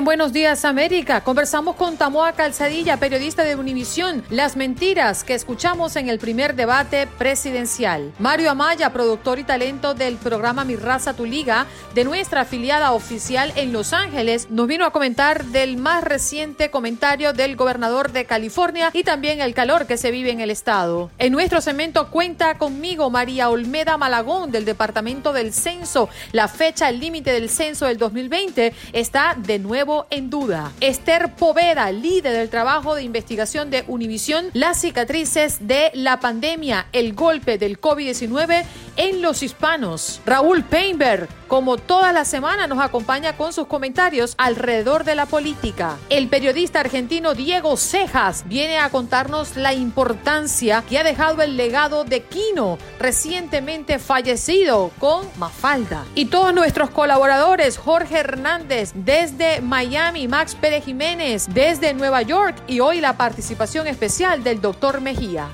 Buenos 0.00 0.32
Días 0.32 0.64
América 0.64 1.22
conversamos 1.22 1.76
con 1.76 1.98
Tamoa 1.98 2.32
Calzadilla, 2.32 2.96
periodista 2.96 3.44
de 3.44 3.56
Univisión, 3.56 4.24
las 4.30 4.56
mentiras 4.56 5.22
que 5.22 5.34
escuchamos 5.34 5.96
en 5.96 6.08
el 6.08 6.18
primer 6.18 6.56
debate 6.56 7.06
presidencial. 7.18 8.10
Mario 8.18 8.50
Amaya, 8.50 8.90
productor 8.92 9.38
y 9.38 9.44
talento 9.44 9.92
del 9.92 10.16
programa 10.16 10.64
Mi 10.64 10.76
Raza 10.76 11.12
Tu 11.12 11.26
Liga, 11.26 11.66
de 11.94 12.04
nuestra 12.04 12.40
afiliada 12.40 12.92
oficial 12.92 13.52
en 13.54 13.74
Los 13.74 13.92
Ángeles, 13.92 14.48
nos 14.50 14.66
vino 14.66 14.86
a 14.86 14.92
comentar 14.92 15.44
del 15.44 15.76
más 15.76 16.02
reciente 16.02 16.70
comentario 16.70 17.34
del 17.34 17.54
gobernador 17.54 18.12
de 18.12 18.24
California 18.24 18.90
y 18.94 19.04
también 19.04 19.42
el 19.42 19.52
calor 19.52 19.86
que 19.86 19.98
se 19.98 20.10
vive 20.10 20.30
en 20.30 20.40
el 20.40 20.50
estado. 20.50 21.10
En 21.18 21.32
nuestro 21.32 21.60
segmento 21.60 22.08
cuenta 22.10 22.56
conmigo 22.56 23.10
María 23.10 23.50
Olmeda 23.50 23.98
Malagón 23.98 24.50
del 24.50 24.64
Departamento 24.64 25.34
del 25.34 25.52
Censo. 25.52 26.08
La 26.32 26.48
fecha 26.48 26.90
límite 26.90 27.30
del 27.30 27.50
censo 27.50 27.86
del 27.86 27.98
2020 27.98 28.72
está 28.92 29.36
de 29.36 29.58
nuevo 29.58 29.81
en 30.10 30.30
duda. 30.30 30.70
Esther 30.80 31.34
Poveda, 31.34 31.90
líder 31.90 32.34
del 32.34 32.48
trabajo 32.48 32.94
de 32.94 33.02
investigación 33.02 33.68
de 33.68 33.84
Univisión, 33.88 34.46
las 34.52 34.80
cicatrices 34.80 35.66
de 35.66 35.90
la 35.94 36.20
pandemia, 36.20 36.86
el 36.92 37.14
golpe 37.14 37.58
del 37.58 37.80
COVID-19 37.80 38.64
en 38.96 39.22
los 39.22 39.42
hispanos. 39.42 40.20
Raúl 40.24 40.62
Painberg, 40.62 41.28
como 41.48 41.78
toda 41.78 42.12
la 42.12 42.24
semana, 42.24 42.66
nos 42.66 42.78
acompaña 42.78 43.36
con 43.36 43.52
sus 43.52 43.66
comentarios 43.66 44.34
alrededor 44.38 45.04
de 45.04 45.16
la 45.16 45.26
política. 45.26 45.96
El 46.10 46.28
periodista 46.28 46.80
argentino 46.80 47.34
Diego 47.34 47.76
Cejas 47.76 48.44
viene 48.46 48.78
a 48.78 48.90
contarnos 48.90 49.56
la 49.56 49.74
importancia 49.74 50.84
que 50.88 50.98
ha 50.98 51.04
dejado 51.04 51.42
el 51.42 51.56
legado 51.56 52.04
de 52.04 52.22
Quino, 52.22 52.78
recientemente 53.00 53.98
fallecido 53.98 54.92
con 54.98 55.26
Mafalda. 55.38 56.04
Y 56.14 56.26
todos 56.26 56.54
nuestros 56.54 56.90
colaboradores, 56.90 57.78
Jorge 57.78 58.18
Hernández 58.18 58.92
desde 58.94 59.60
Miami, 59.62 60.28
Max 60.28 60.54
Pérez 60.54 60.84
Jiménez 60.84 61.46
desde 61.52 61.94
Nueva 61.94 62.22
York 62.22 62.56
y 62.66 62.80
hoy 62.80 63.00
la 63.00 63.16
participación 63.16 63.86
especial 63.86 64.42
del 64.42 64.60
doctor 64.60 65.00
Mejía. 65.00 65.48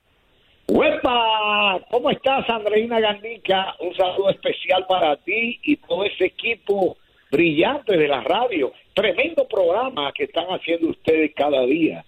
¡Huepa! 0.66 1.78
¿Cómo 1.91 2.10
estás, 2.10 2.48
Andreina 2.48 2.98
Gandica? 3.00 3.75
Un 3.81 3.94
saludo 3.94 4.31
especial 4.31 4.87
para 4.87 5.14
ti 5.19 5.60
y 5.62 5.76
todo 5.76 6.04
ese 6.04 6.25
equipo 6.25 6.97
brillante 7.31 7.98
de 7.98 8.09
la 8.09 8.22
radio. 8.22 8.72
Tremendo 8.94 9.47
programa 9.49 10.12
que 10.12 10.25
están 10.25 10.47
haciendo 10.47 10.88
ustedes 10.88 11.32
cada 11.34 11.65
día. 11.66 12.05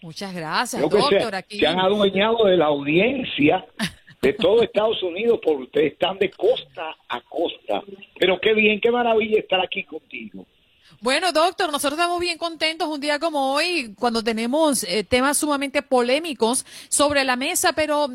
Muchas 0.00 0.34
gracias, 0.34 0.82
doctor. 0.82 1.08
Se, 1.10 1.36
aquí. 1.36 1.58
se 1.58 1.66
han 1.66 1.78
adueñado 1.78 2.46
de 2.46 2.56
la 2.56 2.66
audiencia 2.66 3.64
de 4.20 4.32
todo 4.40 4.62
Estados 4.62 5.02
Unidos 5.02 5.38
porque 5.44 5.62
ustedes 5.64 5.92
están 5.92 6.18
de 6.18 6.30
costa 6.30 6.96
a 7.08 7.20
costa. 7.20 7.82
Pero 8.18 8.40
qué 8.40 8.54
bien, 8.54 8.80
qué 8.80 8.90
maravilla 8.90 9.38
estar 9.38 9.60
aquí 9.60 9.84
contigo. 9.84 10.44
Bueno, 11.00 11.32
doctor, 11.32 11.70
nosotros 11.70 11.98
estamos 11.98 12.20
bien 12.20 12.38
contentos 12.38 12.88
un 12.88 13.00
día 13.00 13.18
como 13.18 13.54
hoy, 13.54 13.94
cuando 13.98 14.22
tenemos 14.22 14.84
eh, 14.84 15.04
temas 15.04 15.38
sumamente 15.38 15.82
polémicos 15.82 16.64
sobre 16.88 17.24
la 17.24 17.36
mesa, 17.36 17.72
pero 17.72 18.08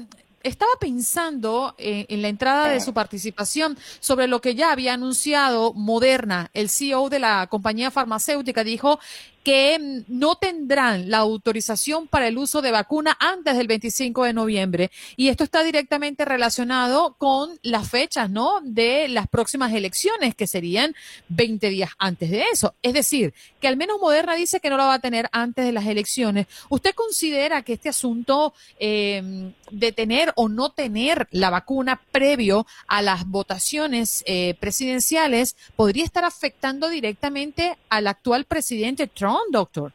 estaba 0.47 0.72
pensando 0.80 1.75
eh, 1.78 2.06
en 2.09 2.22
la 2.22 2.28
entrada 2.28 2.69
de 2.69 2.80
su 2.80 2.94
participación 2.94 3.78
sobre 4.00 4.28
lo 4.28 4.41
que 4.41 4.56
ya 4.56 4.72
había 4.72 4.94
anunciado 4.94 5.74
Moderna, 5.74 6.50
el 6.53 6.69
CEO 6.69 7.09
de 7.09 7.19
la 7.19 7.47
compañía 7.47 7.91
farmacéutica, 7.91 8.63
dijo 8.63 9.00
que 9.47 10.03
no 10.09 10.35
tendrán 10.35 11.09
la 11.09 11.19
autorización 11.19 12.09
para 12.09 12.28
el 12.28 12.38
uso 12.38 12.62
de 12.62 12.72
vacuna 12.72 13.16
antes 13.18 13.56
del 13.56 13.68
25 13.68 14.25
de 14.25 14.34
noviembre. 14.34 14.91
Y 15.16 15.30
esto 15.30 15.46
está 15.46 15.63
directamente 15.63 16.25
relacionado 16.25 17.16
con 17.18 17.57
las 17.62 17.90
fechas, 17.90 18.30
¿no? 18.30 18.59
De 18.62 19.07
las 19.07 19.30
próximas 19.30 19.72
elecciones, 19.72 20.36
que 20.36 20.47
serían 20.47 20.97
20 21.30 21.69
días 21.69 21.91
antes 21.97 22.30
de 22.30 22.44
eso. 22.52 22.75
Es 22.81 22.94
decir, 22.94 23.34
que 23.62 23.69
al 23.69 23.78
menos 23.78 24.02
Moderna 24.02 24.36
dice 24.36 24.59
que 24.59 24.69
no 24.69 24.75
la 24.75 24.84
va 24.84 24.96
a 24.96 25.00
tener 25.00 25.30
antes 25.31 25.63
de 25.63 25.72
las 25.72 25.86
elecciones. 25.86 26.47
¿Usted 26.68 26.94
considera 26.94 27.62
que 27.62 27.72
este 27.72 27.88
asunto 27.88 28.53
eh, 28.80 29.53
de 29.72 29.91
tener 29.94 30.34
o 30.36 30.50
no 30.50 30.72
tener 30.72 31.30
la 31.31 31.50
vacuna 31.50 32.02
previo 32.12 32.68
a 32.88 33.02
las 33.02 33.25
votaciones 33.25 34.24
eh, 34.25 34.56
presidenciales 34.59 35.56
podría 35.78 36.03
estar 36.03 36.25
afectando 36.25 36.90
directamente 36.90 37.78
al 37.88 38.07
actual 38.07 38.44
presidente 38.44 39.07
Trump? 39.07 39.37
Doctor? 39.52 39.92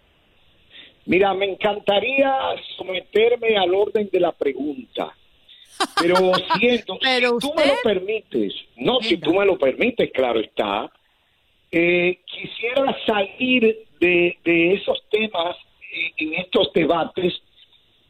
Mira, 1.07 1.35
me 1.35 1.51
encantaría 1.51 2.33
someterme 2.77 3.57
al 3.57 3.75
orden 3.75 4.09
de 4.13 4.21
la 4.21 4.33
pregunta. 4.33 5.15
Pero 6.01 6.33
siento, 6.59 6.99
si 7.01 7.39
tú 7.41 7.55
me 7.55 7.67
lo 7.67 7.75
permites, 7.83 8.55
no, 8.77 9.01
si 9.01 9.17
tú 9.17 9.35
me 9.35 9.45
lo 9.45 9.59
permites, 9.59 10.11
claro 10.13 10.41
está, 10.41 10.91
eh, 11.71 12.21
quisiera 12.27 12.97
salir 13.07 13.87
de, 13.99 14.39
esos 14.45 15.03
temas 15.11 15.57
en 16.17 16.35
estos 16.35 16.73
debates, 16.73 17.35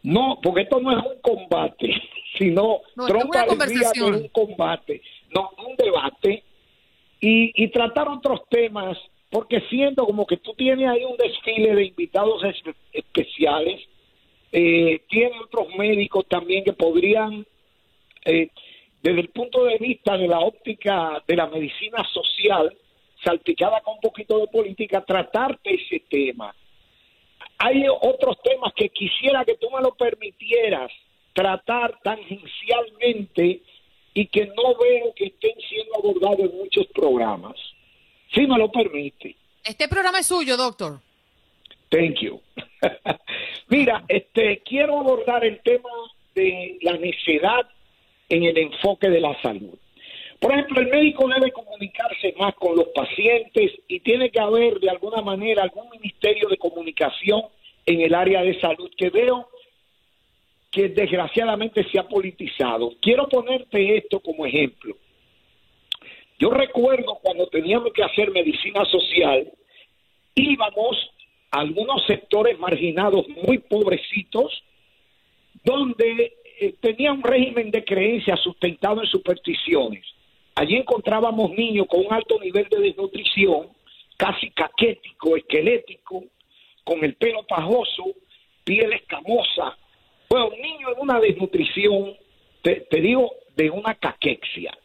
no, 0.03 0.39
porque 0.43 0.63
esto 0.63 0.81
no 0.81 0.99
es 0.99 1.05
un 1.05 1.21
combate, 1.21 1.95
sino 2.39 2.81
no, 2.97 3.07
es 3.07 3.15
un 3.15 4.29
combate, 4.29 5.01
no, 5.35 5.51
un 5.67 5.77
debate, 5.77 6.43
y, 7.21 7.65
y 7.65 7.69
tratar 7.69 8.09
otros 8.09 8.41
temas 8.49 8.99
porque 9.33 9.63
siento 9.71 10.05
como 10.05 10.27
que 10.27 10.37
tú 10.37 10.53
tienes 10.53 10.87
ahí 10.87 11.05
un 11.05 11.17
desfile 11.17 11.75
de 11.75 11.87
invitados 11.87 12.43
especiales, 12.93 13.81
eh, 14.53 15.01
tiene 15.09 15.41
otros 15.41 15.75
médicos 15.75 16.27
también 16.29 16.63
que 16.63 16.75
podrían, 16.75 17.47
eh, 18.27 18.51
desde 19.03 19.21
el 19.21 19.31
punto 19.31 19.65
de 19.65 19.79
vista 19.79 20.19
de 20.19 20.29
la 20.29 20.39
óptica 20.41 21.23
de 21.27 21.35
la 21.35 21.47
medicina 21.47 22.07
social, 22.13 22.77
salpicada 23.25 23.81
con 23.81 23.95
un 23.95 24.01
poquito 24.03 24.39
de 24.39 24.49
política, 24.49 25.03
tratarte 25.03 25.77
ese 25.77 26.05
tema. 26.11 26.55
Hay 27.57 27.87
otros 27.89 28.37
temas 28.43 28.75
que 28.75 28.91
quisiera 28.91 29.47
que 29.47 29.55
tú 29.55 29.71
me 29.71 29.81
lo 29.81 29.95
permitieras 29.95 30.93
tratar 31.33 31.99
tangencialmente 32.03 33.63
y 34.13 34.27
que 34.27 34.45
no 34.45 34.77
veo 34.79 35.15
que 35.17 35.25
estén 35.25 35.59
siendo 35.71 35.95
abordados 35.97 36.41
en 36.41 36.59
muchos 36.59 36.87
programas. 36.89 37.57
Si 38.33 38.47
me 38.47 38.59
lo 38.59 38.71
permite. 38.71 39.37
Este 39.65 39.89
programa 39.89 40.21
es 40.21 40.27
suyo, 40.27 40.57
doctor. 40.57 41.01
Thank 41.89 42.21
you. 42.21 42.41
Mira, 43.69 44.05
este 44.09 44.63
quiero 44.65 44.99
abordar 44.99 45.45
el 45.45 45.61
tema 45.61 45.91
de 46.35 46.79
la 46.81 46.97
necedad 46.97 47.69
en 48.29 48.45
el 48.45 48.57
enfoque 48.57 49.11
de 49.11 49.21
la 49.21 49.41
salud. 49.43 49.79
Por 50.41 50.53
ejemplo, 50.53 50.81
el 50.81 50.89
médico 50.89 51.29
debe 51.29 51.53
comunicarse 51.53 52.35
más 52.39 52.55
con 52.55 52.75
los 52.75 52.89
pacientes 52.89 53.73
y 53.87 54.01
tiene 54.01 54.31
que 54.31 54.41
haber 54.41 54.81
de 54.81 54.91
alguna 54.91 55.23
manera 55.23 55.63
algún 55.63 55.89
ministerio 55.91 56.49
de 56.49 56.57
comunicación 56.57 57.43
en 57.87 58.01
el 58.01 58.15
área 58.15 58.43
de 58.43 58.59
salud 58.59 58.91
que 58.97 59.11
veo 59.11 59.49
que 60.71 60.89
desgraciadamente 60.89 61.87
se 61.91 61.99
ha 61.99 62.09
politizado. 62.09 62.95
Quiero 63.01 63.29
ponerte 63.29 63.99
esto 63.99 64.19
como 64.21 64.47
ejemplo. 64.47 64.97
Yo 66.43 66.51
recuerdo 66.51 67.21
cuando 67.23 67.47
teníamos 67.47 67.93
que 67.93 68.03
hacer 68.03 68.33
medicina 68.33 68.85
social, 68.87 69.49
íbamos 70.35 70.97
a 71.53 71.61
algunos 71.61 72.05
sectores 72.05 72.59
marginados 72.59 73.29
muy 73.29 73.59
pobrecitos, 73.59 74.65
donde 75.63 76.33
eh, 76.59 76.75
tenía 76.81 77.13
un 77.13 77.23
régimen 77.23 77.71
de 77.71 77.85
creencias 77.85 78.41
sustentado 78.41 79.03
en 79.03 79.07
supersticiones. 79.07 80.05
Allí 80.57 80.75
encontrábamos 80.75 81.53
niños 81.53 81.87
con 81.89 82.05
un 82.07 82.13
alto 82.13 82.41
nivel 82.41 82.67
de 82.69 82.81
desnutrición, 82.89 83.69
casi 84.17 84.51
caquético, 84.51 85.37
esquelético, 85.37 86.25
con 86.83 87.05
el 87.05 87.15
pelo 87.15 87.47
pajoso, 87.47 88.03
piel 88.65 88.93
escamosa. 88.95 89.79
Bueno, 90.29 90.49
un 90.49 90.61
niño 90.61 90.89
en 90.91 91.03
una 91.03 91.21
desnutrición, 91.21 92.17
te, 92.63 92.85
digo, 93.01 93.31
de 93.55 93.71
una 93.71 93.95
caquexia. 93.95 94.77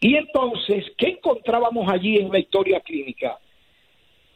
Y 0.00 0.16
entonces, 0.16 0.84
¿qué 0.96 1.08
encontrábamos 1.08 1.90
allí 1.90 2.16
en 2.16 2.30
la 2.30 2.38
historia 2.38 2.80
clínica? 2.80 3.38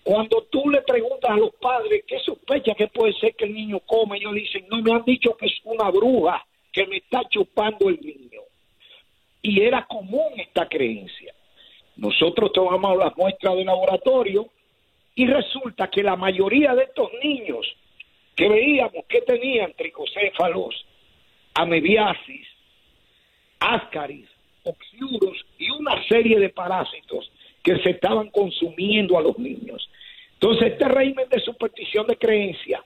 Cuando 0.03 0.43
tú 0.50 0.69
le 0.69 0.82
preguntas 0.82 1.31
a 1.31 1.37
los 1.37 1.55
padres 1.55 2.05
qué 2.06 2.19
sospecha 2.19 2.75
que 2.75 2.88
puede 2.88 3.12
ser 3.14 3.37
que 3.37 3.44
el 3.44 3.55
niño 3.55 3.79
come, 3.81 4.17
ellos 4.17 4.35
dicen, 4.35 4.67
no, 4.69 4.82
me 4.82 4.93
han 4.93 5.05
dicho 5.05 5.37
que 5.37 5.47
es 5.47 5.61
una 5.64 5.91
bruja 5.91 6.44
que 6.73 6.87
me 6.87 6.97
está 6.97 7.23
chupando 7.29 7.88
el 7.88 8.00
niño 8.00 8.41
y 9.43 9.61
era 9.61 9.87
común 9.87 10.32
esta 10.38 10.69
creencia. 10.69 11.35
Nosotros 11.97 12.53
tomamos 12.53 12.97
las 12.97 13.17
muestras 13.17 13.56
de 13.56 13.64
laboratorio 13.64 14.49
y 15.14 15.26
resulta 15.26 15.88
que 15.88 16.03
la 16.03 16.17
mayoría 16.17 16.75
de 16.75 16.85
estos 16.85 17.11
niños 17.23 17.67
que 18.35 18.49
veíamos 18.49 19.05
que 19.09 19.20
tenían 19.20 19.75
tricocéfalos, 19.75 20.87
amebiasis, 21.55 22.47
ascaris, 23.61 24.29
oxiuros 24.64 25.44
y 25.59 25.70
una 25.70 26.03
serie 26.09 26.38
de 26.38 26.49
parásitos 26.49 27.31
que 27.62 27.79
se 27.82 27.91
estaban 27.91 28.31
consumiendo 28.31 29.19
a 29.19 29.23
los 29.23 29.38
niños. 29.38 29.88
Entonces, 30.35 30.73
este 30.73 30.88
régimen 30.88 31.29
de 31.29 31.41
superstición 31.41 32.06
de 32.06 32.17
creencia 32.17 32.82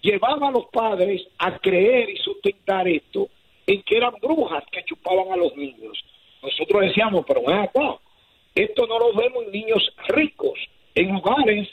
llevaba 0.00 0.48
a 0.48 0.52
los 0.52 0.66
padres 0.66 1.22
a 1.38 1.58
creer 1.58 2.10
y 2.10 2.16
sustentar 2.18 2.86
esto 2.88 3.28
en 3.66 3.82
que 3.82 3.96
eran 3.96 4.14
brujas 4.20 4.64
que 4.70 4.84
chupaban 4.84 5.32
a 5.32 5.36
los 5.36 5.56
niños. 5.56 6.04
Nosotros 6.42 6.82
decíamos, 6.82 7.24
pero 7.26 7.42
ven 7.46 7.58
acá, 7.58 7.96
esto 8.54 8.86
no 8.86 8.98
lo 8.98 9.14
vemos 9.14 9.44
en 9.46 9.52
niños 9.52 9.92
ricos, 10.08 10.58
en 10.94 11.14
hogares 11.14 11.68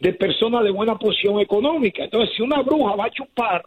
de 0.00 0.12
personas 0.12 0.62
de 0.64 0.70
buena 0.70 0.98
posición 0.98 1.40
económica. 1.40 2.04
Entonces, 2.04 2.34
si 2.36 2.42
una 2.42 2.62
bruja 2.62 2.94
va 2.96 3.06
a 3.06 3.10
chupar, 3.10 3.64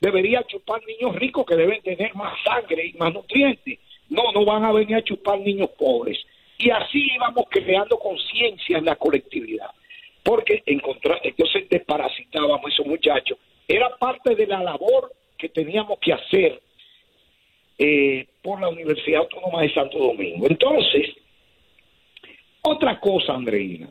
debería 0.00 0.42
chupar 0.44 0.80
niños 0.86 1.14
ricos 1.16 1.44
que 1.46 1.56
deben 1.56 1.82
tener 1.82 2.14
más 2.14 2.34
sangre 2.44 2.86
y 2.86 2.98
más 2.98 3.12
nutrientes. 3.12 3.78
No, 4.08 4.32
no 4.32 4.44
van 4.44 4.64
a 4.64 4.72
venir 4.72 4.96
a 4.96 5.02
chupar 5.02 5.38
niños 5.40 5.70
pobres. 5.78 6.18
Y 6.58 6.70
así 6.70 7.10
íbamos 7.14 7.44
creando 7.50 7.98
conciencia 7.98 8.78
en 8.78 8.84
la 8.84 8.96
colectividad. 8.96 9.70
Porque 10.22 10.62
encontrar, 10.66 11.20
entonces 11.22 11.68
desparasitábamos 11.68 12.64
a 12.64 12.68
esos 12.68 12.86
muchachos. 12.86 13.38
Era 13.68 13.96
parte 13.96 14.34
de 14.34 14.46
la 14.46 14.62
labor 14.62 15.12
que 15.38 15.48
teníamos 15.48 15.98
que 16.00 16.12
hacer 16.12 16.60
eh, 17.78 18.26
por 18.42 18.60
la 18.60 18.68
Universidad 18.68 19.20
Autónoma 19.20 19.62
de 19.62 19.74
Santo 19.74 19.98
Domingo. 19.98 20.46
Entonces, 20.48 21.14
otra 22.62 22.98
cosa, 22.98 23.34
Andreina, 23.34 23.90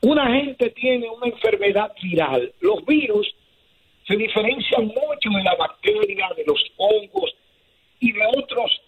una 0.00 0.34
gente 0.34 0.70
tiene 0.70 1.08
una 1.10 1.26
enfermedad 1.26 1.92
viral, 2.00 2.52
los 2.60 2.84
virus 2.86 3.34
se 4.06 4.16
diferencian 4.16 4.86
mucho 4.86 5.30
de 5.36 5.42
la 5.44 5.54
bacteria, 5.56 6.28
de 6.36 6.44
los 6.46 6.64
hongos 6.78 7.34
y 8.00 8.12
de 8.12 8.22
otros 8.38 8.80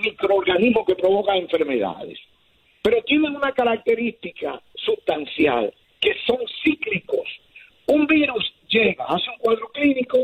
microorganismos 0.00 0.86
que 0.86 0.94
provocan 0.94 1.36
enfermedades, 1.36 2.18
pero 2.82 3.02
tienen 3.02 3.36
una 3.36 3.52
característica 3.52 4.60
sustancial, 4.74 5.72
que 6.00 6.14
son 6.26 6.38
cíclicos. 6.62 7.28
Un 7.86 8.06
virus 8.06 8.54
llega, 8.68 9.04
hace 9.06 9.30
un 9.30 9.38
cuadro 9.38 9.68
clínico 9.68 10.18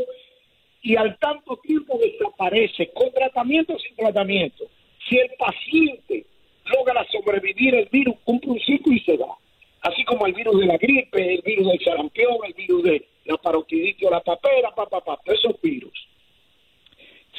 y 0.81 0.95
al 0.95 1.17
tanto 1.19 1.57
tiempo 1.57 1.97
desaparece, 1.97 2.91
con 2.93 3.11
tratamiento 3.11 3.73
o 3.73 3.79
sin 3.79 3.95
tratamiento. 3.95 4.65
Si 5.07 5.17
el 5.17 5.29
paciente 5.37 6.25
logra 6.65 7.05
sobrevivir 7.11 7.75
el 7.75 7.89
virus, 7.91 8.15
cumple 8.23 8.51
un 8.51 8.59
ciclo 8.59 8.93
y 8.93 8.99
se 9.01 9.17
va. 9.17 9.35
Así 9.81 10.03
como 10.05 10.27
el 10.27 10.33
virus 10.33 10.59
de 10.59 10.65
la 10.67 10.77
gripe, 10.77 11.35
el 11.35 11.41
virus 11.41 11.67
del 11.67 11.83
sarampión, 11.83 12.37
el 12.45 12.53
virus 12.53 12.83
de 12.83 13.05
la 13.25 13.37
parotiditis 13.37 14.07
o 14.07 14.11
la 14.11 14.21
papera, 14.21 14.71
papá, 14.75 15.01
pa, 15.01 15.19
esos 15.25 15.59
virus. 15.61 16.07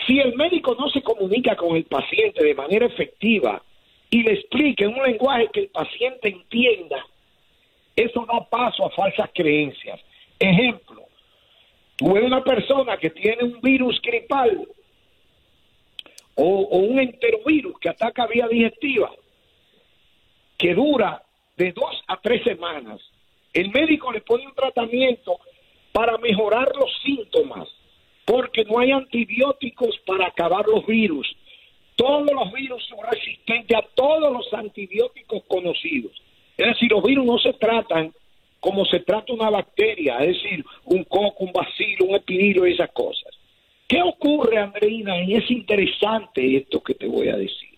Si 0.07 0.19
el 0.19 0.35
médico 0.37 0.75
no 0.79 0.89
se 0.91 1.03
comunica 1.03 1.57
con 1.57 1.77
el 1.77 1.85
paciente 1.85 2.45
de 2.45 2.55
manera 2.55 2.87
efectiva 2.87 3.63
y 4.11 4.23
le 4.23 4.35
explique 4.35 4.85
en 4.85 4.95
un 4.95 5.03
lenguaje 5.03 5.49
que 5.53 5.61
el 5.61 5.69
paciente 5.69 6.29
entienda, 6.29 7.07
eso 7.95 8.27
da 8.27 8.45
paso 8.49 8.87
a 8.87 8.91
falsas 8.91 9.31
creencias. 9.35 10.01
Ejemplo, 10.39 11.03
Tú 11.97 12.11
una 12.11 12.43
persona 12.43 12.97
que 12.97 13.11
tiene 13.11 13.45
un 13.45 13.61
virus 13.61 14.01
gripal 14.03 14.67
o, 16.35 16.45
un 16.45 16.99
enterovirus 16.99 17.79
que 17.79 17.91
ataca 17.91 18.27
vía 18.27 18.49
digestiva, 18.49 19.13
que 20.59 20.75
dura 20.75 21.23
de 21.57 21.73
dos 21.73 22.03
a 22.09 22.17
tres 22.21 22.43
semanas. 22.43 23.01
El 23.53 23.71
médico 23.71 24.11
le 24.11 24.23
pone 24.23 24.47
un 24.47 24.55
tratamiento 24.55 25.39
para 25.93 26.17
mejorar 26.19 26.73
los 26.75 26.91
síntomas, 27.03 27.69
porque 28.33 28.65
no 28.65 28.79
hay 28.79 28.91
antibióticos 28.93 29.95
para 30.07 30.29
acabar 30.29 30.67
los 30.67 30.87
virus. 30.87 31.37
Todos 31.97 32.33
los 32.33 32.51
virus 32.51 32.83
son 32.89 33.01
resistentes 33.11 33.77
a 33.77 33.83
todos 33.95 34.33
los 34.33 34.51
antibióticos 34.55 35.43
conocidos. 35.47 36.13
Es 36.57 36.69
decir, 36.69 36.91
los 36.91 37.03
virus 37.03 37.27
no 37.27 37.39
se 37.39 37.53
tratan 37.53 38.11
como 38.59 38.87
se 38.87 39.01
trata 39.01 39.35
una 39.35 39.51
bacteria, 39.51 40.17
es 40.21 40.29
decir, 40.29 40.65
un 40.87 41.05
coco, 41.05 41.45
un 41.45 41.53
bacilo, 41.53 42.07
un 42.07 42.15
epidilio 42.15 42.67
y 42.67 42.73
esas 42.73 42.91
cosas. 42.93 43.35
¿Qué 43.87 44.01
ocurre, 44.01 44.57
Andreina? 44.57 45.23
Y 45.25 45.35
es 45.35 45.51
interesante 45.51 46.57
esto 46.57 46.83
que 46.83 46.95
te 46.95 47.07
voy 47.07 47.29
a 47.29 47.37
decir. 47.37 47.77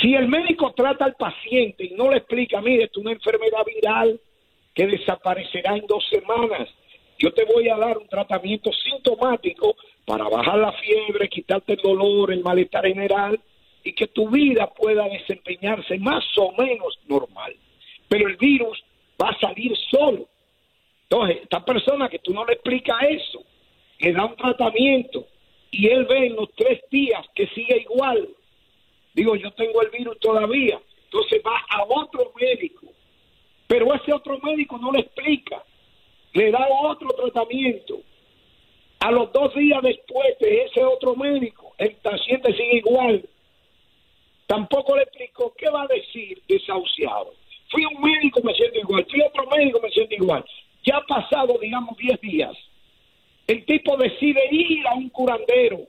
Si 0.00 0.14
el 0.14 0.28
médico 0.28 0.72
trata 0.72 1.04
al 1.04 1.16
paciente 1.16 1.84
y 1.84 1.94
no 1.94 2.12
le 2.12 2.18
explica, 2.18 2.60
mire, 2.60 2.84
es 2.84 2.96
una 2.96 3.10
enfermedad 3.10 3.64
viral 3.66 4.20
que 4.72 4.86
desaparecerá 4.86 5.76
en 5.76 5.86
dos 5.88 6.04
semanas, 6.10 6.68
yo 7.18 7.32
te 7.32 7.44
voy 7.44 7.68
a 7.68 7.76
dar 7.76 7.98
un 7.98 8.08
tratamiento 8.08 8.70
sintomático 8.72 9.76
para 10.04 10.28
bajar 10.28 10.58
la 10.58 10.72
fiebre, 10.72 11.28
quitarte 11.28 11.74
el 11.74 11.82
dolor, 11.82 12.32
el 12.32 12.42
malestar 12.42 12.86
general 12.86 13.40
y 13.82 13.92
que 13.92 14.06
tu 14.08 14.28
vida 14.28 14.66
pueda 14.74 15.08
desempeñarse 15.08 15.98
más 15.98 16.24
o 16.36 16.52
menos 16.52 16.98
normal. 17.06 17.54
Pero 18.08 18.28
el 18.28 18.36
virus 18.36 18.82
va 19.20 19.30
a 19.30 19.38
salir 19.38 19.76
solo. 19.90 20.28
Entonces, 21.08 21.38
esta 21.42 21.64
persona 21.64 22.08
que 22.08 22.18
tú 22.18 22.32
no 22.32 22.44
le 22.44 22.54
explicas 22.54 22.96
eso, 23.08 23.42
le 24.00 24.12
da 24.12 24.24
un 24.24 24.36
tratamiento 24.36 25.26
y 25.70 25.88
él 25.88 26.04
ve 26.06 26.26
en 26.26 26.36
los 26.36 26.52
tres 26.54 26.80
días 26.90 27.24
que 27.34 27.46
sigue 27.48 27.78
igual. 27.82 28.28
Digo, 29.14 29.36
yo 29.36 29.50
tengo 29.52 29.82
el 29.82 29.90
virus 29.90 30.18
todavía. 30.20 30.80
Entonces 31.04 31.40
va 31.46 31.64
a 31.70 31.84
otro 31.84 32.32
médico. 32.38 32.86
Pero 33.66 33.94
ese 33.94 34.12
otro 34.12 34.38
médico 34.40 34.78
no 34.78 34.92
le 34.92 35.00
explica. 35.00 35.62
Le 36.36 36.50
da 36.50 36.68
otro 36.68 37.08
tratamiento. 37.08 38.02
A 39.00 39.10
los 39.10 39.32
dos 39.32 39.54
días 39.54 39.80
después 39.80 40.38
de 40.38 40.64
ese 40.64 40.84
otro 40.84 41.16
médico, 41.16 41.72
el 41.78 41.92
paciente 41.96 42.52
sigue 42.52 42.76
igual. 42.76 43.26
Tampoco 44.46 44.96
le 44.96 45.04
explicó 45.04 45.54
qué 45.56 45.70
va 45.70 45.84
a 45.84 45.86
decir 45.86 46.42
desahuciado 46.46 47.32
Fui 47.70 47.82
un 47.86 48.02
médico, 48.02 48.40
me 48.44 48.52
siento 48.52 48.78
igual. 48.78 49.06
Fui 49.10 49.22
otro 49.22 49.46
médico, 49.56 49.80
me 49.82 49.90
siento 49.90 50.14
igual. 50.14 50.44
Ya 50.84 50.98
ha 50.98 51.06
pasado, 51.06 51.56
digamos, 51.58 51.96
10 51.96 52.20
días. 52.20 52.54
El 53.46 53.64
tipo 53.64 53.96
decide 53.96 54.46
ir 54.50 54.86
a 54.86 54.94
un 54.94 55.08
curandero. 55.08 55.80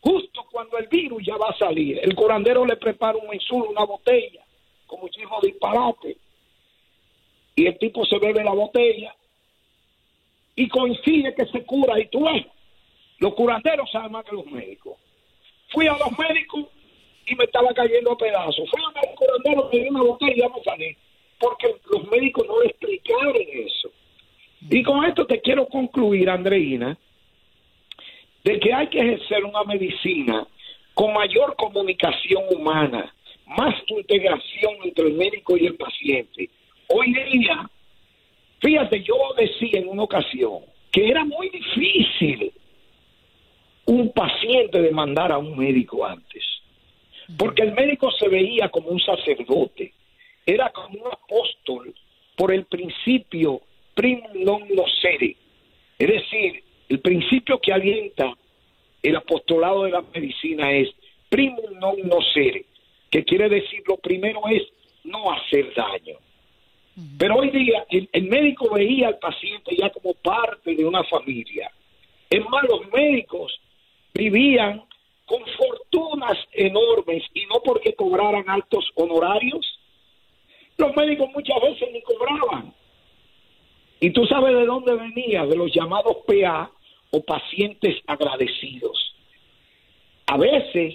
Justo 0.00 0.46
cuando 0.50 0.78
el 0.78 0.88
virus 0.88 1.24
ya 1.24 1.36
va 1.36 1.50
a 1.50 1.58
salir. 1.58 2.00
El 2.02 2.16
curandero 2.16 2.66
le 2.66 2.76
prepara 2.76 3.16
un 3.16 3.32
insulo, 3.32 3.70
una 3.70 3.84
botella, 3.84 4.42
como 4.88 5.02
muchísimo 5.02 5.38
disparate. 5.40 6.16
Y 7.54 7.66
el 7.66 7.78
tipo 7.78 8.04
se 8.04 8.18
bebe 8.18 8.42
la 8.42 8.52
botella. 8.52 9.14
Y 10.58 10.68
coincide 10.68 11.36
que 11.36 11.46
se 11.46 11.64
cura. 11.64 12.00
Y 12.00 12.06
tú 12.06 12.24
ves, 12.24 12.44
los 13.18 13.32
curanderos 13.34 13.88
saben 13.92 14.10
más 14.10 14.24
que 14.24 14.34
los 14.34 14.46
médicos. 14.46 14.98
Fui 15.68 15.86
a 15.86 15.92
los 15.92 16.18
médicos 16.18 16.64
y 17.26 17.34
me 17.36 17.44
estaba 17.44 17.72
cayendo 17.72 18.10
a 18.10 18.18
pedazos. 18.18 18.68
Fui 18.68 18.82
a 18.82 19.08
un 19.08 19.14
curandero, 19.14 19.70
me 19.72 19.78
dio 19.78 19.90
una 19.90 20.02
botella 20.02 20.32
y 20.34 20.40
ya 20.40 20.48
me 20.48 20.62
salí. 20.64 20.96
Porque 21.38 21.76
los 21.92 22.08
médicos 22.10 22.44
no 22.48 22.60
le 22.60 22.70
explicaron 22.70 23.36
eso. 23.52 23.88
Y 24.68 24.82
con 24.82 25.04
esto 25.04 25.26
te 25.26 25.40
quiero 25.40 25.68
concluir, 25.68 26.28
Andreina, 26.28 26.98
de 28.42 28.58
que 28.58 28.74
hay 28.74 28.88
que 28.88 28.98
ejercer 28.98 29.44
una 29.44 29.62
medicina 29.62 30.44
con 30.94 31.12
mayor 31.12 31.54
comunicación 31.54 32.42
humana, 32.50 33.14
más 33.46 33.76
integración 33.86 34.74
entre 34.82 35.06
el 35.06 35.12
médico 35.12 35.56
y 35.56 35.66
el 35.66 35.76
paciente. 35.76 36.50
Hoy 36.88 37.14
día, 37.14 37.70
fíjate, 38.60 39.02
yo 39.02 39.14
decía 39.36 39.80
en 39.80 39.88
una 39.88 40.02
ocasión 40.04 40.60
que 40.90 41.08
era 41.08 41.24
muy 41.24 41.48
difícil 41.50 42.52
un 43.86 44.12
paciente 44.12 44.80
demandar 44.82 45.32
a 45.32 45.38
un 45.38 45.56
médico 45.56 46.04
antes, 46.04 46.44
porque 47.36 47.62
el 47.62 47.72
médico 47.72 48.10
se 48.10 48.28
veía 48.28 48.68
como 48.68 48.88
un 48.88 49.00
sacerdote, 49.00 49.92
era 50.44 50.70
como 50.70 51.00
un 51.00 51.12
apóstol 51.12 51.94
por 52.36 52.52
el 52.52 52.64
principio 52.66 53.60
primum 53.94 54.44
non 54.44 54.62
nocere, 54.70 55.34
es 55.98 56.08
decir, 56.08 56.62
el 56.88 57.00
principio 57.00 57.58
que 57.58 57.72
alienta 57.72 58.32
el 59.02 59.16
apostolado 59.16 59.84
de 59.84 59.90
la 59.90 60.02
medicina 60.14 60.70
es 60.72 60.88
primum 61.28 61.78
non 61.80 61.96
nocere, 62.06 62.64
que 63.10 63.24
quiere 63.24 63.48
decir 63.48 63.82
lo 63.86 63.96
primero 63.96 64.40
es 64.48 64.62
no 65.04 65.32
hacer 65.32 65.72
daño. 65.74 66.18
Pero 67.16 67.36
hoy 67.36 67.50
día 67.50 67.86
el, 67.90 68.28
médico 68.28 68.70
veía 68.74 69.08
al 69.08 69.18
paciente 69.18 69.76
ya 69.76 69.90
como 69.90 70.14
parte 70.14 70.74
de 70.74 70.84
una 70.84 71.04
familia. 71.04 71.70
Es 72.28 72.44
más, 72.48 72.64
los 72.68 72.90
médicos 72.92 73.52
vivían 74.14 74.82
con 75.24 75.40
fortunas 75.56 76.36
enormes 76.52 77.22
y 77.34 77.46
no 77.46 77.60
porque 77.64 77.94
cobraran 77.94 78.48
altos 78.48 78.90
honorarios. 78.96 79.78
Los 80.76 80.94
médicos 80.96 81.30
muchas 81.32 81.60
veces 81.62 81.88
ni 81.92 82.02
cobraban. 82.02 82.74
Y 84.00 84.10
tú 84.10 84.26
sabes 84.26 84.54
de 84.54 84.66
dónde 84.66 84.94
venía, 84.94 85.46
de 85.46 85.56
los 85.56 85.72
llamados 85.72 86.18
PA 86.26 86.70
o 87.10 87.22
pacientes 87.22 87.96
agradecidos. 88.06 89.14
A 90.26 90.36
veces 90.36 90.94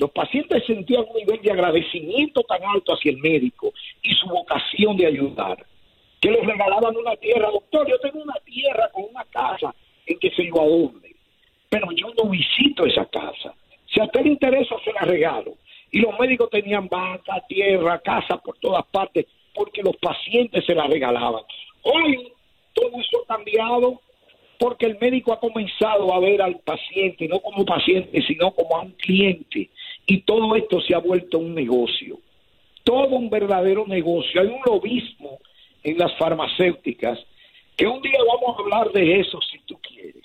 los 0.00 0.10
pacientes 0.12 0.64
sentían 0.66 1.04
un 1.06 1.14
nivel 1.14 1.42
de 1.42 1.52
agradecimiento 1.52 2.42
tan 2.44 2.64
alto 2.64 2.94
hacia 2.94 3.10
el 3.10 3.18
médico 3.18 3.74
y 4.02 4.14
su 4.14 4.28
vocación 4.28 4.96
de 4.96 5.06
ayudar, 5.06 5.62
que 6.18 6.30
les 6.30 6.46
regalaban 6.46 6.96
una 6.96 7.14
tierra. 7.16 7.50
Doctor, 7.50 7.86
yo 7.86 7.98
tengo 8.00 8.22
una 8.22 8.40
tierra 8.42 8.88
con 8.92 9.04
una 9.10 9.24
casa 9.26 9.74
en 10.06 10.18
que 10.18 10.30
se 10.30 10.46
yo 10.46 10.58
a 10.58 10.66
dónde, 10.66 11.14
pero 11.68 11.88
yo 11.92 12.14
no 12.16 12.30
visito 12.30 12.86
esa 12.86 13.04
casa. 13.04 13.54
Si 13.92 14.00
a 14.00 14.04
usted 14.04 14.22
le 14.22 14.30
interesa, 14.30 14.74
se 14.82 14.92
la 14.94 15.02
regalo. 15.02 15.58
Y 15.90 15.98
los 15.98 16.18
médicos 16.18 16.48
tenían 16.48 16.88
vaca, 16.88 17.44
tierra, 17.46 17.98
casa 17.98 18.38
por 18.38 18.56
todas 18.56 18.86
partes, 18.86 19.26
porque 19.52 19.82
los 19.82 19.96
pacientes 19.96 20.64
se 20.64 20.74
la 20.74 20.86
regalaban. 20.86 21.42
Hoy 21.82 22.32
todo 22.72 22.88
eso 22.98 23.22
ha 23.22 23.34
cambiado 23.36 24.00
porque 24.60 24.84
el 24.84 24.98
médico 25.00 25.32
ha 25.32 25.40
comenzado 25.40 26.12
a 26.12 26.20
ver 26.20 26.42
al 26.42 26.58
paciente, 26.58 27.26
no 27.26 27.40
como 27.40 27.64
paciente, 27.64 28.22
sino 28.28 28.52
como 28.52 28.76
a 28.76 28.82
un 28.82 28.92
cliente 28.92 29.70
y 30.06 30.20
todo 30.20 30.54
esto 30.54 30.82
se 30.82 30.94
ha 30.94 30.98
vuelto 30.98 31.38
un 31.38 31.54
negocio, 31.54 32.18
todo 32.84 33.16
un 33.16 33.30
verdadero 33.30 33.86
negocio. 33.86 34.38
Hay 34.38 34.48
un 34.48 34.60
lobismo 34.66 35.38
en 35.82 35.96
las 35.96 36.14
farmacéuticas 36.18 37.18
que 37.74 37.86
un 37.86 38.02
día 38.02 38.18
vamos 38.18 38.58
a 38.58 38.62
hablar 38.62 38.92
de 38.92 39.20
eso 39.20 39.38
si 39.50 39.58
tú 39.60 39.78
quieres. 39.80 40.24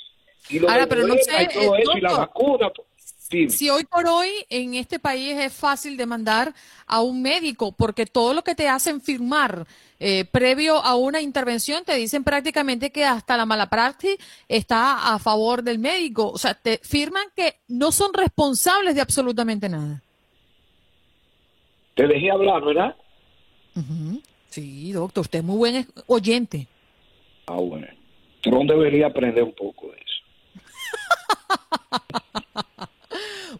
Y 0.50 0.60
lo 0.60 0.70
Ahora, 0.70 0.86
pero 0.86 1.08
no 1.08 1.16
sé, 1.16 1.44
y 1.44 1.54
todo 1.54 1.78
eso, 1.78 1.98
y 1.98 2.02
la 2.02 2.18
vacuna. 2.18 2.72
Si 3.48 3.70
hoy 3.70 3.86
por 3.86 4.06
hoy 4.06 4.30
en 4.50 4.76
este 4.76 5.00
país 5.00 5.38
es 5.38 5.54
fácil 5.54 5.96
demandar 5.96 6.54
a 6.86 7.02
un 7.02 7.22
médico 7.22 7.72
porque 7.72 8.06
todo 8.06 8.34
lo 8.34 8.44
que 8.44 8.54
te 8.54 8.68
hacen 8.68 9.02
firmar 9.02 9.66
eh, 10.00 10.26
previo 10.26 10.76
a 10.78 10.96
una 10.96 11.22
intervención 11.22 11.86
te 11.86 11.96
dicen 11.96 12.24
prácticamente 12.24 12.92
que 12.92 13.06
hasta 13.06 13.38
la 13.38 13.46
mala 13.46 13.70
práctica 13.70 14.24
está 14.48 15.14
a 15.14 15.20
favor 15.20 15.64
del 15.64 15.80
médico. 15.80 16.30
O 16.30 16.38
sea, 16.38 16.54
te 16.54 16.80
firman 16.80 17.26
que 17.36 17.56
no 17.68 17.92
son 17.92 18.14
responsables 18.14 18.96
de 18.96 19.02
absolutamente 19.02 19.70
nada. 19.70 20.02
Te 21.96 22.08
dejé 22.08 22.30
hablar, 22.30 22.64
¿verdad? 22.64 22.96
Sí, 24.50 24.92
doctor, 24.92 25.22
usted 25.22 25.40
es 25.40 25.46
muy 25.46 25.58
buen 25.58 25.88
oyente. 26.08 26.68
Ah, 27.48 27.56
bueno. 27.56 27.88
Tron 28.42 28.68
debería 28.68 29.08
aprender 29.08 29.44
un 29.44 29.54
poco 29.54 29.92
de 29.92 29.98
eso. 29.98 30.24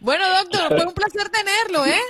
bueno, 0.00 0.24
doctor, 0.42 0.76
fue 0.76 0.86
un 0.86 0.94
placer 0.94 1.28
tenerlo, 1.30 1.86
¿eh? 1.86 2.00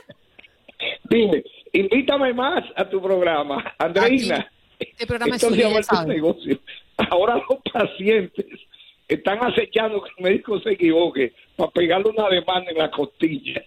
Dime, 1.09 1.43
invítame 1.79 2.33
más 2.35 2.65
a 2.77 2.89
tu 2.89 3.01
programa, 3.01 3.75
Andreina. 3.79 4.51
Este 4.79 5.07
programa 5.07 5.37
es 5.37 6.07
negocio. 6.07 6.59
Ahora 6.97 7.37
los 7.49 7.61
pacientes 7.73 8.47
están 9.09 9.39
acechando 9.43 10.03
que 10.03 10.11
el 10.19 10.25
médico 10.25 10.59
se 10.61 10.73
equivoque 10.73 11.33
para 11.57 11.71
pegarle 11.71 12.11
una 12.11 12.29
demanda 12.29 12.71
en 12.71 12.79
la 12.79 12.91
costilla. 12.91 13.63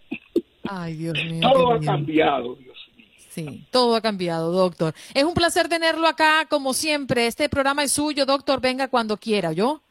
Ay, 0.68 0.96
Dios 0.96 1.18
mío. 1.26 1.42
Todo 1.42 1.74
ha 1.74 1.80
cambiado, 1.80 2.56
Dios 2.56 2.78
mío. 2.96 3.06
Sí, 3.18 3.66
todo 3.72 3.96
ha 3.96 4.02
cambiado, 4.02 4.52
doctor. 4.52 4.94
Es 5.14 5.24
un 5.24 5.34
placer 5.34 5.68
tenerlo 5.68 6.08
acá, 6.08 6.46
como 6.50 6.74
siempre. 6.74 7.28
Este 7.28 7.50
programa 7.50 7.84
es 7.84 7.92
suyo, 7.92 8.26
doctor. 8.26 8.60
Venga 8.62 8.88
cuando 8.88 9.18
quiera, 9.18 9.52
¿yo? 9.52 9.82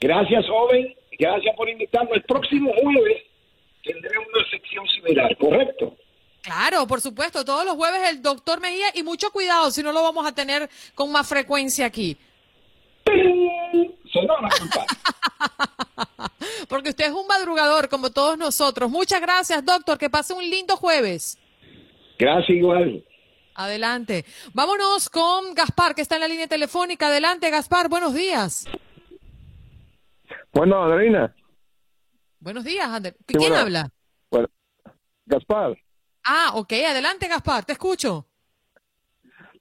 Gracias, 0.00 0.46
joven. 0.46 0.94
Gracias 1.18 1.56
por 1.56 1.68
invitarme. 1.68 2.10
El 2.14 2.22
próximo 2.22 2.72
jueves 2.74 3.22
tendremos 3.82 4.26
una 4.34 4.50
sección 4.50 4.86
similar, 4.88 5.36
¿correcto? 5.38 5.96
Claro, 6.44 6.86
por 6.86 7.00
supuesto, 7.00 7.42
todos 7.42 7.64
los 7.64 7.74
jueves 7.74 8.10
el 8.10 8.20
doctor 8.20 8.60
Mejía 8.60 8.88
y 8.94 9.02
mucho 9.02 9.30
cuidado 9.30 9.70
si 9.70 9.82
no 9.82 9.92
lo 9.92 10.02
vamos 10.02 10.26
a 10.26 10.34
tener 10.34 10.68
con 10.94 11.10
más 11.10 11.26
frecuencia 11.26 11.86
aquí. 11.86 12.18
Porque 16.68 16.90
usted 16.90 17.06
es 17.06 17.12
un 17.12 17.26
madrugador 17.26 17.88
como 17.88 18.10
todos 18.10 18.36
nosotros. 18.36 18.90
Muchas 18.90 19.22
gracias, 19.22 19.64
doctor. 19.64 19.96
Que 19.96 20.10
pase 20.10 20.34
un 20.34 20.42
lindo 20.42 20.76
jueves. 20.76 21.38
Gracias, 22.18 22.50
igual. 22.50 23.02
Adelante. 23.54 24.26
Vámonos 24.52 25.08
con 25.08 25.54
Gaspar, 25.54 25.94
que 25.94 26.02
está 26.02 26.16
en 26.16 26.20
la 26.20 26.28
línea 26.28 26.46
telefónica. 26.46 27.06
Adelante, 27.06 27.48
Gaspar. 27.48 27.88
Buenos 27.88 28.12
días. 28.12 28.66
Bueno, 30.52 30.84
Andreina. 30.84 31.34
Buenos 32.38 32.64
días, 32.64 32.86
Ander. 32.86 33.16
¿Quién 33.26 33.54
habla? 33.54 33.88
Bueno, 34.30 34.48
Gaspar. 35.24 35.74
Ah, 36.24 36.52
ok, 36.54 36.72
adelante 36.88 37.28
Gaspar, 37.28 37.64
te 37.64 37.72
escucho. 37.72 38.26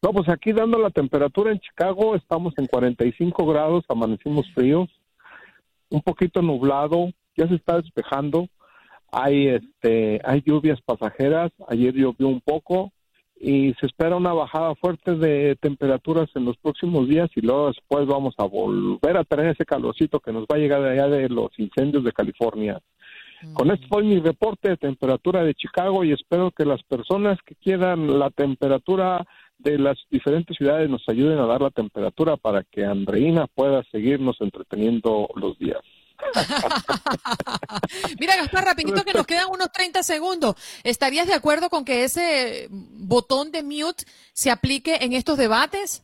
No, 0.01 0.12
pues 0.12 0.27
aquí 0.29 0.51
dando 0.51 0.77
la 0.79 0.89
temperatura 0.89 1.51
en 1.51 1.60
Chicago, 1.60 2.15
estamos 2.15 2.53
en 2.58 2.67
45 2.67 3.46
grados, 3.46 3.86
amanecimos 3.88 4.46
fríos, 4.53 4.89
un 5.89 6.01
poquito 6.01 6.41
nublado, 6.41 7.10
ya 7.38 7.48
se 7.48 7.55
está 7.55 7.82
despejando, 7.82 8.50
hay 9.12 9.48
este, 9.48 10.20
hay 10.25 10.41
lluvias 10.46 10.82
pasajeras, 10.82 11.51
ayer 11.67 11.93
llovió 11.93 12.27
un 12.27 12.41
poco 12.41 12.91
y 13.39 13.74
se 13.79 13.86
espera 13.86 14.15
una 14.15 14.34
bajada 14.34 14.74
fuerte 14.75 15.15
de 15.15 15.55
temperaturas 15.58 16.29
en 16.36 16.46
los 16.46 16.58
próximos 16.58 17.08
días 17.08 17.29
y 17.36 17.41
luego 17.41 17.67
después 17.67 18.05
vamos 18.08 18.34
a 18.38 18.46
volver 18.46 19.17
a 19.17 19.24
tener 19.24 19.48
ese 19.48 19.65
calorcito 19.65 20.20
que 20.20 20.32
nos 20.32 20.43
va 20.43 20.55
a 20.55 20.60
llegar 20.60 20.82
de 20.82 20.91
allá 20.91 21.08
de 21.08 21.29
los 21.29 21.50
incendios 21.58 22.03
de 22.03 22.12
California. 22.12 22.79
Con 23.53 23.71
esto 23.71 23.88
fue 23.89 24.03
mi 24.03 24.19
reporte 24.19 24.69
de 24.69 24.77
temperatura 24.77 25.43
de 25.43 25.53
Chicago 25.53 26.03
y 26.03 26.13
espero 26.13 26.51
que 26.51 26.65
las 26.65 26.81
personas 26.83 27.38
que 27.45 27.55
quieran 27.55 28.19
la 28.19 28.29
temperatura 28.29 29.25
de 29.57 29.77
las 29.77 29.97
diferentes 30.09 30.57
ciudades 30.57 30.89
nos 30.89 31.03
ayuden 31.07 31.39
a 31.39 31.45
dar 31.45 31.62
la 31.62 31.71
temperatura 31.71 32.38
para 32.38 32.63
que 32.63 32.85
Andreina 32.85 33.47
pueda 33.47 33.83
seguirnos 33.91 34.38
entreteniendo 34.39 35.27
los 35.35 35.57
días. 35.57 35.81
Mira, 38.19 38.35
Gaspar, 38.38 38.65
rapidito 38.65 39.03
que 39.03 39.13
nos 39.13 39.25
quedan 39.25 39.50
unos 39.50 39.71
30 39.71 40.03
segundos. 40.03 40.55
¿Estarías 40.83 41.27
de 41.27 41.33
acuerdo 41.33 41.69
con 41.69 41.85
que 41.85 42.03
ese 42.03 42.67
botón 42.69 43.51
de 43.51 43.63
mute 43.63 44.05
se 44.33 44.51
aplique 44.51 44.97
en 45.01 45.13
estos 45.13 45.38
debates? 45.38 46.03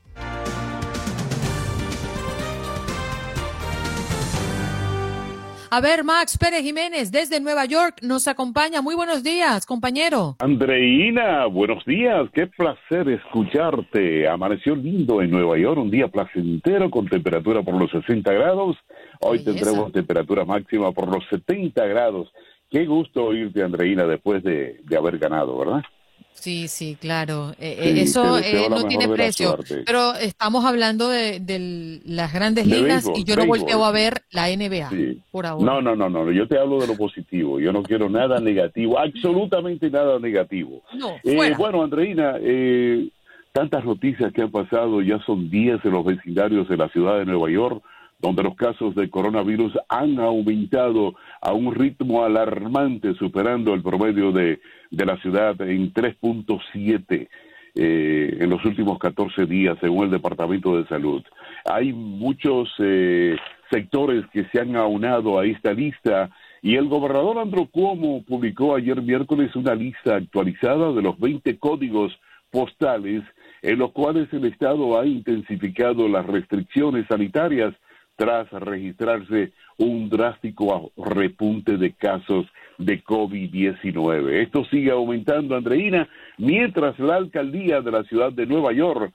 A 5.74 5.80
ver, 5.80 6.04
Max 6.04 6.36
Pérez 6.36 6.60
Jiménez, 6.60 7.10
desde 7.10 7.40
Nueva 7.40 7.64
York, 7.64 8.00
nos 8.02 8.28
acompaña. 8.28 8.82
Muy 8.82 8.94
buenos 8.94 9.22
días, 9.22 9.64
compañero. 9.64 10.36
Andreina, 10.38 11.46
buenos 11.46 11.82
días. 11.86 12.28
Qué 12.34 12.46
placer 12.46 13.08
escucharte. 13.08 14.28
Amaneció 14.28 14.76
lindo 14.76 15.22
en 15.22 15.30
Nueva 15.30 15.56
York, 15.56 15.80
un 15.80 15.90
día 15.90 16.08
placentero 16.08 16.90
con 16.90 17.08
temperatura 17.08 17.62
por 17.62 17.80
los 17.80 17.90
60 17.90 18.30
grados. 18.34 18.76
Hoy 19.20 19.42
tendremos 19.42 19.90
temperatura 19.92 20.44
máxima 20.44 20.92
por 20.92 21.08
los 21.08 21.24
70 21.30 21.86
grados. 21.86 22.30
Qué 22.68 22.84
gusto 22.84 23.24
oírte, 23.24 23.62
Andreina, 23.62 24.04
después 24.04 24.42
de, 24.42 24.78
haber 24.94 25.16
ganado, 25.16 25.56
¿verdad? 25.56 25.82
Sí, 26.34 26.66
sí, 26.66 26.96
claro. 27.00 27.52
Eh, 27.60 27.76
eh, 27.78 27.94
eso 27.98 28.38
eh, 28.38 28.66
no 28.68 28.84
tiene 28.88 29.08
precio. 29.08 29.56
Pero 29.86 30.14
estamos 30.14 30.64
hablando 30.64 31.08
de, 31.08 32.00
las 32.04 32.32
grandes 32.32 32.66
ligas 32.66 33.08
y 33.14 33.22
yo 33.22 33.36
no 33.36 33.46
volteo 33.46 33.84
a 33.84 33.92
ver 33.92 34.22
la 34.32 34.48
NBA 34.48 34.90
por 35.30 35.46
ahora. 35.46 35.64
No, 35.64 35.80
no, 35.80 35.94
no, 35.94 36.08
no. 36.08 36.32
Yo 36.32 36.48
te 36.48 36.58
hablo 36.58 36.80
de 36.80 36.88
lo 36.88 36.96
positivo. 36.96 37.60
Yo 37.60 37.72
no 37.72 37.82
quiero 37.82 38.08
nada 38.08 38.40
negativo, 38.40 38.98
absolutamente 38.98 39.88
nada 39.88 40.18
negativo. 40.18 40.82
No, 40.94 41.14
bueno, 41.56 41.82
Andreina, 41.82 42.34
tantas 43.52 43.84
noticias 43.84 44.32
que 44.32 44.42
han 44.42 44.50
pasado, 44.50 45.00
ya 45.00 45.18
son 45.24 45.48
10 45.48 45.84
en 45.84 45.90
los 45.92 46.04
vecindarios 46.04 46.68
de 46.68 46.76
la 46.76 46.88
ciudad 46.88 47.18
de 47.18 47.26
Nueva 47.26 47.50
York 47.50 47.82
donde 48.22 48.44
los 48.44 48.54
casos 48.54 48.94
de 48.94 49.10
coronavirus 49.10 49.76
han 49.88 50.20
aumentado 50.20 51.14
a 51.40 51.52
un 51.52 51.74
ritmo 51.74 52.24
alarmante, 52.24 53.14
superando 53.14 53.74
el 53.74 53.82
promedio 53.82 54.30
de, 54.30 54.60
la 54.90 55.16
ciudad 55.18 55.60
en 55.60 55.92
3.7 55.92 57.28
eh, 57.74 58.36
en 58.40 58.48
los 58.48 58.64
últimos 58.64 58.98
14 59.00 59.46
días, 59.46 59.76
según 59.80 60.04
el 60.04 60.10
Departamento 60.12 60.76
de 60.76 60.86
Salud. 60.86 61.22
Hay 61.64 61.92
muchos 61.92 62.72
eh, 62.78 63.36
sectores 63.70 64.24
que 64.32 64.44
se 64.52 64.60
han 64.60 64.76
aunado 64.76 65.40
a 65.40 65.44
esta 65.44 65.72
lista 65.72 66.30
y 66.62 66.76
el 66.76 66.86
gobernador 66.86 67.38
Andrew 67.38 67.68
Cuomo 67.68 68.22
publicó 68.22 68.76
ayer 68.76 69.02
miércoles 69.02 69.56
una 69.56 69.74
lista 69.74 70.14
actualizada 70.14 70.92
de 70.92 71.02
los 71.02 71.18
20 71.18 71.58
códigos 71.58 72.12
postales 72.52 73.24
en 73.62 73.78
los 73.78 73.90
cuales 73.90 74.32
el 74.32 74.44
Estado 74.44 75.00
ha 75.00 75.06
intensificado 75.06 76.06
las 76.06 76.24
restricciones 76.26 77.06
sanitarias 77.08 77.74
tras 78.22 78.48
registrarse 78.52 79.50
un 79.78 80.08
drástico 80.08 80.92
repunte 80.96 81.76
de 81.76 81.92
casos 81.92 82.46
de 82.78 83.02
COVID-19. 83.02 84.44
Esto 84.44 84.64
sigue 84.66 84.92
aumentando, 84.92 85.56
Andreina, 85.56 86.08
mientras 86.38 86.96
la 87.00 87.16
alcaldía 87.16 87.80
de 87.80 87.90
la 87.90 88.04
ciudad 88.04 88.32
de 88.32 88.46
Nueva 88.46 88.72
York 88.72 89.12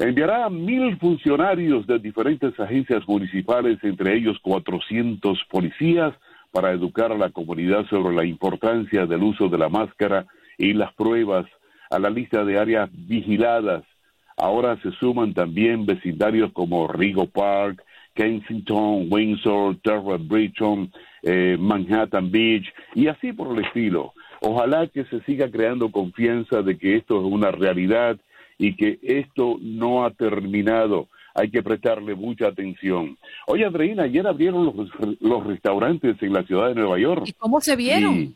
enviará 0.00 0.46
a 0.46 0.50
mil 0.50 0.98
funcionarios 0.98 1.86
de 1.86 2.00
diferentes 2.00 2.58
agencias 2.58 3.06
municipales, 3.06 3.78
entre 3.84 4.16
ellos 4.16 4.40
400 4.42 5.44
policías, 5.48 6.12
para 6.50 6.72
educar 6.72 7.12
a 7.12 7.16
la 7.16 7.30
comunidad 7.30 7.86
sobre 7.86 8.12
la 8.12 8.24
importancia 8.24 9.06
del 9.06 9.22
uso 9.22 9.48
de 9.48 9.58
la 9.58 9.68
máscara 9.68 10.26
y 10.58 10.72
las 10.72 10.92
pruebas 10.94 11.46
a 11.90 12.00
la 12.00 12.10
lista 12.10 12.44
de 12.44 12.58
áreas 12.58 12.90
vigiladas. 12.92 13.84
Ahora 14.36 14.76
se 14.82 14.90
suman 14.98 15.32
también 15.32 15.86
vecindarios 15.86 16.50
como 16.52 16.88
Rigo 16.88 17.26
Park, 17.26 17.84
Kensington, 18.14 19.08
Windsor, 19.10 19.76
Terra 19.82 20.16
Bridgeton, 20.18 20.92
eh, 21.22 21.56
Manhattan 21.58 22.30
Beach 22.30 22.66
y 22.94 23.08
así 23.08 23.32
por 23.32 23.56
el 23.56 23.64
estilo. 23.64 24.12
Ojalá 24.40 24.86
que 24.86 25.04
se 25.04 25.20
siga 25.22 25.50
creando 25.50 25.90
confianza 25.90 26.62
de 26.62 26.78
que 26.78 26.96
esto 26.96 27.18
es 27.20 27.32
una 27.32 27.50
realidad 27.50 28.18
y 28.58 28.74
que 28.74 28.98
esto 29.02 29.56
no 29.60 30.04
ha 30.04 30.10
terminado. 30.10 31.08
Hay 31.34 31.50
que 31.50 31.62
prestarle 31.62 32.14
mucha 32.14 32.48
atención. 32.48 33.16
Oye, 33.46 33.64
Andreina, 33.64 34.04
ayer 34.04 34.26
abrieron 34.26 34.88
los, 35.20 35.46
restaurantes 35.46 36.20
en 36.22 36.32
la 36.32 36.42
ciudad 36.42 36.68
de 36.68 36.74
Nueva 36.74 36.98
York. 36.98 37.24
¿Y 37.26 37.32
cómo 37.32 37.60
se 37.60 37.76
vieron? 37.76 38.34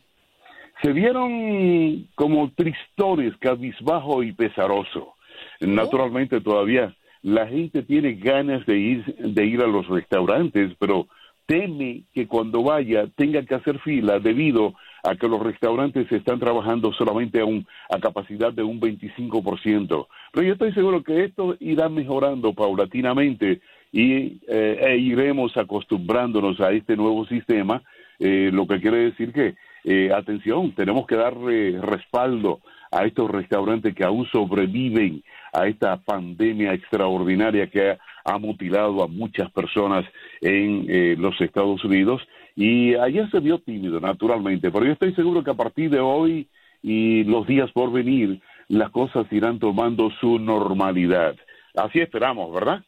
se 0.81 0.91
vieron 0.91 2.07
como 2.15 2.51
tristones, 2.51 3.35
cabizbajo 3.39 4.23
y 4.23 4.33
pesaroso. 4.33 5.15
Oh. 5.61 5.65
Naturalmente 5.65 6.41
todavía 6.41 6.95
la 7.25 7.47
gente 7.47 7.81
tiene 7.81 8.13
ganas 8.13 8.63
de 8.67 8.77
ir, 8.77 9.03
de 9.17 9.45
ir 9.47 9.59
a 9.61 9.65
los 9.65 9.87
restaurantes, 9.87 10.73
pero 10.77 11.07
teme 11.47 12.03
que 12.13 12.27
cuando 12.27 12.61
vaya 12.61 13.07
tenga 13.15 13.41
que 13.43 13.55
hacer 13.55 13.79
fila 13.79 14.19
debido 14.19 14.75
a 15.01 15.15
que 15.15 15.27
los 15.27 15.41
restaurantes 15.41 16.11
están 16.11 16.39
trabajando 16.39 16.93
solamente 16.93 17.41
a, 17.41 17.45
un, 17.45 17.65
a 17.89 17.99
capacidad 17.99 18.53
de 18.53 18.61
un 18.61 18.79
25%. 18.79 20.07
Pero 20.31 20.45
yo 20.45 20.53
estoy 20.53 20.71
seguro 20.73 21.01
que 21.01 21.23
esto 21.23 21.57
irá 21.59 21.89
mejorando 21.89 22.53
paulatinamente 22.53 23.59
y 23.91 24.39
eh, 24.47 24.79
e 24.81 24.97
iremos 24.97 25.57
acostumbrándonos 25.57 26.61
a 26.61 26.73
este 26.73 26.95
nuevo 26.95 27.25
sistema, 27.25 27.81
eh, 28.19 28.51
lo 28.53 28.67
que 28.67 28.79
quiere 28.79 28.97
decir 28.97 29.33
que, 29.33 29.55
eh, 29.83 30.11
atención, 30.13 30.73
tenemos 30.73 31.07
que 31.07 31.15
darle 31.15 31.81
respaldo 31.81 32.59
a 32.95 33.03
estos 33.03 33.29
restaurantes 33.29 33.93
que 33.93 34.05
aún 34.05 34.25
sobreviven 34.31 35.21
a 35.51 35.67
esta 35.67 35.97
pandemia 35.97 36.73
extraordinaria 36.73 37.69
que 37.69 37.97
ha, 38.23 38.37
mutilado 38.39 39.03
a 39.03 39.07
muchas 39.07 39.51
personas 39.51 40.05
en 40.39 40.85
eh, 40.87 41.15
los 41.17 41.39
Estados 41.41 41.83
Unidos. 41.83 42.21
Y 42.55 42.95
ayer 42.95 43.29
se 43.31 43.41
vio 43.41 43.59
tímido, 43.59 43.99
naturalmente, 43.99 44.71
pero 44.71 44.85
yo 44.85 44.93
estoy 44.93 45.13
seguro 45.13 45.43
que 45.43 45.51
a 45.51 45.55
partir 45.55 45.89
de 45.89 45.99
hoy 45.99 46.47
y 46.81 47.25
los 47.25 47.45
días 47.45 47.69
por 47.73 47.91
venir, 47.91 48.39
las 48.69 48.91
cosas 48.91 49.25
irán 49.29 49.59
tomando 49.59 50.09
su 50.21 50.39
normalidad. 50.39 51.35
Así 51.75 51.99
esperamos, 51.99 52.53
¿verdad? 52.53 52.81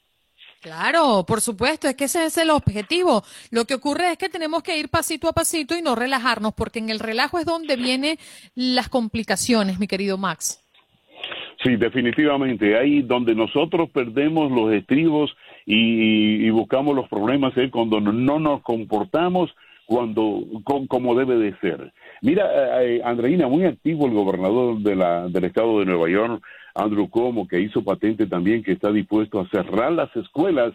Claro, 0.62 1.24
por 1.28 1.42
supuesto, 1.42 1.88
es 1.88 1.96
que 1.96 2.06
ese 2.06 2.26
es 2.26 2.38
el 2.38 2.50
objetivo. 2.50 3.24
Lo 3.52 3.66
que 3.66 3.76
ocurre 3.76 4.12
es 4.12 4.18
que 4.18 4.30
tenemos 4.30 4.64
que 4.64 4.78
ir 4.78 4.90
pasito 4.90 5.30
a 5.30 5.34
pasito 5.34 5.78
y 5.78 5.82
no 5.82 5.96
relajarnos, 5.96 6.54
porque 6.54 6.80
en 6.80 6.90
el 6.90 7.00
relajo 7.00 7.40
es 7.40 7.46
donde 7.46 7.76
vienen 7.76 8.18
las 8.56 8.90
complicaciones, 8.90 9.80
mi 9.80 9.88
querido 9.88 10.18
Max. 10.18 10.64
Sí, 11.64 11.76
definitivamente. 11.76 12.78
Ahí 12.78 13.02
donde 13.02 13.34
nosotros 13.34 13.90
perdemos 13.90 14.52
los 14.52 14.74
estribos 14.74 15.36
y, 15.66 16.50
buscamos 16.50 16.96
los 16.96 17.08
problemas 17.10 17.56
es 17.58 17.70
cuando 17.72 18.00
no 18.00 18.40
nos 18.40 18.62
comportamos 18.62 19.54
cuando 19.86 20.44
como 20.88 21.16
debe 21.16 21.38
de 21.38 21.58
ser. 21.60 21.94
Mira, 22.22 22.82
eh, 22.82 22.98
eh, 22.98 23.02
Andreina, 23.04 23.48
muy 23.48 23.66
activo 23.66 24.08
el 24.08 24.14
gobernador 24.14 24.80
de 24.80 24.96
la, 24.96 25.28
del 25.28 25.44
estado 25.46 25.80
de 25.80 25.86
Nueva 25.86 26.10
York, 26.10 26.44
Andrew 26.76 27.10
Cuomo, 27.10 27.48
que 27.48 27.60
hizo 27.60 27.84
patente 27.84 28.28
también 28.28 28.64
que 28.64 28.74
está 28.74 28.92
dispuesto 28.92 29.40
a 29.40 29.50
cerrar 29.50 29.92
las 29.92 30.16
escuelas 30.16 30.74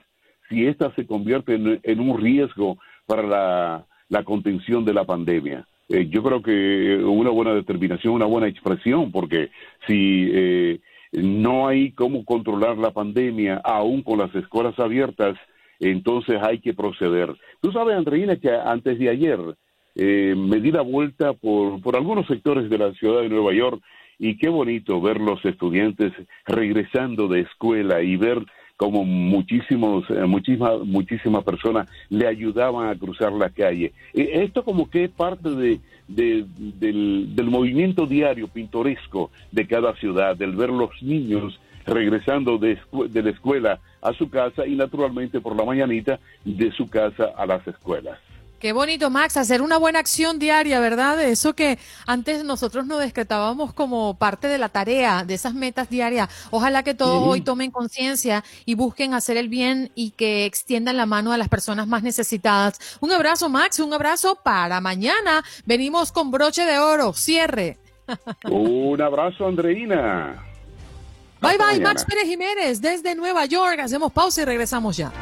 si 0.48 0.66
éstas 0.66 0.92
se 0.94 1.07
convierten 1.07 1.81
en, 1.83 2.00
un 2.00 2.20
riesgo 2.20 2.78
para 3.07 3.87
la 4.09 4.24
contención 4.24 4.85
de 4.85 4.94
la 4.94 5.05
pandemia. 5.05 5.66
Eh, 5.92 6.09
yo 6.09 6.22
creo 6.22 6.42
que 6.42 6.96
una 7.05 7.31
buena 7.31 7.52
determinación, 7.55 8.14
una 8.14 8.24
buena 8.24 8.48
expresión, 8.48 9.12
porque 9.12 9.50
si 9.87 10.31
eh, 10.33 10.81
no 11.12 11.68
hay 11.68 11.92
cómo 11.92 12.24
controlar 12.24 12.78
la 12.78 12.92
pandemia 12.92 13.61
aún 13.62 14.02
con 14.02 14.18
las 14.18 14.35
escuelas 14.35 14.78
abiertas, 14.78 15.37
entonces 15.81 16.40
hay 16.42 16.61
que 16.61 16.72
proceder. 16.72 17.35
Tú 17.61 17.72
sabes, 17.72 17.94
Andreina, 17.94 18.37
que 18.37 18.50
antes 18.50 18.98
de 18.98 19.11
ayer 19.11 19.38
eh, 19.94 20.35
me 20.37 20.61
di 20.61 20.70
la 20.70 20.83
vuelta 20.83 21.33
por, 21.35 21.81
por 21.83 21.96
algunos 21.96 22.26
sectores 22.26 22.70
de 22.70 22.78
la 22.78 22.92
ciudad 22.94 23.22
de 23.22 23.28
Nueva 23.28 23.52
York 23.52 23.83
y 24.18 24.37
qué 24.37 24.48
bonito 24.48 25.00
ver 25.00 25.20
los 25.20 25.44
estudiantes 25.44 26.12
regresando 26.46 27.28
de 27.28 27.40
escuela 27.40 28.02
y 28.02 28.16
ver 28.16 28.44
como 28.76 29.05
muchísimos, 29.05 30.05
eh, 30.11 30.24
muchísimas, 30.26 30.81
muchísimas 30.81 31.44
personas 31.44 31.88
le 32.09 32.26
ayudaban 32.26 32.88
a 32.88 32.98
cruzar 32.98 33.33
la 33.33 33.50
calle. 33.50 33.92
E, 34.12 34.42
esto 34.42 34.64
como 34.64 34.90
que 34.90 35.05
es 35.05 35.11
parte 35.11 35.50
de, 35.50 35.81
del, 36.09 37.48
movimiento 37.48 38.07
diario 38.07 38.48
pintoresco 38.48 39.31
de 39.50 39.66
cada 39.66 39.94
ciudad, 39.96 40.37
del 40.37 40.57
ver 40.57 40.70
los 40.70 40.90
niños 41.02 41.61
regresando 41.87 42.59
de, 42.59 42.78
de 43.09 43.22
la 43.22 43.31
escuela 43.31 43.81
a 44.00 44.12
su 44.14 44.31
casa 44.31 44.66
y 44.66 44.74
naturalmente 44.74 45.40
por 45.40 45.57
la 45.57 45.64
mañanita 45.64 46.18
de 46.44 46.72
su 46.72 46.88
casa 46.88 47.33
a 47.37 47.46
las 47.46 47.66
escuelas. 47.66 48.18
Qué 48.62 48.72
bonito, 48.72 49.11
Max, 49.11 49.37
hacer 49.37 49.61
una 49.61 49.77
buena 49.77 49.98
acción 49.98 50.38
diaria, 50.38 50.79
¿verdad? 50.79 51.20
Eso 51.20 51.53
que 51.53 51.81
antes 52.07 52.44
nosotros 52.44 52.87
nos 52.87 53.01
decretábamos 53.01 53.75
como 53.75 54.16
parte 54.16 54.46
de 54.46 54.57
la 54.57 54.68
tarea, 54.68 55.25
de 55.25 55.35
esas 55.35 55.53
metas 55.53 55.90
diarias. 55.90 56.29
Ojalá 56.53 56.85
que 56.85 56.94
todos 56.94 57.27
hoy 57.27 57.40
tomen 57.40 57.72
conciencia 57.72 58.44
y 58.64 58.77
busquen 58.77 59.14
hacer 59.14 59.37
el 59.37 59.48
bien 59.48 59.90
y 59.96 60.12
que 60.12 60.44
extiendan 60.44 60.96
la 60.96 61.07
mano 61.07 61.33
a 61.33 61.38
las 61.38 61.48
personas 61.48 61.88
más 61.88 62.05
necesitadas. 62.05 62.79
Un 63.01 63.11
abrazo, 63.11 63.48
Max, 63.48 63.81
un 63.81 63.92
abrazo 63.94 64.38
para 64.44 64.81
mañana. 64.81 65.42
Venimos 65.64 66.12
con 66.12 66.31
broche 66.31 66.64
de 66.64 66.79
oro, 66.79 67.14
cierre. 67.14 67.79
Un 68.48 69.03
abrazo, 69.03 69.44
Andreina. 69.44 70.40
Bye, 71.40 71.59
bye, 71.59 71.81
Max 71.81 72.05
Pérez 72.05 72.29
Jiménez, 72.29 72.81
desde 72.81 73.16
Nueva 73.16 73.44
York. 73.44 73.81
Hacemos 73.81 74.12
pausa 74.12 74.42
y 74.42 74.44
regresamos 74.44 74.96
ya. 74.96 75.12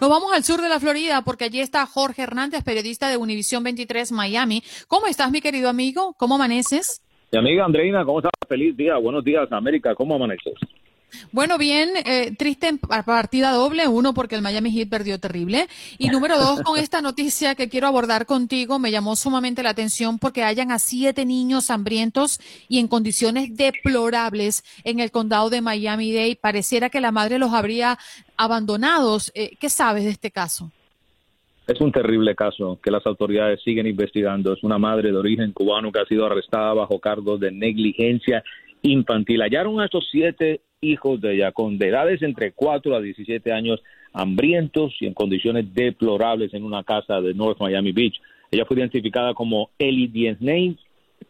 Nos 0.00 0.08
vamos 0.08 0.32
al 0.32 0.42
sur 0.44 0.62
de 0.62 0.70
la 0.70 0.80
Florida 0.80 1.20
porque 1.22 1.44
allí 1.44 1.60
está 1.60 1.84
Jorge 1.84 2.22
Hernández, 2.22 2.64
periodista 2.64 3.10
de 3.10 3.18
Univisión 3.18 3.62
23 3.62 4.12
Miami. 4.12 4.62
¿Cómo 4.88 5.06
estás, 5.06 5.30
mi 5.30 5.42
querido 5.42 5.68
amigo? 5.68 6.14
¿Cómo 6.16 6.36
amaneces? 6.36 7.02
Mi 7.30 7.38
amiga 7.38 7.66
Andreina, 7.66 8.02
¿cómo 8.06 8.20
estás? 8.20 8.32
Feliz 8.48 8.74
día. 8.74 8.96
Buenos 8.96 9.22
días, 9.22 9.46
América. 9.52 9.94
¿Cómo 9.94 10.14
amaneces? 10.14 10.54
Bueno, 11.32 11.58
bien, 11.58 11.90
eh, 12.04 12.34
triste 12.36 12.78
partida 13.04 13.52
doble, 13.52 13.88
uno 13.88 14.14
porque 14.14 14.34
el 14.34 14.42
Miami 14.42 14.70
Heat 14.70 14.88
perdió 14.88 15.18
terrible 15.18 15.66
y 15.98 16.08
número 16.08 16.38
dos 16.38 16.62
con 16.62 16.78
esta 16.78 17.00
noticia 17.02 17.54
que 17.54 17.68
quiero 17.68 17.86
abordar 17.86 18.26
contigo 18.26 18.78
me 18.78 18.90
llamó 18.90 19.16
sumamente 19.16 19.62
la 19.62 19.70
atención 19.70 20.18
porque 20.18 20.42
hayan 20.42 20.70
a 20.72 20.78
siete 20.78 21.24
niños 21.24 21.70
hambrientos 21.70 22.40
y 22.68 22.78
en 22.78 22.88
condiciones 22.88 23.56
deplorables 23.56 24.64
en 24.84 25.00
el 25.00 25.10
condado 25.10 25.50
de 25.50 25.60
Miami-Dade. 25.60 26.36
Pareciera 26.36 26.90
que 26.90 27.00
la 27.00 27.12
madre 27.12 27.38
los 27.38 27.52
habría 27.52 27.98
abandonados. 28.36 29.30
Eh, 29.34 29.56
¿Qué 29.60 29.68
sabes 29.68 30.04
de 30.04 30.10
este 30.10 30.30
caso? 30.30 30.70
Es 31.66 31.80
un 31.80 31.92
terrible 31.92 32.34
caso 32.34 32.80
que 32.82 32.90
las 32.90 33.06
autoridades 33.06 33.62
siguen 33.62 33.86
investigando. 33.86 34.52
Es 34.52 34.62
una 34.64 34.78
madre 34.78 35.12
de 35.12 35.16
origen 35.16 35.52
cubano 35.52 35.92
que 35.92 36.00
ha 36.00 36.06
sido 36.06 36.26
arrestada 36.26 36.74
bajo 36.74 36.98
cargos 36.98 37.38
de 37.38 37.52
negligencia 37.52 38.42
infantil. 38.82 39.42
Hallaron 39.42 39.80
a 39.80 39.86
estos 39.86 40.08
siete 40.10 40.60
hijos 40.80 41.20
de 41.20 41.34
ella 41.34 41.52
con 41.52 41.74
edades 41.82 42.22
entre 42.22 42.52
4 42.52 42.96
a 42.96 43.00
17 43.00 43.52
años, 43.52 43.82
hambrientos 44.12 44.94
y 45.00 45.06
en 45.06 45.14
condiciones 45.14 45.72
deplorables 45.74 46.54
en 46.54 46.64
una 46.64 46.82
casa 46.84 47.20
de 47.20 47.34
North 47.34 47.60
Miami 47.60 47.92
Beach. 47.92 48.20
Ella 48.50 48.64
fue 48.64 48.78
identificada 48.78 49.34
como 49.34 49.70
Eli 49.78 50.08
Diensley 50.08 50.76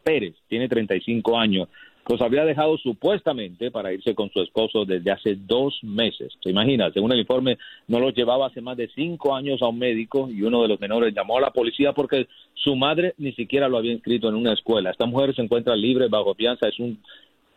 Pérez, 0.03 0.35
tiene 0.49 0.69
35 0.69 1.39
años. 1.39 1.69
Los 2.09 2.23
había 2.23 2.45
dejado 2.45 2.77
supuestamente 2.79 3.71
para 3.71 3.93
irse 3.93 4.17
con 4.17 4.31
su 4.31 4.41
esposo 4.41 4.85
desde 4.85 5.13
hace 5.13 5.37
dos 5.37 5.79
meses. 5.83 6.33
¿Se 6.43 6.51
imagina? 6.51 6.91
Según 6.93 7.13
el 7.13 7.21
informe, 7.21 7.57
no 7.87 8.01
los 8.01 8.15
llevaba 8.15 8.47
hace 8.47 8.61
más 8.61 8.77
de 8.77 8.89
cinco 8.97 9.33
años 9.33 9.63
a 9.63 9.69
un 9.69 9.79
médico 9.79 10.29
y 10.29 10.43
uno 10.43 10.63
de 10.63 10.69
los 10.69 10.81
menores 10.81 11.15
llamó 11.15 11.39
a 11.39 11.43
la 11.43 11.53
policía 11.53 11.93
porque 11.93 12.27
su 12.55 12.75
madre 12.75 13.15
ni 13.19 13.33
siquiera 13.35 13.69
lo 13.69 13.79
había 13.79 13.93
inscrito 13.93 14.29
en 14.29 14.35
una 14.35 14.55
escuela. 14.55 14.91
Esta 14.91 15.07
mujer 15.07 15.37
se 15.37 15.43
encuentra 15.43 15.77
libre 15.77 16.09
bajo 16.09 16.35
fianza. 16.35 16.67
Es 16.67 16.81
un 16.81 16.99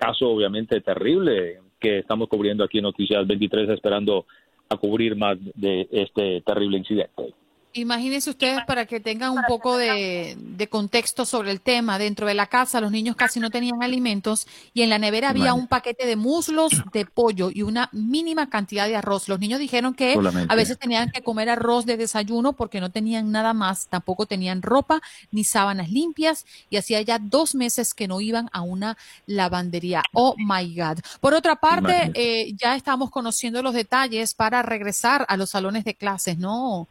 caso 0.04 0.30
obviamente 0.30 0.82
terrible 0.82 1.60
que 1.80 2.00
estamos 2.00 2.28
cubriendo 2.28 2.64
aquí 2.64 2.80
en 2.80 2.84
Noticias 2.84 3.26
23 3.26 3.70
esperando 3.70 4.26
a 4.70 4.76
cubrir 4.76 5.16
más 5.16 5.38
de 5.56 5.88
este 5.92 6.42
terrible 6.42 6.78
incidente. 6.78 7.34
Imagínense 7.76 8.30
ustedes 8.30 8.64
para 8.66 8.86
que 8.86 9.00
tengan 9.00 9.32
un 9.32 9.44
poco 9.48 9.78
de, 9.78 10.38
contexto 10.70 11.26
sobre 11.26 11.52
el 11.52 11.60
tema. 11.60 11.98
Dentro 11.98 12.28
de 12.28 12.36
la 12.36 12.46
casa 12.46 12.80
los 12.80 12.92
niños 12.92 13.16
casi 13.16 13.40
no 13.40 13.50
tenían 13.50 13.82
alimentos 13.82 14.48
y 14.74 14.84
en 14.84 14.90
la 14.90 15.00
nevera 15.00 15.30
había 15.30 15.54
un 15.54 15.68
paquete 15.68 16.06
de 16.06 16.16
muslos 16.16 16.72
de 16.94 17.06
pollo 17.06 17.50
y 17.52 17.64
una 17.64 17.90
mínima 17.92 18.50
cantidad 18.50 18.88
de 18.88 18.96
arroz. 18.96 19.28
Los 19.28 19.40
niños 19.40 19.60
dijeron 19.60 19.96
que 19.96 20.16
a 20.48 20.56
veces 20.56 20.78
tenían 20.78 21.10
que 21.10 21.24
comer 21.24 21.50
arroz 21.50 21.86
de 21.86 21.98
desayuno 21.98 22.54
porque 22.54 22.80
no 22.80 22.92
tenían 22.92 23.32
nada 23.32 23.54
más. 23.54 23.88
Tampoco 23.88 24.28
tenían 24.28 24.62
ropa 24.62 25.02
ni 25.32 25.44
sábanas 25.44 25.90
limpias 25.90 26.46
y 26.70 26.78
hacía 26.78 27.02
ya 27.02 27.18
dos 27.18 27.56
meses 27.56 27.94
que 27.96 28.08
no 28.08 28.22
iban 28.22 28.50
a 28.54 28.62
una 28.62 28.98
lavandería. 29.26 30.04
Oh 30.14 30.36
my 30.38 30.76
God. 30.76 31.00
Por 31.20 31.34
otra 31.34 31.56
parte, 31.56 32.12
eh, 32.14 32.54
ya 32.56 32.76
estamos 32.76 33.10
conociendo 33.10 33.64
los 33.64 33.74
detalles 33.74 34.36
para 34.36 34.62
regresar 34.62 35.26
a 35.28 35.38
los 35.38 35.50
salones 35.50 35.84
de 35.86 35.96
clases, 35.96 36.38
¿no? 36.38 36.88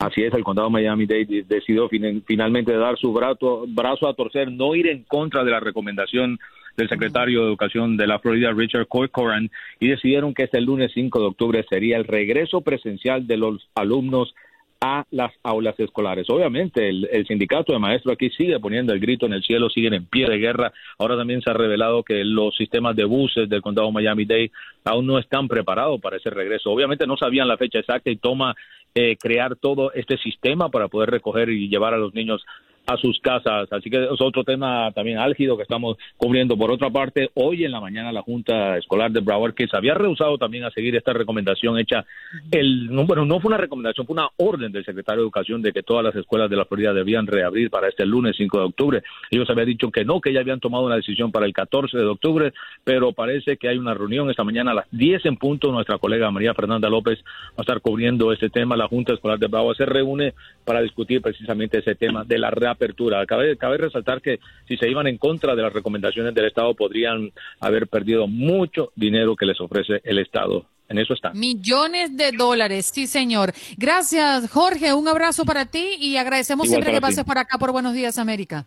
Así 0.00 0.22
es, 0.22 0.34
el 0.34 0.44
condado 0.44 0.68
de 0.68 0.72
Miami-Dade 0.72 1.44
decidió 1.48 1.88
finalmente 1.88 2.76
dar 2.76 2.98
su 2.98 3.12
brazo, 3.12 3.64
brazo 3.68 4.08
a 4.08 4.14
torcer, 4.14 4.52
no 4.52 4.74
ir 4.74 4.88
en 4.88 5.04
contra 5.04 5.42
de 5.42 5.50
la 5.50 5.60
recomendación 5.60 6.38
del 6.76 6.88
secretario 6.88 7.40
de 7.40 7.46
Educación 7.48 7.96
de 7.96 8.06
la 8.06 8.18
Florida, 8.18 8.52
Richard 8.52 8.86
Corcoran, 8.88 9.50
y 9.78 9.88
decidieron 9.88 10.34
que 10.34 10.44
este 10.44 10.60
lunes 10.60 10.92
5 10.94 11.18
de 11.18 11.26
octubre 11.26 11.66
sería 11.68 11.96
el 11.96 12.04
regreso 12.04 12.60
presencial 12.60 13.26
de 13.26 13.38
los 13.38 13.68
alumnos 13.74 14.34
a 14.80 15.04
las 15.10 15.32
aulas 15.42 15.78
escolares. 15.78 16.28
Obviamente, 16.30 16.88
el, 16.88 17.26
sindicato 17.26 17.72
de 17.72 17.78
maestros 17.78 18.14
aquí 18.14 18.30
sigue 18.30 18.58
poniendo 18.58 18.94
el 18.94 19.00
grito 19.00 19.26
en 19.26 19.34
el 19.34 19.42
cielo, 19.42 19.68
siguen 19.68 19.94
en 19.94 20.06
pie 20.06 20.26
de 20.26 20.38
guerra. 20.38 20.72
Ahora 20.98 21.16
también 21.16 21.42
se 21.42 21.50
ha 21.50 21.54
revelado 21.54 22.02
que 22.02 22.24
los 22.24 22.56
sistemas 22.56 22.96
de 22.96 23.04
buses 23.04 23.48
del 23.48 23.60
condado 23.60 23.92
Miami-Dade 23.92 24.50
aún 24.84 25.06
no 25.06 25.18
están 25.18 25.48
preparados 25.48 26.00
para 26.00 26.16
ese 26.16 26.30
regreso. 26.30 26.70
Obviamente 26.70 27.06
no 27.06 27.16
sabían 27.18 27.48
la 27.48 27.58
fecha 27.58 27.78
exacta 27.78 28.10
y 28.10 28.16
toma 28.16 28.54
eh, 28.94 29.16
crear 29.16 29.54
todo 29.56 29.92
este 29.92 30.16
sistema 30.16 30.70
para 30.70 30.88
poder 30.88 31.10
recoger 31.10 31.50
y 31.50 31.68
llevar 31.68 31.92
a 31.92 31.98
los 31.98 32.14
niños 32.14 32.42
a 32.86 32.96
sus 32.96 33.20
casas. 33.20 33.72
Así 33.72 33.90
que 33.90 34.02
es 34.02 34.20
otro 34.20 34.44
tema 34.44 34.90
también 34.92 35.18
álgido 35.18 35.56
que 35.56 35.62
estamos 35.62 35.96
cubriendo. 36.16 36.56
Por 36.56 36.70
otra 36.70 36.90
parte, 36.90 37.30
hoy 37.34 37.64
en 37.64 37.72
la 37.72 37.80
mañana 37.80 38.12
la 38.12 38.22
Junta 38.22 38.76
Escolar 38.76 39.10
de 39.10 39.20
Broward 39.20 39.54
que 39.54 39.68
se 39.68 39.76
había 39.76 39.94
rehusado 39.94 40.38
también 40.38 40.64
a 40.64 40.70
seguir 40.70 40.96
esta 40.96 41.12
recomendación 41.12 41.78
hecha, 41.78 42.04
el 42.50 42.88
bueno, 43.06 43.24
no 43.24 43.40
fue 43.40 43.48
una 43.48 43.56
recomendación, 43.56 44.06
fue 44.06 44.14
una 44.14 44.28
orden 44.36 44.72
del 44.72 44.84
secretario 44.84 45.20
de 45.20 45.24
Educación 45.24 45.62
de 45.62 45.72
que 45.72 45.82
todas 45.82 46.04
las 46.04 46.14
escuelas 46.14 46.50
de 46.50 46.56
la 46.56 46.64
Florida 46.64 46.92
debían 46.92 47.26
reabrir 47.26 47.70
para 47.70 47.88
este 47.88 48.04
lunes 48.06 48.36
5 48.36 48.58
de 48.58 48.64
octubre. 48.64 49.02
Ellos 49.30 49.48
habían 49.50 49.66
dicho 49.66 49.90
que 49.90 50.04
no, 50.04 50.20
que 50.20 50.32
ya 50.32 50.40
habían 50.40 50.60
tomado 50.60 50.84
una 50.84 50.96
decisión 50.96 51.32
para 51.32 51.46
el 51.46 51.52
14 51.52 51.96
de 51.96 52.04
octubre, 52.04 52.52
pero 52.84 53.12
parece 53.12 53.56
que 53.56 53.68
hay 53.68 53.78
una 53.78 53.94
reunión 53.94 54.30
esta 54.30 54.44
mañana 54.44 54.72
a 54.72 54.74
las 54.74 54.86
10 54.90 55.26
en 55.26 55.36
punto. 55.36 55.72
Nuestra 55.72 55.98
colega 55.98 56.30
María 56.30 56.54
Fernanda 56.54 56.88
López 56.88 57.18
va 57.50 57.58
a 57.58 57.62
estar 57.62 57.80
cubriendo 57.80 58.32
este 58.32 58.50
tema. 58.50 58.76
La 58.76 58.88
Junta 58.88 59.12
Escolar 59.12 59.38
de 59.38 59.46
Broward 59.46 59.76
se 59.76 59.86
reúne 59.86 60.34
para 60.64 60.82
discutir 60.82 61.20
precisamente 61.22 61.78
ese 61.78 61.94
tema 61.94 62.24
de 62.24 62.38
la 62.38 62.50
apertura. 62.70 63.24
Cabe, 63.26 63.56
cabe 63.56 63.78
resaltar 63.78 64.20
que 64.20 64.38
si 64.66 64.76
se 64.76 64.88
iban 64.88 65.06
en 65.06 65.18
contra 65.18 65.54
de 65.54 65.62
las 65.62 65.72
recomendaciones 65.72 66.34
del 66.34 66.46
Estado, 66.46 66.74
podrían 66.74 67.30
haber 67.60 67.86
perdido 67.88 68.26
mucho 68.26 68.92
dinero 68.96 69.36
que 69.36 69.46
les 69.46 69.60
ofrece 69.60 70.00
el 70.04 70.18
Estado. 70.18 70.66
En 70.88 70.98
eso 70.98 71.14
está. 71.14 71.30
Millones 71.32 72.16
de 72.16 72.32
dólares, 72.32 72.90
sí, 72.92 73.06
señor. 73.06 73.52
Gracias, 73.76 74.50
Jorge. 74.50 74.92
Un 74.92 75.06
abrazo 75.06 75.44
para 75.44 75.66
ti 75.66 75.94
y 76.00 76.16
agradecemos 76.16 76.68
siempre 76.68 76.92
que 76.92 77.00
pases 77.00 77.24
por 77.24 77.38
acá 77.38 77.58
por 77.58 77.70
Buenos 77.70 77.94
Días, 77.94 78.18
América. 78.18 78.66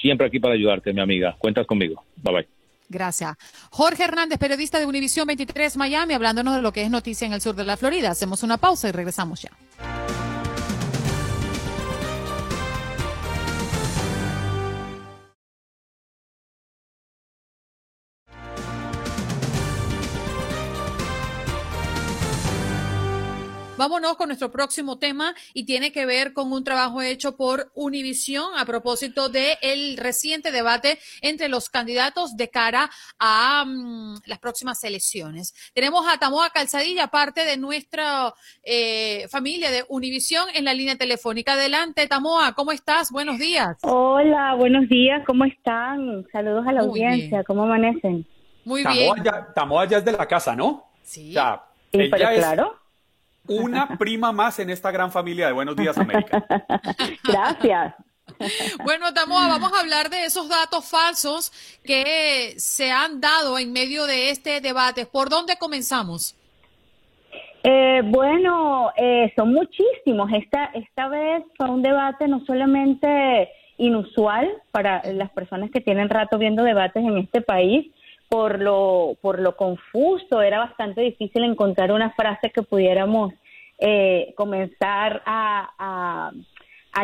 Siempre 0.00 0.28
aquí 0.28 0.38
para 0.38 0.54
ayudarte, 0.54 0.92
mi 0.92 1.00
amiga. 1.00 1.34
Cuentas 1.36 1.66
conmigo. 1.66 2.04
Bye 2.22 2.34
bye. 2.34 2.48
Gracias. 2.88 3.36
Jorge 3.70 4.04
Hernández, 4.04 4.38
periodista 4.38 4.78
de 4.78 4.86
Univisión 4.86 5.26
23 5.26 5.76
Miami, 5.76 6.14
hablándonos 6.14 6.54
de 6.54 6.62
lo 6.62 6.72
que 6.72 6.82
es 6.82 6.90
noticia 6.90 7.26
en 7.26 7.32
el 7.32 7.40
sur 7.40 7.54
de 7.54 7.64
la 7.64 7.76
Florida. 7.76 8.10
Hacemos 8.10 8.42
una 8.42 8.56
pausa 8.56 8.88
y 8.88 8.92
regresamos 8.92 9.42
ya. 9.42 9.50
Vámonos 23.78 24.16
con 24.16 24.26
nuestro 24.26 24.50
próximo 24.50 24.98
tema 24.98 25.36
y 25.54 25.64
tiene 25.64 25.92
que 25.92 26.04
ver 26.04 26.32
con 26.32 26.52
un 26.52 26.64
trabajo 26.64 27.00
hecho 27.00 27.36
por 27.36 27.70
Univisión 27.76 28.46
a 28.58 28.64
propósito 28.64 29.28
del 29.28 29.56
el 29.62 29.96
reciente 29.96 30.50
debate 30.50 30.98
entre 31.22 31.48
los 31.48 31.70
candidatos 31.70 32.36
de 32.36 32.50
cara 32.50 32.90
a 33.20 33.64
mm, 33.64 34.22
las 34.26 34.40
próximas 34.40 34.82
elecciones. 34.82 35.54
Tenemos 35.74 36.04
a 36.12 36.18
Tamoa 36.18 36.50
Calzadilla, 36.50 37.06
parte 37.06 37.44
de 37.44 37.56
nuestra 37.56 38.34
eh, 38.64 39.28
familia 39.28 39.70
de 39.70 39.84
Univisión 39.88 40.46
en 40.56 40.64
la 40.64 40.74
línea 40.74 40.96
telefónica. 40.96 41.52
Adelante, 41.52 42.08
Tamoa, 42.08 42.54
¿cómo 42.54 42.72
estás? 42.72 43.12
Buenos 43.12 43.38
días. 43.38 43.76
Hola, 43.82 44.56
buenos 44.56 44.88
días, 44.88 45.22
¿cómo 45.24 45.44
están? 45.44 46.26
Saludos 46.32 46.66
a 46.66 46.72
la 46.72 46.80
audiencia, 46.80 47.44
¿cómo 47.44 47.62
amanecen? 47.62 48.26
Muy 48.64 48.84
bien. 48.84 49.14
Tamoa 49.54 49.84
ya 49.84 49.98
es 49.98 50.04
de 50.04 50.10
la 50.10 50.26
casa, 50.26 50.56
¿no? 50.56 50.84
Sí. 51.04 51.32
pero 51.92 52.10
claro 52.10 52.77
una 53.48 53.88
prima 53.98 54.32
más 54.32 54.58
en 54.58 54.70
esta 54.70 54.90
gran 54.90 55.10
familia 55.10 55.46
de 55.46 55.52
Buenos 55.52 55.76
Días 55.76 55.98
América. 55.98 56.44
Gracias. 57.24 57.94
Bueno, 58.84 59.12
Tamoa, 59.14 59.48
vamos 59.48 59.72
a 59.72 59.80
hablar 59.80 60.10
de 60.10 60.24
esos 60.24 60.48
datos 60.48 60.88
falsos 60.88 61.50
que 61.84 62.54
se 62.58 62.90
han 62.90 63.20
dado 63.20 63.58
en 63.58 63.72
medio 63.72 64.06
de 64.06 64.30
este 64.30 64.60
debate. 64.60 65.06
¿Por 65.06 65.28
dónde 65.28 65.56
comenzamos? 65.58 66.36
Eh, 67.64 68.02
bueno, 68.04 68.92
eh, 68.96 69.32
son 69.34 69.52
muchísimos. 69.52 70.30
Esta, 70.32 70.66
esta 70.66 71.08
vez 71.08 71.42
fue 71.56 71.68
un 71.68 71.82
debate 71.82 72.28
no 72.28 72.44
solamente 72.44 73.50
inusual 73.78 74.48
para 74.70 75.02
las 75.12 75.30
personas 75.30 75.70
que 75.70 75.80
tienen 75.80 76.08
rato 76.08 76.38
viendo 76.38 76.62
debates 76.62 77.02
en 77.02 77.18
este 77.18 77.40
país, 77.40 77.92
por 78.28 78.60
lo, 78.60 79.16
por 79.22 79.40
lo 79.40 79.56
confuso, 79.56 80.42
era 80.42 80.58
bastante 80.58 81.00
difícil 81.00 81.44
encontrar 81.44 81.92
una 81.92 82.10
frase 82.10 82.50
que 82.50 82.62
pudiéramos 82.62 83.32
eh, 83.78 84.34
comenzar 84.36 85.22
a, 85.24 86.32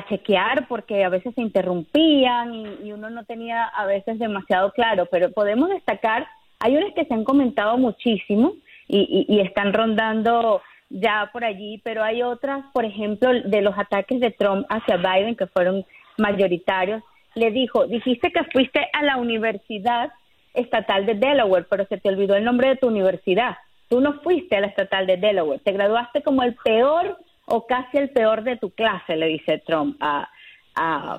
chequear 0.08 0.66
porque 0.66 1.04
a 1.04 1.08
veces 1.08 1.32
se 1.36 1.40
interrumpían 1.40 2.52
y, 2.52 2.92
uno 2.92 3.10
no 3.10 3.24
tenía 3.24 3.64
a 3.64 3.86
veces 3.86 4.18
demasiado 4.18 4.72
claro, 4.72 5.06
pero 5.06 5.30
podemos 5.30 5.68
destacar, 5.68 6.26
hay 6.58 6.76
unas 6.76 6.92
que 6.94 7.04
se 7.04 7.14
han 7.14 7.22
comentado 7.22 7.78
muchísimo 7.78 8.54
y, 8.88 9.24
y, 9.28 9.38
están 9.38 9.72
rondando 9.72 10.60
ya 10.90 11.30
por 11.32 11.44
allí, 11.44 11.80
pero 11.84 12.02
hay 12.02 12.22
otras, 12.22 12.64
por 12.72 12.84
ejemplo, 12.84 13.30
de 13.32 13.62
los 13.62 13.78
ataques 13.78 14.18
de 14.18 14.32
Trump 14.32 14.66
hacia 14.68 14.96
Biden 14.96 15.36
que 15.36 15.46
fueron 15.46 15.86
mayoritarios. 16.18 17.02
Le 17.36 17.52
dijo, 17.52 17.86
dijiste 17.86 18.32
que 18.32 18.44
fuiste 18.52 18.88
a 18.92 19.02
la 19.04 19.16
Universidad 19.16 20.10
Estatal 20.54 21.04
de 21.04 21.14
Delaware, 21.14 21.66
pero 21.68 21.84
se 21.86 21.98
te 21.98 22.08
olvidó 22.08 22.36
el 22.36 22.44
nombre 22.44 22.68
de 22.68 22.76
tu 22.76 22.86
universidad. 22.86 23.56
Tú 23.88 24.00
no 24.00 24.20
fuiste 24.20 24.56
a 24.56 24.60
la 24.60 24.68
estatal 24.68 25.06
de 25.06 25.16
Delaware, 25.16 25.60
te 25.60 25.72
graduaste 25.72 26.22
como 26.22 26.42
el 26.42 26.54
peor 26.54 27.18
o 27.46 27.66
casi 27.66 27.98
el 27.98 28.10
peor 28.10 28.42
de 28.42 28.56
tu 28.56 28.70
clase, 28.70 29.16
le 29.16 29.26
dice 29.26 29.62
Trump 29.66 29.96
a, 30.00 30.28
a, 30.74 31.18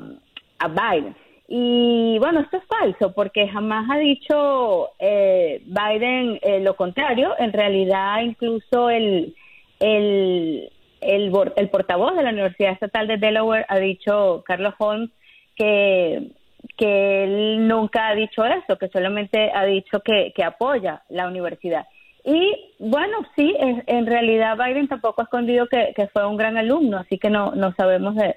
Biden. 0.67 1.15
Y 1.47 2.17
bueno, 2.19 2.39
esto 2.39 2.57
es 2.57 2.63
falso 2.65 3.13
porque 3.13 3.47
jamás 3.47 3.87
ha 3.91 3.97
dicho 3.97 4.89
eh, 4.97 5.61
Biden 5.65 6.39
eh, 6.41 6.59
lo 6.61 6.75
contrario. 6.75 7.35
En 7.37 7.53
realidad, 7.53 8.21
incluso 8.21 8.89
el, 8.89 9.35
el, 9.79 10.71
el, 11.01 11.31
el, 11.55 11.69
portavoz 11.69 12.15
de 12.15 12.23
la 12.23 12.31
Universidad 12.31 12.73
Estatal 12.73 13.07
de 13.07 13.17
Delaware 13.17 13.65
ha 13.69 13.77
dicho, 13.77 14.43
Carlos 14.47 14.73
Holmes, 14.79 15.11
que, 15.55 16.31
que 16.77 17.23
él 17.23 17.67
nunca 17.67 18.07
ha 18.07 18.15
dicho 18.15 18.43
eso, 18.45 18.77
que 18.77 18.89
solamente 18.89 19.51
ha 19.53 19.65
dicho 19.65 19.99
que, 20.01 20.33
que 20.35 20.43
apoya 20.43 21.03
la 21.09 21.27
universidad. 21.27 21.85
Y 22.23 22.73
bueno, 22.79 23.19
sí, 23.35 23.55
en, 23.59 24.05
realidad 24.07 24.57
Biden 24.57 24.87
tampoco 24.87 25.21
ha 25.21 25.25
escondido 25.25 25.67
que, 25.67 25.93
fue 26.11 26.25
un 26.25 26.37
gran 26.37 26.57
alumno, 26.57 26.97
así 26.97 27.19
que 27.19 27.29
no, 27.29 27.51
no 27.51 27.73
sabemos 27.75 28.15
de, 28.15 28.35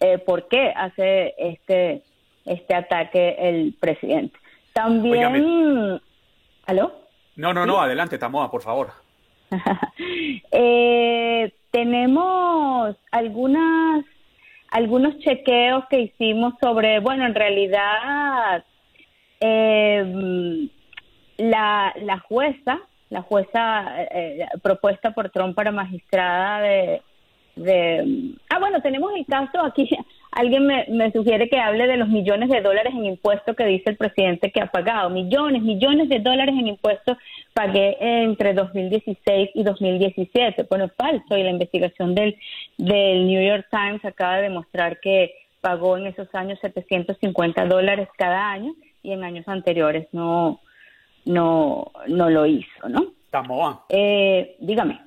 eh, 0.00 0.18
por 0.18 0.48
qué 0.48 0.72
hace 0.74 1.34
este, 1.38 2.02
este 2.44 2.74
ataque 2.74 3.36
el 3.38 3.76
presidente. 3.78 4.36
También... 4.72 6.00
¿Aló? 6.66 6.92
No, 7.36 7.54
no, 7.54 7.64
no, 7.64 7.80
adelante, 7.80 8.18
Tamoa, 8.18 8.50
por 8.50 8.62
favor. 8.62 8.90
eh, 10.50 11.52
tenemos 11.70 12.96
algunas 13.12 14.04
algunos 14.72 15.18
chequeos 15.18 15.84
que 15.88 16.00
hicimos 16.00 16.54
sobre, 16.60 17.00
bueno, 17.00 17.24
en 17.26 17.34
realidad 17.34 18.64
eh, 19.40 20.68
la, 21.38 21.94
la 22.00 22.18
jueza 22.18 22.80
la 23.12 23.22
jueza 23.22 24.02
eh, 24.02 24.08
eh, 24.40 24.46
propuesta 24.62 25.10
por 25.12 25.30
Trump 25.30 25.54
para 25.54 25.70
magistrada 25.70 26.62
de, 26.62 27.02
de... 27.56 28.34
Ah, 28.48 28.58
bueno, 28.58 28.80
tenemos 28.80 29.12
el 29.14 29.26
caso 29.26 29.62
aquí. 29.62 29.88
Alguien 30.32 30.66
me, 30.66 30.86
me, 30.88 31.12
sugiere 31.12 31.48
que 31.50 31.60
hable 31.60 31.86
de 31.86 31.98
los 31.98 32.08
millones 32.08 32.48
de 32.48 32.62
dólares 32.62 32.94
en 32.94 33.04
impuestos 33.04 33.54
que 33.54 33.66
dice 33.66 33.90
el 33.90 33.98
presidente 33.98 34.50
que 34.50 34.62
ha 34.62 34.66
pagado. 34.66 35.10
Millones, 35.10 35.62
millones 35.62 36.08
de 36.08 36.20
dólares 36.20 36.54
en 36.58 36.68
impuestos 36.68 37.18
pagué 37.52 37.96
entre 38.00 38.54
2016 38.54 39.50
y 39.54 39.62
2017. 39.62 40.66
Bueno, 40.68 40.90
falso 40.96 41.36
y 41.36 41.42
la 41.42 41.50
investigación 41.50 42.14
del, 42.14 42.36
del 42.78 43.26
New 43.26 43.46
York 43.46 43.66
Times 43.70 44.04
acaba 44.04 44.36
de 44.36 44.42
demostrar 44.42 45.00
que 45.00 45.34
pagó 45.60 45.96
en 45.96 46.06
esos 46.06 46.34
años 46.34 46.58
750 46.60 47.66
dólares 47.66 48.08
cada 48.16 48.50
año 48.50 48.74
y 49.02 49.12
en 49.12 49.24
años 49.24 49.46
anteriores 49.48 50.08
no, 50.12 50.60
no, 51.24 51.92
no 52.08 52.30
lo 52.30 52.46
hizo, 52.46 52.88
¿no? 52.88 53.12
Tamoa. 53.30 53.86
Eh, 53.88 54.56
dígame. 54.60 55.00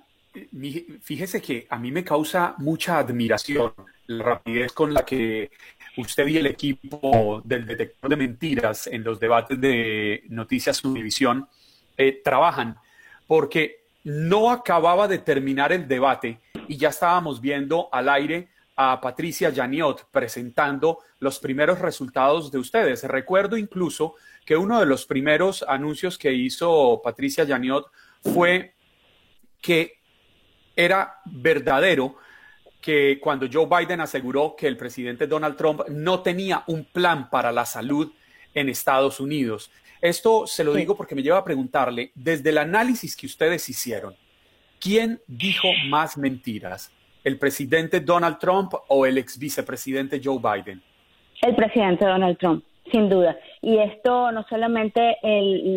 Fíjese 1.02 1.42
que 1.42 1.66
a 1.70 1.78
mí 1.78 1.92
me 1.92 2.04
causa 2.04 2.56
mucha 2.58 2.98
admiración 2.98 3.74
la 4.08 4.24
rapidez 4.24 4.72
con 4.74 4.94
la 4.94 5.06
que 5.06 5.50
usted 5.98 6.28
y 6.28 6.38
el 6.38 6.48
equipo 6.48 7.42
del 7.44 7.66
detector 7.66 8.10
de 8.10 8.16
mentiras 8.16 8.88
en 8.88 9.04
los 9.04 9.20
debates 9.20 9.60
de 9.60 10.24
Noticias 10.30 10.84
Univisión 10.84 11.48
eh, 11.98 12.22
trabajan, 12.24 12.78
porque 13.28 13.86
no 14.04 14.52
acababa 14.52 15.08
de 15.08 15.18
terminar 15.18 15.72
el 15.72 15.88
debate 15.88 16.40
y 16.68 16.78
ya 16.78 16.90
estábamos 16.90 17.42
viendo 17.42 17.90
al 17.92 18.10
aire 18.10 18.50
a 18.76 19.00
Patricia 19.00 19.52
Janiot 19.54 20.10
presentando 20.12 21.00
los 21.20 21.40
primeros 21.40 21.80
resultados 21.80 22.52
de 22.52 22.60
ustedes. 22.60 23.04
Recuerdo 23.04 23.58
incluso 23.58 24.16
que 24.46 24.58
uno 24.58 24.80
de 24.80 24.86
los 24.86 25.06
primeros 25.06 25.64
anuncios 25.68 26.18
que 26.18 26.34
hizo 26.34 27.02
Patricia 27.04 27.46
Janiot 27.48 27.88
fue 28.22 28.76
que 29.62 30.00
era 30.76 31.22
verdadero 31.26 32.18
que 32.82 33.20
cuando 33.20 33.48
Joe 33.52 33.66
Biden 33.66 34.02
aseguró 34.02 34.56
que 34.56 34.68
el 34.68 34.78
presidente 34.78 35.26
Donald 35.26 35.56
Trump 35.56 35.82
no 35.90 36.22
tenía 36.22 36.64
un 36.68 36.86
plan 36.86 37.30
para 37.32 37.52
la 37.52 37.66
salud 37.66 38.12
en 38.54 38.70
Estados 38.70 39.20
Unidos. 39.20 39.72
Esto 40.02 40.46
se 40.48 40.64
lo 40.64 40.74
digo 40.74 40.96
porque 40.96 41.16
me 41.16 41.24
lleva 41.24 41.40
a 41.40 41.44
preguntarle, 41.44 42.12
desde 42.16 42.50
el 42.50 42.58
análisis 42.58 43.16
que 43.16 43.26
ustedes 43.26 43.68
hicieron, 43.70 44.16
¿quién 44.80 45.22
dijo 45.28 45.68
más 45.88 46.18
mentiras? 46.18 46.92
el 47.26 47.40
presidente 47.40 48.00
Donald 48.00 48.38
Trump 48.38 48.74
o 48.88 49.06
el 49.06 49.18
ex 49.18 49.38
vicepresidente 49.38 50.22
Joe 50.24 50.38
Biden? 50.38 50.82
El 51.42 51.56
presidente 51.56 52.06
Donald 52.06 52.38
Trump, 52.38 52.64
sin 52.92 53.10
duda. 53.10 53.38
Y 53.62 53.80
esto 53.80 54.32
no 54.32 54.46
solamente 54.48 55.18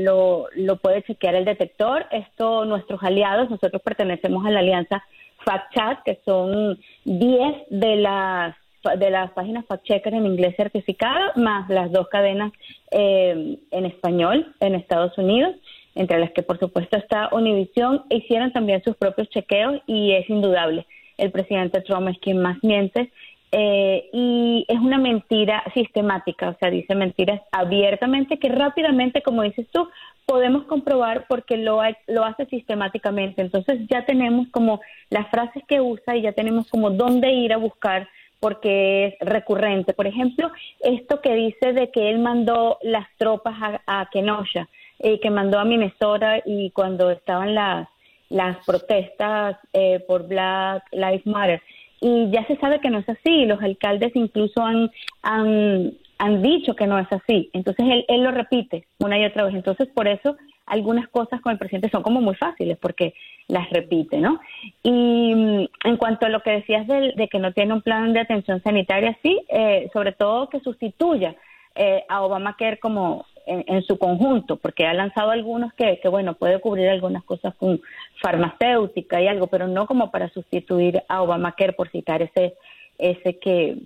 lo, 0.04 0.46
lo 0.54 0.76
puede 0.76 1.02
chequear 1.02 1.34
el 1.34 1.46
detector, 1.46 2.06
esto 2.12 2.66
nuestros 2.66 3.02
aliados, 3.02 3.50
nosotros 3.50 3.82
pertenecemos 3.82 4.46
a 4.46 4.50
la 4.50 4.60
alianza 4.60 5.02
Fact 5.44 5.74
Chat, 5.74 6.02
que 6.04 6.20
son 6.24 6.78
10 7.04 7.56
de 7.70 7.96
las 7.96 8.54
de 8.96 9.10
las 9.10 9.30
páginas 9.32 9.66
fact 9.66 9.84
checker 9.84 10.14
en 10.14 10.26
inglés 10.26 10.54
certificado, 10.56 11.32
más 11.36 11.68
las 11.68 11.92
dos 11.92 12.08
cadenas 12.08 12.52
eh, 12.90 13.58
en 13.70 13.86
español 13.86 14.54
en 14.60 14.74
Estados 14.74 15.16
Unidos, 15.18 15.54
entre 15.94 16.18
las 16.18 16.30
que 16.32 16.42
por 16.42 16.58
supuesto 16.58 16.96
está 16.96 17.28
Univision, 17.32 18.04
hicieron 18.10 18.52
también 18.52 18.82
sus 18.84 18.96
propios 18.96 19.28
chequeos 19.28 19.80
y 19.86 20.12
es 20.12 20.28
indudable 20.30 20.86
el 21.18 21.32
presidente 21.32 21.82
Trump 21.82 22.08
es 22.08 22.18
quien 22.20 22.40
más 22.40 22.56
miente. 22.62 23.10
Eh, 23.50 24.10
y 24.12 24.66
es 24.68 24.78
una 24.78 24.98
mentira 24.98 25.64
sistemática, 25.72 26.50
o 26.50 26.56
sea, 26.60 26.70
dice 26.70 26.94
mentiras 26.94 27.40
abiertamente 27.50 28.38
que 28.38 28.50
rápidamente, 28.50 29.22
como 29.22 29.42
dices 29.42 29.66
tú, 29.72 29.88
podemos 30.26 30.64
comprobar 30.64 31.24
porque 31.28 31.56
lo, 31.56 31.80
lo 32.06 32.24
hace 32.24 32.44
sistemáticamente. 32.46 33.40
Entonces 33.40 33.80
ya 33.88 34.04
tenemos 34.04 34.48
como 34.48 34.80
las 35.10 35.28
frases 35.30 35.62
que 35.66 35.80
usa 35.80 36.16
y 36.16 36.22
ya 36.22 36.32
tenemos 36.32 36.68
como 36.68 36.90
dónde 36.90 37.32
ir 37.32 37.52
a 37.52 37.56
buscar 37.56 38.08
porque 38.40 39.06
es 39.06 39.14
recurrente. 39.20 39.94
Por 39.94 40.06
ejemplo, 40.06 40.50
esto 40.80 41.20
que 41.20 41.34
dice 41.34 41.72
de 41.72 41.90
que 41.90 42.10
él 42.10 42.18
mandó 42.18 42.78
las 42.82 43.06
tropas 43.16 43.54
a, 43.60 44.00
a 44.00 44.08
Kenosha, 44.10 44.68
eh, 44.98 45.20
que 45.20 45.30
mandó 45.30 45.58
a 45.58 45.64
Minnesota 45.64 46.42
y 46.44 46.70
cuando 46.70 47.10
estaban 47.10 47.54
las 47.54 47.88
las 48.28 48.58
protestas 48.64 49.56
eh, 49.72 50.00
por 50.06 50.26
Black 50.26 50.84
Lives 50.92 51.26
Matter. 51.26 51.62
Y 52.00 52.30
ya 52.30 52.46
se 52.46 52.56
sabe 52.56 52.80
que 52.80 52.90
no 52.90 52.98
es 52.98 53.08
así, 53.08 53.44
los 53.44 53.60
alcaldes 53.60 54.14
incluso 54.14 54.62
han, 54.62 54.90
han, 55.22 55.94
han 56.18 56.42
dicho 56.42 56.76
que 56.76 56.86
no 56.86 56.98
es 56.98 57.10
así. 57.10 57.50
Entonces 57.52 57.86
él, 57.88 58.04
él 58.08 58.22
lo 58.22 58.30
repite 58.30 58.86
una 58.98 59.18
y 59.18 59.24
otra 59.24 59.44
vez. 59.44 59.54
Entonces 59.54 59.88
por 59.88 60.06
eso 60.06 60.36
algunas 60.68 61.08
cosas 61.08 61.40
con 61.40 61.52
el 61.52 61.58
presidente 61.58 61.90
son 61.90 62.02
como 62.02 62.20
muy 62.20 62.34
fáciles 62.34 62.78
porque 62.78 63.14
las 63.48 63.68
repite, 63.70 64.18
¿no? 64.18 64.40
Y 64.82 65.34
mm, 65.34 65.66
en 65.84 65.96
cuanto 65.96 66.26
a 66.26 66.28
lo 66.28 66.42
que 66.42 66.50
decías 66.50 66.86
de, 66.86 67.12
de 67.16 67.28
que 67.28 67.38
no 67.38 67.52
tiene 67.52 67.74
un 67.74 67.82
plan 67.82 68.12
de 68.12 68.20
atención 68.20 68.62
sanitaria, 68.62 69.16
sí, 69.22 69.40
eh, 69.48 69.88
sobre 69.92 70.12
todo 70.12 70.48
que 70.48 70.60
sustituya 70.60 71.34
eh, 71.74 72.04
a 72.08 72.22
Obamacare 72.22 72.78
como 72.78 73.26
en, 73.46 73.82
su 73.82 73.98
conjunto, 73.98 74.56
porque 74.56 74.86
ha 74.86 74.92
lanzado 74.92 75.30
algunos 75.30 75.72
que, 75.72 75.98
que, 76.00 76.08
bueno, 76.08 76.34
puede 76.34 76.60
cubrir 76.60 76.88
algunas 76.88 77.24
cosas 77.24 77.54
con 77.54 77.80
farmacéutica 78.20 79.22
y 79.22 79.28
algo, 79.28 79.46
pero 79.46 79.66
no 79.66 79.86
como 79.86 80.10
para 80.10 80.28
sustituir 80.28 81.02
a 81.08 81.22
Obamacare, 81.22 81.72
por 81.72 81.88
citar 81.88 82.20
ese, 82.20 82.54
ese 82.98 83.38
que, 83.38 83.78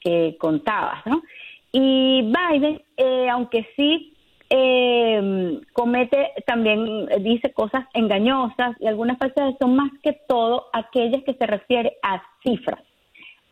que 0.00 0.36
contabas, 0.38 1.04
¿no? 1.06 1.22
Y 1.72 2.22
Biden, 2.22 2.82
eh, 2.96 3.28
aunque 3.28 3.66
sí 3.74 4.12
eh, 4.50 5.60
comete, 5.72 6.32
también 6.46 7.06
dice 7.20 7.52
cosas 7.52 7.86
engañosas 7.94 8.76
y 8.80 8.86
algunas 8.86 9.18
falsedades, 9.18 9.56
son 9.58 9.76
más 9.76 9.90
que 10.02 10.12
todo 10.28 10.66
aquellas 10.72 11.22
que 11.24 11.34
se 11.34 11.46
refieren 11.46 11.92
a 12.02 12.22
cifras, 12.42 12.82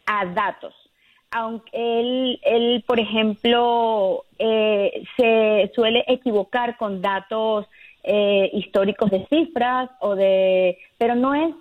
a 0.07 0.27
datos 0.27 0.75
aunque 1.31 1.71
él, 1.73 2.41
él 2.43 2.85
por 2.87 2.99
ejemplo, 2.99 4.25
eh, 4.39 5.05
se 5.17 5.71
suele 5.75 6.05
equivocar 6.07 6.77
con 6.77 7.03
datos 7.03 7.67
eh, 8.03 8.51
históricos 8.53 9.11
de 9.11 9.27
cifras 9.27 9.91
o 10.01 10.15
de, 10.15 10.79
pero 10.97 11.15
no 11.15 11.35
es 11.35 11.55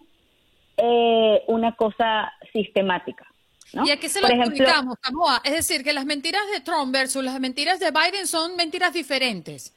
eh, 0.78 1.44
una 1.48 1.74
cosa 1.74 2.32
sistemática. 2.54 3.26
¿No? 3.74 3.86
¿Y 3.86 3.92
a 3.92 4.00
qué 4.00 4.10
se 4.10 4.22
lo 4.22 4.28
explicamos, 4.28 4.98
Es 5.44 5.52
decir, 5.52 5.84
que 5.84 5.94
las 5.94 6.06
mentiras 6.06 6.42
de 6.54 6.62
Trump 6.62 6.94
versus 6.94 7.24
las 7.24 7.40
mentiras 7.40 7.80
de 7.80 7.92
Biden 7.92 8.28
son 8.28 8.56
mentiras 8.56 8.94
diferentes. 8.94 9.74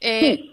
Eh, 0.00 0.52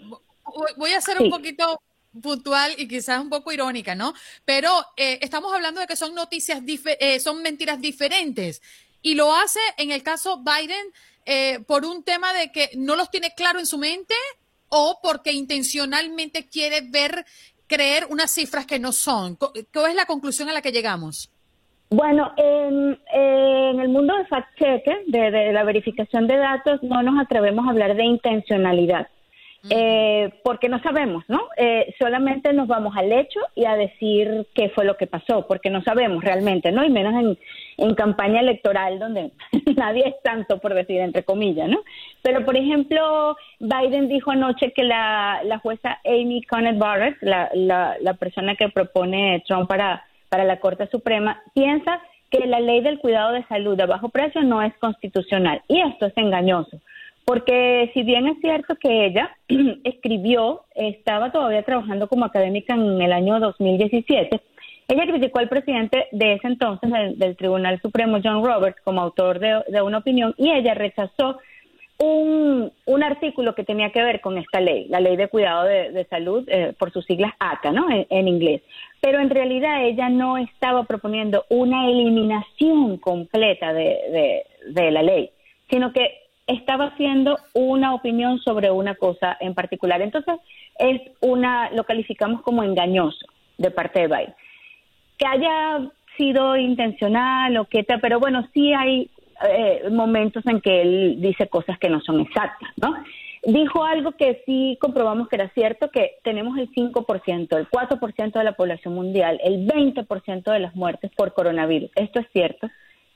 voy 0.76 0.92
a 0.92 1.00
ser 1.00 1.20
un 1.20 1.30
poquito 1.30 1.80
puntual 2.20 2.74
y 2.76 2.88
quizás 2.88 3.20
un 3.20 3.30
poco 3.30 3.52
irónica, 3.52 3.94
¿no? 3.94 4.14
Pero 4.44 4.70
eh, 4.96 5.18
estamos 5.22 5.52
hablando 5.52 5.80
de 5.80 5.86
que 5.86 5.96
son 5.96 6.14
noticias, 6.14 6.60
eh, 6.66 7.20
son 7.20 7.42
mentiras 7.42 7.80
diferentes. 7.80 8.60
Y 9.00 9.14
lo 9.14 9.34
hace 9.34 9.60
en 9.78 9.90
el 9.90 10.02
caso 10.02 10.42
Biden 10.42 10.86
eh, 11.24 11.60
por 11.66 11.84
un 11.84 12.02
tema 12.02 12.32
de 12.32 12.52
que 12.52 12.70
no 12.74 12.96
los 12.96 13.10
tiene 13.10 13.34
claro 13.34 13.58
en 13.58 13.66
su 13.66 13.78
mente 13.78 14.14
o 14.68 15.00
porque 15.02 15.32
intencionalmente 15.32 16.48
quiere 16.48 16.82
ver, 16.82 17.26
creer 17.66 18.06
unas 18.10 18.30
cifras 18.30 18.66
que 18.66 18.78
no 18.78 18.92
son. 18.92 19.36
¿Cuál 19.36 19.90
es 19.90 19.94
la 19.94 20.06
conclusión 20.06 20.48
a 20.48 20.52
la 20.52 20.62
que 20.62 20.72
llegamos? 20.72 21.30
Bueno, 21.92 22.32
en, 22.36 22.98
en 23.12 23.80
el 23.80 23.88
mundo 23.88 24.16
de 24.16 24.26
fact-check, 24.26 25.04
de, 25.06 25.30
de 25.30 25.52
la 25.52 25.64
verificación 25.64 26.26
de 26.26 26.36
datos, 26.38 26.82
no 26.82 27.02
nos 27.02 27.20
atrevemos 27.20 27.66
a 27.66 27.70
hablar 27.70 27.94
de 27.94 28.04
intencionalidad 28.04 29.08
eh, 29.70 30.32
porque 30.42 30.68
no 30.68 30.80
sabemos, 30.82 31.22
¿no? 31.28 31.40
Eh, 31.56 31.94
solamente 31.98 32.52
nos 32.52 32.66
vamos 32.66 32.96
al 32.96 33.12
hecho 33.12 33.38
y 33.54 33.64
a 33.64 33.76
decir 33.76 34.48
qué 34.54 34.70
fue 34.70 34.84
lo 34.84 34.96
que 34.96 35.06
pasó, 35.06 35.46
porque 35.46 35.70
no 35.70 35.82
sabemos 35.82 36.24
realmente, 36.24 36.72
¿no? 36.72 36.84
Y 36.84 36.90
menos 36.90 37.14
en, 37.14 37.38
en 37.78 37.94
campaña 37.94 38.40
electoral 38.40 38.98
donde 38.98 39.30
nadie 39.76 40.08
es 40.08 40.14
tanto, 40.22 40.58
por 40.58 40.74
decir, 40.74 41.00
entre 41.00 41.22
comillas, 41.22 41.68
¿no? 41.68 41.78
Pero, 42.22 42.44
por 42.44 42.56
ejemplo, 42.56 43.36
Biden 43.60 44.08
dijo 44.08 44.32
anoche 44.32 44.72
que 44.72 44.82
la, 44.82 45.40
la 45.44 45.58
jueza 45.58 46.00
Amy 46.04 46.42
Coney 46.42 46.76
Barrett, 46.76 47.16
la, 47.20 47.48
la, 47.54 47.96
la 48.00 48.14
persona 48.14 48.56
que 48.56 48.68
propone 48.68 49.44
Trump 49.46 49.68
para, 49.68 50.04
para 50.32 50.44
la 50.44 50.60
Corte 50.60 50.86
Suprema, 50.86 51.42
piensa 51.54 52.00
que 52.30 52.46
la 52.46 52.58
ley 52.58 52.80
del 52.80 53.00
cuidado 53.00 53.32
de 53.32 53.44
salud 53.48 53.76
de 53.76 53.84
bajo 53.84 54.08
precio 54.08 54.42
no 54.42 54.62
es 54.62 54.72
constitucional. 54.78 55.60
Y 55.68 55.78
esto 55.82 56.06
es 56.06 56.16
engañoso 56.16 56.80
porque 57.24 57.90
si 57.94 58.02
bien 58.02 58.26
es 58.26 58.38
cierto 58.40 58.74
que 58.76 59.06
ella 59.06 59.36
escribió, 59.84 60.62
estaba 60.74 61.30
todavía 61.30 61.62
trabajando 61.62 62.08
como 62.08 62.24
académica 62.24 62.74
en 62.74 63.00
el 63.00 63.12
año 63.12 63.38
2017, 63.38 64.40
ella 64.88 65.06
criticó 65.06 65.38
al 65.38 65.48
presidente 65.48 66.08
de 66.12 66.34
ese 66.34 66.48
entonces 66.48 66.90
del, 67.16 67.36
Tribunal 67.36 67.80
Supremo, 67.80 68.18
John 68.22 68.44
Roberts, 68.44 68.80
como 68.82 69.00
autor 69.00 69.38
de, 69.38 69.82
una 69.82 69.98
opinión 69.98 70.34
y 70.36 70.50
ella 70.50 70.74
rechazó 70.74 71.38
un, 72.04 73.02
artículo 73.02 73.54
que 73.54 73.64
tenía 73.64 73.90
que 73.90 74.02
ver 74.02 74.20
con 74.20 74.38
esta 74.38 74.60
ley, 74.60 74.86
la 74.88 75.00
Ley 75.00 75.16
de 75.16 75.28
Cuidado 75.28 75.64
de, 75.64 76.06
Salud, 76.08 76.48
eh, 76.48 76.72
por 76.78 76.92
sus 76.92 77.04
siglas 77.04 77.32
ACA, 77.38 77.72
¿no? 77.72 77.86
En, 77.90 78.28
inglés. 78.28 78.62
Pero 79.00 79.20
en 79.20 79.28
realidad 79.28 79.84
ella 79.84 80.08
no 80.08 80.38
estaba 80.38 80.84
proponiendo 80.84 81.44
una 81.48 81.88
eliminación 81.88 82.96
completa 82.98 83.72
de 83.72 84.44
la 84.90 85.02
ley, 85.02 85.30
sino 85.68 85.92
que 85.92 86.22
estaba 86.46 86.86
haciendo 86.86 87.38
una 87.54 87.94
opinión 87.94 88.38
sobre 88.40 88.70
una 88.70 88.94
cosa 88.94 89.36
en 89.40 89.54
particular. 89.54 90.00
Entonces, 90.02 90.34
es 90.78 91.00
una, 91.20 91.70
lo 91.70 91.84
calificamos 91.84 92.42
como 92.42 92.62
engañoso 92.62 93.26
de 93.58 93.70
parte 93.70 94.00
de 94.00 94.08
Biden. 94.08 94.34
Que 95.18 95.26
haya 95.26 95.90
sido 96.16 96.56
intencional 96.56 97.56
o 97.56 97.66
tal, 97.86 98.00
pero 98.00 98.20
bueno, 98.20 98.48
sí 98.52 98.72
hay 98.72 99.10
eh, 99.48 99.88
momentos 99.90 100.44
en 100.46 100.60
que 100.60 100.82
él 100.82 101.16
dice 101.20 101.48
cosas 101.48 101.78
que 101.78 101.88
no 101.88 102.00
son 102.00 102.20
exactas, 102.20 102.70
¿no? 102.76 102.94
Dijo 103.44 103.82
algo 103.84 104.12
que 104.12 104.42
sí 104.46 104.78
comprobamos 104.80 105.28
que 105.28 105.36
era 105.36 105.48
cierto, 105.48 105.90
que 105.90 106.12
tenemos 106.22 106.56
el 106.58 106.70
5%, 106.70 107.56
el 107.56 107.68
4% 107.68 108.32
de 108.32 108.44
la 108.44 108.52
población 108.52 108.94
mundial, 108.94 109.40
el 109.42 109.66
20% 109.66 110.52
de 110.52 110.58
las 110.60 110.76
muertes 110.76 111.10
por 111.16 111.34
coronavirus. 111.34 111.90
Esto 111.96 112.20
es 112.20 112.26
cierto 112.32 112.68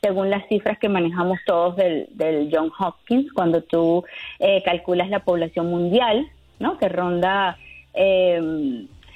según 0.03 0.31
las 0.31 0.47
cifras 0.49 0.79
que 0.79 0.89
manejamos 0.89 1.39
todos 1.47 1.77
del, 1.77 2.07
del 2.11 2.49
John 2.53 2.71
Hopkins, 2.79 3.33
cuando 3.33 3.63
tú 3.63 4.05
eh, 4.39 4.63
calculas 4.65 5.11
la 5.11 5.21
población 5.21 5.67
mundial, 5.67 6.29
¿no? 6.61 6.79
que 6.79 6.89
ronda 6.89 7.59
eh, 7.95 8.39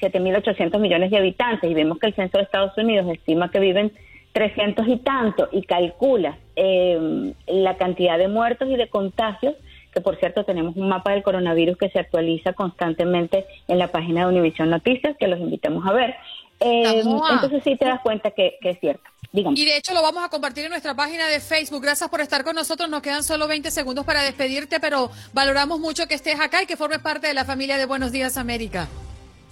7.800 0.01 0.79
millones 0.81 1.11
de 1.11 1.19
habitantes, 1.19 1.71
y 1.71 1.75
vemos 1.75 1.99
que 1.99 2.09
el 2.09 2.15
censo 2.15 2.39
de 2.39 2.45
Estados 2.45 2.77
Unidos 2.77 3.07
estima 3.13 3.51
que 3.51 3.61
viven 3.61 3.93
300 4.33 4.87
y 4.89 4.97
tanto, 4.99 5.49
y 5.53 5.63
calcula 5.63 6.39
eh, 6.57 7.33
la 7.47 7.77
cantidad 7.77 8.19
de 8.19 8.29
muertos 8.29 8.69
y 8.69 8.77
de 8.77 8.89
contagios, 8.89 9.55
que 9.93 10.01
por 10.01 10.17
cierto 10.17 10.45
tenemos 10.45 10.77
un 10.77 10.89
mapa 10.89 11.13
del 11.13 11.23
coronavirus 11.23 11.77
que 11.77 11.91
se 11.91 11.99
actualiza 11.99 12.53
constantemente 12.53 13.45
en 13.67 13.79
la 13.79 13.89
página 13.89 14.21
de 14.21 14.29
Univision 14.29 14.71
Noticias, 14.71 15.17
que 15.19 15.27
los 15.27 15.41
invitamos 15.41 15.87
a 15.87 15.93
ver. 15.93 16.15
Eh, 16.61 17.01
entonces 17.01 17.63
sí 17.65 17.77
te 17.77 17.87
das 17.87 18.01
cuenta 18.03 18.31
que, 18.31 18.59
que 18.61 18.71
es 18.71 18.81
cierto. 18.81 19.03
Y 19.33 19.65
de 19.65 19.77
hecho 19.77 19.95
lo 19.95 20.03
vamos 20.03 20.25
a 20.25 20.29
compartir 20.29 20.65
en 20.65 20.71
nuestra 20.71 20.95
página 20.95 21.27
de 21.29 21.41
Facebook. 21.41 21.83
Gracias 21.83 22.11
por 22.11 22.21
estar 22.21 22.43
con 22.43 22.57
nosotros. 22.57 22.89
Nos 22.89 23.01
quedan 23.01 23.23
solo 23.23 23.47
20 23.47 23.71
segundos 23.71 24.05
para 24.05 24.23
despedirte, 24.23 24.81
pero 24.81 25.11
valoramos 25.33 25.79
mucho 25.79 26.07
que 26.09 26.15
estés 26.15 26.41
acá 26.41 26.63
y 26.63 26.67
que 26.67 26.77
formes 26.77 26.99
parte 26.99 27.29
de 27.29 27.35
la 27.35 27.45
familia 27.45 27.79
de 27.79 27.87
Buenos 27.87 28.11
Días 28.11 28.37
América. 28.37 28.89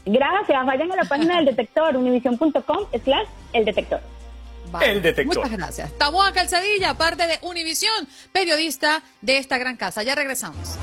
Gracias. 0.05 0.67
Vayan 0.67 0.91
a 0.93 0.97
la 0.97 1.05
página 1.05 1.37
del 1.37 1.47
detector, 1.47 1.97
univision.com 1.97 2.87
slash 3.05 3.27
el 3.53 3.65
detector. 3.65 4.01
El 4.83 5.03
detector. 5.03 5.45
Muchas 5.45 5.57
gracias. 5.57 5.99
Taboa 5.99 6.33
Calzadilla, 6.33 6.95
parte 6.95 7.27
de 7.27 7.39
Univisión, 7.43 8.07
periodista 8.33 9.03
de 9.21 9.39
esta 9.39 9.59
gran 9.59 9.77
casa. 9.77 10.03
Ya 10.03 10.15
regresamos. 10.15 10.79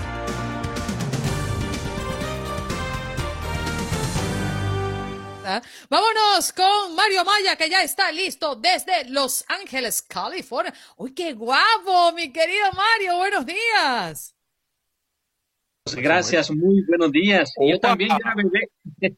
Vámonos 5.90 6.54
con 6.54 6.96
Mario 6.96 7.24
Maya, 7.24 7.56
que 7.56 7.70
ya 7.70 7.84
está 7.84 8.12
listo 8.12 8.56
desde 8.56 9.10
Los 9.10 9.46
Ángeles, 9.48 10.02
California. 10.02 10.74
¡Uy, 10.98 11.14
qué 11.14 11.34
guapo, 11.34 12.14
mi 12.16 12.32
querido 12.34 12.66
Mario! 12.74 13.18
Buenos 13.18 13.46
días. 13.46 14.36
Gracias, 15.96 16.50
muy 16.50 16.84
buenos 16.88 17.12
días. 17.12 17.54
Yo 17.60 17.80
también 17.80 18.10
era 18.20 18.34
bebé. 18.36 19.16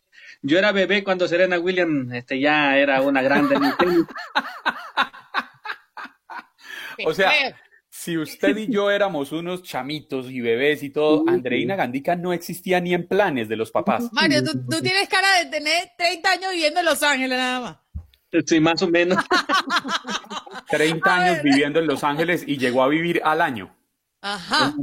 Yo 0.48 0.58
era 0.58 0.72
bebé 0.72 1.04
cuando 1.04 1.28
Serena 1.28 1.60
Williams 1.60 2.14
este, 2.14 2.40
ya 2.40 2.78
era 2.78 3.02
una 3.02 3.22
grande. 3.22 3.58
o 7.06 7.14
sea, 7.14 7.34
si 7.90 8.18
usted 8.18 8.56
y 8.56 8.72
yo 8.72 8.90
éramos 8.90 9.34
unos 9.34 9.62
chamitos 9.64 10.32
y 10.32 10.40
bebés 10.40 10.84
y 10.84 10.90
todo, 10.90 11.26
Andreina 11.28 11.76
Gandica 11.76 12.16
no 12.16 12.32
existía 12.32 12.80
ni 12.80 12.94
en 12.94 13.10
planes 13.10 13.50
de 13.50 13.58
los 13.58 13.72
papás. 13.72 14.08
Mario, 14.14 14.42
tú, 14.42 14.82
tienes 14.82 15.10
cara 15.10 15.40
de 15.40 15.48
tener 15.48 15.90
30 15.98 16.32
años 16.32 16.52
viviendo 16.54 16.80
en 16.80 16.86
Los 16.86 17.04
Ángeles 17.04 17.38
nada 17.38 17.60
más. 17.60 17.78
Sí, 18.46 18.62
más 18.62 18.82
o 18.82 18.88
menos. 18.88 19.22
30 20.70 21.16
años 21.26 21.44
viviendo 21.44 21.82
en 21.82 21.88
Los 21.88 22.06
Ángeles 22.06 22.46
y 22.48 22.58
llegó 22.58 22.84
a 22.84 22.88
vivir 22.88 23.20
al 23.26 23.42
año. 23.42 23.76
Ajá. 24.34 24.76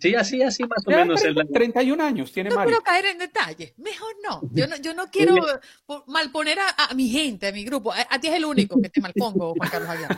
Sí, 0.00 0.14
así, 0.14 0.42
así 0.42 0.62
más 0.64 0.86
o 0.86 0.90
menos. 0.90 1.20
31 1.52 2.02
años 2.02 2.32
tiene 2.32 2.50
no 2.50 2.56
Mario. 2.56 2.76
No 2.76 2.82
quiero 2.82 3.02
caer 3.02 3.12
en 3.12 3.18
detalle. 3.18 3.74
Mejor 3.78 4.14
no. 4.22 4.40
Yo 4.52 4.66
no, 4.66 4.76
yo 4.76 4.94
no 4.94 5.06
quiero 5.10 5.34
malponer 6.06 6.58
a, 6.60 6.94
mi 6.94 7.08
gente, 7.08 7.48
a 7.48 7.52
mi 7.52 7.64
grupo. 7.64 7.92
A, 7.92 8.20
ti 8.20 8.28
es 8.28 8.34
el 8.34 8.44
único 8.44 8.80
que 8.80 8.88
te 8.88 9.00
malpongo, 9.00 9.54
Juan 9.56 9.70
Carlos 9.70 9.90
Aguilar. 9.90 10.16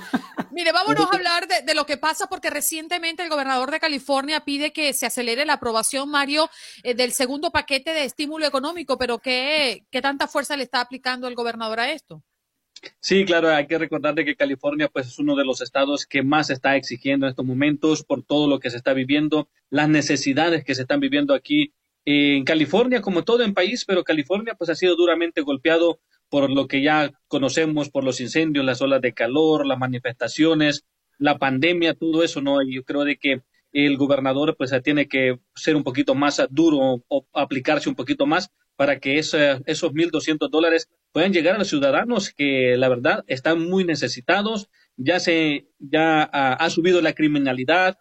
Mire, 0.53 0.73
vámonos 0.73 1.07
a 1.11 1.17
hablar 1.17 1.49
de, 1.49 1.75
lo 1.75 1.87
que 1.87 1.97
pasa 1.97 2.27
porque 2.27 2.51
recientemente 2.51 3.23
el 3.23 3.31
gobernador 3.31 3.71
de 3.71 3.81
California 3.81 4.41
pide 4.41 4.73
que 4.73 4.93
se 4.93 5.07
acelere 5.07 5.45
la 5.45 5.55
aprobación, 5.55 6.11
Mario, 6.11 6.51
eh, 6.83 6.95
del 6.95 7.13
segundo 7.13 7.51
paquete 7.51 7.93
de 7.93 8.05
estímulo 8.05 8.47
económico, 8.47 8.99
pero 8.99 9.19
¿qué, 9.19 9.87
¿qué 9.91 10.03
tanta 10.03 10.29
fuerza 10.29 10.57
le 10.57 10.65
está 10.65 10.81
aplicando 10.81 11.27
el 11.27 11.35
gobernador 11.35 11.81
a 11.81 11.91
esto? 11.91 12.23
Sí, 13.01 13.25
claro, 13.25 13.49
hay 13.51 13.67
que 13.67 13.79
recordar 13.79 14.15
de 14.15 14.25
que 14.25 14.37
California 14.37 14.89
pues 14.89 15.07
es 15.07 15.19
uno 15.19 15.37
de 15.37 15.45
los 15.45 15.61
estados 15.61 16.07
que 16.07 16.23
más 16.23 16.51
está 16.51 16.77
exigiendo 16.77 17.27
en 17.27 17.31
estos 17.31 17.45
momentos 17.45 18.05
por 18.05 18.23
todo 18.23 18.49
lo 18.49 18.61
que 18.61 18.71
se 18.71 18.77
está 18.77 18.93
viviendo, 18.93 19.49
las 19.71 19.89
necesidades 19.89 20.65
que 20.65 20.75
se 20.75 20.83
están 20.83 21.01
viviendo 21.01 21.35
aquí 21.35 21.73
en 22.05 22.45
California, 22.45 23.01
como 23.01 23.25
todo 23.25 23.43
en 23.43 23.55
país, 23.55 23.85
pero 23.85 24.05
California 24.05 24.55
pues 24.57 24.71
ha 24.71 24.75
sido 24.75 24.97
duramente 24.97 25.41
golpeado 25.41 26.01
por 26.29 26.51
lo 26.51 26.67
que 26.67 26.83
ya 26.83 27.13
conocemos, 27.29 27.91
por 27.91 28.05
los 28.05 28.21
incendios, 28.21 28.65
las 28.65 28.83
olas 28.83 29.01
de 29.01 29.15
calor, 29.15 29.67
las 29.67 29.79
manifestaciones, 29.79 30.85
la 31.19 31.39
pandemia, 31.39 31.95
todo 31.95 32.25
eso, 32.25 32.41
¿no? 32.41 32.61
Y 32.63 32.75
yo 32.75 32.85
creo 32.85 33.05
de 33.05 33.17
que 33.17 33.43
el 33.73 33.97
gobernador 33.97 34.57
pues 34.57 34.73
tiene 34.83 35.09
que 35.09 35.39
ser 35.55 35.77
un 35.77 35.83
poquito 35.83 36.15
más 36.15 36.43
duro 36.51 37.03
o 37.09 37.27
aplicarse 37.33 37.89
un 37.89 37.95
poquito 37.95 38.27
más 38.27 38.51
para 38.77 38.99
que 38.99 39.19
esos 39.19 39.61
1.200 39.67 40.51
dólares 40.51 40.89
puedan 41.13 41.33
llegar 41.33 41.55
a 41.55 41.59
los 41.59 41.69
ciudadanos 41.69 42.31
que 42.31 42.77
la 42.77 42.89
verdad 42.89 43.25
están 43.27 43.61
muy 43.61 43.85
necesitados. 43.85 44.69
Ya 44.97 45.21
se 45.21 45.69
ya 45.79 46.23
ha, 46.23 46.71
subido 46.71 47.01
la 47.01 47.13
criminalidad, 47.13 47.99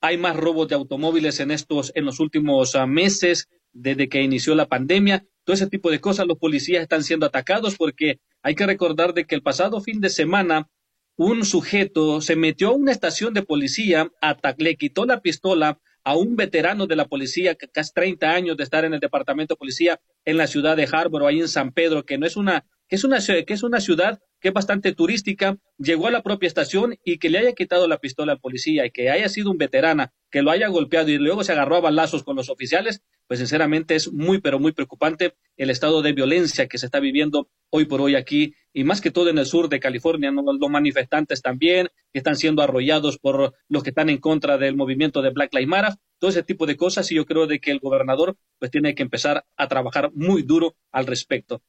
hay 0.00 0.18
más 0.18 0.36
robos 0.36 0.68
de 0.68 0.74
automóviles 0.74 1.40
en 1.40 1.50
estos 1.50 1.92
en 1.94 2.04
los 2.04 2.18
últimos 2.20 2.74
ah, 2.74 2.86
meses 2.86 3.48
desde 3.72 4.08
que 4.08 4.22
inició 4.22 4.54
la 4.54 4.68
pandemia. 4.68 5.24
Todo 5.44 5.54
ese 5.54 5.68
tipo 5.68 5.90
de 5.90 6.00
cosas, 6.00 6.26
los 6.26 6.38
policías 6.38 6.82
están 6.82 7.04
siendo 7.04 7.26
atacados 7.26 7.76
porque 7.76 8.20
hay 8.42 8.54
que 8.54 8.66
recordar 8.66 9.14
de 9.14 9.24
que 9.24 9.34
el 9.34 9.42
pasado 9.42 9.80
fin 9.80 10.00
de 10.00 10.10
semana 10.10 10.68
un 11.16 11.44
sujeto 11.44 12.20
se 12.20 12.36
metió 12.36 12.68
a 12.68 12.72
una 12.72 12.92
estación 12.92 13.34
de 13.34 13.42
policía, 13.42 14.10
le 14.58 14.76
quitó 14.76 15.04
la 15.04 15.20
pistola 15.20 15.80
a 16.04 16.16
un 16.16 16.36
veterano 16.36 16.86
de 16.86 16.96
la 16.96 17.06
policía, 17.06 17.54
casi 17.54 17.92
30 17.92 18.30
años 18.30 18.56
de 18.56 18.64
estar 18.64 18.84
en 18.84 18.94
el 18.94 19.00
departamento 19.00 19.54
de 19.54 19.58
policía 19.58 20.00
en 20.24 20.36
la 20.36 20.46
ciudad 20.46 20.76
de 20.76 20.88
Harbor 20.90 21.24
ahí 21.26 21.40
en 21.40 21.48
San 21.48 21.72
Pedro, 21.72 22.04
que 22.04 22.18
no 22.18 22.26
es 22.26 22.36
una 22.36 22.64
que 22.64 22.71
es 22.94 23.04
una, 23.04 23.18
que 23.20 23.54
es 23.54 23.62
una 23.62 23.80
ciudad 23.80 24.20
que 24.38 24.48
es 24.48 24.54
bastante 24.54 24.92
turística, 24.92 25.56
llegó 25.78 26.08
a 26.08 26.10
la 26.10 26.22
propia 26.22 26.46
estación 26.46 26.96
y 27.04 27.18
que 27.18 27.30
le 27.30 27.38
haya 27.38 27.52
quitado 27.52 27.88
la 27.88 27.98
pistola 27.98 28.32
al 28.32 28.40
policía 28.40 28.84
y 28.84 28.90
que 28.90 29.08
haya 29.08 29.28
sido 29.28 29.50
un 29.50 29.56
veterana, 29.56 30.12
que 30.30 30.42
lo 30.42 30.50
haya 30.50 30.68
golpeado 30.68 31.08
y 31.08 31.16
luego 31.16 31.44
se 31.44 31.52
agarró 31.52 31.76
a 31.76 31.80
balazos 31.80 32.22
con 32.24 32.36
los 32.36 32.50
oficiales, 32.50 33.02
pues 33.28 33.38
sinceramente 33.38 33.94
es 33.94 34.12
muy, 34.12 34.40
pero 34.40 34.58
muy 34.58 34.72
preocupante 34.72 35.34
el 35.56 35.70
estado 35.70 36.02
de 36.02 36.12
violencia 36.12 36.66
que 36.66 36.76
se 36.76 36.86
está 36.86 37.00
viviendo 37.00 37.48
hoy 37.70 37.86
por 37.86 38.00
hoy 38.00 38.14
aquí 38.14 38.54
y 38.74 38.84
más 38.84 39.00
que 39.00 39.10
todo 39.10 39.30
en 39.30 39.38
el 39.38 39.46
sur 39.46 39.68
de 39.68 39.80
California, 39.80 40.30
los 40.30 40.70
manifestantes 40.70 41.40
también 41.40 41.88
están 42.12 42.36
siendo 42.36 42.62
arrollados 42.62 43.18
por 43.18 43.54
los 43.68 43.82
que 43.82 43.90
están 43.90 44.10
en 44.10 44.18
contra 44.18 44.58
del 44.58 44.76
movimiento 44.76 45.22
de 45.22 45.30
Black 45.30 45.54
Lives 45.54 45.68
Matter, 45.68 45.94
todo 46.18 46.30
ese 46.30 46.42
tipo 46.42 46.66
de 46.66 46.76
cosas 46.76 47.10
y 47.10 47.14
yo 47.14 47.24
creo 47.24 47.46
de 47.46 47.58
que 47.58 47.70
el 47.70 47.78
gobernador 47.78 48.36
pues 48.58 48.70
tiene 48.70 48.94
que 48.94 49.02
empezar 49.02 49.44
a 49.56 49.68
trabajar 49.68 50.10
muy 50.14 50.42
duro 50.42 50.76
al 50.90 51.06
respecto. 51.06 51.62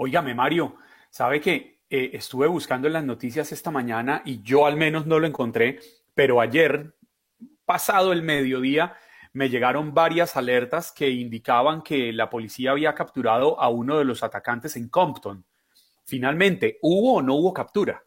Óigame, 0.00 0.32
Mario, 0.32 0.76
¿sabe 1.10 1.40
que 1.40 1.80
eh, 1.90 2.10
estuve 2.12 2.46
buscando 2.46 2.86
en 2.86 2.92
las 2.92 3.02
noticias 3.02 3.50
esta 3.50 3.72
mañana 3.72 4.22
y 4.24 4.42
yo 4.42 4.64
al 4.64 4.76
menos 4.76 5.06
no 5.06 5.18
lo 5.18 5.26
encontré, 5.26 5.80
pero 6.14 6.40
ayer, 6.40 6.94
pasado 7.64 8.12
el 8.12 8.22
mediodía, 8.22 8.94
me 9.32 9.48
llegaron 9.48 9.94
varias 9.94 10.36
alertas 10.36 10.92
que 10.92 11.10
indicaban 11.10 11.82
que 11.82 12.12
la 12.12 12.30
policía 12.30 12.70
había 12.70 12.94
capturado 12.94 13.60
a 13.60 13.70
uno 13.70 13.98
de 13.98 14.04
los 14.04 14.22
atacantes 14.22 14.76
en 14.76 14.88
Compton. 14.88 15.44
Finalmente, 16.04 16.78
¿hubo 16.80 17.14
o 17.14 17.22
no 17.22 17.34
hubo 17.34 17.52
captura? 17.52 18.04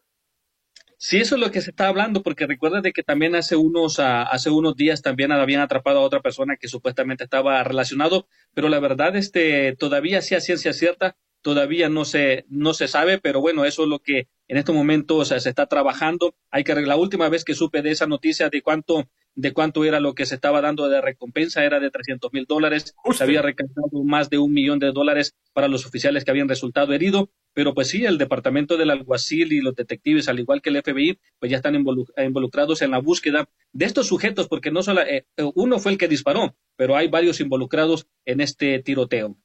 Sí, 0.96 1.18
eso 1.18 1.34
es 1.34 1.42
lo 1.42 1.50
que 1.50 1.60
se 1.60 1.72
está 1.72 1.88
hablando, 1.88 2.22
porque 2.22 2.46
recuerda 2.46 2.80
de 2.80 2.94
que 2.94 3.02
también 3.02 3.34
hace 3.34 3.54
unos, 3.54 3.98
ah, 3.98 4.22
hace 4.22 4.48
unos 4.48 4.76
días 4.76 5.02
también 5.02 5.30
habían 5.30 5.60
atrapado 5.60 5.98
a 5.98 6.04
otra 6.04 6.22
persona 6.22 6.56
que 6.56 6.68
supuestamente 6.68 7.24
estaba 7.24 7.62
relacionado, 7.62 8.28
pero 8.54 8.70
la 8.70 8.80
verdad, 8.80 9.14
este, 9.14 9.76
todavía 9.76 10.22
sí 10.22 10.34
a 10.34 10.40
ciencia 10.40 10.72
cierta, 10.72 11.16
todavía 11.42 11.88
no 11.88 12.04
se, 12.04 12.46
no 12.48 12.72
se 12.72 12.88
sabe, 12.88 13.18
pero 13.18 13.40
bueno, 13.40 13.64
eso 13.64 13.82
es 13.82 13.88
lo 13.88 13.98
que 13.98 14.28
en 14.48 14.56
estos 14.56 14.74
momentos 14.74 15.28
se 15.28 15.48
está 15.48 15.66
trabajando. 15.66 16.34
Hay 16.50 16.64
que 16.64 16.74
la 16.74 16.96
última 16.96 17.28
vez 17.28 17.44
que 17.44 17.54
supe 17.54 17.82
de 17.82 17.90
esa 17.90 18.06
noticia 18.06 18.48
de 18.48 18.62
cuánto, 18.62 19.08
de 19.34 19.52
cuánto 19.52 19.84
era 19.84 20.00
lo 20.00 20.14
que 20.14 20.26
se 20.26 20.34
estaba 20.34 20.60
dando 20.60 20.88
de 20.88 21.00
recompensa 21.00 21.64
era 21.64 21.80
de 21.80 21.90
300 21.90 22.32
mil 22.32 22.46
dólares. 22.46 22.94
Se 23.12 23.24
había 23.24 23.42
recaudado 23.42 24.04
más 24.04 24.30
de 24.30 24.38
un 24.38 24.52
millón 24.52 24.78
de 24.78 24.92
dólares 24.92 25.34
para 25.52 25.68
los 25.68 25.86
oficiales 25.86 26.24
que 26.24 26.30
habían 26.30 26.48
resultado 26.48 26.92
heridos. 26.92 27.28
Pero 27.54 27.74
pues 27.74 27.88
sí, 27.88 28.04
el 28.04 28.18
departamento 28.18 28.76
del 28.76 28.90
alguacil 28.90 29.52
y 29.52 29.60
los 29.60 29.74
detectives, 29.74 30.28
al 30.28 30.40
igual 30.40 30.62
que 30.62 30.70
el 30.70 30.82
FBI, 30.82 31.18
pues 31.38 31.50
ya 31.50 31.56
están 31.56 31.74
involucrados 31.74 32.80
en 32.80 32.90
la 32.90 32.98
búsqueda 32.98 33.48
de 33.72 33.84
estos 33.84 34.06
sujetos, 34.06 34.48
porque 34.48 34.70
no 34.70 34.82
solo 34.82 35.02
eh, 35.02 35.26
uno 35.54 35.78
fue 35.78 35.92
el 35.92 35.98
que 35.98 36.08
disparó, 36.08 36.56
pero 36.76 36.96
hay 36.96 37.08
varios 37.08 37.40
involucrados 37.40 38.06
en 38.24 38.40
este 38.40 38.78
tiroteo. 38.78 39.36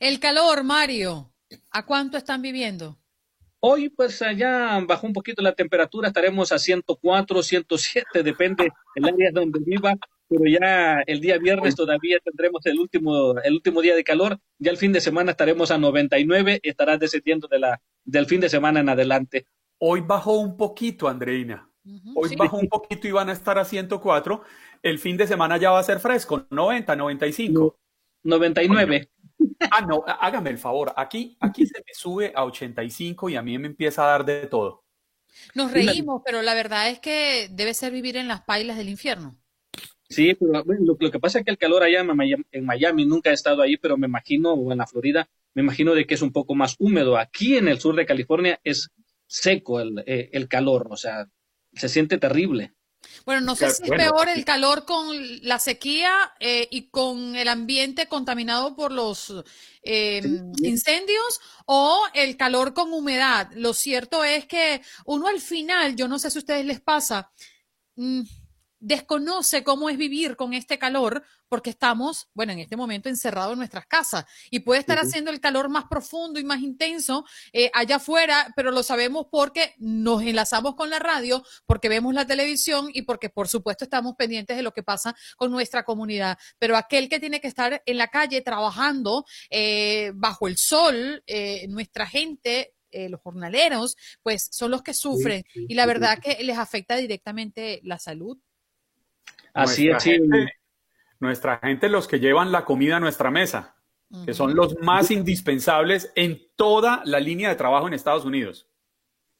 El 0.00 0.18
calor, 0.18 0.64
Mario, 0.64 1.32
¿a 1.70 1.86
cuánto 1.86 2.16
están 2.16 2.42
viviendo? 2.42 2.98
Hoy, 3.60 3.88
pues 3.88 4.20
allá 4.20 4.78
bajó 4.86 5.06
un 5.06 5.12
poquito 5.12 5.40
la 5.40 5.54
temperatura, 5.54 6.08
estaremos 6.08 6.52
a 6.52 6.58
104, 6.58 7.42
107, 7.42 8.22
depende 8.22 8.70
del 8.94 9.04
área 9.06 9.30
donde 9.32 9.60
viva, 9.64 9.94
pero 10.28 10.44
ya 10.46 11.00
el 11.06 11.20
día 11.20 11.38
viernes 11.38 11.74
todavía 11.74 12.18
tendremos 12.22 12.66
el 12.66 12.78
último, 12.78 13.38
el 13.38 13.54
último 13.54 13.80
día 13.80 13.94
de 13.94 14.04
calor, 14.04 14.38
ya 14.58 14.70
el 14.70 14.76
fin 14.76 14.92
de 14.92 15.00
semana 15.00 15.30
estaremos 15.30 15.70
a 15.70 15.78
99 15.78 16.60
y 16.62 16.68
estará 16.68 16.98
descendiendo 16.98 17.48
de 17.48 17.58
la, 17.58 17.80
del 18.04 18.26
fin 18.26 18.40
de 18.40 18.50
semana 18.50 18.80
en 18.80 18.88
adelante. 18.90 19.46
Hoy 19.78 20.02
bajó 20.02 20.38
un 20.38 20.56
poquito, 20.56 21.08
Andreina. 21.08 21.70
Hoy 22.14 22.34
bajó 22.36 22.58
un 22.58 22.68
poquito 22.68 23.06
y 23.08 23.12
van 23.12 23.28
a 23.28 23.32
estar 23.32 23.58
a 23.58 23.64
104. 23.64 24.42
El 24.82 24.98
fin 24.98 25.16
de 25.16 25.26
semana 25.26 25.56
ya 25.58 25.70
va 25.70 25.78
a 25.78 25.84
ser 25.84 26.00
fresco, 26.00 26.46
90, 26.50 26.96
95. 26.96 27.78
99. 28.22 29.10
Ah, 29.70 29.80
no, 29.80 30.04
hágame 30.06 30.50
el 30.50 30.58
favor. 30.58 30.92
Aquí, 30.96 31.36
aquí 31.40 31.66
se 31.66 31.78
me 31.78 31.94
sube 31.94 32.32
a 32.34 32.44
85 32.44 33.30
y 33.30 33.36
a 33.36 33.42
mí 33.42 33.58
me 33.58 33.68
empieza 33.68 34.04
a 34.04 34.08
dar 34.08 34.24
de 34.24 34.46
todo. 34.46 34.84
Nos 35.54 35.72
reímos, 35.72 36.22
pero 36.24 36.42
la 36.42 36.54
verdad 36.54 36.88
es 36.88 37.00
que 37.00 37.48
debe 37.50 37.74
ser 37.74 37.92
vivir 37.92 38.16
en 38.16 38.28
las 38.28 38.42
pailas 38.42 38.76
del 38.76 38.88
infierno. 38.88 39.36
Sí, 40.08 40.34
pero 40.34 40.62
lo, 40.64 41.10
que 41.10 41.18
pasa 41.18 41.38
es 41.38 41.44
que 41.44 41.50
el 41.50 41.58
calor 41.58 41.82
allá 41.82 42.04
en 42.52 42.64
Miami, 42.64 43.06
nunca 43.06 43.30
he 43.30 43.32
estado 43.32 43.62
ahí, 43.62 43.76
pero 43.76 43.96
me 43.96 44.06
imagino, 44.06 44.52
o 44.52 44.70
en 44.70 44.78
la 44.78 44.86
Florida, 44.86 45.28
me 45.54 45.62
imagino 45.62 45.94
de 45.94 46.06
que 46.06 46.14
es 46.14 46.22
un 46.22 46.32
poco 46.32 46.54
más 46.54 46.76
húmedo. 46.78 47.16
Aquí 47.16 47.56
en 47.56 47.68
el 47.68 47.80
sur 47.80 47.96
de 47.96 48.06
California 48.06 48.60
es 48.62 48.90
seco 49.26 49.80
el, 49.80 50.04
eh, 50.06 50.30
el 50.32 50.46
calor, 50.46 50.88
o 50.90 50.96
sea, 50.96 51.26
se 51.72 51.88
siente 51.88 52.18
terrible. 52.18 52.73
Bueno, 53.24 53.40
no 53.40 53.56
sé 53.56 53.70
si 53.70 53.84
es 53.84 53.90
peor 53.90 54.28
el 54.28 54.44
calor 54.44 54.84
con 54.84 55.06
la 55.42 55.58
sequía 55.58 56.32
eh, 56.40 56.68
y 56.70 56.88
con 56.90 57.36
el 57.36 57.48
ambiente 57.48 58.06
contaminado 58.06 58.74
por 58.74 58.92
los 58.92 59.32
eh, 59.82 60.22
incendios 60.62 61.40
o 61.66 62.04
el 62.14 62.36
calor 62.36 62.74
con 62.74 62.92
humedad. 62.92 63.50
Lo 63.54 63.74
cierto 63.74 64.24
es 64.24 64.46
que 64.46 64.82
uno 65.06 65.28
al 65.28 65.40
final, 65.40 65.96
yo 65.96 66.08
no 66.08 66.18
sé 66.18 66.30
si 66.30 66.38
a 66.38 66.40
ustedes 66.40 66.66
les 66.66 66.80
pasa, 66.80 67.30
mm, 67.96 68.22
desconoce 68.84 69.64
cómo 69.64 69.88
es 69.88 69.96
vivir 69.96 70.36
con 70.36 70.52
este 70.52 70.78
calor 70.78 71.24
porque 71.48 71.70
estamos, 71.70 72.28
bueno, 72.34 72.52
en 72.52 72.58
este 72.58 72.76
momento 72.76 73.08
encerrados 73.08 73.52
en 73.52 73.58
nuestras 73.58 73.86
casas 73.86 74.26
y 74.50 74.60
puede 74.60 74.80
estar 74.80 74.98
haciendo 74.98 75.30
el 75.30 75.40
calor 75.40 75.70
más 75.70 75.84
profundo 75.88 76.38
y 76.38 76.44
más 76.44 76.60
intenso 76.60 77.24
eh, 77.52 77.70
allá 77.72 77.96
afuera, 77.96 78.52
pero 78.54 78.70
lo 78.70 78.82
sabemos 78.82 79.26
porque 79.30 79.74
nos 79.78 80.22
enlazamos 80.22 80.74
con 80.74 80.90
la 80.90 80.98
radio, 80.98 81.42
porque 81.64 81.88
vemos 81.88 82.12
la 82.12 82.26
televisión 82.26 82.88
y 82.92 83.02
porque 83.02 83.30
por 83.30 83.48
supuesto 83.48 83.84
estamos 83.84 84.16
pendientes 84.16 84.56
de 84.56 84.62
lo 84.62 84.72
que 84.72 84.82
pasa 84.82 85.16
con 85.36 85.50
nuestra 85.50 85.82
comunidad. 85.84 86.36
Pero 86.58 86.76
aquel 86.76 87.08
que 87.08 87.20
tiene 87.20 87.40
que 87.40 87.48
estar 87.48 87.82
en 87.86 87.96
la 87.96 88.08
calle 88.08 88.42
trabajando 88.42 89.24
eh, 89.48 90.12
bajo 90.14 90.46
el 90.46 90.58
sol, 90.58 91.22
eh, 91.26 91.66
nuestra 91.68 92.06
gente 92.06 92.72
los 93.10 93.20
jornaleros, 93.22 93.96
pues 94.22 94.48
son 94.52 94.70
los 94.70 94.84
que 94.84 94.94
sufren 94.94 95.44
y 95.52 95.74
la 95.74 95.84
verdad 95.84 96.20
que 96.20 96.44
les 96.44 96.56
afecta 96.56 96.94
directamente 96.94 97.80
la 97.82 97.98
salud. 97.98 98.38
Así 99.54 99.88
es. 99.88 100.04
nuestra 101.20 101.58
gente, 101.58 101.88
los 101.88 102.08
que 102.08 102.20
llevan 102.20 102.52
la 102.52 102.64
comida 102.64 102.96
a 102.96 103.00
nuestra 103.00 103.30
mesa, 103.30 103.76
que 104.26 104.34
son 104.34 104.54
los 104.54 104.76
más 104.80 105.10
indispensables 105.10 106.12
en 106.14 106.42
toda 106.56 107.02
la 107.04 107.20
línea 107.20 107.48
de 107.48 107.56
trabajo 107.56 107.86
en 107.86 107.94
Estados 107.94 108.24
Unidos. 108.24 108.68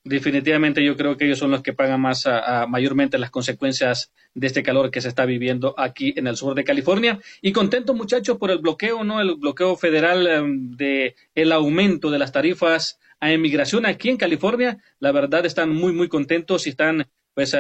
Definitivamente 0.07 0.85
yo 0.85 0.97
creo 0.97 1.17
que 1.17 1.25
ellos 1.25 1.39
son 1.39 1.51
los 1.51 1.63
que 1.63 1.73
pagan 1.73 2.01
más 2.01 2.29
mayormente 2.69 3.19
las 3.19 3.31
consecuencias 3.31 4.13
de 4.35 4.47
este 4.47 4.63
calor 4.63 4.91
que 4.91 5.01
se 5.01 5.09
está 5.09 5.25
viviendo 5.25 5.75
aquí 5.79 6.13
en 6.17 6.27
el 6.27 6.37
sur 6.37 6.55
de 6.55 6.65
California. 6.65 7.21
Y 7.41 7.53
contento 7.53 7.95
muchachos 7.95 8.37
por 8.37 8.51
el 8.51 8.59
bloqueo, 8.59 9.03
¿no? 9.03 9.21
El 9.21 9.37
bloqueo 9.37 9.77
federal 9.77 10.27
em, 10.27 10.71
de 10.77 11.17
el 11.35 11.53
aumento 11.53 12.11
de 12.11 12.19
las 12.19 12.33
tarifas 12.33 12.99
a 13.19 13.33
inmigración 13.33 13.87
aquí 13.87 14.11
en 14.11 14.19
California. 14.19 14.79
La 14.99 15.13
verdad 15.13 15.47
están 15.47 15.71
muy, 15.71 15.93
muy 15.93 16.09
contentos 16.09 16.67
y 16.67 16.71
están 16.71 17.07
pues 17.35 17.57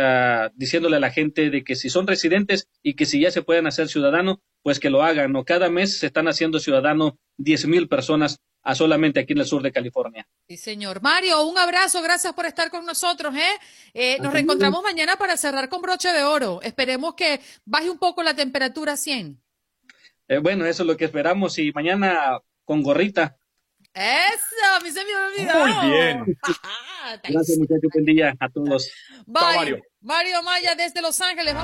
diciéndole 0.54 0.96
a 0.96 1.00
la 1.00 1.10
gente 1.10 1.50
de 1.50 1.64
que 1.64 1.76
si 1.76 1.90
son 1.90 2.06
residentes 2.06 2.68
y 2.82 2.94
que 2.94 3.06
si 3.06 3.20
ya 3.20 3.30
se 3.30 3.42
pueden 3.42 3.66
hacer 3.66 3.88
ciudadanos, 3.88 4.38
pues 4.62 4.80
que 4.80 4.90
lo 4.90 5.02
hagan. 5.02 5.32
¿no? 5.32 5.44
Cada 5.44 5.68
mes 5.68 5.98
se 5.98 6.06
están 6.06 6.28
haciendo 6.28 6.60
ciudadanos 6.60 7.14
diez 7.36 7.66
mil 7.66 7.88
personas 7.88 8.38
a 8.62 8.74
solamente 8.74 9.20
aquí 9.20 9.34
en 9.34 9.40
el 9.40 9.46
sur 9.46 9.62
de 9.62 9.72
California. 9.72 10.26
Sí, 10.48 10.56
señor. 10.56 11.02
Mario, 11.02 11.46
un 11.46 11.58
abrazo, 11.58 12.00
gracias 12.02 12.32
por 12.32 12.46
estar 12.46 12.70
con 12.70 12.86
nosotros. 12.86 13.34
¿eh? 13.34 13.60
eh 13.92 14.18
nos 14.20 14.32
reencontramos 14.32 14.82
mañana 14.82 15.16
para 15.16 15.36
cerrar 15.36 15.68
con 15.68 15.82
broche 15.82 16.08
de 16.12 16.22
oro. 16.22 16.60
Esperemos 16.62 17.14
que 17.14 17.40
baje 17.66 17.90
un 17.90 17.98
poco 17.98 18.22
la 18.22 18.34
temperatura 18.34 18.94
a 18.94 18.96
100. 18.96 19.38
Eh, 20.28 20.38
bueno, 20.38 20.64
eso 20.64 20.82
es 20.82 20.86
lo 20.86 20.96
que 20.96 21.04
esperamos 21.04 21.58
y 21.58 21.72
mañana 21.72 22.40
con 22.64 22.82
gorrita. 22.82 23.36
Eso, 23.94 24.56
a 24.74 24.80
mí 24.80 24.90
se 24.90 25.04
me 25.04 25.14
olvidó. 25.14 25.66
Muy 25.66 25.88
bien. 25.88 26.38
Gracias, 27.22 27.58
muchachos. 27.58 27.90
Buen 27.92 28.04
día 28.04 28.34
a 28.40 28.48
todos. 28.48 28.90
Bye. 29.24 29.56
Mario. 29.56 29.82
Mario 30.00 30.42
Maya 30.42 30.74
desde 30.74 31.00
Los 31.00 31.20
Ángeles. 31.20 31.54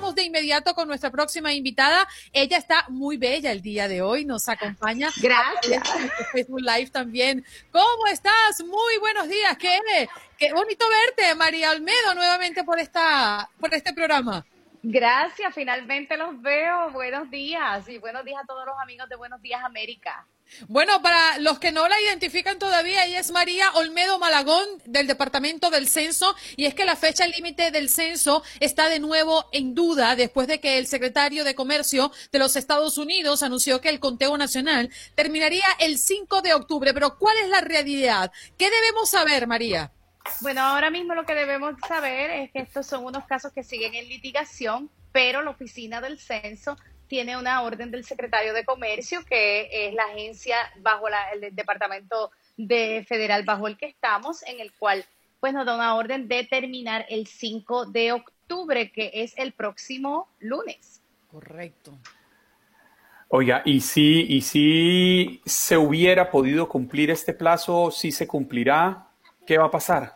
Vamos 0.00 0.14
de 0.14 0.22
inmediato 0.22 0.72
con 0.74 0.86
nuestra 0.86 1.10
próxima 1.10 1.52
invitada. 1.52 2.06
Ella 2.32 2.56
está 2.56 2.86
muy 2.88 3.16
bella 3.16 3.50
el 3.50 3.60
día 3.60 3.88
de 3.88 4.02
hoy, 4.02 4.24
nos 4.24 4.48
acompaña. 4.48 5.10
Gracias. 5.20 5.82
Facebook 6.30 6.60
Live 6.60 6.90
también. 6.90 7.44
¿Cómo 7.72 8.06
estás? 8.06 8.64
Muy 8.64 8.98
buenos 9.00 9.28
días. 9.28 9.58
Qué, 9.58 9.80
qué 10.38 10.52
bonito 10.52 10.86
verte, 10.88 11.34
María 11.34 11.70
Almedo, 11.70 12.14
nuevamente 12.14 12.62
por 12.62 12.78
esta, 12.78 13.50
por 13.58 13.74
este 13.74 13.92
programa. 13.92 14.46
Gracias, 14.82 15.54
finalmente 15.54 16.16
los 16.16 16.40
veo. 16.40 16.90
Buenos 16.92 17.30
días 17.30 17.86
y 17.88 17.98
buenos 17.98 18.24
días 18.24 18.40
a 18.42 18.46
todos 18.46 18.64
los 18.64 18.74
amigos 18.82 19.08
de 19.10 19.16
Buenos 19.16 19.42
Días 19.42 19.62
América. 19.62 20.26
Bueno, 20.68 21.02
para 21.02 21.38
los 21.38 21.58
que 21.58 21.70
no 21.70 21.86
la 21.86 22.00
identifican 22.00 22.58
todavía, 22.58 23.04
ella 23.04 23.20
es 23.20 23.30
María 23.30 23.70
Olmedo 23.74 24.18
Malagón 24.18 24.66
del 24.86 25.06
Departamento 25.06 25.70
del 25.70 25.86
Censo 25.86 26.34
y 26.56 26.64
es 26.64 26.74
que 26.74 26.86
la 26.86 26.96
fecha 26.96 27.26
límite 27.26 27.70
del 27.70 27.88
censo 27.90 28.42
está 28.58 28.88
de 28.88 29.00
nuevo 29.00 29.44
en 29.52 29.74
duda 29.74 30.16
después 30.16 30.48
de 30.48 30.60
que 30.60 30.78
el 30.78 30.86
secretario 30.86 31.44
de 31.44 31.54
Comercio 31.54 32.10
de 32.32 32.38
los 32.38 32.56
Estados 32.56 32.96
Unidos 32.96 33.42
anunció 33.42 33.80
que 33.82 33.90
el 33.90 34.00
conteo 34.00 34.36
nacional 34.38 34.90
terminaría 35.14 35.66
el 35.78 35.98
5 35.98 36.40
de 36.40 36.54
octubre. 36.54 36.94
Pero 36.94 37.18
¿cuál 37.18 37.36
es 37.44 37.48
la 37.50 37.60
realidad? 37.60 38.32
¿Qué 38.58 38.70
debemos 38.70 39.10
saber, 39.10 39.46
María? 39.46 39.92
Bueno, 40.40 40.60
ahora 40.60 40.90
mismo 40.90 41.14
lo 41.14 41.24
que 41.24 41.34
debemos 41.34 41.74
saber 41.86 42.30
es 42.30 42.50
que 42.52 42.60
estos 42.60 42.86
son 42.86 43.04
unos 43.04 43.24
casos 43.26 43.52
que 43.52 43.62
siguen 43.62 43.94
en 43.94 44.08
litigación, 44.08 44.90
pero 45.12 45.42
la 45.42 45.50
oficina 45.50 46.00
del 46.00 46.18
censo 46.18 46.76
tiene 47.08 47.36
una 47.36 47.62
orden 47.62 47.90
del 47.90 48.04
secretario 48.04 48.54
de 48.54 48.64
Comercio, 48.64 49.24
que 49.24 49.68
es 49.72 49.94
la 49.94 50.04
agencia 50.04 50.56
bajo 50.78 51.06
el 51.08 51.54
departamento 51.54 52.30
de 52.56 53.04
federal 53.08 53.44
bajo 53.44 53.66
el 53.66 53.76
que 53.76 53.86
estamos, 53.86 54.42
en 54.44 54.60
el 54.60 54.72
cual 54.72 55.04
pues 55.40 55.54
nos 55.54 55.66
da 55.66 55.74
una 55.74 55.96
orden 55.96 56.28
de 56.28 56.44
terminar 56.44 57.06
el 57.08 57.26
5 57.26 57.86
de 57.86 58.12
octubre, 58.12 58.92
que 58.92 59.10
es 59.14 59.36
el 59.38 59.52
próximo 59.52 60.28
lunes. 60.38 61.02
Correcto. 61.30 61.98
Oiga, 63.28 63.62
y 63.64 63.80
si, 63.80 64.26
y 64.28 64.42
si 64.42 65.40
se 65.46 65.76
hubiera 65.76 66.30
podido 66.30 66.68
cumplir 66.68 67.10
este 67.10 67.32
plazo, 67.32 67.90
si 67.90 68.12
se 68.12 68.26
cumplirá, 68.26 69.09
¿qué 69.50 69.58
va 69.58 69.66
a 69.66 69.70
pasar? 69.72 70.14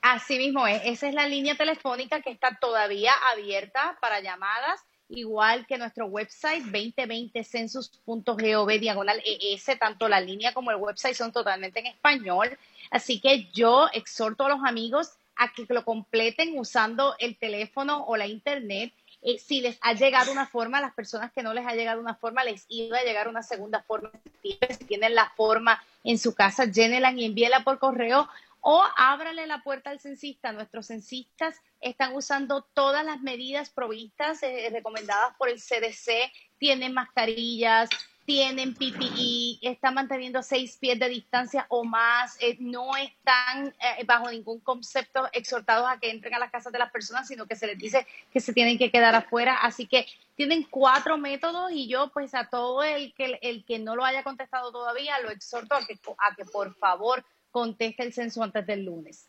Así 0.01 0.37
mismo 0.37 0.67
es, 0.67 0.79
esa 0.85 1.07
es 1.07 1.15
la 1.15 1.27
línea 1.27 1.55
telefónica 1.55 2.21
que 2.21 2.29
está 2.29 2.55
todavía 2.61 3.13
abierta 3.33 3.97
para 3.99 4.19
llamadas 4.19 4.85
igual 5.09 5.67
que 5.67 5.77
nuestro 5.77 6.07
website 6.07 6.63
2020census.gov 6.65 8.79
diagonal 8.79 9.21
ES, 9.25 9.77
tanto 9.79 10.09
la 10.09 10.19
línea 10.19 10.53
como 10.53 10.71
el 10.71 10.77
website 10.77 11.15
son 11.15 11.31
totalmente 11.31 11.79
en 11.79 11.85
español. 11.87 12.57
Así 12.91 13.19
que 13.19 13.45
yo 13.53 13.87
exhorto 13.93 14.45
a 14.45 14.49
los 14.49 14.59
amigos 14.65 15.11
a 15.35 15.51
que 15.53 15.65
lo 15.69 15.85
completen 15.85 16.57
usando 16.57 17.15
el 17.19 17.37
teléfono 17.37 18.03
o 18.05 18.17
la 18.17 18.27
internet. 18.27 18.91
Eh, 19.21 19.39
si 19.39 19.61
les 19.61 19.77
ha 19.81 19.93
llegado 19.93 20.31
una 20.31 20.47
forma, 20.47 20.77
a 20.77 20.81
las 20.81 20.93
personas 20.93 21.31
que 21.31 21.43
no 21.43 21.53
les 21.53 21.65
ha 21.65 21.73
llegado 21.73 21.99
una 21.99 22.15
forma, 22.15 22.43
les 22.43 22.65
iba 22.69 22.97
a 22.97 23.03
llegar 23.03 23.27
una 23.27 23.43
segunda 23.43 23.83
forma. 23.83 24.11
Si 24.41 24.57
tienen 24.87 25.15
la 25.15 25.31
forma 25.35 25.83
en 26.03 26.17
su 26.17 26.33
casa, 26.33 26.65
llénela 26.65 27.11
y 27.11 27.25
envíela 27.25 27.63
por 27.63 27.79
correo 27.79 28.29
o 28.61 28.83
ábrale 28.95 29.47
la 29.47 29.63
puerta 29.63 29.89
al 29.89 29.99
censista. 29.99 30.51
Nuestros 30.51 30.87
censistas 30.87 31.55
están 31.81 32.15
usando 32.15 32.63
todas 32.73 33.05
las 33.05 33.21
medidas 33.21 33.69
provistas 33.69 34.41
eh, 34.43 34.69
recomendadas 34.71 35.35
por 35.37 35.49
el 35.49 35.59
CDC, 35.59 36.31
tienen 36.57 36.93
mascarillas, 36.93 37.89
tienen 38.27 38.73
PPE, 38.73 39.59
están 39.61 39.93
manteniendo 39.93 40.43
seis 40.43 40.75
pies 40.75 40.99
de 40.99 41.07
distancia 41.07 41.65
o 41.69 41.85
más, 41.85 42.35
eh, 42.41 42.57
no 42.59 42.97
están 42.97 43.67
eh, 43.67 44.03
bajo 44.05 44.29
ningún 44.29 44.59
concepto 44.59 45.29
exhortados 45.31 45.87
a 45.89 45.97
que 45.97 46.09
entren 46.09 46.33
a 46.33 46.39
las 46.39 46.51
casas 46.51 46.73
de 46.73 46.79
las 46.79 46.91
personas, 46.91 47.25
sino 47.25 47.45
que 47.45 47.55
se 47.55 47.67
les 47.67 47.77
dice 47.77 48.05
que 48.33 48.41
se 48.41 48.51
tienen 48.51 48.77
que 48.77 48.91
quedar 48.91 49.15
afuera. 49.15 49.55
Así 49.61 49.87
que 49.87 50.05
tienen 50.35 50.63
cuatro 50.69 51.17
métodos 51.17 51.71
y 51.71 51.87
yo 51.87 52.11
pues 52.11 52.35
a 52.35 52.49
todo 52.49 52.83
el 52.83 53.13
que, 53.13 53.39
el 53.41 53.63
que 53.63 53.79
no 53.79 53.95
lo 53.95 54.03
haya 54.03 54.23
contestado 54.23 54.73
todavía 54.73 55.17
lo 55.21 55.31
exhorto 55.31 55.75
a 55.75 55.87
que, 55.87 55.97
a 56.17 56.35
que 56.35 56.43
por 56.43 56.75
favor 56.75 57.23
conteste 57.49 58.03
el 58.03 58.11
censo 58.11 58.43
antes 58.43 58.67
del 58.67 58.83
lunes. 58.83 59.26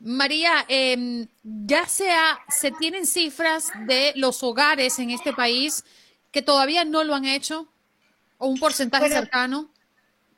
María, 0.00 0.64
eh, 0.68 1.26
ya 1.42 1.86
sea, 1.86 2.40
se 2.48 2.70
tienen 2.72 3.06
cifras 3.06 3.68
de 3.86 4.12
los 4.16 4.42
hogares 4.42 4.98
en 4.98 5.10
este 5.10 5.32
país 5.32 5.84
que 6.32 6.42
todavía 6.42 6.84
no 6.84 7.04
lo 7.04 7.14
han 7.14 7.24
hecho 7.24 7.68
o 8.38 8.46
un 8.46 8.58
porcentaje 8.58 9.08
cercano. 9.08 9.68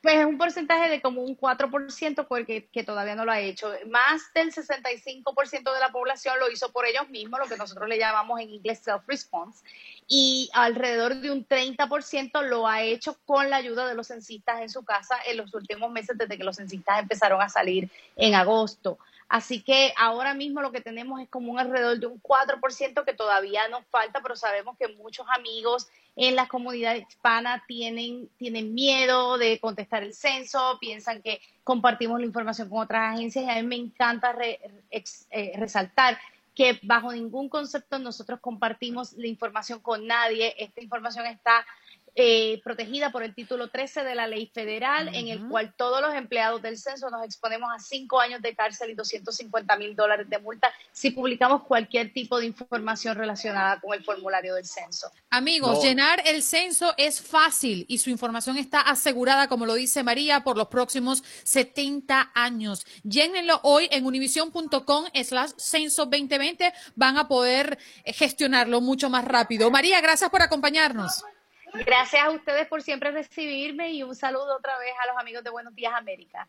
Pues 0.01 0.15
es 0.15 0.25
un 0.25 0.37
porcentaje 0.37 0.89
de 0.89 1.01
como 1.01 1.23
un 1.23 1.37
4% 1.37 2.27
porque 2.27 2.67
que 2.73 2.83
todavía 2.83 3.15
no 3.15 3.23
lo 3.23 3.31
ha 3.31 3.39
hecho. 3.39 3.71
Más 3.89 4.21
del 4.33 4.51
65% 4.51 5.73
de 5.73 5.79
la 5.79 5.93
población 5.93 6.37
lo 6.41 6.51
hizo 6.51 6.73
por 6.73 6.85
ellos 6.85 7.07
mismos, 7.07 7.39
lo 7.39 7.47
que 7.47 7.55
nosotros 7.55 7.87
le 7.87 7.97
llamamos 7.97 8.41
en 8.41 8.49
inglés 8.49 8.81
self-response, 8.85 9.63
y 10.09 10.49
alrededor 10.53 11.15
de 11.15 11.31
un 11.31 11.47
30% 11.47 12.41
lo 12.41 12.67
ha 12.67 12.81
hecho 12.81 13.17
con 13.25 13.49
la 13.49 13.55
ayuda 13.55 13.87
de 13.87 13.95
los 13.95 14.07
censistas 14.07 14.59
en 14.59 14.69
su 14.69 14.83
casa 14.83 15.15
en 15.25 15.37
los 15.37 15.53
últimos 15.53 15.89
meses 15.89 16.17
desde 16.17 16.37
que 16.37 16.43
los 16.43 16.57
censistas 16.57 16.99
empezaron 16.99 17.41
a 17.41 17.47
salir 17.47 17.89
en 18.17 18.35
agosto. 18.35 18.97
Así 19.33 19.63
que 19.63 19.95
ahora 19.97 20.35
mismo 20.35 20.61
lo 20.61 20.71
que 20.71 20.79
tenemos 20.79 21.19
es 21.19 21.27
como 21.27 21.51
un 21.51 21.59
alrededor 21.59 21.97
de 21.97 22.05
un 22.05 22.21
4% 22.21 23.03
que 23.03 23.15
todavía 23.15 23.67
nos 23.67 23.83
falta, 23.87 24.21
pero 24.21 24.35
sabemos 24.35 24.77
que 24.77 24.89
muchos 24.89 25.25
amigos 25.35 25.87
en 26.15 26.35
la 26.35 26.47
comunidad 26.47 26.93
hispana 26.93 27.63
tienen, 27.67 28.29
tienen 28.37 28.75
miedo 28.75 29.39
de 29.39 29.59
contestar 29.59 30.03
el 30.03 30.13
censo, 30.13 30.77
piensan 30.79 31.23
que 31.23 31.41
compartimos 31.63 32.19
la 32.19 32.27
información 32.27 32.69
con 32.69 32.83
otras 32.83 33.15
agencias 33.15 33.45
y 33.45 33.49
a 33.49 33.55
mí 33.55 33.63
me 33.63 33.75
encanta 33.75 34.37
eh, 34.39 35.53
resaltar 35.57 36.19
que 36.53 36.79
bajo 36.83 37.11
ningún 37.11 37.49
concepto 37.49 37.97
nosotros 37.97 38.39
compartimos 38.39 39.13
la 39.13 39.25
información 39.25 39.79
con 39.79 40.05
nadie. 40.05 40.53
Esta 40.59 40.79
información 40.79 41.25
está 41.25 41.65
eh, 42.15 42.61
protegida 42.63 43.11
por 43.11 43.23
el 43.23 43.33
título 43.33 43.69
13 43.69 44.03
de 44.03 44.13
la 44.13 44.27
ley 44.27 44.45
federal, 44.53 45.09
en 45.15 45.29
el 45.29 45.47
cual 45.47 45.73
todos 45.75 45.99
los 45.99 46.13
empleados 46.13 46.61
del 46.61 46.77
censo 46.77 47.09
nos 47.09 47.23
exponemos 47.25 47.71
a 47.73 47.79
cinco 47.79 48.19
años 48.19 48.39
de 48.41 48.55
cárcel 48.55 48.91
y 48.91 48.93
250 48.93 49.75
mil 49.77 49.95
dólares 49.95 50.29
de 50.29 50.37
multa 50.37 50.71
si 50.91 51.09
publicamos 51.09 51.63
cualquier 51.63 52.13
tipo 52.13 52.39
de 52.39 52.45
información 52.45 53.17
relacionada 53.17 53.79
con 53.81 53.93
el 53.93 54.03
formulario 54.03 54.53
del 54.53 54.65
censo. 54.65 55.11
Amigos, 55.31 55.83
llenar 55.83 56.21
el 56.25 56.43
censo 56.43 56.93
es 56.97 57.19
fácil 57.19 57.85
y 57.87 57.97
su 57.97 58.11
información 58.11 58.57
está 58.57 58.81
asegurada, 58.81 59.47
como 59.47 59.65
lo 59.65 59.73
dice 59.73 60.03
María, 60.03 60.43
por 60.43 60.55
los 60.55 60.67
próximos 60.67 61.23
70 61.43 62.31
años. 62.35 62.85
Llénenlo 63.03 63.59
hoy 63.63 63.87
en 63.91 64.05
univision.com 64.05 65.05
slash 65.23 65.51
censo 65.57 66.05
2020. 66.05 66.71
Van 66.95 67.17
a 67.17 67.27
poder 67.27 67.79
gestionarlo 68.05 68.81
mucho 68.81 69.09
más 69.09 69.25
rápido. 69.25 69.71
María, 69.71 69.99
gracias 69.99 70.29
por 70.29 70.43
acompañarnos. 70.43 71.23
Gracias 71.73 72.23
a 72.23 72.29
ustedes 72.29 72.67
por 72.67 72.83
siempre 72.83 73.09
recibirme 73.09 73.91
y 73.93 74.03
un 74.03 74.13
saludo 74.15 74.57
otra 74.57 74.77
vez 74.77 74.93
a 75.03 75.07
los 75.07 75.17
amigos 75.17 75.43
de 75.43 75.49
Buenos 75.49 75.73
Días 75.73 75.93
América. 75.95 76.45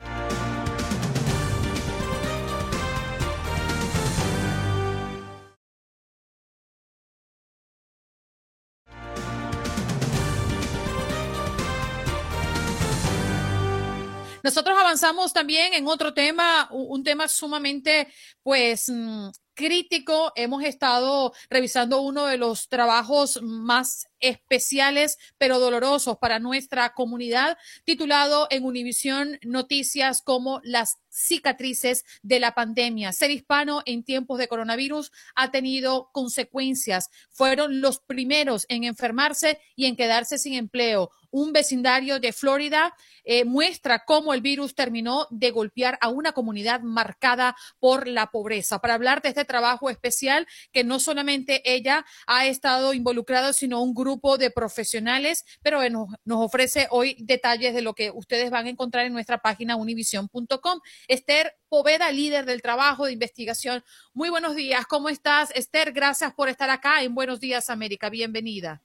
Nosotros 14.43 14.77
avanzamos 14.79 15.33
también 15.33 15.72
en 15.72 15.89
otro 15.89 16.12
tema, 16.12 16.68
un 16.70 17.03
tema 17.03 17.29
sumamente, 17.29 18.09
pues, 18.43 18.91
mm, 18.91 19.31
crítico. 19.55 20.33
Hemos 20.37 20.65
estado 20.65 21.33
revisando 21.49 22.01
uno 22.01 22.27
de 22.27 22.37
los 22.37 22.69
trabajos 22.69 23.41
más 23.43 24.09
especiales 24.21 25.19
pero 25.39 25.59
dolorosos 25.59 26.19
para 26.19 26.39
nuestra 26.39 26.95
comunidad, 26.95 27.59
titulado 27.85 28.47
en 28.51 28.65
Univisión 28.65 29.39
Noticias 29.43 30.23
como 30.23 30.61
las 30.65 30.99
cicatrices 31.11 32.05
de 32.23 32.41
la 32.41 32.55
pandemia. 32.55 33.13
Ser 33.13 33.31
hispano 33.31 33.83
en 33.87 34.03
tiempos 34.03 34.39
de 34.39 34.49
coronavirus 34.49 35.13
ha 35.35 35.51
tenido 35.51 36.11
consecuencias. 36.13 37.11
Fueron 37.31 37.81
los 37.81 38.01
primeros 38.01 38.67
en 38.69 38.85
enfermarse 38.85 39.61
y 39.77 39.87
en 39.87 39.97
quedarse 39.97 40.39
sin 40.39 40.55
empleo. 40.55 41.11
Un 41.31 41.53
vecindario 41.53 42.21
de 42.21 42.33
Florida 42.33 42.95
eh, 43.25 43.45
muestra 43.45 44.05
cómo 44.05 44.35
el 44.35 44.41
virus 44.41 44.75
terminó 44.75 45.27
de 45.31 45.51
golpear 45.51 45.99
a 46.01 46.09
una 46.09 46.33
comunidad 46.33 46.81
marcada 46.81 47.57
por 47.81 48.07
la 48.07 48.31
pobreza. 48.31 48.81
Para 48.81 48.95
hablar 48.95 49.21
de 49.21 49.31
este 49.31 49.43
trabajo 49.45 49.90
especial 49.90 50.47
que 50.72 50.84
no 50.84 51.01
solamente 51.01 51.62
ella 51.64 52.05
ha 52.26 52.47
estado 52.47 52.95
involucrada, 52.95 53.53
sino 53.53 53.82
un 53.82 53.95
grupo 53.95 54.38
de 54.38 54.51
profesionales, 54.51 55.45
pero 55.62 55.88
nos, 55.90 56.09
nos 56.24 56.45
ofrece 56.45 56.86
hoy 56.90 57.16
detalles 57.20 57.74
de 57.74 57.82
lo 57.82 57.95
que 57.95 58.11
ustedes 58.11 58.51
van 58.51 58.66
a 58.66 58.70
encontrar 58.70 59.07
en 59.07 59.12
nuestra 59.12 59.38
página 59.38 59.76
univision.com. 59.76 60.80
Esther 61.09 61.57
Poveda, 61.68 62.12
líder 62.12 62.45
del 62.45 62.62
trabajo 62.62 63.07
de 63.07 63.12
investigación. 63.12 63.82
Muy 64.12 64.30
buenos 64.30 64.55
días, 64.55 64.86
¿cómo 64.86 65.09
estás? 65.09 65.51
Esther, 65.55 65.92
gracias 65.92 66.32
por 66.34 66.49
estar 66.49 66.70
acá 66.70 67.03
en 67.03 67.14
Buenos 67.14 67.40
Días 67.40 67.70
América. 67.70 68.11
Bienvenida. 68.11 68.80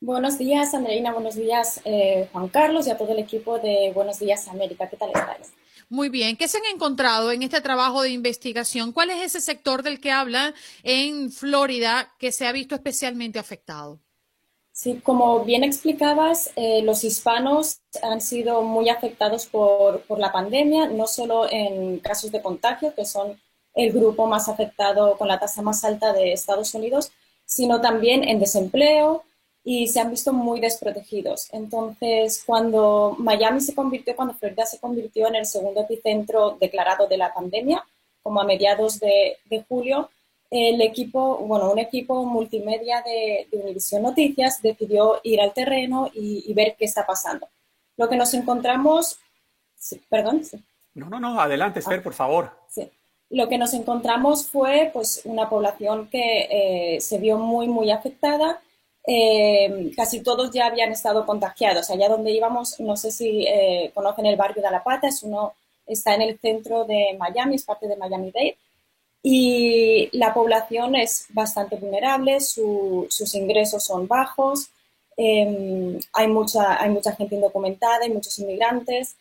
Buenos 0.00 0.38
días, 0.38 0.74
Andreina. 0.74 1.12
Buenos 1.12 1.34
días, 1.34 1.80
eh, 1.84 2.28
Juan 2.32 2.48
Carlos, 2.48 2.86
y 2.86 2.90
a 2.90 2.96
todo 2.96 3.12
el 3.12 3.18
equipo 3.18 3.58
de 3.58 3.90
Buenos 3.92 4.20
Días 4.20 4.46
América. 4.46 4.88
¿Qué 4.88 4.96
tal 4.96 5.10
estáis? 5.10 5.52
Muy 5.90 6.10
bien. 6.10 6.36
¿Qué 6.36 6.48
se 6.48 6.58
han 6.58 6.64
encontrado 6.74 7.32
en 7.32 7.42
este 7.42 7.60
trabajo 7.60 8.02
de 8.02 8.10
investigación? 8.10 8.92
¿Cuál 8.92 9.10
es 9.10 9.24
ese 9.24 9.40
sector 9.40 9.82
del 9.82 10.00
que 10.00 10.10
hablan 10.10 10.54
en 10.82 11.32
Florida 11.32 12.14
que 12.18 12.30
se 12.30 12.46
ha 12.46 12.52
visto 12.52 12.74
especialmente 12.74 13.38
afectado? 13.38 13.98
Sí, 14.72 15.00
como 15.02 15.44
bien 15.44 15.64
explicabas, 15.64 16.52
eh, 16.54 16.82
los 16.82 17.02
hispanos 17.02 17.80
han 18.02 18.20
sido 18.20 18.62
muy 18.62 18.90
afectados 18.90 19.46
por, 19.46 20.02
por, 20.02 20.20
la 20.20 20.30
pandemia, 20.30 20.86
no 20.88 21.08
solo 21.08 21.50
en 21.50 21.98
casos 21.98 22.30
de 22.30 22.42
contagio, 22.42 22.94
que 22.94 23.04
son 23.04 23.40
el 23.74 23.92
grupo 23.92 24.26
más 24.26 24.48
afectado 24.48 25.16
con 25.16 25.26
la 25.26 25.40
tasa 25.40 25.62
más 25.62 25.84
alta 25.84 26.12
de 26.12 26.32
Estados 26.32 26.74
Unidos, 26.74 27.10
sino 27.44 27.80
también 27.80 28.22
en 28.22 28.38
desempleo, 28.38 29.24
y 29.64 29.88
se 29.88 30.00
han 30.00 30.10
visto 30.10 30.32
muy 30.32 30.60
desprotegidos. 30.60 31.48
Entonces, 31.52 32.42
cuando 32.46 33.16
Miami 33.18 33.60
se 33.60 33.74
convirtió, 33.74 34.16
cuando 34.16 34.34
Florida 34.34 34.64
se 34.64 34.78
convirtió 34.78 35.28
en 35.28 35.36
el 35.36 35.46
segundo 35.46 35.82
epicentro 35.82 36.56
declarado 36.60 37.06
de 37.06 37.18
la 37.18 37.32
pandemia, 37.34 37.84
como 38.22 38.40
a 38.40 38.44
mediados 38.44 38.98
de, 39.00 39.36
de 39.44 39.64
julio, 39.68 40.10
el 40.50 40.80
equipo, 40.80 41.38
bueno, 41.38 41.70
un 41.70 41.78
equipo 41.78 42.24
multimedia 42.24 43.02
de, 43.02 43.48
de 43.50 43.58
Univision 43.58 44.02
Noticias 44.02 44.62
decidió 44.62 45.20
ir 45.22 45.40
al 45.40 45.52
terreno 45.52 46.10
y, 46.14 46.44
y, 46.46 46.54
ver 46.54 46.74
qué 46.78 46.86
está 46.86 47.06
pasando. 47.06 47.48
Lo 47.98 48.08
que 48.08 48.16
nos 48.16 48.32
encontramos, 48.32 49.18
sí, 49.76 50.00
perdón. 50.08 50.44
Sí. 50.44 50.58
No, 50.94 51.10
no, 51.10 51.20
no, 51.20 51.38
adelante, 51.38 51.80
Esther, 51.80 52.00
ah, 52.00 52.02
por 52.02 52.14
favor. 52.14 52.50
Sí. 52.68 52.88
Lo 53.30 53.48
que 53.48 53.58
nos 53.58 53.74
encontramos 53.74 54.46
fue 54.46 54.90
pues 54.92 55.20
una 55.24 55.50
población 55.50 56.08
que 56.08 56.48
eh, 56.50 57.00
se 57.00 57.18
vio 57.18 57.36
muy, 57.36 57.68
muy 57.68 57.90
afectada 57.90 58.62
eh, 59.10 59.90
casi 59.96 60.20
todos 60.20 60.50
ya 60.50 60.66
habían 60.66 60.92
estado 60.92 61.24
contagiados. 61.24 61.88
Allá 61.88 62.10
donde 62.10 62.30
íbamos, 62.30 62.78
no 62.78 62.94
sé 62.94 63.10
si 63.10 63.46
eh, 63.46 63.90
conocen 63.94 64.26
el 64.26 64.36
barrio 64.36 64.62
de 64.62 64.70
La 64.70 64.84
Pata, 64.84 65.08
es 65.08 65.22
uno, 65.22 65.54
está 65.86 66.14
en 66.14 66.20
el 66.20 66.38
centro 66.38 66.84
de 66.84 67.16
Miami, 67.18 67.54
es 67.54 67.64
parte 67.64 67.88
de 67.88 67.96
Miami-Dade, 67.96 68.58
y 69.22 70.10
la 70.12 70.34
población 70.34 70.94
es 70.94 71.24
bastante 71.30 71.76
vulnerable, 71.76 72.38
su, 72.40 73.06
sus 73.08 73.34
ingresos 73.34 73.82
son 73.82 74.06
bajos, 74.06 74.68
eh, 75.16 75.98
hay, 76.12 76.28
mucha, 76.28 76.78
hay 76.78 76.90
mucha 76.90 77.12
gente 77.16 77.34
indocumentada, 77.34 78.04
hay 78.04 78.10
muchos 78.10 78.38
inmigrantes. 78.38 79.16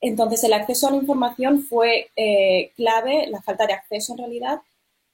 Entonces, 0.00 0.42
el 0.42 0.52
acceso 0.52 0.88
a 0.88 0.90
la 0.90 0.96
información 0.96 1.62
fue 1.62 2.10
eh, 2.16 2.72
clave, 2.76 3.28
la 3.28 3.40
falta 3.40 3.66
de 3.66 3.74
acceso 3.74 4.12
en 4.12 4.18
realidad, 4.18 4.60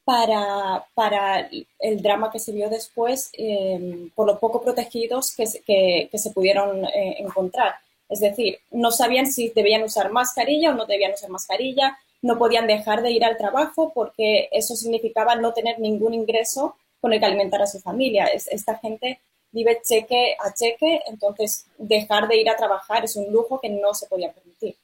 para, 0.05 0.85
para 0.95 1.49
el 1.79 2.03
drama 2.03 2.31
que 2.31 2.39
se 2.39 2.53
vio 2.53 2.69
después 2.69 3.31
eh, 3.33 4.09
por 4.15 4.27
lo 4.27 4.39
poco 4.39 4.63
protegidos 4.63 5.35
que, 5.35 5.45
que, 5.67 6.09
que 6.11 6.19
se 6.19 6.31
pudieron 6.31 6.85
eh, 6.85 7.17
encontrar. 7.19 7.75
Es 8.09 8.21
decir, 8.21 8.59
no 8.71 8.91
sabían 8.91 9.27
si 9.27 9.49
debían 9.49 9.83
usar 9.83 10.13
mascarilla 10.13 10.71
o 10.71 10.75
no 10.75 10.87
debían 10.87 11.13
usar 11.13 11.31
mascarilla, 11.31 11.99
no 12.23 12.39
podían 12.39 12.67
dejar 12.67 13.03
de 13.03 13.11
ir 13.11 13.25
al 13.25 13.37
trabajo 13.37 13.93
porque 13.95 14.49
eso 14.53 14.77
significaba 14.77 15.37
no 15.37 15.53
tener 15.53 15.79
ningún 15.79 16.15
ingreso 16.15 16.77
con 17.01 17.13
el 17.13 17.21
que 17.21 17.27
alimentar 17.27 17.63
a 17.63 17.67
su 17.67 17.81
familia. 17.81 18.27
Es, 18.27 18.47
esta 18.49 18.77
gente 18.79 19.21
vive 19.53 19.81
cheque 19.83 20.37
a 20.39 20.53
cheque, 20.53 21.01
entonces 21.07 21.67
dejar 21.79 22.29
de 22.29 22.37
ir 22.37 22.51
a 22.51 22.57
trabajar 22.57 23.05
es 23.05 23.17
un 23.17 23.33
lujo 23.33 23.61
que 23.61 23.69
no 23.69 23.95
se 23.95 24.07
podía 24.07 24.33
permitir. 24.33 24.75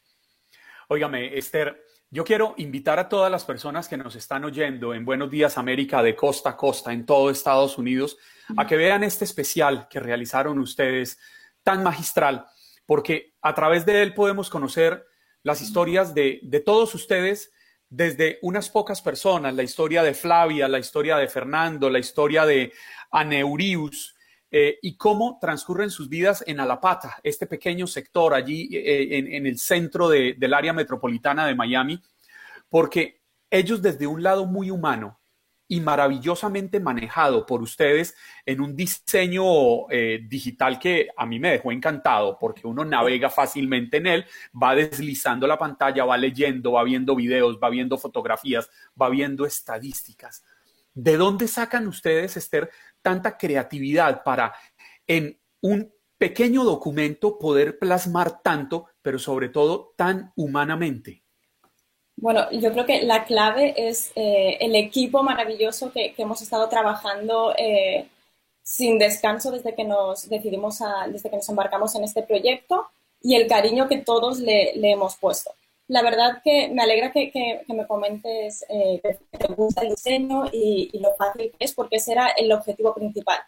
Óigame, 0.88 1.36
Esther, 1.36 1.76
yo 2.12 2.24
quiero 2.24 2.54
invitar 2.56 2.98
a 2.98 3.08
todas 3.08 3.30
las 3.30 3.44
personas 3.44 3.88
que 3.88 3.96
nos 3.96 4.16
están 4.16 4.44
oyendo 4.44 4.94
en 4.94 5.04
Buenos 5.04 5.30
Días 5.30 5.56
América 5.56 6.02
de 6.02 6.16
costa 6.16 6.50
a 6.50 6.56
costa 6.56 6.92
en 6.92 7.06
todo 7.06 7.30
Estados 7.30 7.78
Unidos 7.78 8.18
a 8.56 8.66
que 8.66 8.76
vean 8.76 9.04
este 9.04 9.24
especial 9.24 9.86
que 9.88 10.00
realizaron 10.00 10.58
ustedes 10.58 11.20
tan 11.62 11.84
magistral, 11.84 12.46
porque 12.84 13.34
a 13.40 13.54
través 13.54 13.86
de 13.86 14.02
él 14.02 14.12
podemos 14.12 14.50
conocer 14.50 15.06
las 15.44 15.62
historias 15.62 16.12
de, 16.12 16.40
todos 16.66 16.96
ustedes 16.96 17.52
desde 17.88 18.40
unas 18.42 18.70
pocas 18.70 19.02
personas, 19.02 19.54
la 19.54 19.62
historia 19.62 20.02
de 20.02 20.12
Flavia, 20.12 20.66
la 20.66 20.80
historia 20.80 21.16
de 21.16 21.28
Fernando, 21.28 21.88
la 21.90 22.00
historia 22.00 22.44
de 22.44 22.72
Aneurius, 23.12 24.16
eh, 24.50 24.78
y 24.82 24.96
cómo 24.96 25.38
transcurren 25.40 25.90
sus 25.90 26.08
vidas 26.08 26.42
en 26.46 26.60
Alapata, 26.60 27.18
este 27.22 27.46
pequeño 27.46 27.86
sector 27.86 28.34
allí 28.34 28.68
eh, 28.72 29.18
en, 29.18 29.32
en, 29.32 29.46
el 29.46 29.58
centro 29.58 30.08
de, 30.08 30.34
del 30.38 30.54
área 30.54 30.72
metropolitana 30.72 31.46
de 31.46 31.54
Miami, 31.54 32.02
porque 32.68 33.20
ellos 33.50 33.82
desde 33.82 34.06
un 34.06 34.22
lado 34.22 34.46
muy 34.46 34.70
humano 34.70 35.20
y 35.70 35.80
maravillosamente 35.80 36.80
manejado 36.80 37.46
por 37.46 37.62
ustedes 37.62 38.16
en 38.44 38.60
un 38.60 38.74
diseño 38.74 39.88
eh, 39.88 40.18
digital 40.28 40.80
que 40.80 41.08
a 41.16 41.24
mí 41.24 41.38
me 41.38 41.52
dejó 41.52 41.70
encantado 41.70 42.36
porque 42.40 42.66
uno 42.66 42.84
navega 42.84 43.30
fácilmente 43.30 43.98
en 43.98 44.08
él, 44.08 44.26
va 44.60 44.74
deslizando 44.74 45.46
la 45.46 45.56
pantalla, 45.56 46.04
va 46.04 46.16
leyendo, 46.16 46.72
va 46.72 46.82
viendo 46.82 47.14
videos, 47.14 47.60
va 47.62 47.70
viendo 47.70 47.96
fotografías, 47.98 48.68
va 49.00 49.08
viendo 49.10 49.46
estadísticas. 49.46 50.42
¿De 51.02 51.16
dónde 51.16 51.48
sacan 51.48 51.88
ustedes, 51.88 52.36
Esther, 52.36 52.70
tanta 53.00 53.38
creatividad 53.38 54.22
para 54.22 54.52
en 55.06 55.40
un 55.62 55.90
pequeño 56.18 56.62
documento 56.62 57.38
poder 57.38 57.78
plasmar 57.78 58.42
tanto, 58.42 58.88
pero 59.00 59.18
sobre 59.18 59.48
todo 59.48 59.94
tan 59.96 60.30
humanamente? 60.36 61.22
Bueno, 62.16 62.50
yo 62.50 62.70
creo 62.72 62.84
que 62.84 63.00
la 63.00 63.24
clave 63.24 63.72
es 63.78 64.12
eh, 64.14 64.58
el 64.60 64.76
equipo 64.76 65.22
maravilloso 65.22 65.90
que, 65.90 66.12
hemos 66.18 66.42
estado 66.42 66.68
trabajando 66.68 67.54
eh, 67.56 68.06
sin 68.62 68.98
descanso 68.98 69.50
desde 69.50 69.74
que 69.74 69.84
nos 69.84 70.28
decidimos 70.28 70.82
a, 70.82 71.08
desde 71.08 71.30
que 71.30 71.36
nos 71.36 71.48
embarcamos 71.48 71.94
en 71.94 72.04
este 72.04 72.22
proyecto 72.22 72.88
y 73.22 73.36
el 73.36 73.46
cariño 73.46 73.88
que 73.88 73.96
todos 73.96 74.38
le 74.38 74.74
hemos 74.74 75.16
puesto. 75.16 75.50
La 75.90 76.02
verdad 76.02 76.40
que 76.44 76.68
me 76.68 76.84
alegra 76.84 77.10
que, 77.10 77.32
que, 77.32 77.62
que 77.66 77.74
me 77.74 77.84
comentes 77.84 78.64
eh, 78.68 79.00
que 79.02 79.38
te 79.38 79.52
gusta 79.54 79.82
el 79.82 79.90
diseño 79.90 80.44
y, 80.52 80.88
y, 80.92 81.00
lo 81.00 81.16
fácil 81.16 81.50
que 81.50 81.64
es, 81.64 81.72
porque 81.74 81.96
ese 81.96 82.12
era 82.12 82.28
el 82.28 82.52
objetivo 82.52 82.94
principal. 82.94 83.40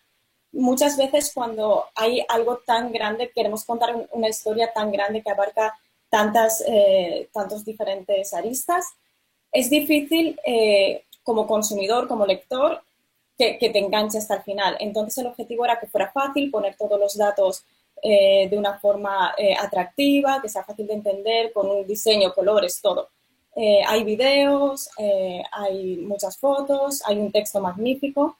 Muchas 0.50 0.96
veces 0.96 1.30
cuando 1.32 1.84
hay 1.94 2.26
algo 2.28 2.56
tan 2.66 2.90
grande, 2.90 3.30
queremos 3.32 3.64
contar 3.64 4.08
una 4.10 4.28
historia 4.28 4.72
tan 4.72 4.90
grande 4.90 5.22
que 5.22 5.30
abarca 5.30 5.78
tantas, 6.10 6.64
eh, 6.66 7.28
tantos 7.32 7.64
diferentes 7.64 8.34
aristas, 8.34 8.86
es 9.52 9.70
difícil 9.70 10.36
eh, 10.44 11.04
como 11.22 11.46
consumidor, 11.46 12.08
como 12.08 12.26
lector, 12.26 12.82
que, 13.38 13.56
que, 13.56 13.70
te 13.70 13.78
enganche 13.78 14.18
hasta 14.18 14.34
el 14.34 14.42
final. 14.42 14.76
Entonces 14.80 15.16
el 15.18 15.28
objetivo 15.28 15.64
era 15.64 15.78
que 15.78 15.86
fuera 15.86 16.10
fácil 16.10 16.50
poner 16.50 16.74
todos 16.76 16.98
los 16.98 17.16
datos 17.16 17.64
eh, 18.02 18.48
de 18.50 18.58
una 18.58 18.78
forma 18.78 19.32
eh, 19.38 19.54
atractiva, 19.54 20.40
que 20.42 20.48
sea 20.48 20.64
fácil 20.64 20.88
de 20.88 20.94
entender, 20.94 21.52
con 21.52 21.70
un 21.70 21.86
diseño, 21.86 22.34
colores, 22.34 22.80
todo. 22.82 23.08
Eh, 23.54 23.82
hay 23.86 24.02
videos, 24.02 24.90
eh, 24.98 25.42
hay 25.52 25.98
muchas 25.98 26.36
fotos, 26.36 27.02
hay 27.06 27.18
un 27.18 27.30
texto 27.30 27.60
magnífico. 27.60 28.36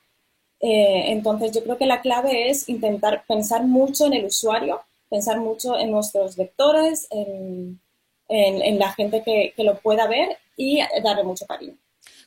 entonces 0.61 1.53
yo 1.53 1.63
creo 1.65 1.77
que 1.77 1.87
la 1.87 2.01
clave 2.01 2.49
es 2.51 2.69
intentar 2.69 3.25
pensar 3.27 3.65
mucho 3.65 4.07
en 4.07 4.15
el 4.15 4.27
usuario, 4.27 4.81
pensar 5.11 5.39
mucho 5.41 5.79
en 5.79 5.91
nuestros 5.91 6.39
lectores, 6.39 7.09
en, 7.11 7.81
en, 8.29 8.63
en 8.63 8.79
la 8.79 8.93
gente 8.93 9.23
que, 9.25 9.53
que 9.57 9.65
lo 9.65 9.79
pueda 9.81 10.07
ver 10.07 10.39
y 10.57 10.81
darle 11.03 11.25
mucho 11.25 11.47
cariño. 11.47 11.77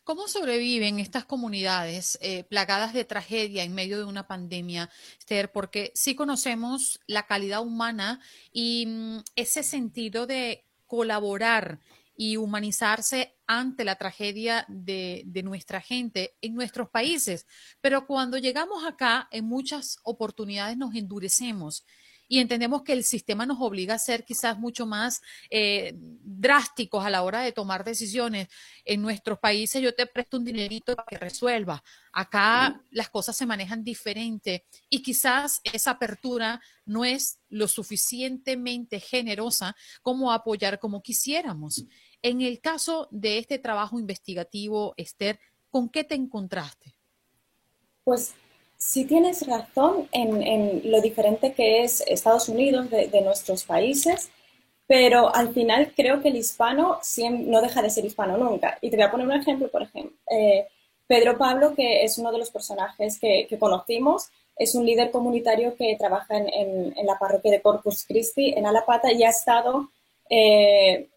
¿Cómo 0.06 0.28
sobreviven 0.28 1.00
estas 1.00 1.26
comunidades 1.26 2.20
eh, 2.22 2.44
plagadas 2.44 2.94
de 2.94 3.06
tragedia 3.06 3.64
en 3.64 3.74
medio 3.74 3.98
de 3.98 4.04
una 4.04 4.28
pandemia, 4.28 4.92
Esther? 5.18 5.52
Porque 5.52 5.92
sí 5.96 6.14
conocemos 6.14 7.00
la 7.08 7.26
calidad 7.26 7.64
humana 7.64 8.22
y 8.52 8.86
mm, 8.86 9.18
ese 9.36 9.64
sentido 9.64 10.28
de 10.28 10.64
colaborar 10.86 11.80
y 12.16 12.38
humanizarse 12.38 13.36
ante 13.48 13.84
la 13.84 13.96
tragedia 13.96 14.66
de, 14.68 15.24
de, 15.26 15.42
nuestra 15.42 15.82
gente 15.82 16.38
en 16.40 16.54
nuestros 16.54 16.88
países. 16.88 17.48
Pero 17.82 18.06
cuando 18.06 18.38
llegamos 18.38 18.86
acá, 18.86 19.28
en 19.32 19.46
muchas 19.46 19.98
oportunidades 20.04 20.78
nos 20.78 20.94
endurecemos 20.94 21.84
y 22.28 22.40
entendemos 22.40 22.84
que 22.84 22.94
el 22.94 23.04
sistema 23.04 23.46
nos 23.46 23.62
obliga 23.62 23.96
a 23.96 24.00
ser 24.00 24.26
quizás 24.26 24.58
mucho 24.58 24.86
más 24.86 25.22
eh, 25.50 25.94
drásticos 25.96 27.06
a 27.06 27.10
la 27.10 27.24
hora 27.24 27.42
de 27.42 27.52
tomar 27.52 27.84
decisiones. 27.84 28.48
En 28.84 29.02
nuestros 29.02 29.40
países 29.40 29.82
yo 29.82 29.94
te 29.94 30.08
presto 30.08 30.38
un 30.38 30.46
dinerito 30.46 30.96
para 30.96 31.06
que 31.06 31.18
resuelva. 31.18 31.84
Acá 32.12 32.82
las 32.92 33.10
cosas 33.10 33.36
se 33.36 33.46
manejan 33.46 33.84
diferente 33.84 34.66
y 34.90 35.02
quizás 35.02 35.62
esa 35.64 35.92
apertura 35.92 36.62
no 36.86 37.06
es 37.06 37.40
lo 37.50 37.68
suficientemente 37.68 39.00
generosa 39.00 39.76
como 40.02 40.32
apoyar 40.32 40.80
como 40.80 41.02
quisiéramos. 41.02 41.86
En 42.22 42.42
el 42.42 42.60
caso 42.60 43.08
de 43.12 43.38
este 43.38 43.60
trabajo 43.60 44.00
investigativo, 44.00 44.94
Esther, 44.98 45.40
¿con 45.70 45.90
qué 45.90 46.04
te 46.04 46.16
encontraste? 46.16 46.96
Pues 48.04 48.34
sí 48.78 49.06
tienes 49.06 49.48
razón 49.48 50.08
en, 50.12 50.90
lo 50.92 51.02
diferente 51.02 51.54
que 51.54 51.84
es 51.84 52.02
Estados 52.08 52.50
Unidos 52.50 52.90
de, 52.90 53.22
nuestros 53.22 53.64
países, 53.64 54.30
pero 54.88 55.34
al 55.34 55.54
final 55.54 55.94
creo 55.96 56.22
que 56.22 56.30
el 56.30 56.36
hispano 56.36 57.00
no 57.20 57.62
deja 57.62 57.82
de 57.82 57.90
ser 57.90 58.06
hispano 58.06 58.38
nunca. 58.38 58.78
Y 58.82 58.90
te 58.90 58.98
voy 58.98 59.06
a 59.06 59.12
poner 59.12 59.28
un 59.28 59.34
ejemplo, 59.34 59.70
por 59.70 59.82
ejemplo. 59.82 60.16
Eh, 60.30 60.68
Pedro 61.08 61.38
Pablo, 61.38 61.76
que 61.76 62.04
es 62.04 62.18
uno 62.18 62.32
de 62.32 62.40
los 62.40 62.52
personajes 62.52 63.20
que, 63.20 63.48
conocimos, 63.60 64.30
es 64.58 64.76
un 64.76 64.86
líder 64.86 65.12
comunitario 65.12 65.76
que 65.76 65.96
trabaja 65.98 66.38
en, 66.38 66.94
la 67.06 67.20
parroquia 67.20 67.52
de 67.52 67.62
Corpus 67.62 68.06
Christi 68.06 68.54
en 68.56 68.66
Alapata 68.66 69.12
y 69.12 69.24
ha 69.24 69.30
estado 69.30 69.90
eh, 70.30 71.10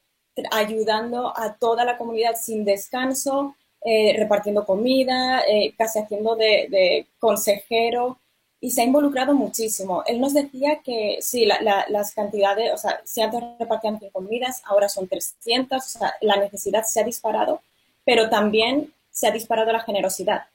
ayudando 0.51 1.33
a 1.37 1.57
toda 1.57 1.85
la 1.85 1.97
comunidad 1.97 2.37
sin 2.37 2.65
descanso, 2.65 3.55
eh, 3.85 4.15
repartiendo 4.17 4.67
comida, 4.67 5.43
eh, 5.49 5.75
casi 5.77 5.99
haciendo 6.01 6.37
de, 6.37 7.07
consejero 7.19 8.19
y 8.61 8.73
se 8.73 8.83
ha 8.83 8.85
involucrado 8.85 9.35
muchísimo. 9.35 10.03
Él 10.07 10.21
nos 10.21 10.35
decía 10.35 10.81
que 10.85 11.19
sí, 11.21 11.47
las 11.47 12.13
cantidades, 12.13 12.73
o 12.75 12.77
sea, 12.77 13.01
si 13.05 13.21
antes 13.21 13.41
repartían 13.59 13.99
100 13.99 14.11
comidas, 14.11 14.63
ahora 14.65 14.89
son 14.89 15.07
300, 15.07 15.79
o 15.79 15.99
sea, 15.99 16.15
la 16.21 16.37
necesidad 16.37 16.83
se 16.83 17.01
ha 17.01 17.05
disparado, 17.05 17.61
pero 18.05 18.29
también 18.29 18.93
se 19.11 19.29
ha 19.29 19.31
disparado 19.31 19.71
la 19.73 19.81
generosidad. 19.81 20.47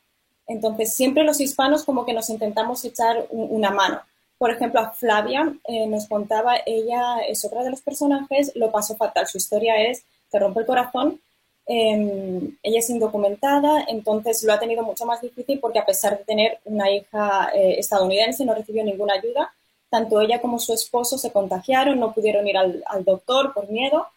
Entonces, 0.48 0.94
siempre 0.94 1.24
los 1.24 1.40
hispanos 1.40 1.86
como 1.86 2.06
que 2.06 2.14
nos 2.14 2.30
intentamos 2.30 2.84
echar 2.84 3.26
una 3.30 3.72
mano. 3.72 4.02
Por 4.38 4.52
ejemplo, 4.52 4.82
a 4.82 4.92
Flavia 4.92 5.54
eh, 5.64 5.88
nos 5.88 6.08
contaba, 6.08 6.58
ella 6.66 7.20
es 7.28 7.46
otra 7.46 7.64
de 7.64 7.72
los 7.72 7.82
personajes, 7.82 8.52
lo 8.56 8.72
pasó 8.72 8.98
fatal. 8.98 9.28
Su 9.28 9.38
historia 9.38 9.82
es, 9.82 10.04
te 10.30 10.40
rompe 10.40 10.60
el 10.60 10.66
corazón, 10.66 11.22
Em, 11.66 12.58
ella 12.62 12.80
es 12.80 12.90
indocumentada, 12.90 13.86
entonces 13.88 14.44
lo 14.44 14.52
ha 14.54 14.60
tenido 14.60 14.84
mucho 14.84 15.06
más 15.06 15.22
difícil 15.22 15.60
porque 15.60 15.80
a 15.80 15.86
pesar 15.86 16.18
de 16.18 16.26
tener 16.26 16.60
una 16.66 16.92
hija 16.92 17.52
eh, 17.54 17.76
estadounidense 17.80 18.46
no 18.46 18.54
recibió 18.54 18.84
ninguna 18.84 19.14
ayuda. 19.14 19.54
Tanto 19.90 20.20
ella 20.20 20.42
como 20.42 20.60
su 20.60 20.74
esposo 20.74 21.18
se 21.18 21.32
contagiaron, 21.32 22.00
no 22.00 22.14
pudieron 22.14 22.48
ir 22.48 22.58
al, 22.58 22.84
doctor 23.06 23.54
por 23.54 23.70
miedo. 23.70 24.08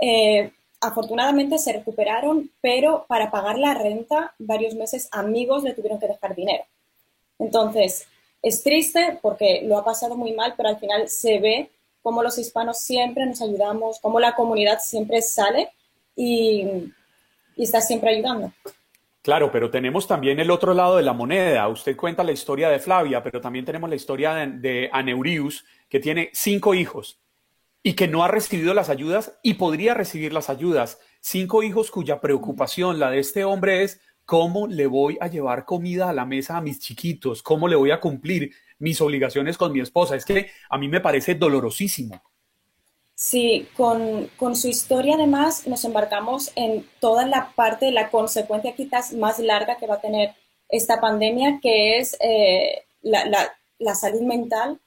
Eh, 0.00 0.50
afortunadamente 0.80 1.58
se 1.58 1.74
recuperaron, 1.74 2.50
pero 2.60 3.04
para 3.06 3.30
pagar 3.30 3.58
la 3.58 3.74
renta 3.74 4.34
varios 4.38 4.74
meses 4.74 5.08
amigos 5.12 5.62
le 5.62 5.74
tuvieron 5.74 6.00
que 6.00 6.08
dejar 6.08 6.34
dinero. 6.34 6.64
Entonces, 7.38 8.06
es 8.42 8.62
triste 8.62 9.18
porque 9.22 9.62
lo 9.62 9.78
ha 9.78 9.84
pasado 9.84 10.16
muy 10.16 10.32
mal, 10.32 10.54
pero 10.56 10.70
al 10.70 10.78
final 10.78 11.08
se 11.08 11.38
ve 11.38 11.70
cómo 12.02 12.22
los 12.22 12.38
hispanos 12.38 12.78
siempre 12.78 13.26
nos 13.26 13.42
ayudamos, 13.42 14.00
cómo 14.00 14.18
la 14.20 14.34
comunidad 14.34 14.80
siempre 14.80 15.20
sale 15.22 15.70
y, 16.16 16.92
está 17.56 17.80
siempre 17.80 18.10
ayudando. 18.10 18.52
Claro, 19.22 19.52
pero 19.52 19.70
tenemos 19.70 20.06
también 20.06 20.40
el 20.40 20.50
otro 20.50 20.72
lado 20.72 20.96
de 20.96 21.02
la 21.02 21.12
moneda. 21.12 21.68
Usted 21.68 21.94
cuenta 21.96 22.24
la 22.24 22.32
historia 22.32 22.70
de 22.70 22.78
Flavia, 22.78 23.22
pero 23.22 23.40
también 23.40 23.64
tenemos 23.64 23.90
la 23.90 23.96
historia 23.96 24.34
de, 24.34 24.46
de, 24.46 24.90
Aneurius, 24.92 25.66
que 25.88 26.00
tiene 26.00 26.30
cinco 26.32 26.74
hijos 26.74 27.20
y 27.82 27.94
que 27.94 28.08
no 28.08 28.24
ha 28.24 28.28
recibido 28.28 28.72
las 28.72 28.88
ayudas 28.88 29.38
y 29.42 29.54
podría 29.54 29.94
recibir 29.94 30.32
las 30.32 30.48
ayudas. 30.48 30.98
Cinco 31.20 31.62
hijos 31.62 31.90
cuya 31.90 32.20
preocupación, 32.20 32.98
la 32.98 33.10
de 33.10 33.18
este 33.18 33.44
hombre, 33.44 33.82
es 33.82 34.00
cómo 34.24 34.68
le 34.68 34.86
voy 34.86 35.18
a 35.20 35.26
llevar 35.26 35.64
comida 35.64 36.08
a 36.08 36.12
la 36.12 36.24
mesa 36.24 36.56
a 36.56 36.60
mis 36.60 36.78
chiquitos, 36.78 37.42
cómo 37.42 37.66
le 37.66 37.76
voy 37.76 37.90
a 37.90 38.00
cumplir 38.00 38.52
mis 38.78 39.00
obligaciones 39.00 39.58
con 39.58 39.72
mi 39.72 39.80
esposa. 39.80 40.14
Es 40.14 40.24
que 40.24 40.50
a 40.68 40.78
mí 40.78 40.88
me 40.88 41.00
parece 41.00 41.34
dolorosísimo. 41.34 42.22
Sí, 43.20 43.68
con, 43.76 44.30
su 44.56 44.68
historia 44.68 45.14
además 45.14 45.66
nos 45.66 45.84
embarcamos 45.84 46.52
en 46.56 46.88
toda 47.00 47.26
la 47.26 47.52
parte 47.54 47.84
de 47.84 47.92
la 47.92 48.10
consecuencia 48.10 48.74
quizás 48.74 49.12
más 49.12 49.38
larga 49.38 49.76
que 49.76 49.86
va 49.86 49.96
a 49.96 50.00
tener 50.00 50.34
esta 50.70 51.02
pandemia, 51.02 51.60
que 51.60 51.98
es 51.98 52.16
eh, 52.20 52.86
la, 53.02 53.94
salud 53.94 54.22
mental 54.22 54.80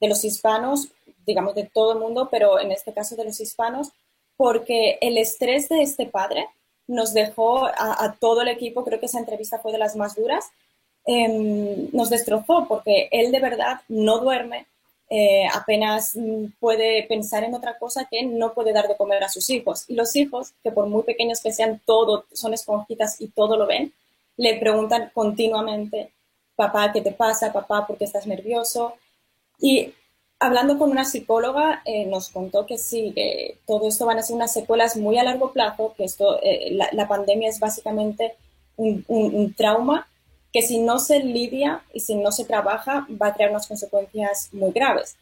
de 0.00 0.08
los 0.08 0.24
hispanos, 0.24 0.88
digamos 1.26 1.54
de 1.54 1.70
todo 1.72 1.92
el 1.92 2.00
mundo, 2.00 2.26
pero 2.28 2.58
en 2.58 2.72
este 2.72 2.92
caso 2.92 3.14
de 3.14 3.24
los 3.24 3.40
hispanos, 3.40 3.92
porque 4.36 4.98
el 5.00 5.16
estrés 5.16 5.68
de 5.68 5.82
este 5.82 6.06
padre 6.06 6.48
nos 6.88 7.14
dejó 7.14 7.66
a, 7.66 8.16
todo 8.18 8.42
el 8.42 8.48
equipo, 8.48 8.84
creo 8.84 8.98
que 8.98 9.06
esa 9.06 9.20
entrevista 9.20 9.60
fue 9.60 9.70
de 9.70 9.78
las 9.78 9.94
más 9.94 10.16
duras, 10.16 10.46
em, 11.04 11.88
nos 11.92 12.10
destrozó 12.10 12.66
porque 12.66 13.08
él 13.12 13.30
de 13.30 13.38
verdad 13.38 13.82
no 13.86 14.18
duerme, 14.18 14.66
eh, 15.08 15.46
apenas 15.52 16.16
mm, 16.16 16.46
puede 16.58 17.04
pensar 17.04 17.44
en 17.44 17.54
otra 17.54 17.78
cosa 17.78 18.08
que 18.10 18.24
no 18.24 18.54
puede 18.54 18.72
dar 18.72 18.88
de 18.88 18.96
comer 18.96 19.22
a 19.22 19.28
sus 19.28 19.48
hijos. 19.50 19.84
Y 19.88 19.94
los 19.94 20.16
hijos, 20.16 20.52
que 20.62 20.72
por 20.72 20.86
muy 20.86 21.02
pequeños 21.04 21.40
que 21.40 21.52
sean, 21.52 21.80
todo, 21.84 22.26
son 22.32 22.54
esponjitas 22.54 23.20
y 23.20 23.28
todo 23.28 23.56
lo 23.56 23.66
ven, 23.66 23.92
le 24.36 24.58
preguntan 24.58 25.10
continuamente, 25.14 26.12
papá, 26.56 26.92
¿qué 26.92 27.00
te 27.00 27.12
pasa? 27.12 27.52
Papá, 27.52 27.86
¿por 27.86 27.96
qué 27.98 28.04
estás 28.04 28.26
nervioso? 28.26 28.94
Y 29.60 29.94
hablando 30.40 30.78
con 30.78 30.90
una 30.90 31.04
psicóloga, 31.04 31.82
eh, 31.84 32.04
nos 32.06 32.30
contó 32.30 32.66
que 32.66 32.76
sí, 32.76 33.12
que 33.14 33.58
todo 33.66 33.88
esto 33.88 34.06
van 34.06 34.18
a 34.18 34.22
ser 34.22 34.36
unas 34.36 34.52
secuelas 34.52 34.96
muy 34.96 35.18
a 35.18 35.24
largo 35.24 35.52
plazo, 35.52 35.94
que 35.96 36.04
esto, 36.04 36.40
eh, 36.42 36.76
la, 36.92 37.08
pandemia 37.08 37.48
es 37.48 37.60
básicamente 37.60 38.34
un 38.76 39.54
trauma 39.56 40.06
que 40.56 40.62
si 40.62 40.78
no 40.78 40.98
se 40.98 41.22
lidia 41.22 41.82
y 41.92 42.00
si 42.00 42.14
no 42.14 42.32
se 42.32 42.46
trabaja 42.46 43.06
va 43.20 43.26
a 43.26 43.34
traer 43.34 43.50
unas 43.50 43.66
consecuencias 43.66 44.48
muy 44.54 44.72
graves 44.72 45.18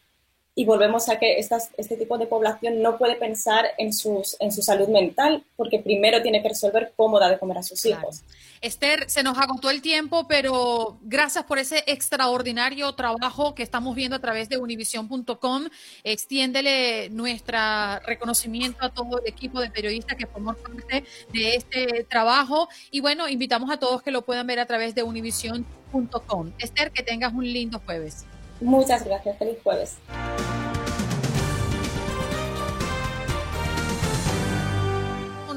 y 0.57 0.65
volvemos 0.65 1.09
a 1.09 1.19
que 1.19 1.39
este 1.39 1.97
tipo 1.97 2.17
de 2.17 2.27
población 2.27 2.81
no 2.81 2.97
puede 2.97 3.17
pensar 3.17 3.67
en, 3.77 3.93
sus, 3.93 4.37
en 4.39 4.53
su 4.53 4.63
salud 4.63 4.89
mental 4.89 5.45
porque 5.57 5.81
primero 5.81 6.23
tiene 6.23 6.43
que 6.43 6.51
resolver 6.51 6.93
cómo 6.97 7.19
da 7.19 7.29
de 7.29 7.39
comer 7.39 7.59
a 7.59 7.63
sus 7.65 7.85
hijos. 7.87 8.23
Esther, 8.61 9.11
se 9.11 9.25
nos 9.25 9.37
agotó 9.37 9.69
el 9.69 9.83
tiempo, 9.83 10.29
pero 10.29 10.99
gracias 11.03 11.45
por 11.45 11.59
ese 11.59 11.83
extraordinario 11.87 12.93
trabajo 12.95 13.55
que 13.55 13.65
estamos 13.65 13.97
viendo 13.97 14.17
a 14.17 14.21
través 14.21 14.49
de 14.49 14.57
univision.com. 14.57 15.65
Extiéndele 16.05 17.11
nuestro 17.11 17.59
reconocimiento 18.07 18.85
a 18.85 18.91
todo 18.91 19.21
el 19.21 19.27
equipo 19.27 19.61
de 19.61 19.71
periodistas 19.71 20.17
que 20.17 20.27
formó 20.27 20.55
parte 20.55 21.05
de 21.33 21.57
este 21.57 22.05
trabajo 22.05 22.69
y 22.93 23.01
bueno, 23.01 23.29
invitamos 23.29 23.71
a 23.71 23.79
todos 23.79 24.03
que 24.03 24.13
lo 24.13 24.23
puedan 24.23 24.47
ver 24.47 24.61
a 24.61 24.67
través 24.67 24.95
de 24.95 25.03
univision.com. 25.03 26.53
Esther, 26.59 26.93
que 26.93 27.03
tengas 27.03 27.33
un 27.33 27.45
lindo 27.45 27.83
jueves. 27.85 28.25
Muchas 28.61 29.05
gracias. 29.05 29.39
Feliz 29.39 29.59
jueves. 29.63 29.99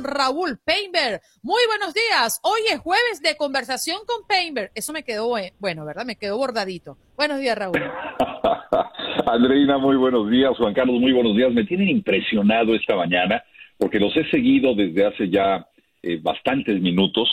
Raúl 0.07 0.57
Painter. 0.63 1.21
Muy 1.43 1.61
buenos 1.67 1.93
días. 1.93 2.39
Hoy 2.43 2.61
es 2.71 2.79
jueves 2.79 3.21
de 3.21 3.35
conversación 3.35 3.99
con 4.07 4.25
Painter. 4.27 4.71
Eso 4.73 4.93
me 4.93 5.03
quedó 5.03 5.29
bueno, 5.59 5.85
¿verdad? 5.85 6.05
Me 6.05 6.15
quedó 6.15 6.37
bordadito. 6.37 6.97
Buenos 7.15 7.39
días, 7.39 7.57
Raúl. 7.57 7.77
Andreina, 9.27 9.77
muy 9.77 9.97
buenos 9.97 10.29
días. 10.29 10.55
Juan 10.57 10.73
Carlos, 10.73 10.99
muy 10.99 11.11
buenos 11.11 11.35
días. 11.35 11.51
Me 11.51 11.65
tienen 11.65 11.89
impresionado 11.89 12.73
esta 12.73 12.95
mañana 12.95 13.43
porque 13.77 13.99
los 13.99 14.15
he 14.15 14.29
seguido 14.31 14.73
desde 14.73 15.05
hace 15.05 15.29
ya 15.29 15.67
eh, 16.01 16.19
bastantes 16.21 16.81
minutos 16.81 17.29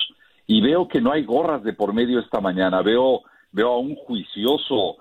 y 0.46 0.60
veo 0.60 0.88
que 0.88 1.00
no 1.00 1.12
hay 1.12 1.24
gorras 1.24 1.62
de 1.62 1.72
por 1.72 1.94
medio 1.94 2.18
esta 2.18 2.40
mañana. 2.40 2.82
Veo, 2.82 3.22
veo 3.52 3.68
a 3.68 3.78
un 3.78 3.94
juicioso 3.94 4.96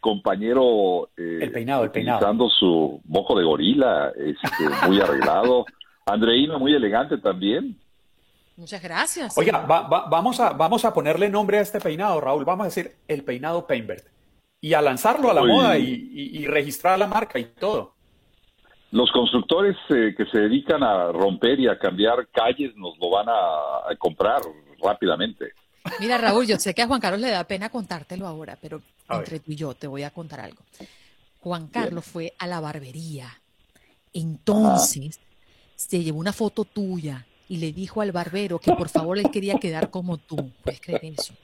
compañero 0.00 1.08
eh, 1.16 1.38
el 1.42 1.52
peinado, 1.52 1.84
el 1.84 1.90
utilizando 1.90 2.48
su 2.48 3.00
mojo 3.04 3.38
de 3.38 3.44
gorila, 3.44 4.12
este, 4.16 4.86
muy 4.86 5.00
arreglado. 5.00 5.64
Andreina, 6.06 6.58
muy 6.58 6.74
elegante 6.74 7.18
también. 7.18 7.78
Muchas 8.56 8.82
gracias. 8.82 9.36
Oiga, 9.36 9.64
vamos, 9.66 10.38
a, 10.38 10.50
vamos 10.52 10.84
a 10.84 10.92
ponerle 10.92 11.28
nombre 11.28 11.58
a 11.58 11.60
este 11.62 11.80
peinado, 11.80 12.20
Raúl. 12.20 12.44
Vamos 12.44 12.64
a 12.64 12.68
decir 12.68 12.92
el 13.08 13.24
peinado 13.24 13.66
Painbert. 13.66 14.06
Y 14.60 14.74
a 14.74 14.80
lanzarlo 14.80 15.30
a 15.30 15.34
la 15.34 15.44
moda 15.44 15.76
y, 15.76 16.46
registrar 16.46 16.98
la 16.98 17.06
marca 17.06 17.38
y 17.38 17.44
todo. 17.44 17.94
Los 18.92 19.10
constructores 19.10 19.76
eh, 19.90 20.14
que 20.16 20.24
se 20.26 20.38
dedican 20.38 20.82
a 20.82 21.10
romper 21.10 21.58
y 21.58 21.66
a 21.66 21.78
cambiar 21.78 22.28
calles 22.28 22.76
nos 22.76 22.96
lo 22.98 23.10
van 23.10 23.26
a 23.28 23.96
comprar 23.98 24.40
rápidamente. 24.80 25.52
Mira, 26.00 26.18
Raúl, 26.18 26.46
yo 26.46 26.58
sé 26.58 26.74
que 26.74 26.82
a 26.82 26.86
Juan 26.86 27.00
Carlos 27.00 27.20
le 27.20 27.30
da 27.30 27.44
pena 27.44 27.68
contártelo 27.68 28.26
ahora, 28.26 28.56
pero 28.60 28.82
entre 29.10 29.40
tú 29.40 29.52
y 29.52 29.56
yo 29.56 29.74
te 29.74 29.86
voy 29.86 30.02
a 30.02 30.10
contar 30.10 30.40
algo. 30.40 30.62
Juan 31.40 31.68
Carlos 31.68 32.04
fue 32.04 32.32
a 32.38 32.46
la 32.46 32.60
barbería. 32.60 33.40
Entonces 34.12 35.20
se 35.76 36.02
llevó 36.02 36.20
una 36.20 36.32
foto 36.32 36.64
tuya 36.64 37.26
y 37.48 37.58
le 37.58 37.72
dijo 37.72 38.00
al 38.00 38.12
barbero 38.12 38.58
que 38.58 38.72
por 38.72 38.88
favor 38.88 39.18
él 39.18 39.30
quería 39.30 39.58
quedar 39.58 39.90
como 39.90 40.16
tú. 40.18 40.50
¿Puedes 40.62 40.80
creer 40.80 41.04
eso? 41.04 41.34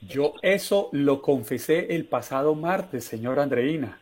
Yo 0.00 0.34
eso 0.42 0.90
lo 0.92 1.22
confesé 1.22 1.94
el 1.94 2.06
pasado 2.06 2.54
martes, 2.54 3.04
señor 3.04 3.40
Andreina. 3.40 4.00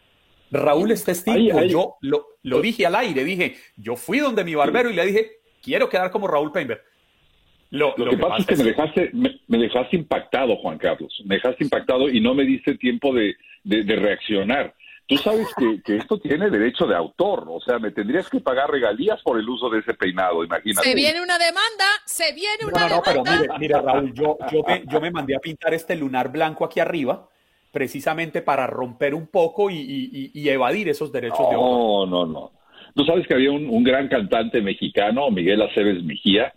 Raúl 0.50 0.90
es 0.90 1.04
testigo. 1.04 1.62
Yo 1.64 1.96
lo, 2.00 2.26
lo, 2.42 2.60
dije 2.60 2.84
al 2.84 2.96
aire. 2.96 3.24
Dije, 3.24 3.56
yo 3.76 3.96
fui 3.96 4.18
donde 4.18 4.44
mi 4.44 4.54
barbero 4.54 4.90
y 4.90 4.94
le 4.94 5.06
dije, 5.06 5.30
quiero 5.62 5.88
quedar 5.88 6.10
como 6.10 6.28
Raúl 6.28 6.52
Peinberg. 6.52 6.82
Lo, 7.72 7.94
que, 7.94 8.18
pasa 8.18 8.36
es 8.38 8.46
que 8.46 8.56
me 8.56 8.64
dejaste, 8.64 9.10
me, 9.12 9.58
dejaste 9.58 9.96
impactado, 9.96 10.56
Juan 10.56 10.78
Carlos. 10.78 11.22
Me 11.24 11.36
dejaste 11.36 11.64
impactado 11.64 12.08
y 12.08 12.20
no 12.20 12.34
me 12.34 12.44
diste 12.44 12.76
tiempo 12.76 13.14
de, 13.14 13.34
reaccionar. 13.64 14.74
tú 15.06 15.16
sabes 15.16 15.48
que, 15.56 15.96
esto 15.96 16.18
tiene 16.18 16.50
derecho 16.50 16.86
de 16.86 16.94
autor, 16.94 17.46
o 17.48 17.60
sea, 17.60 17.78
me 17.78 17.90
tendrías 17.90 18.28
que 18.28 18.40
pagar 18.40 18.70
regalías 18.70 19.22
por 19.22 19.38
el 19.38 19.48
uso 19.48 19.70
de 19.70 19.80
ese 19.80 19.94
peinado, 19.94 20.44
imagínate. 20.44 20.86
Se 20.86 20.94
viene 20.94 21.22
una 21.22 21.38
demanda, 21.38 21.86
se 22.04 22.32
viene 22.34 22.64
una 22.66 22.88
demanda. 22.88 23.12
No, 23.14 23.14
no, 23.14 23.22
pero 23.24 23.38
mire, 23.40 23.58
mire 23.58 23.80
Raúl, 23.80 24.12
yo, 24.12 24.36
yo, 24.52 24.62
me, 24.66 24.84
yo 24.92 25.00
me 25.00 25.10
mandé 25.10 25.34
a 25.34 25.40
pintar 25.40 25.72
este 25.72 25.96
lunar 25.96 26.30
blanco 26.30 26.64
aquí 26.64 26.78
arriba 26.78 27.28
precisamente 27.72 28.42
para 28.42 28.66
romper 28.66 29.14
un 29.14 29.26
poco 29.26 29.70
y, 29.70 30.30
evadir 30.48 30.88
esos 30.88 31.10
derechos 31.10 31.48
de 31.48 31.54
autor. 31.54 32.06
No, 32.08 32.26
no, 32.26 32.26
no. 32.26 32.52
Tú 32.94 33.04
sabes 33.06 33.26
que 33.26 33.34
había 33.34 33.50
un, 33.50 33.82
gran 33.82 34.08
cantante 34.08 34.60
mexicano, 34.60 35.30
Miguel 35.30 35.62
Aceves 35.62 36.04
Mejía, 36.04 36.52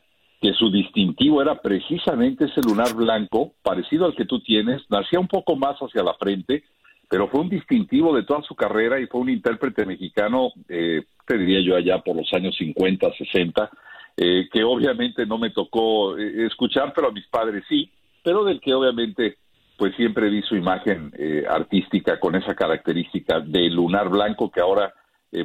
que 0.45 0.53
su 0.53 0.69
distintivo 0.69 1.41
era 1.41 1.59
precisamente 1.59 2.45
ese 2.45 2.61
lunar 2.61 2.93
blanco, 2.93 3.53
parecido 3.63 4.05
al 4.05 4.15
que 4.15 4.25
tú 4.25 4.41
tienes, 4.41 4.83
nacía 4.91 5.19
un 5.19 5.27
poco 5.27 5.55
más 5.55 5.75
hacia 5.79 6.03
la 6.03 6.13
frente, 6.13 6.63
pero 7.09 7.27
fue 7.29 7.39
un 7.39 7.49
distintivo 7.49 8.15
de 8.15 8.21
toda 8.21 8.43
su 8.43 8.53
carrera 8.53 8.99
y 8.99 9.07
fue 9.07 9.21
un 9.21 9.31
intérprete 9.31 9.87
mexicano, 9.87 10.51
eh, 10.69 11.01
te 11.25 11.39
diría 11.39 11.61
yo 11.61 11.75
allá 11.75 11.97
por 11.97 12.15
los 12.15 12.31
años 12.31 12.55
50, 12.59 13.11
60, 13.17 13.71
eh, 14.17 14.47
que 14.53 14.63
obviamente 14.63 15.25
no 15.25 15.39
me 15.39 15.49
tocó 15.49 16.15
eh, 16.15 16.45
escuchar, 16.45 16.93
pero 16.95 17.07
a 17.07 17.11
mis 17.11 17.25
padres 17.25 17.63
sí, 17.67 17.89
pero 18.23 18.43
del 18.43 18.61
que 18.61 18.75
obviamente 18.75 19.37
pues 19.77 19.95
siempre 19.95 20.29
vi 20.29 20.43
su 20.43 20.55
imagen 20.55 21.11
eh, 21.17 21.43
artística 21.49 22.19
con 22.19 22.35
esa 22.35 22.53
característica 22.53 23.39
de 23.39 23.67
lunar 23.71 24.09
blanco 24.09 24.51
que 24.51 24.61
ahora 24.61 24.93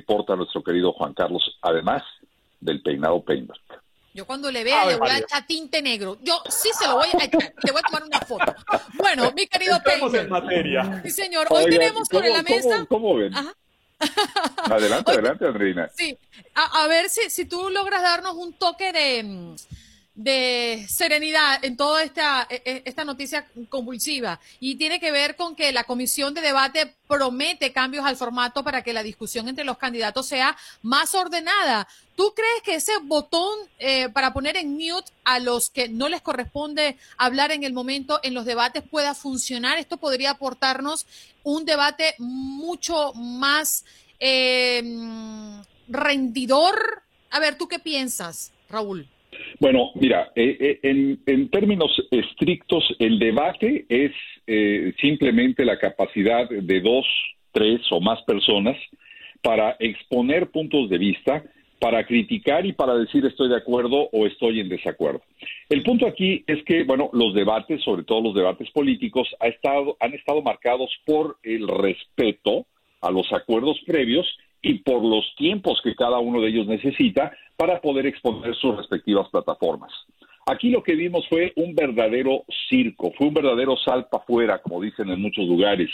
porta 0.06 0.36
nuestro 0.36 0.62
querido 0.62 0.92
Juan 0.92 1.14
Carlos, 1.14 1.58
además 1.62 2.02
del 2.60 2.82
peinado 2.82 3.24
Painberg. 3.24 3.60
Yo 4.12 4.26
cuando 4.26 4.50
le 4.50 4.64
vea 4.64 4.86
le 4.86 4.96
voy 4.96 5.08
a 5.08 5.18
echar 5.18 5.46
tinte 5.46 5.80
negro. 5.82 6.18
Yo 6.22 6.42
sí 6.48 6.70
se 6.76 6.86
lo 6.86 6.96
voy 6.96 7.08
a 7.12 7.24
echar. 7.24 7.54
Le 7.62 7.72
voy 7.72 7.80
a 7.84 7.86
tomar 7.86 8.04
una 8.04 8.20
foto. 8.20 8.54
Bueno, 8.94 9.32
mi 9.32 9.46
querido 9.46 9.76
Estamos 9.76 10.14
en 10.14 10.28
materia. 10.28 11.00
Sí, 11.04 11.10
señor. 11.10 11.46
Hoy 11.50 11.66
tenemos 11.70 12.08
sobre 12.08 12.30
la 12.30 12.42
mesa... 12.42 12.86
¿Cómo, 12.88 13.14
ven? 13.14 13.32
Adelante, 14.64 15.12
adelante, 15.12 15.46
Andreina. 15.46 15.90
Sí. 15.94 16.16
A, 16.54 16.82
a 16.82 16.86
ver 16.88 17.08
si, 17.08 17.28
si 17.30 17.44
tú 17.44 17.68
logras 17.70 18.02
darnos 18.02 18.34
un 18.34 18.52
toque 18.54 18.92
de 18.92 19.22
mm, 19.22 19.56
de 20.14 20.86
serenidad 20.88 21.64
en 21.64 21.76
toda 21.76 22.02
esta, 22.02 22.46
e, 22.50 22.62
e, 22.64 22.82
esta 22.84 23.04
noticia 23.04 23.46
convulsiva 23.68 24.40
y 24.58 24.74
tiene 24.74 24.98
que 24.98 25.12
ver 25.12 25.36
con 25.36 25.54
que 25.54 25.72
la 25.72 25.84
comisión 25.84 26.34
de 26.34 26.40
debate 26.40 26.94
promete 27.06 27.72
cambios 27.72 28.04
al 28.04 28.16
formato 28.16 28.64
para 28.64 28.82
que 28.82 28.92
la 28.92 29.02
discusión 29.02 29.48
entre 29.48 29.64
los 29.64 29.78
candidatos 29.78 30.26
sea 30.26 30.56
más 30.82 31.14
ordenada. 31.14 31.86
¿Tú 32.16 32.34
crees 32.34 32.62
que 32.64 32.74
ese 32.74 32.92
botón 33.02 33.58
eh, 33.78 34.08
para 34.10 34.32
poner 34.32 34.56
en 34.56 34.72
mute 34.74 35.10
a 35.24 35.38
los 35.38 35.70
que 35.70 35.88
no 35.88 36.08
les 36.08 36.20
corresponde 36.20 36.98
hablar 37.16 37.52
en 37.52 37.64
el 37.64 37.72
momento 37.72 38.20
en 38.22 38.34
los 38.34 38.44
debates 38.44 38.82
pueda 38.82 39.14
funcionar? 39.14 39.78
Esto 39.78 39.96
podría 39.96 40.32
aportarnos 40.32 41.06
un 41.44 41.64
debate 41.64 42.14
mucho 42.18 43.12
más 43.14 43.84
eh, 44.18 44.82
rendidor. 45.88 47.02
A 47.30 47.38
ver, 47.38 47.56
¿tú 47.56 47.68
qué 47.68 47.78
piensas, 47.78 48.52
Raúl? 48.68 49.08
Bueno, 49.58 49.90
mira, 49.94 50.32
eh, 50.34 50.78
eh, 50.82 51.16
en, 51.26 51.48
términos 51.50 51.90
estrictos, 52.10 52.84
el 52.98 53.18
debate 53.18 53.86
es 53.88 54.12
eh, 54.46 54.92
simplemente 55.00 55.64
la 55.64 55.78
capacidad 55.78 56.48
de 56.48 56.80
dos, 56.80 57.06
tres 57.52 57.80
o 57.90 58.00
más 58.00 58.22
personas 58.22 58.76
para 59.42 59.76
exponer 59.78 60.50
puntos 60.50 60.90
de 60.90 60.98
vista, 60.98 61.44
para 61.78 62.04
criticar 62.06 62.66
y 62.66 62.72
para 62.72 62.94
decir 62.94 63.24
estoy 63.24 63.48
de 63.48 63.56
acuerdo 63.56 64.08
o 64.12 64.26
estoy 64.26 64.60
en 64.60 64.68
desacuerdo. 64.68 65.22
El 65.68 65.82
punto 65.82 66.06
aquí 66.06 66.44
es 66.46 66.62
que, 66.64 66.84
bueno, 66.84 67.08
los 67.12 67.34
debates, 67.34 67.82
sobre 67.82 68.02
todo 68.04 68.20
los 68.20 68.34
debates 68.34 68.70
políticos, 68.70 69.28
ha 69.40 69.48
estado, 69.48 69.96
han 70.00 70.12
estado 70.12 70.42
marcados 70.42 70.90
por 71.06 71.38
el 71.42 71.66
respeto 71.68 72.66
a 73.00 73.10
los 73.10 73.32
acuerdos 73.32 73.80
previos 73.86 74.26
y 74.62 74.74
por 74.80 75.02
los 75.02 75.24
tiempos 75.36 75.80
que 75.82 75.94
cada 75.94 76.18
uno 76.18 76.40
de 76.42 76.48
ellos 76.48 76.66
necesita 76.66 77.32
para 77.60 77.78
poder 77.78 78.06
exponer 78.06 78.54
sus 78.54 78.74
respectivas 78.74 79.28
plataformas. 79.28 79.92
Aquí 80.46 80.70
lo 80.70 80.82
que 80.82 80.94
vimos 80.94 81.28
fue 81.28 81.52
un 81.56 81.74
verdadero 81.74 82.42
circo, 82.70 83.12
fue 83.18 83.26
un 83.26 83.34
verdadero 83.34 83.76
salpa 83.76 84.16
afuera, 84.16 84.62
como 84.62 84.80
dicen 84.80 85.10
en 85.10 85.20
muchos 85.20 85.46
lugares, 85.46 85.90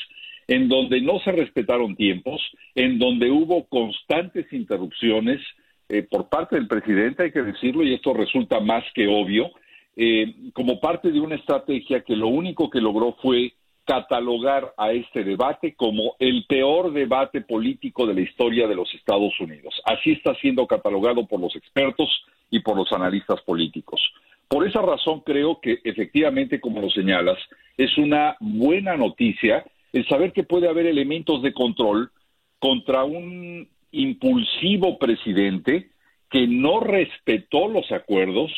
en 0.47 0.69
donde 0.69 1.01
no 1.01 1.19
se 1.25 1.33
respetaron 1.33 1.97
tiempos, 1.97 2.41
en 2.77 3.01
donde 3.01 3.33
hubo 3.33 3.65
constantes 3.65 4.47
interrupciones 4.53 5.41
eh, 5.89 6.05
por 6.09 6.29
parte 6.29 6.55
del 6.55 6.69
presidente, 6.69 7.25
hay 7.25 7.33
que 7.33 7.43
decirlo, 7.43 7.83
y 7.83 7.95
esto 7.95 8.15
resulta 8.15 8.61
más 8.61 8.85
que 8.95 9.09
obvio, 9.09 9.51
eh, 9.97 10.53
como 10.53 10.79
parte 10.79 11.11
de 11.11 11.19
una 11.19 11.35
estrategia 11.35 12.03
que 12.03 12.15
lo 12.15 12.29
único 12.29 12.71
que 12.71 12.81
logró 12.81 13.17
fue 13.21 13.55
catalogar 13.87 14.75
a 14.77 14.91
este 14.91 15.23
debate 15.23 15.75
como 15.75 16.17
el 16.19 16.45
peor 16.47 16.93
debate 16.93 17.41
político 17.41 18.05
de 18.07 18.15
la 18.15 18.21
historia 18.21 18.67
de 18.67 18.75
los 18.75 18.93
Estados 18.95 19.39
Unidos. 19.41 19.81
Así 19.85 20.11
está 20.11 20.35
siendo 20.35 20.67
catalogado 20.67 21.27
por 21.27 21.41
los 21.41 21.55
expertos 21.55 22.11
y 22.51 22.61
por 22.61 22.77
los 22.77 22.93
analistas 22.93 23.41
políticos. 23.43 24.01
Por 24.49 24.67
esa 24.67 24.83
razón 24.83 25.21
creo 25.21 25.61
que 25.61 25.79
efectivamente, 25.85 26.61
como 26.61 26.81
lo 26.81 26.91
señalas, 26.91 27.39
es 27.77 27.97
una 27.97 28.37
buena 28.41 28.97
noticia 28.97 29.65
el 29.93 30.07
saber 30.09 30.33
que 30.33 30.43
puede 30.43 30.69
haber 30.69 30.87
elementos 30.87 31.41
de 31.43 31.55
control 31.55 32.11
contra 32.59 33.05
un 33.05 33.69
impulsivo 33.93 34.99
presidente 34.99 35.91
que 36.29 36.49
no 36.49 36.81
respetó 36.81 37.69
los 37.69 37.91
acuerdos 37.93 38.51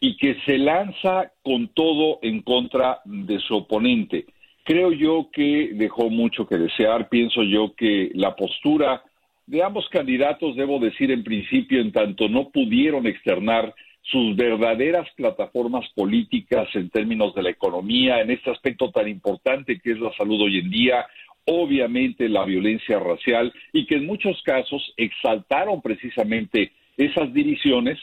y 0.00 0.16
que 0.16 0.40
se 0.46 0.56
lanza 0.56 1.32
con 1.42 1.68
todo 1.68 2.18
en 2.22 2.40
contra 2.40 3.00
de 3.04 3.38
su 3.40 3.56
oponente 3.56 4.24
creo 4.70 4.92
yo 4.92 5.30
que 5.32 5.70
dejó 5.72 6.10
mucho 6.10 6.46
que 6.46 6.56
desear. 6.56 7.08
Pienso 7.08 7.42
yo 7.42 7.74
que 7.74 8.12
la 8.14 8.36
postura 8.36 9.02
de 9.44 9.64
ambos 9.64 9.88
candidatos, 9.88 10.54
debo 10.54 10.78
decir 10.78 11.10
en 11.10 11.24
principio, 11.24 11.80
en 11.80 11.90
tanto 11.90 12.28
no 12.28 12.50
pudieron 12.50 13.04
externar 13.08 13.74
sus 14.02 14.36
verdaderas 14.36 15.08
plataformas 15.16 15.84
políticas 15.92 16.68
en 16.74 16.88
términos 16.88 17.34
de 17.34 17.42
la 17.42 17.50
economía, 17.50 18.20
en 18.20 18.30
este 18.30 18.52
aspecto 18.52 18.92
tan 18.92 19.08
importante 19.08 19.80
que 19.80 19.90
es 19.90 19.98
la 19.98 20.12
salud 20.12 20.40
hoy 20.40 20.60
en 20.60 20.70
día, 20.70 21.04
obviamente 21.46 22.28
la 22.28 22.44
violencia 22.44 23.00
racial 23.00 23.52
y 23.72 23.86
que 23.86 23.96
en 23.96 24.06
muchos 24.06 24.40
casos 24.44 24.94
exaltaron 24.96 25.82
precisamente 25.82 26.70
esas 26.96 27.34
divisiones, 27.34 27.98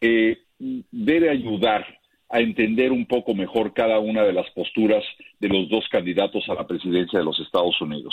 eh, 0.00 0.38
debe 0.60 1.30
ayudar 1.30 1.84
a 2.34 2.40
entender 2.40 2.90
un 2.90 3.06
poco 3.06 3.32
mejor 3.32 3.72
cada 3.72 4.00
una 4.00 4.24
de 4.24 4.32
las 4.32 4.50
posturas 4.50 5.04
de 5.38 5.48
los 5.48 5.68
dos 5.68 5.88
candidatos 5.88 6.42
a 6.48 6.54
la 6.54 6.66
presidencia 6.66 7.20
de 7.20 7.24
los 7.24 7.38
Estados 7.38 7.80
Unidos. 7.80 8.12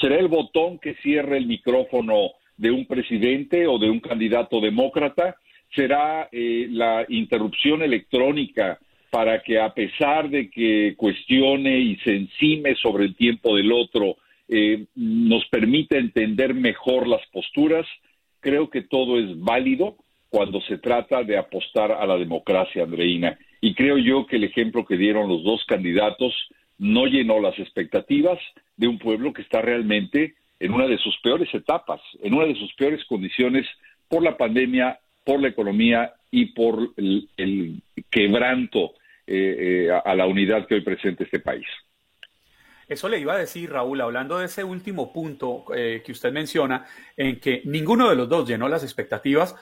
¿Será 0.00 0.18
el 0.18 0.28
botón 0.28 0.78
que 0.78 0.94
cierre 1.02 1.36
el 1.36 1.46
micrófono 1.46 2.30
de 2.56 2.70
un 2.70 2.86
presidente 2.86 3.66
o 3.66 3.78
de 3.78 3.90
un 3.90 4.00
candidato 4.00 4.62
demócrata? 4.62 5.36
¿Será 5.76 6.30
eh, 6.32 6.66
la 6.70 7.04
interrupción 7.10 7.82
electrónica 7.82 8.78
para 9.10 9.42
que 9.42 9.60
a 9.60 9.74
pesar 9.74 10.30
de 10.30 10.48
que 10.48 10.94
cuestione 10.96 11.78
y 11.78 11.96
se 11.96 12.16
encime 12.16 12.74
sobre 12.76 13.04
el 13.04 13.16
tiempo 13.16 13.54
del 13.54 13.70
otro, 13.70 14.16
eh, 14.48 14.86
nos 14.94 15.44
permita 15.50 15.98
entender 15.98 16.54
mejor 16.54 17.06
las 17.06 17.26
posturas? 17.30 17.86
Creo 18.40 18.70
que 18.70 18.80
todo 18.80 19.18
es 19.18 19.38
válido 19.38 19.96
cuando 20.30 20.58
se 20.62 20.78
trata 20.78 21.22
de 21.22 21.36
apostar 21.36 21.92
a 21.92 22.06
la 22.06 22.16
democracia, 22.16 22.84
Andreina. 22.84 23.38
Y 23.60 23.74
creo 23.74 23.98
yo 23.98 24.26
que 24.26 24.36
el 24.36 24.44
ejemplo 24.44 24.84
que 24.84 24.96
dieron 24.96 25.28
los 25.28 25.42
dos 25.42 25.64
candidatos 25.66 26.34
no 26.78 27.06
llenó 27.06 27.40
las 27.40 27.58
expectativas 27.58 28.38
de 28.76 28.86
un 28.86 28.98
pueblo 28.98 29.32
que 29.32 29.42
está 29.42 29.60
realmente 29.60 30.34
en 30.60 30.72
una 30.72 30.86
de 30.86 30.98
sus 30.98 31.16
peores 31.22 31.52
etapas, 31.52 32.00
en 32.22 32.34
una 32.34 32.46
de 32.46 32.54
sus 32.54 32.72
peores 32.74 33.04
condiciones 33.06 33.66
por 34.08 34.22
la 34.22 34.36
pandemia, 34.36 34.98
por 35.24 35.40
la 35.40 35.48
economía 35.48 36.12
y 36.30 36.46
por 36.46 36.92
el, 36.96 37.82
quebranto 38.10 38.94
eh, 39.26 39.88
eh, 39.88 40.00
a 40.04 40.14
la 40.14 40.26
unidad 40.26 40.66
que 40.66 40.76
hoy 40.76 40.80
presenta 40.80 41.24
este 41.24 41.40
país. 41.40 41.66
Eso 42.88 43.08
le 43.08 43.18
iba 43.18 43.34
a 43.34 43.38
decir, 43.38 43.70
Raúl, 43.70 44.00
hablando 44.00 44.38
de 44.38 44.46
ese 44.46 44.64
último 44.64 45.12
punto 45.12 45.66
eh, 45.76 46.02
que 46.04 46.12
usted 46.12 46.32
menciona, 46.32 46.86
en 47.16 47.38
que 47.38 47.60
ninguno 47.64 48.08
de 48.08 48.16
los 48.16 48.28
dos 48.28 48.48
llenó 48.48 48.66
las 48.68 48.82
expectativas, 48.82 49.54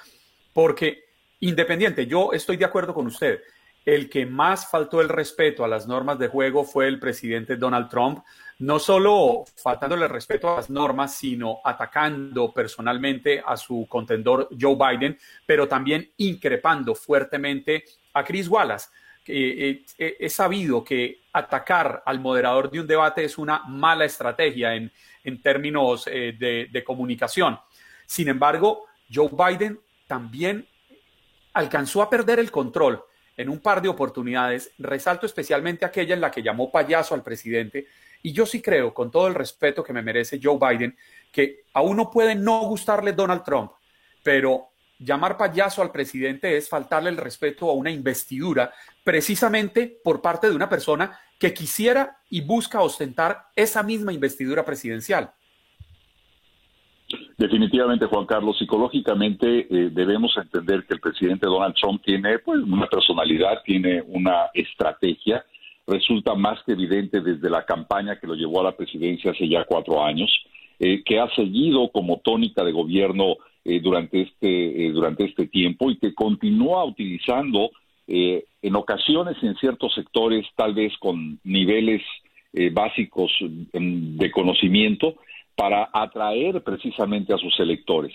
porque 0.52 1.06
independiente, 1.40 2.06
yo 2.06 2.32
estoy 2.32 2.56
de 2.56 2.64
acuerdo 2.64 2.94
con 2.94 3.06
usted, 3.08 3.40
el 3.86 4.10
que 4.10 4.26
más 4.26 4.68
faltó 4.68 5.00
el 5.00 5.08
respeto 5.08 5.64
a 5.64 5.68
las 5.68 5.86
normas 5.86 6.18
de 6.18 6.26
juego 6.26 6.64
fue 6.64 6.88
el 6.88 6.98
presidente 6.98 7.56
Donald 7.56 7.88
Trump, 7.88 8.18
no 8.58 8.80
solo 8.80 9.44
faltándole 9.62 10.08
respeto 10.08 10.50
a 10.50 10.56
las 10.56 10.68
normas, 10.68 11.14
sino 11.14 11.60
atacando 11.64 12.52
personalmente 12.52 13.40
a 13.46 13.56
su 13.56 13.86
contendor 13.88 14.48
Joe 14.60 14.74
Biden, 14.74 15.16
pero 15.46 15.68
también 15.68 16.10
increpando 16.16 16.96
fuertemente 16.96 17.84
a 18.12 18.24
Chris 18.24 18.48
Wallace. 18.48 18.88
Eh, 19.28 19.84
eh, 19.98 20.16
he 20.18 20.30
sabido 20.30 20.82
que 20.82 21.20
atacar 21.32 22.02
al 22.04 22.18
moderador 22.18 22.70
de 22.70 22.80
un 22.80 22.86
debate 22.88 23.24
es 23.24 23.38
una 23.38 23.62
mala 23.68 24.04
estrategia 24.04 24.74
en, 24.74 24.90
términos 25.42 26.08
eh, 26.10 26.36
de 26.36 26.84
comunicación. 26.84 27.58
Sin 28.04 28.28
embargo, 28.28 28.86
Joe 29.12 29.30
Biden 29.30 29.80
también 30.08 30.66
alcanzó 31.52 32.02
a 32.02 32.10
perder 32.10 32.40
el 32.40 32.50
control 32.50 33.04
en 33.36 33.48
un 33.48 33.60
par 33.60 33.82
de 33.82 33.88
oportunidades, 33.88 34.72
resalto 34.78 35.26
especialmente 35.26 35.84
aquella 35.84 36.14
en 36.14 36.20
la 36.20 36.30
que 36.30 36.42
llamó 36.42 36.70
payaso 36.70 37.14
al 37.14 37.22
presidente 37.22 37.86
Y 38.22 38.32
yo 38.32 38.46
sí 38.46 38.60
creo, 38.60 38.94
con 38.94 39.10
todo 39.10 39.28
el 39.28 39.34
respeto 39.34 39.84
que 39.84 39.92
me 39.92 40.02
merece 40.02 40.40
Joe 40.42 40.58
Biden, 40.58 40.96
que 41.30 41.64
a 41.72 41.82
uno 41.82 42.10
puede 42.10 42.34
no 42.34 42.62
gustarle 42.62 43.12
Donald 43.12 43.44
Trump, 43.44 43.72
pero 44.22 44.70
llamar 44.98 45.36
payaso 45.36 45.82
al 45.82 45.92
presidente 45.92 46.56
es 46.56 46.68
faltarle 46.68 47.10
el 47.10 47.18
respeto 47.18 47.70
a 47.70 47.74
una 47.74 47.90
investidura 47.90 48.72
precisamente 49.04 50.00
por 50.02 50.22
parte 50.22 50.48
de 50.48 50.56
una 50.56 50.68
persona 50.68 51.20
que 51.38 51.52
quisiera 51.52 52.18
y 52.30 52.40
busca 52.40 52.80
ostentar 52.80 53.48
esa 53.54 53.82
misma 53.82 54.12
investidura 54.12 54.64
presidencial. 54.64 55.32
Definitivamente, 57.38 58.06
Juan 58.06 58.24
Carlos, 58.24 58.56
psicológicamente 58.58 59.66
eh, 59.68 59.90
debemos 59.92 60.34
entender 60.38 60.86
que 60.86 60.94
el 60.94 61.00
presidente 61.00 61.46
Donald 61.46 61.74
Trump 61.74 62.02
tiene 62.02 62.38
pues, 62.38 62.60
una 62.60 62.86
personalidad, 62.86 63.62
tiene 63.62 64.02
una 64.06 64.46
estrategia. 64.54 65.44
Resulta 65.86 66.34
más 66.34 66.62
que 66.64 66.72
evidente 66.72 67.20
desde 67.20 67.50
la 67.50 67.66
campaña 67.66 68.18
que 68.18 68.26
lo 68.26 68.34
llevó 68.34 68.60
a 68.60 68.64
la 68.64 68.76
presidencia 68.76 69.32
hace 69.32 69.46
ya 69.48 69.64
cuatro 69.64 70.02
años, 70.02 70.30
eh, 70.78 71.02
que 71.04 71.20
ha 71.20 71.28
seguido 71.34 71.90
como 71.90 72.20
tónica 72.20 72.64
de 72.64 72.72
gobierno 72.72 73.36
eh, 73.66 73.80
durante, 73.80 74.22
este, 74.22 74.90
durante 74.92 75.24
este 75.26 75.46
tiempo 75.46 75.90
y 75.90 75.98
que 75.98 76.14
continúa 76.14 76.84
utilizando 76.84 77.70
en 78.08 78.76
ocasiones 78.76 79.36
en 79.42 79.56
ciertos 79.56 79.92
sectores, 79.92 80.46
tal 80.54 80.74
vez 80.74 80.96
con 81.00 81.40
niveles 81.42 82.02
básicos 82.72 83.32
mm, 83.42 84.16
de 84.16 84.30
conocimiento, 84.30 85.16
para 85.56 85.88
atraer 85.92 86.62
precisamente 86.62 87.32
a 87.32 87.38
sus 87.38 87.58
electores. 87.58 88.14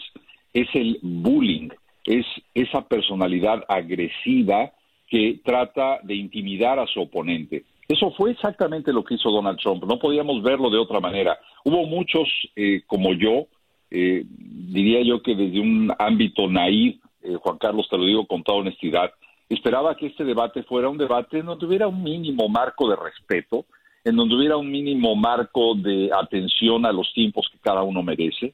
Es 0.53 0.67
el 0.73 0.99
bullying, 1.01 1.69
es 2.05 2.25
esa 2.53 2.81
personalidad 2.87 3.63
agresiva 3.67 4.71
que 5.09 5.41
trata 5.43 5.99
de 6.03 6.15
intimidar 6.15 6.79
a 6.79 6.87
su 6.87 7.01
oponente. 7.01 7.65
Eso 7.87 8.11
fue 8.11 8.31
exactamente 8.31 8.93
lo 8.93 9.03
que 9.03 9.15
hizo 9.15 9.29
Donald 9.29 9.59
Trump. 9.59 9.83
No 9.83 9.99
podíamos 9.99 10.41
verlo 10.41 10.69
de 10.69 10.77
otra 10.77 11.01
manera. 11.01 11.37
Hubo 11.65 11.85
muchos 11.85 12.29
eh, 12.55 12.83
como 12.87 13.13
yo, 13.13 13.47
eh, 13.89 14.23
diría 14.25 15.01
yo 15.03 15.21
que 15.21 15.35
desde 15.35 15.59
un 15.59 15.91
ámbito 15.99 16.47
naíz, 16.47 17.01
eh, 17.21 17.35
Juan 17.35 17.57
Carlos, 17.57 17.87
te 17.89 17.97
lo 17.97 18.05
digo 18.05 18.25
con 18.25 18.43
toda 18.43 18.59
honestidad, 18.59 19.11
esperaba 19.49 19.97
que 19.97 20.07
este 20.07 20.23
debate 20.23 20.63
fuera 20.63 20.87
un 20.87 20.97
debate 20.97 21.43
no 21.43 21.57
tuviera 21.57 21.87
un 21.89 22.01
mínimo 22.01 22.47
marco 22.47 22.89
de 22.89 22.95
respeto, 22.95 23.65
en 24.03 24.15
donde 24.15 24.35
hubiera 24.35 24.57
un 24.57 24.71
mínimo 24.71 25.15
marco 25.15 25.75
de 25.75 26.09
atención 26.13 26.85
a 26.85 26.91
los 26.91 27.11
tiempos 27.13 27.47
que 27.51 27.59
cada 27.59 27.83
uno 27.83 28.01
merece, 28.01 28.53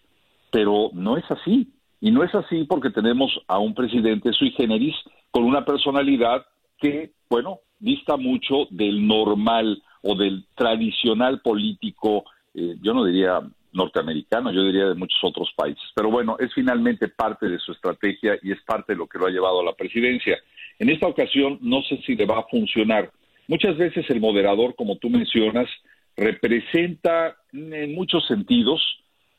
pero 0.51 0.89
no 0.93 1.17
es 1.17 1.29
así. 1.29 1.67
Y 1.99 2.11
no 2.11 2.23
es 2.23 2.33
así 2.35 2.63
porque 2.65 2.91
tenemos 2.91 3.31
a 3.47 3.57
un 3.57 3.73
presidente 3.73 4.31
sui 4.33 4.51
generis 4.51 4.95
con 5.31 5.43
una 5.43 5.65
personalidad 5.65 6.45
que, 6.77 7.11
bueno, 7.29 7.59
dista 7.79 8.17
mucho 8.17 8.67
del 8.69 9.07
normal 9.07 9.81
o 10.03 10.15
del 10.15 10.45
tradicional 10.55 11.41
político, 11.41 12.23
eh, 12.53 12.75
yo 12.81 12.93
no 12.93 13.03
diría 13.03 13.41
norteamericano, 13.73 14.51
yo 14.51 14.63
diría 14.63 14.87
de 14.87 14.95
muchos 14.95 15.19
otros 15.23 15.51
países. 15.55 15.83
Pero 15.95 16.09
bueno, 16.09 16.37
es 16.39 16.53
finalmente 16.53 17.07
parte 17.07 17.47
de 17.47 17.59
su 17.59 17.71
estrategia 17.71 18.37
y 18.41 18.51
es 18.51 18.61
parte 18.63 18.93
de 18.93 18.97
lo 18.97 19.07
que 19.07 19.19
lo 19.19 19.27
ha 19.27 19.31
llevado 19.31 19.61
a 19.61 19.65
la 19.65 19.73
presidencia. 19.73 20.37
En 20.79 20.89
esta 20.89 21.07
ocasión 21.07 21.59
no 21.61 21.81
sé 21.83 22.01
si 22.05 22.15
le 22.15 22.25
va 22.25 22.39
a 22.39 22.47
funcionar 22.49 23.11
Muchas 23.47 23.77
veces 23.77 24.05
el 24.09 24.19
moderador, 24.19 24.75
como 24.75 24.97
tú 24.97 25.09
mencionas, 25.09 25.69
representa 26.17 27.37
en 27.53 27.95
muchos 27.95 28.25
sentidos 28.27 28.81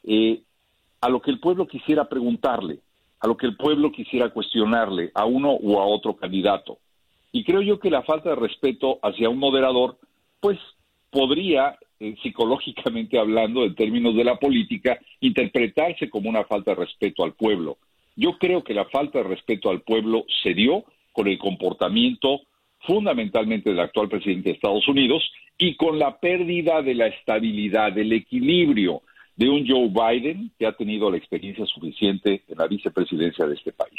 eh, 0.04 0.40
a 1.00 1.08
lo 1.08 1.20
que 1.20 1.30
el 1.30 1.40
pueblo 1.40 1.66
quisiera 1.66 2.08
preguntarle, 2.08 2.78
a 3.20 3.26
lo 3.26 3.36
que 3.36 3.46
el 3.46 3.56
pueblo 3.56 3.92
quisiera 3.92 4.30
cuestionarle 4.30 5.10
a 5.14 5.26
uno 5.26 5.50
o 5.50 5.80
a 5.80 5.86
otro 5.86 6.16
candidato. 6.16 6.78
Y 7.32 7.44
creo 7.44 7.60
yo 7.60 7.78
que 7.78 7.90
la 7.90 8.02
falta 8.02 8.30
de 8.30 8.36
respeto 8.36 8.98
hacia 9.02 9.28
un 9.28 9.38
moderador, 9.38 9.98
pues 10.40 10.58
podría, 11.10 11.76
eh, 12.00 12.16
psicológicamente 12.22 13.18
hablando, 13.18 13.64
en 13.64 13.74
términos 13.74 14.16
de 14.16 14.24
la 14.24 14.36
política, 14.36 14.98
interpretarse 15.20 16.08
como 16.08 16.30
una 16.30 16.44
falta 16.44 16.70
de 16.70 16.84
respeto 16.84 17.24
al 17.24 17.34
pueblo. 17.34 17.76
Yo 18.16 18.38
creo 18.38 18.64
que 18.64 18.74
la 18.74 18.86
falta 18.86 19.18
de 19.18 19.24
respeto 19.24 19.68
al 19.68 19.82
pueblo 19.82 20.24
se 20.42 20.54
dio 20.54 20.84
con 21.12 21.28
el 21.28 21.38
comportamiento 21.38 22.40
fundamentalmente 22.86 23.70
del 23.70 23.80
actual 23.80 24.08
presidente 24.08 24.50
de 24.50 24.54
Estados 24.54 24.86
Unidos, 24.88 25.22
y 25.58 25.76
con 25.76 25.98
la 25.98 26.18
pérdida 26.18 26.82
de 26.82 26.94
la 26.94 27.08
estabilidad, 27.08 27.92
del 27.92 28.12
equilibrio 28.12 29.02
de 29.36 29.48
un 29.48 29.66
Joe 29.66 29.88
Biden 29.88 30.50
que 30.58 30.66
ha 30.66 30.72
tenido 30.72 31.10
la 31.10 31.16
experiencia 31.16 31.64
suficiente 31.66 32.42
en 32.48 32.58
la 32.58 32.66
vicepresidencia 32.66 33.46
de 33.46 33.54
este 33.54 33.72
país. 33.72 33.98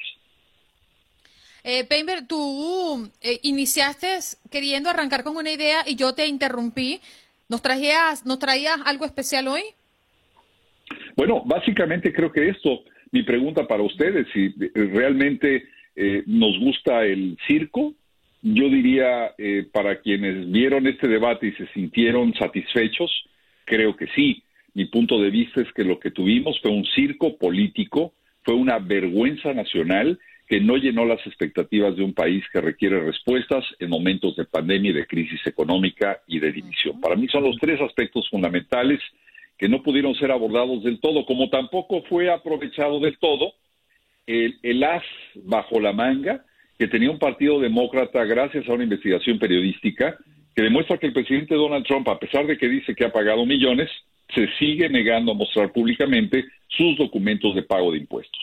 Eh, 1.63 1.85
Pember, 1.85 2.27
tú 2.27 3.09
eh, 3.21 3.39
iniciaste 3.43 4.07
queriendo 4.49 4.89
arrancar 4.89 5.23
con 5.23 5.35
una 5.35 5.51
idea 5.51 5.83
y 5.85 5.95
yo 5.95 6.13
te 6.13 6.27
interrumpí. 6.27 7.01
¿Nos 7.49 7.61
traías, 7.61 8.25
¿Nos 8.25 8.39
traías 8.39 8.79
algo 8.85 9.05
especial 9.05 9.47
hoy? 9.47 9.63
Bueno, 11.15 11.41
básicamente 11.45 12.13
creo 12.13 12.31
que 12.31 12.49
esto, 12.49 12.83
mi 13.11 13.23
pregunta 13.23 13.67
para 13.67 13.83
ustedes, 13.83 14.27
si 14.33 14.45
eh, 14.45 14.71
realmente 14.73 15.67
eh, 15.95 16.23
nos 16.25 16.57
gusta 16.59 17.03
el 17.03 17.37
circo, 17.47 17.93
yo 18.41 18.69
diría, 18.69 19.33
eh, 19.37 19.67
para 19.71 19.99
quienes 19.99 20.49
vieron 20.49 20.87
este 20.87 21.07
debate 21.07 21.47
y 21.47 21.51
se 21.53 21.67
sintieron 21.73 22.33
satisfechos, 22.35 23.11
creo 23.65 23.95
que 23.95 24.07
sí. 24.15 24.43
Mi 24.73 24.85
punto 24.85 25.19
de 25.19 25.29
vista 25.29 25.61
es 25.61 25.71
que 25.73 25.83
lo 25.83 25.99
que 25.99 26.11
tuvimos 26.11 26.59
fue 26.61 26.71
un 26.71 26.85
circo 26.85 27.37
político, 27.37 28.13
fue 28.43 28.53
una 28.53 28.79
vergüenza 28.79 29.53
nacional 29.53 30.19
que 30.47 30.59
no 30.59 30.77
llenó 30.77 31.05
las 31.05 31.25
expectativas 31.27 31.95
de 31.95 32.03
un 32.03 32.13
país 32.13 32.43
que 32.51 32.61
requiere 32.61 32.99
respuestas 32.99 33.63
en 33.77 33.89
momentos 33.89 34.35
de 34.35 34.45
pandemia 34.45 34.91
y 34.91 34.95
de 34.95 35.05
crisis 35.05 35.45
económica 35.45 36.21
y 36.25 36.39
de 36.39 36.51
división. 36.51 36.99
Para 36.99 37.15
mí 37.15 37.27
son 37.27 37.43
los 37.43 37.57
tres 37.57 37.79
aspectos 37.81 38.27
fundamentales 38.29 38.99
que 39.57 39.69
no 39.69 39.83
pudieron 39.83 40.15
ser 40.15 40.31
abordados 40.31 40.83
del 40.83 40.99
todo, 40.99 41.25
como 41.25 41.49
tampoco 41.49 42.01
fue 42.03 42.31
aprovechado 42.31 42.99
del 42.99 43.17
todo 43.19 43.53
el, 44.25 44.57
el 44.63 44.83
as 44.83 45.03
bajo 45.35 45.79
la 45.79 45.93
manga 45.93 46.43
que 46.79 46.87
tenía 46.87 47.11
un 47.11 47.19
partido 47.19 47.59
demócrata 47.59 48.23
gracias 48.23 48.67
a 48.67 48.73
una 48.73 48.85
investigación 48.85 49.37
periodística 49.37 50.17
que 50.55 50.63
demuestra 50.63 50.97
que 50.97 51.07
el 51.07 51.13
presidente 51.13 51.53
Donald 51.53 51.85
Trump, 51.85 52.07
a 52.07 52.17
pesar 52.17 52.47
de 52.47 52.57
que 52.57 52.69
dice 52.69 52.95
que 52.95 53.03
ha 53.03 53.11
pagado 53.11 53.45
millones, 53.45 53.89
se 54.33 54.47
sigue 54.57 54.87
negando 54.87 55.33
a 55.33 55.35
mostrar 55.35 55.73
públicamente 55.73 56.45
sus 56.69 56.97
documentos 56.97 57.53
de 57.53 57.63
pago 57.63 57.91
de 57.91 57.97
impuestos. 57.97 58.39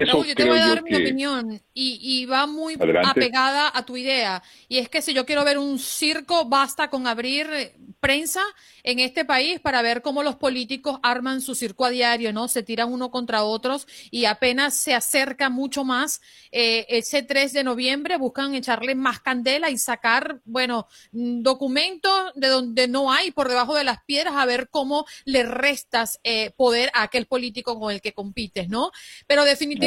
Eso 0.00 0.24
yo 0.24 0.34
te 0.34 0.44
voy 0.44 0.58
a 0.58 0.68
dar 0.68 0.82
mi 0.82 0.94
opinión 0.94 1.60
y, 1.72 2.26
va 2.26 2.46
muy 2.46 2.76
apegada 3.04 3.70
a 3.72 3.84
tu 3.84 3.96
idea. 3.96 4.42
Y 4.68 4.78
es 4.78 4.88
que 4.88 5.02
si 5.02 5.14
yo 5.14 5.26
quiero 5.26 5.44
ver 5.44 5.58
un 5.58 5.78
circo, 5.78 6.46
basta 6.46 6.88
con 6.88 7.06
abrir 7.06 7.46
prensa 8.00 8.42
en 8.82 9.00
este 9.00 9.24
país 9.24 9.60
para 9.60 9.82
ver 9.82 10.02
cómo 10.02 10.22
los 10.22 10.36
políticos 10.36 10.98
arman 11.02 11.40
su 11.40 11.54
circo 11.54 11.84
a 11.84 11.90
diario, 11.90 12.32
¿no? 12.32 12.48
Se 12.48 12.62
tiran 12.62 12.92
uno 12.92 13.10
contra 13.10 13.42
otros 13.42 13.86
y 14.10 14.26
apenas 14.26 14.76
se 14.76 14.94
acerca 14.94 15.50
mucho 15.50 15.84
más 15.84 16.20
eh, 16.52 16.86
ese 16.88 17.22
3 17.22 17.52
de 17.52 17.64
noviembre, 17.64 18.16
buscan 18.16 18.54
echarle 18.54 18.94
más 18.94 19.20
candela 19.20 19.70
y 19.70 19.78
sacar, 19.78 20.40
bueno, 20.44 20.86
documentos 21.12 22.32
de 22.34 22.48
donde 22.48 22.88
no 22.88 23.12
hay 23.12 23.30
por 23.32 23.48
debajo 23.48 23.74
de 23.74 23.84
las 23.84 23.98
piedras 24.04 24.34
a 24.36 24.46
ver 24.46 24.68
cómo 24.70 25.04
le 25.24 25.42
restas 25.42 26.20
eh, 26.22 26.52
poder 26.56 26.90
a 26.94 27.02
aquel 27.02 27.26
político 27.26 27.78
con 27.78 27.92
el 27.92 28.00
que 28.00 28.12
compites, 28.12 28.68
¿no? 28.68 28.90
Pero 29.26 29.44
definitivamente 29.44 29.85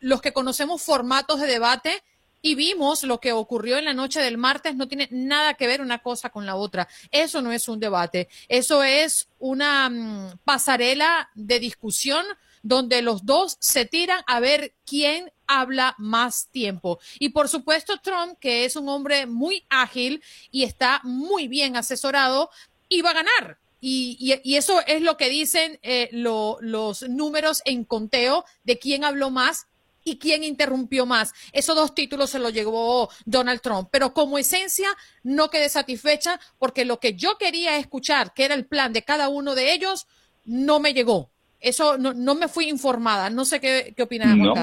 los 0.00 0.20
que 0.20 0.32
conocemos 0.32 0.82
formatos 0.82 1.40
de 1.40 1.46
debate, 1.46 2.02
y 2.42 2.54
vimos 2.54 3.02
lo 3.02 3.20
que 3.20 3.32
ocurrió 3.32 3.76
en 3.76 3.84
la 3.84 3.94
noche 3.94 4.20
del 4.20 4.38
martes, 4.38 4.74
no 4.74 4.88
tiene 4.88 5.08
nada 5.10 5.54
que 5.54 5.66
ver 5.66 5.80
una 5.80 5.98
cosa 5.98 6.30
con 6.30 6.46
la 6.46 6.56
otra. 6.56 6.88
Eso 7.10 7.42
no 7.42 7.52
es 7.52 7.68
un 7.68 7.80
debate, 7.80 8.28
eso 8.48 8.82
es 8.82 9.28
una 9.38 9.90
mm, 9.90 10.38
pasarela 10.44 11.30
de 11.34 11.60
discusión 11.60 12.24
donde 12.62 13.02
los 13.02 13.24
dos 13.24 13.56
se 13.60 13.86
tiran 13.86 14.22
a 14.26 14.40
ver 14.40 14.74
quién 14.84 15.32
habla 15.46 15.94
más 15.98 16.48
tiempo. 16.50 17.00
Y 17.18 17.30
por 17.30 17.48
supuesto 17.48 17.98
Trump, 17.98 18.38
que 18.38 18.64
es 18.64 18.76
un 18.76 18.88
hombre 18.88 19.26
muy 19.26 19.64
ágil 19.68 20.22
y 20.50 20.64
está 20.64 21.00
muy 21.02 21.48
bien 21.48 21.76
asesorado, 21.76 22.50
iba 22.88 23.10
a 23.10 23.14
ganar. 23.14 23.58
Y, 23.80 24.38
eso 24.44 24.80
es 24.86 25.02
lo 25.02 25.16
que 25.16 25.30
dicen 25.30 25.78
eh, 25.82 26.08
los 26.12 27.08
números 27.08 27.62
en 27.64 27.84
conteo 27.84 28.44
de 28.64 28.78
quién 28.78 29.04
habló 29.04 29.30
más 29.30 29.66
y 30.04 30.18
quién 30.18 30.44
interrumpió 30.44 31.06
más. 31.06 31.32
Esos 31.52 31.76
dos 31.76 31.94
títulos 31.94 32.30
se 32.30 32.38
los 32.38 32.52
llevó 32.52 33.08
Donald 33.24 33.60
Trump, 33.60 33.88
pero 33.90 34.12
como 34.12 34.38
esencia 34.38 34.88
no 35.22 35.50
quedé 35.50 35.68
satisfecha 35.68 36.40
porque 36.58 36.84
lo 36.84 37.00
que 37.00 37.14
yo 37.14 37.38
quería 37.38 37.76
escuchar, 37.76 38.34
que 38.34 38.44
era 38.44 38.54
el 38.54 38.66
plan 38.66 38.92
de 38.92 39.02
cada 39.02 39.28
uno 39.28 39.54
de 39.54 39.72
ellos, 39.72 40.06
no 40.44 40.80
me 40.80 40.94
llegó. 40.94 41.30
Eso 41.60 41.98
no, 41.98 42.34
me 42.34 42.48
fui 42.48 42.68
informada. 42.68 43.28
No 43.28 43.44
sé 43.44 43.60
qué, 43.60 43.92
qué 43.96 44.02
opinas, 44.02 44.34
no. 44.36 44.54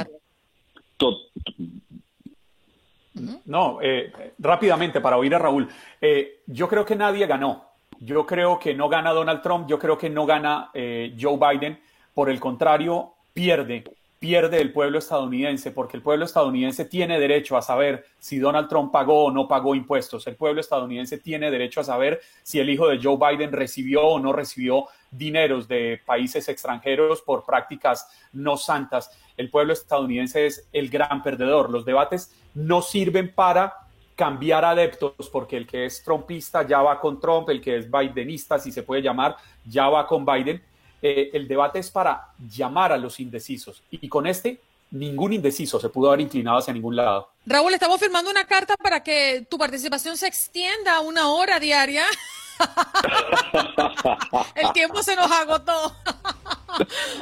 No, 3.45 3.79
eh, 3.81 4.11
rápidamente 4.39 5.01
para 5.01 5.17
oír 5.17 5.33
a 5.33 5.39
Raúl. 5.39 5.67
Eh, 6.01 6.41
yo 6.47 6.67
creo 6.67 6.85
que 6.85 6.95
nadie 6.95 7.25
ganó. 7.25 7.66
Yo 7.99 8.25
creo 8.25 8.59
que 8.59 8.73
no 8.73 8.89
gana 8.89 9.11
Donald 9.11 9.41
Trump, 9.41 9.67
yo 9.67 9.79
creo 9.79 9.97
que 9.97 10.09
no 10.09 10.25
gana 10.25 10.69
eh, 10.73 11.15
Joe 11.19 11.37
Biden. 11.37 11.79
Por 12.13 12.29
el 12.29 12.39
contrario, 12.39 13.13
pierde 13.33 13.83
pierde 14.19 14.59
el 14.59 14.71
pueblo 14.71 14.97
estadounidense, 14.99 15.71
porque 15.71 15.97
el 15.97 16.03
pueblo 16.03 16.25
estadounidense 16.25 16.85
tiene 16.85 17.19
derecho 17.19 17.55
a 17.55 17.61
saber 17.61 18.05
si 18.19 18.39
Donald 18.39 18.67
Trump 18.67 18.91
pagó 18.91 19.25
o 19.25 19.31
no 19.31 19.47
pagó 19.47 19.75
impuestos. 19.75 20.25
El 20.27 20.35
pueblo 20.35 20.61
estadounidense 20.61 21.19
tiene 21.19 21.51
derecho 21.51 21.81
a 21.81 21.83
saber 21.83 22.21
si 22.41 22.59
el 22.59 22.69
hijo 22.69 22.87
de 22.87 22.99
Joe 23.01 23.17
Biden 23.17 23.51
recibió 23.51 24.05
o 24.05 24.19
no 24.19 24.33
recibió 24.33 24.85
dineros 25.11 25.67
de 25.67 26.01
países 26.05 26.49
extranjeros 26.49 27.21
por 27.21 27.45
prácticas 27.45 28.09
no 28.33 28.57
santas. 28.57 29.11
El 29.37 29.49
pueblo 29.49 29.73
estadounidense 29.73 30.47
es 30.47 30.67
el 30.73 30.89
gran 30.89 31.21
perdedor. 31.21 31.69
Los 31.69 31.85
debates 31.85 32.33
no 32.55 32.81
sirven 32.81 33.33
para 33.33 33.86
cambiar 34.17 34.65
adeptos, 34.65 35.29
porque 35.31 35.55
el 35.55 35.65
que 35.65 35.85
es 35.85 36.03
trumpista 36.03 36.67
ya 36.67 36.81
va 36.81 36.99
con 36.99 37.21
Trump, 37.21 37.47
el 37.49 37.61
que 37.61 37.77
es 37.77 37.89
bidenista, 37.89 38.59
si 38.59 38.73
se 38.73 38.83
puede 38.83 39.01
llamar, 39.01 39.37
ya 39.65 39.87
va 39.87 40.05
con 40.05 40.25
Biden 40.25 40.61
eh, 41.01 41.29
el 41.33 41.47
debate 41.47 41.79
es 41.79 41.91
para 41.91 42.33
llamar 42.49 42.91
a 42.91 42.97
los 42.97 43.19
indecisos. 43.19 43.83
Y 43.91 44.09
con 44.09 44.25
este, 44.25 44.59
ningún 44.91 45.33
indeciso 45.33 45.79
se 45.79 45.89
pudo 45.89 46.09
haber 46.09 46.21
inclinado 46.21 46.57
hacia 46.57 46.73
ningún 46.73 46.95
lado. 46.95 47.29
Raúl, 47.45 47.73
estamos 47.73 47.99
firmando 47.99 48.31
una 48.31 48.45
carta 48.45 48.75
para 48.77 49.03
que 49.03 49.45
tu 49.49 49.57
participación 49.57 50.17
se 50.17 50.27
extienda 50.27 50.95
a 50.95 51.01
una 51.01 51.29
hora 51.29 51.59
diaria. 51.59 52.05
el 54.55 54.73
tiempo 54.73 55.01
se 55.03 55.15
nos 55.15 55.31
agotó. 55.31 55.93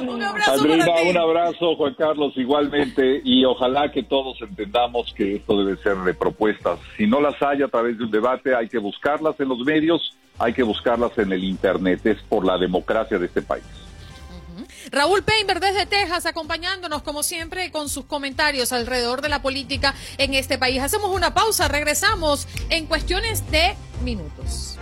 un 0.00 0.22
abrazo 0.22 0.64
un 0.64 1.16
abrazo, 1.16 1.76
Juan 1.76 1.94
Carlos, 1.94 2.32
igualmente, 2.36 3.20
y 3.24 3.44
ojalá 3.44 3.90
que 3.90 4.02
todos 4.02 4.40
entendamos 4.42 5.12
que 5.14 5.36
esto 5.36 5.62
debe 5.62 5.76
ser 5.82 5.96
de 5.98 6.14
propuestas. 6.14 6.78
Si 6.96 7.06
no 7.06 7.20
las 7.20 7.40
hay 7.42 7.62
a 7.62 7.68
través 7.68 7.98
de 7.98 8.04
un 8.04 8.10
debate, 8.10 8.54
hay 8.54 8.68
que 8.68 8.78
buscarlas 8.78 9.38
en 9.40 9.48
los 9.48 9.58
medios 9.60 10.16
hay 10.38 10.52
que 10.52 10.62
buscarlas 10.62 11.16
en 11.18 11.32
el 11.32 11.44
Internet, 11.44 12.04
es 12.04 12.22
por 12.22 12.44
la 12.44 12.58
democracia 12.58 13.18
de 13.18 13.26
este 13.26 13.42
país. 13.42 13.64
Raúl 14.90 15.22
Peinberg 15.22 15.60
desde 15.60 15.86
Texas 15.86 16.26
acompañándonos 16.26 17.02
como 17.02 17.22
siempre 17.22 17.70
con 17.70 17.88
sus 17.88 18.04
comentarios 18.04 18.72
alrededor 18.72 19.22
de 19.22 19.28
la 19.28 19.42
política 19.42 19.94
en 20.18 20.34
este 20.34 20.58
país. 20.58 20.80
Hacemos 20.82 21.14
una 21.14 21.34
pausa, 21.34 21.68
regresamos 21.68 22.46
en 22.70 22.86
cuestiones 22.86 23.50
de 23.50 23.76
minutos. 24.02 24.78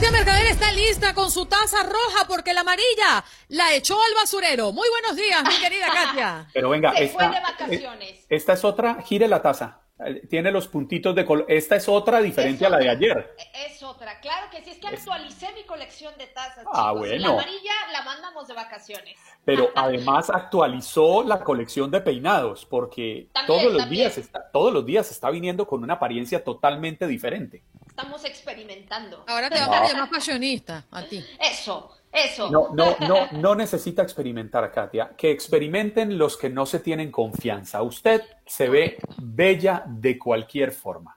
Katia 0.00 0.12
Mercader 0.12 0.46
está 0.46 0.72
lista 0.72 1.12
con 1.12 1.30
su 1.30 1.44
taza 1.44 1.82
roja 1.82 2.26
porque 2.26 2.54
la 2.54 2.62
amarilla 2.62 3.22
la 3.48 3.74
echó 3.74 4.00
al 4.00 4.14
basurero. 4.14 4.72
Muy 4.72 4.88
buenos 4.88 5.14
días, 5.14 5.42
mi 5.46 5.60
querida 5.60 5.88
Katia. 5.92 6.46
Pero 6.54 6.70
venga, 6.70 6.92
Se 6.92 7.04
esta, 7.04 7.18
fue 7.18 7.34
de 7.34 7.40
vacaciones. 7.42 8.26
esta 8.30 8.54
es 8.54 8.64
otra, 8.64 9.02
gire 9.02 9.28
la 9.28 9.42
taza. 9.42 9.80
Tiene 10.28 10.50
los 10.50 10.68
puntitos 10.68 11.14
de 11.14 11.24
color. 11.24 11.44
Esta 11.48 11.76
es 11.76 11.88
otra 11.88 12.20
diferente 12.20 12.64
a 12.64 12.70
la 12.70 12.78
de 12.78 12.88
ayer. 12.88 13.34
Es 13.66 13.82
otra, 13.82 14.18
claro 14.20 14.48
que 14.50 14.62
sí, 14.62 14.70
es 14.70 14.78
que 14.78 14.88
actualicé 14.88 15.52
mi 15.54 15.64
colección 15.64 16.16
de 16.16 16.26
tazas. 16.28 16.64
Ah, 16.72 16.90
chicos, 16.92 16.98
bueno. 16.98 17.28
La 17.28 17.32
amarilla 17.34 17.72
la 17.92 18.02
mandamos 18.02 18.48
de 18.48 18.54
vacaciones. 18.54 19.16
Pero 19.44 19.70
además 19.76 20.30
actualizó 20.30 21.22
la 21.22 21.40
colección 21.40 21.90
de 21.90 22.00
peinados 22.00 22.64
porque 22.64 23.28
También, 23.32 23.58
todos 23.58 23.72
los 23.72 23.82
también. 23.82 24.00
días 24.04 24.18
está, 24.18 24.50
todos 24.50 24.72
los 24.72 24.86
días 24.86 25.10
está 25.10 25.30
viniendo 25.30 25.66
con 25.66 25.82
una 25.82 25.94
apariencia 25.94 26.42
totalmente 26.42 27.06
diferente. 27.06 27.62
Estamos 27.86 28.24
experimentando. 28.24 29.24
Ahora 29.26 29.50
te 29.50 29.58
vamos 29.60 29.76
a 29.76 29.86
llamar 29.92 30.08
fashionista 30.08 30.86
a 30.90 31.02
ti. 31.02 31.22
Eso, 31.38 31.90
eso. 32.12 32.50
No, 32.50 32.68
no, 32.74 32.96
no, 33.00 33.30
no 33.32 33.54
necesita 33.54 34.02
experimentar, 34.02 34.70
Katia. 34.72 35.12
Que 35.16 35.30
experimenten 35.30 36.18
los 36.18 36.36
que 36.36 36.50
no 36.50 36.66
se 36.66 36.80
tienen 36.80 37.10
confianza. 37.10 37.82
Usted 37.82 38.22
se 38.46 38.68
ve 38.68 38.98
bella 39.18 39.84
de 39.86 40.18
cualquier 40.18 40.72
forma. 40.72 41.16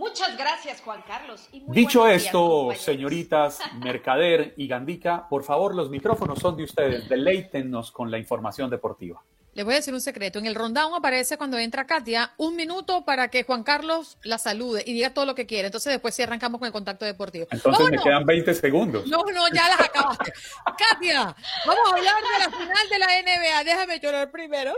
Muchas 0.00 0.34
gracias, 0.38 0.80
Juan 0.80 1.02
Carlos. 1.06 1.46
y 1.52 1.60
muy 1.60 1.76
Dicho 1.76 2.06
días, 2.06 2.24
esto, 2.24 2.70
señoritas 2.74 3.60
Mercader 3.84 4.54
y 4.56 4.66
Gandica, 4.66 5.28
por 5.28 5.44
favor, 5.44 5.74
los 5.74 5.90
micrófonos 5.90 6.38
son 6.38 6.56
de 6.56 6.64
ustedes. 6.64 7.06
Deleítennos 7.06 7.92
con 7.92 8.10
la 8.10 8.16
información 8.16 8.70
deportiva. 8.70 9.22
Les 9.60 9.64
voy 9.66 9.74
a 9.74 9.76
decir 9.76 9.92
un 9.92 10.00
secreto. 10.00 10.38
En 10.38 10.46
el 10.46 10.54
rundown 10.54 10.94
aparece 10.94 11.36
cuando 11.36 11.58
entra 11.58 11.86
Katia 11.86 12.32
un 12.38 12.56
minuto 12.56 13.04
para 13.04 13.28
que 13.28 13.42
Juan 13.42 13.62
Carlos 13.62 14.16
la 14.22 14.38
salude 14.38 14.82
y 14.86 14.94
diga 14.94 15.12
todo 15.12 15.26
lo 15.26 15.34
que 15.34 15.44
quiere. 15.44 15.66
Entonces 15.66 15.92
después 15.92 16.14
sí 16.14 16.22
arrancamos 16.22 16.58
con 16.58 16.64
el 16.64 16.72
contacto 16.72 17.04
deportivo. 17.04 17.46
Entonces 17.50 17.90
me 17.90 17.98
quedan 17.98 18.24
20 18.24 18.54
segundos. 18.54 19.06
No, 19.06 19.18
no, 19.18 19.48
ya 19.52 19.68
las 19.68 19.80
acabaste. 19.80 20.32
Katia, 20.78 21.36
vamos 21.66 21.92
a 21.92 21.94
hablar 21.94 22.14
de 22.22 22.38
la 22.38 22.58
final 22.58 22.88
de 22.88 22.98
la 22.98 23.06
NBA. 23.06 23.64
Déjame 23.64 24.00
llorar 24.00 24.30
primero. 24.30 24.72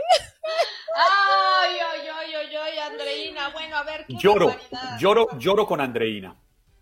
Ay, 0.97 1.77
ay, 1.79 2.07
ay, 2.13 2.33
ay, 2.33 2.55
ay, 2.57 2.77
Andreina. 2.79 3.47
Bueno, 3.51 3.77
a 3.77 3.83
ver, 3.83 4.05
qué 4.05 4.15
Lloro, 4.19 4.47
barbaridad. 4.47 4.99
lloro, 4.99 5.27
lloro 5.39 5.65
con 5.65 5.79
Andreina. 5.79 6.35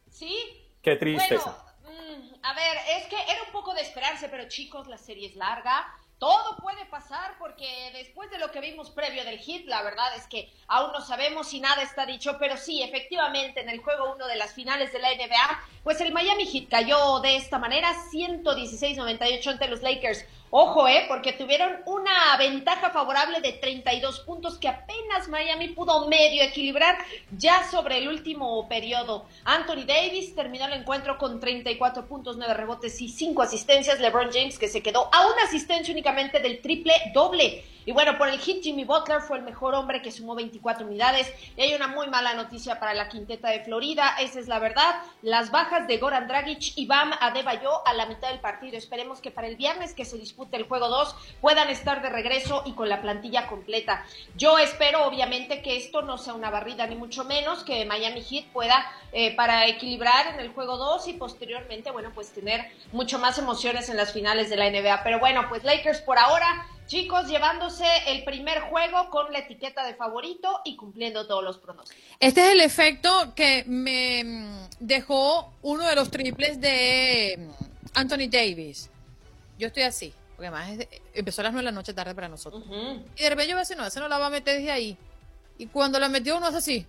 ¿Sí? 0.10 0.36
Qué 0.82 0.96
tristeza. 0.96 1.56
Bueno, 1.84 2.00
mm, 2.18 2.34
a 2.42 2.54
ver, 2.56 2.78
es 2.98 3.08
que 3.10 3.32
era 3.32 3.44
un 3.44 3.52
poco 3.52 3.76
de 3.76 3.82
esperarse, 3.82 4.28
pero 4.28 4.48
chicos, 4.48 4.88
la 4.88 4.98
serie 4.98 5.28
es 5.28 5.36
larga. 5.36 5.86
Todo 6.22 6.56
puede 6.58 6.86
pasar 6.86 7.34
porque 7.40 7.90
después 7.94 8.30
de 8.30 8.38
lo 8.38 8.52
que 8.52 8.62
vimos 8.62 8.92
previo 8.92 9.26
del 9.26 9.40
hit, 9.40 9.66
la 9.66 9.82
verdad 9.82 10.16
es 10.16 10.28
que 10.28 10.54
aún 10.68 10.92
no 10.92 11.02
sabemos 11.02 11.50
si 11.50 11.60
nada 11.60 11.82
está 11.82 12.06
dicho, 12.06 12.38
pero 12.40 12.58
sí, 12.58 12.84
efectivamente, 12.84 13.62
en 13.62 13.70
el 13.70 13.80
juego 13.80 14.14
1 14.14 14.28
de 14.28 14.36
las 14.36 14.54
finales 14.54 14.94
de 14.94 15.00
la 15.00 15.16
NBA, 15.16 15.64
pues 15.84 16.00
el 16.00 16.14
Miami 16.14 16.46
Heat 16.46 16.70
cayó 16.70 17.22
de 17.22 17.38
esta 17.38 17.58
manera, 17.58 17.92
116-98 18.14 19.48
ante 19.48 19.68
los 19.68 19.82
Lakers. 19.82 20.24
Ojo, 20.54 20.86
eh, 20.86 21.06
porque 21.08 21.32
tuvieron 21.32 21.78
una 21.86 22.36
ventaja 22.38 22.90
favorable 22.90 23.40
de 23.40 23.54
32 23.54 24.20
puntos 24.20 24.58
que 24.58 24.68
apenas 24.68 25.30
Miami 25.30 25.70
pudo 25.70 26.10
medio 26.10 26.44
equilibrar 26.44 26.98
ya 27.38 27.64
sobre 27.72 28.00
el 28.00 28.10
último 28.10 28.68
periodo. 28.68 29.28
Anthony 29.46 29.86
Davis 29.88 30.36
terminó 30.36 30.66
el 30.66 30.74
encuentro 30.74 31.18
con 31.18 31.40
34 31.40 32.06
puntos, 32.06 32.36
9 32.36 32.54
rebotes 32.54 33.00
y 33.00 33.08
5 33.08 33.42
asistencias. 33.42 34.02
LeBron 34.02 34.30
James 34.30 34.60
que 34.60 34.68
se 34.68 34.84
quedó 34.84 35.10
a 35.14 35.26
una 35.28 35.44
asistencia 35.44 35.94
únicamente 35.94 36.42
del 36.42 36.62
triple 36.62 36.96
doble. 37.14 37.64
Y 37.86 37.92
bueno, 37.92 38.18
por 38.18 38.30
el 38.30 38.40
hit, 38.40 38.64
Jimmy 38.64 38.84
Butler 38.84 39.22
fue 39.22 39.38
el 39.38 39.44
mejor 39.44 39.74
hombre 39.76 40.02
que 40.02 40.12
sumó 40.12 40.36
24 40.36 40.86
unidades. 40.86 41.32
Y 41.58 41.62
hay 41.62 41.74
una 41.74 41.88
muy 41.88 42.08
mala 42.08 42.34
noticia 42.34 42.80
para 42.80 42.94
la 42.94 43.10
quinteta 43.10 43.50
de 43.50 43.62
Florida, 43.62 44.16
esa 44.20 44.40
es 44.40 44.48
la 44.48 44.60
verdad. 44.60 45.02
Las 45.22 45.52
bajas 45.52 45.88
de 45.88 45.98
Goran 45.98 46.28
Dragic 46.28 46.74
y 46.76 46.86
Bam 46.86 47.12
Adebayo 47.20 47.86
a 47.88 47.94
la 47.94 48.06
mitad 48.06 48.30
del 48.30 48.40
partido. 48.40 48.78
Esperemos 48.78 49.22
que 49.22 49.32
para 49.32 49.48
el 49.48 49.56
viernes 49.56 49.94
que 49.94 50.06
se 50.06 50.18
dispute 50.18 50.58
el 50.58 50.68
juego 50.68 50.88
2 50.90 51.16
puedan 51.42 51.70
estar 51.70 52.02
de 52.02 52.10
regreso 52.10 52.64
y 52.66 52.74
con 52.74 52.90
la 52.90 53.02
plantilla 53.02 53.48
completa. 53.48 54.06
Yo 54.36 54.58
espero, 54.60 55.06
obviamente, 55.06 55.62
que 55.62 55.78
esto 55.78 56.02
no 56.02 56.18
sea 56.18 56.34
una 56.34 56.50
barrida, 56.50 56.88
ni 56.88 56.96
mucho 56.96 57.24
menos, 57.24 57.64
que 57.64 57.86
Miami 57.86 58.22
Heat 58.22 58.46
pueda 58.54 58.92
eh, 59.12 59.36
para 59.36 59.68
equilibrar 59.68 60.28
en 60.34 60.40
el 60.40 60.50
juego 60.54 60.78
2 60.78 61.08
y 61.08 61.14
posteriormente, 61.14 61.92
bueno, 61.92 62.12
pues 62.14 62.32
tener 62.32 62.72
mucho 62.92 63.20
más 63.20 63.38
emociones 63.38 63.90
en 63.90 63.98
las 63.98 64.14
finales 64.14 64.50
de 64.50 64.58
la 64.58 64.70
NBA. 64.70 65.04
Pero 65.04 65.20
bueno, 65.20 65.48
pues 65.50 65.64
Lakers 65.64 66.02
por 66.02 66.18
ahora 66.18 66.68
Chicos, 66.92 67.26
llevándose 67.30 67.86
el 68.08 68.26
primer 68.26 68.60
juego 68.64 69.10
con 69.10 69.32
la 69.32 69.40
etiqueta 69.40 69.86
de 69.86 69.96
favorito 69.96 70.60
y 70.66 70.76
cumpliendo 70.76 71.26
todos 71.26 71.42
los 71.42 71.58
pronósticos. 71.58 72.04
Este 72.20 72.42
es 72.46 72.52
el 72.52 72.60
efecto 72.60 73.34
que 73.34 73.64
me 73.66 74.22
mm, 74.26 74.68
dejó 74.82 75.54
uno 75.62 75.88
de 75.88 75.96
los 75.96 76.12
triples 76.12 76.60
de 76.60 77.38
mm, 77.40 77.64
Anthony 77.94 78.28
Davis. 78.30 78.90
Yo 79.58 79.68
estoy 79.68 79.84
así, 79.84 80.14
porque 80.36 80.48
además 80.48 80.70
es- 80.82 81.00
empezó 81.14 81.40
a 81.40 81.44
las 81.46 81.54
9 81.54 81.66
de 81.66 81.72
la 81.72 81.76
noche 81.80 81.94
tarde 81.94 82.14
para 82.14 82.28
nosotros. 82.28 82.62
Y 83.16 83.24
de 83.24 83.30
repente 83.30 83.48
yo 83.52 83.56
veo 83.56 83.62
así, 83.64 83.74
no, 83.74 83.86
ese 83.86 84.02
no 84.02 84.10
la 84.10 84.18
va 84.18 84.26
a 84.26 84.30
meter 84.30 84.58
desde 84.58 84.72
ahí. 84.72 84.98
Y 85.60 85.68
cuando 85.68 85.98
la 85.98 86.10
metió 86.10 86.36
uno 86.36 86.48
hace 86.48 86.58
así. 86.58 86.86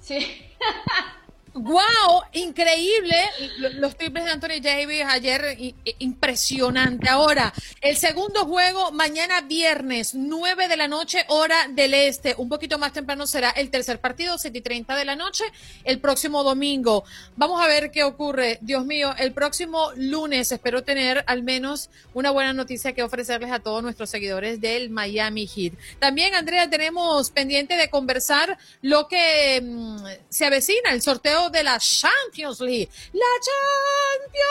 Sí. 0.00 0.46
¡Wow! 1.54 2.22
Increíble. 2.32 3.16
Lo- 3.58 3.68
Los 3.70 3.96
triples 3.96 4.24
de 4.24 4.30
Anthony 4.30 4.60
Davis 4.62 5.02
ayer, 5.08 5.56
impresionante. 5.98 7.08
Ahora, 7.08 7.52
el 7.80 7.96
segundo 7.96 8.44
juego, 8.46 8.92
mañana 8.92 9.40
viernes, 9.40 10.14
9 10.14 10.68
de 10.68 10.76
la 10.76 10.88
noche, 10.88 11.24
hora 11.28 11.56
del 11.70 11.94
este. 11.94 12.34
Un 12.38 12.48
poquito 12.48 12.78
más 12.78 12.92
temprano 12.92 13.26
será 13.26 13.50
el 13.50 13.70
tercer 13.70 14.00
partido, 14.00 14.38
7 14.38 14.58
y 14.58 14.60
30 14.60 14.96
de 14.96 15.04
la 15.04 15.16
noche, 15.16 15.44
el 15.84 16.00
próximo 16.00 16.42
domingo. 16.44 17.04
Vamos 17.36 17.60
a 17.62 17.66
ver 17.66 17.90
qué 17.90 18.04
ocurre. 18.04 18.58
Dios 18.60 18.84
mío, 18.84 19.14
el 19.18 19.32
próximo 19.32 19.90
lunes 19.96 20.52
espero 20.52 20.82
tener 20.84 21.24
al 21.26 21.42
menos 21.42 21.90
una 22.14 22.30
buena 22.30 22.52
noticia 22.52 22.92
que 22.92 23.02
ofrecerles 23.02 23.50
a 23.52 23.60
todos 23.60 23.82
nuestros 23.82 24.10
seguidores 24.10 24.60
del 24.60 24.90
Miami 24.90 25.46
Heat. 25.46 25.72
También, 25.98 26.34
Andrea, 26.34 26.68
tenemos 26.70 27.30
pendiente 27.30 27.76
de 27.76 27.90
conversar 27.90 28.58
lo 28.82 29.08
que 29.08 29.60
mm, 29.62 30.04
se 30.28 30.44
avecina, 30.46 30.90
el 30.92 31.02
sorteo 31.02 31.37
de 31.48 31.62
la 31.62 31.78
Champions 31.78 32.60
League. 32.60 32.88
¡La 33.12 33.26
Champions! 33.40 34.48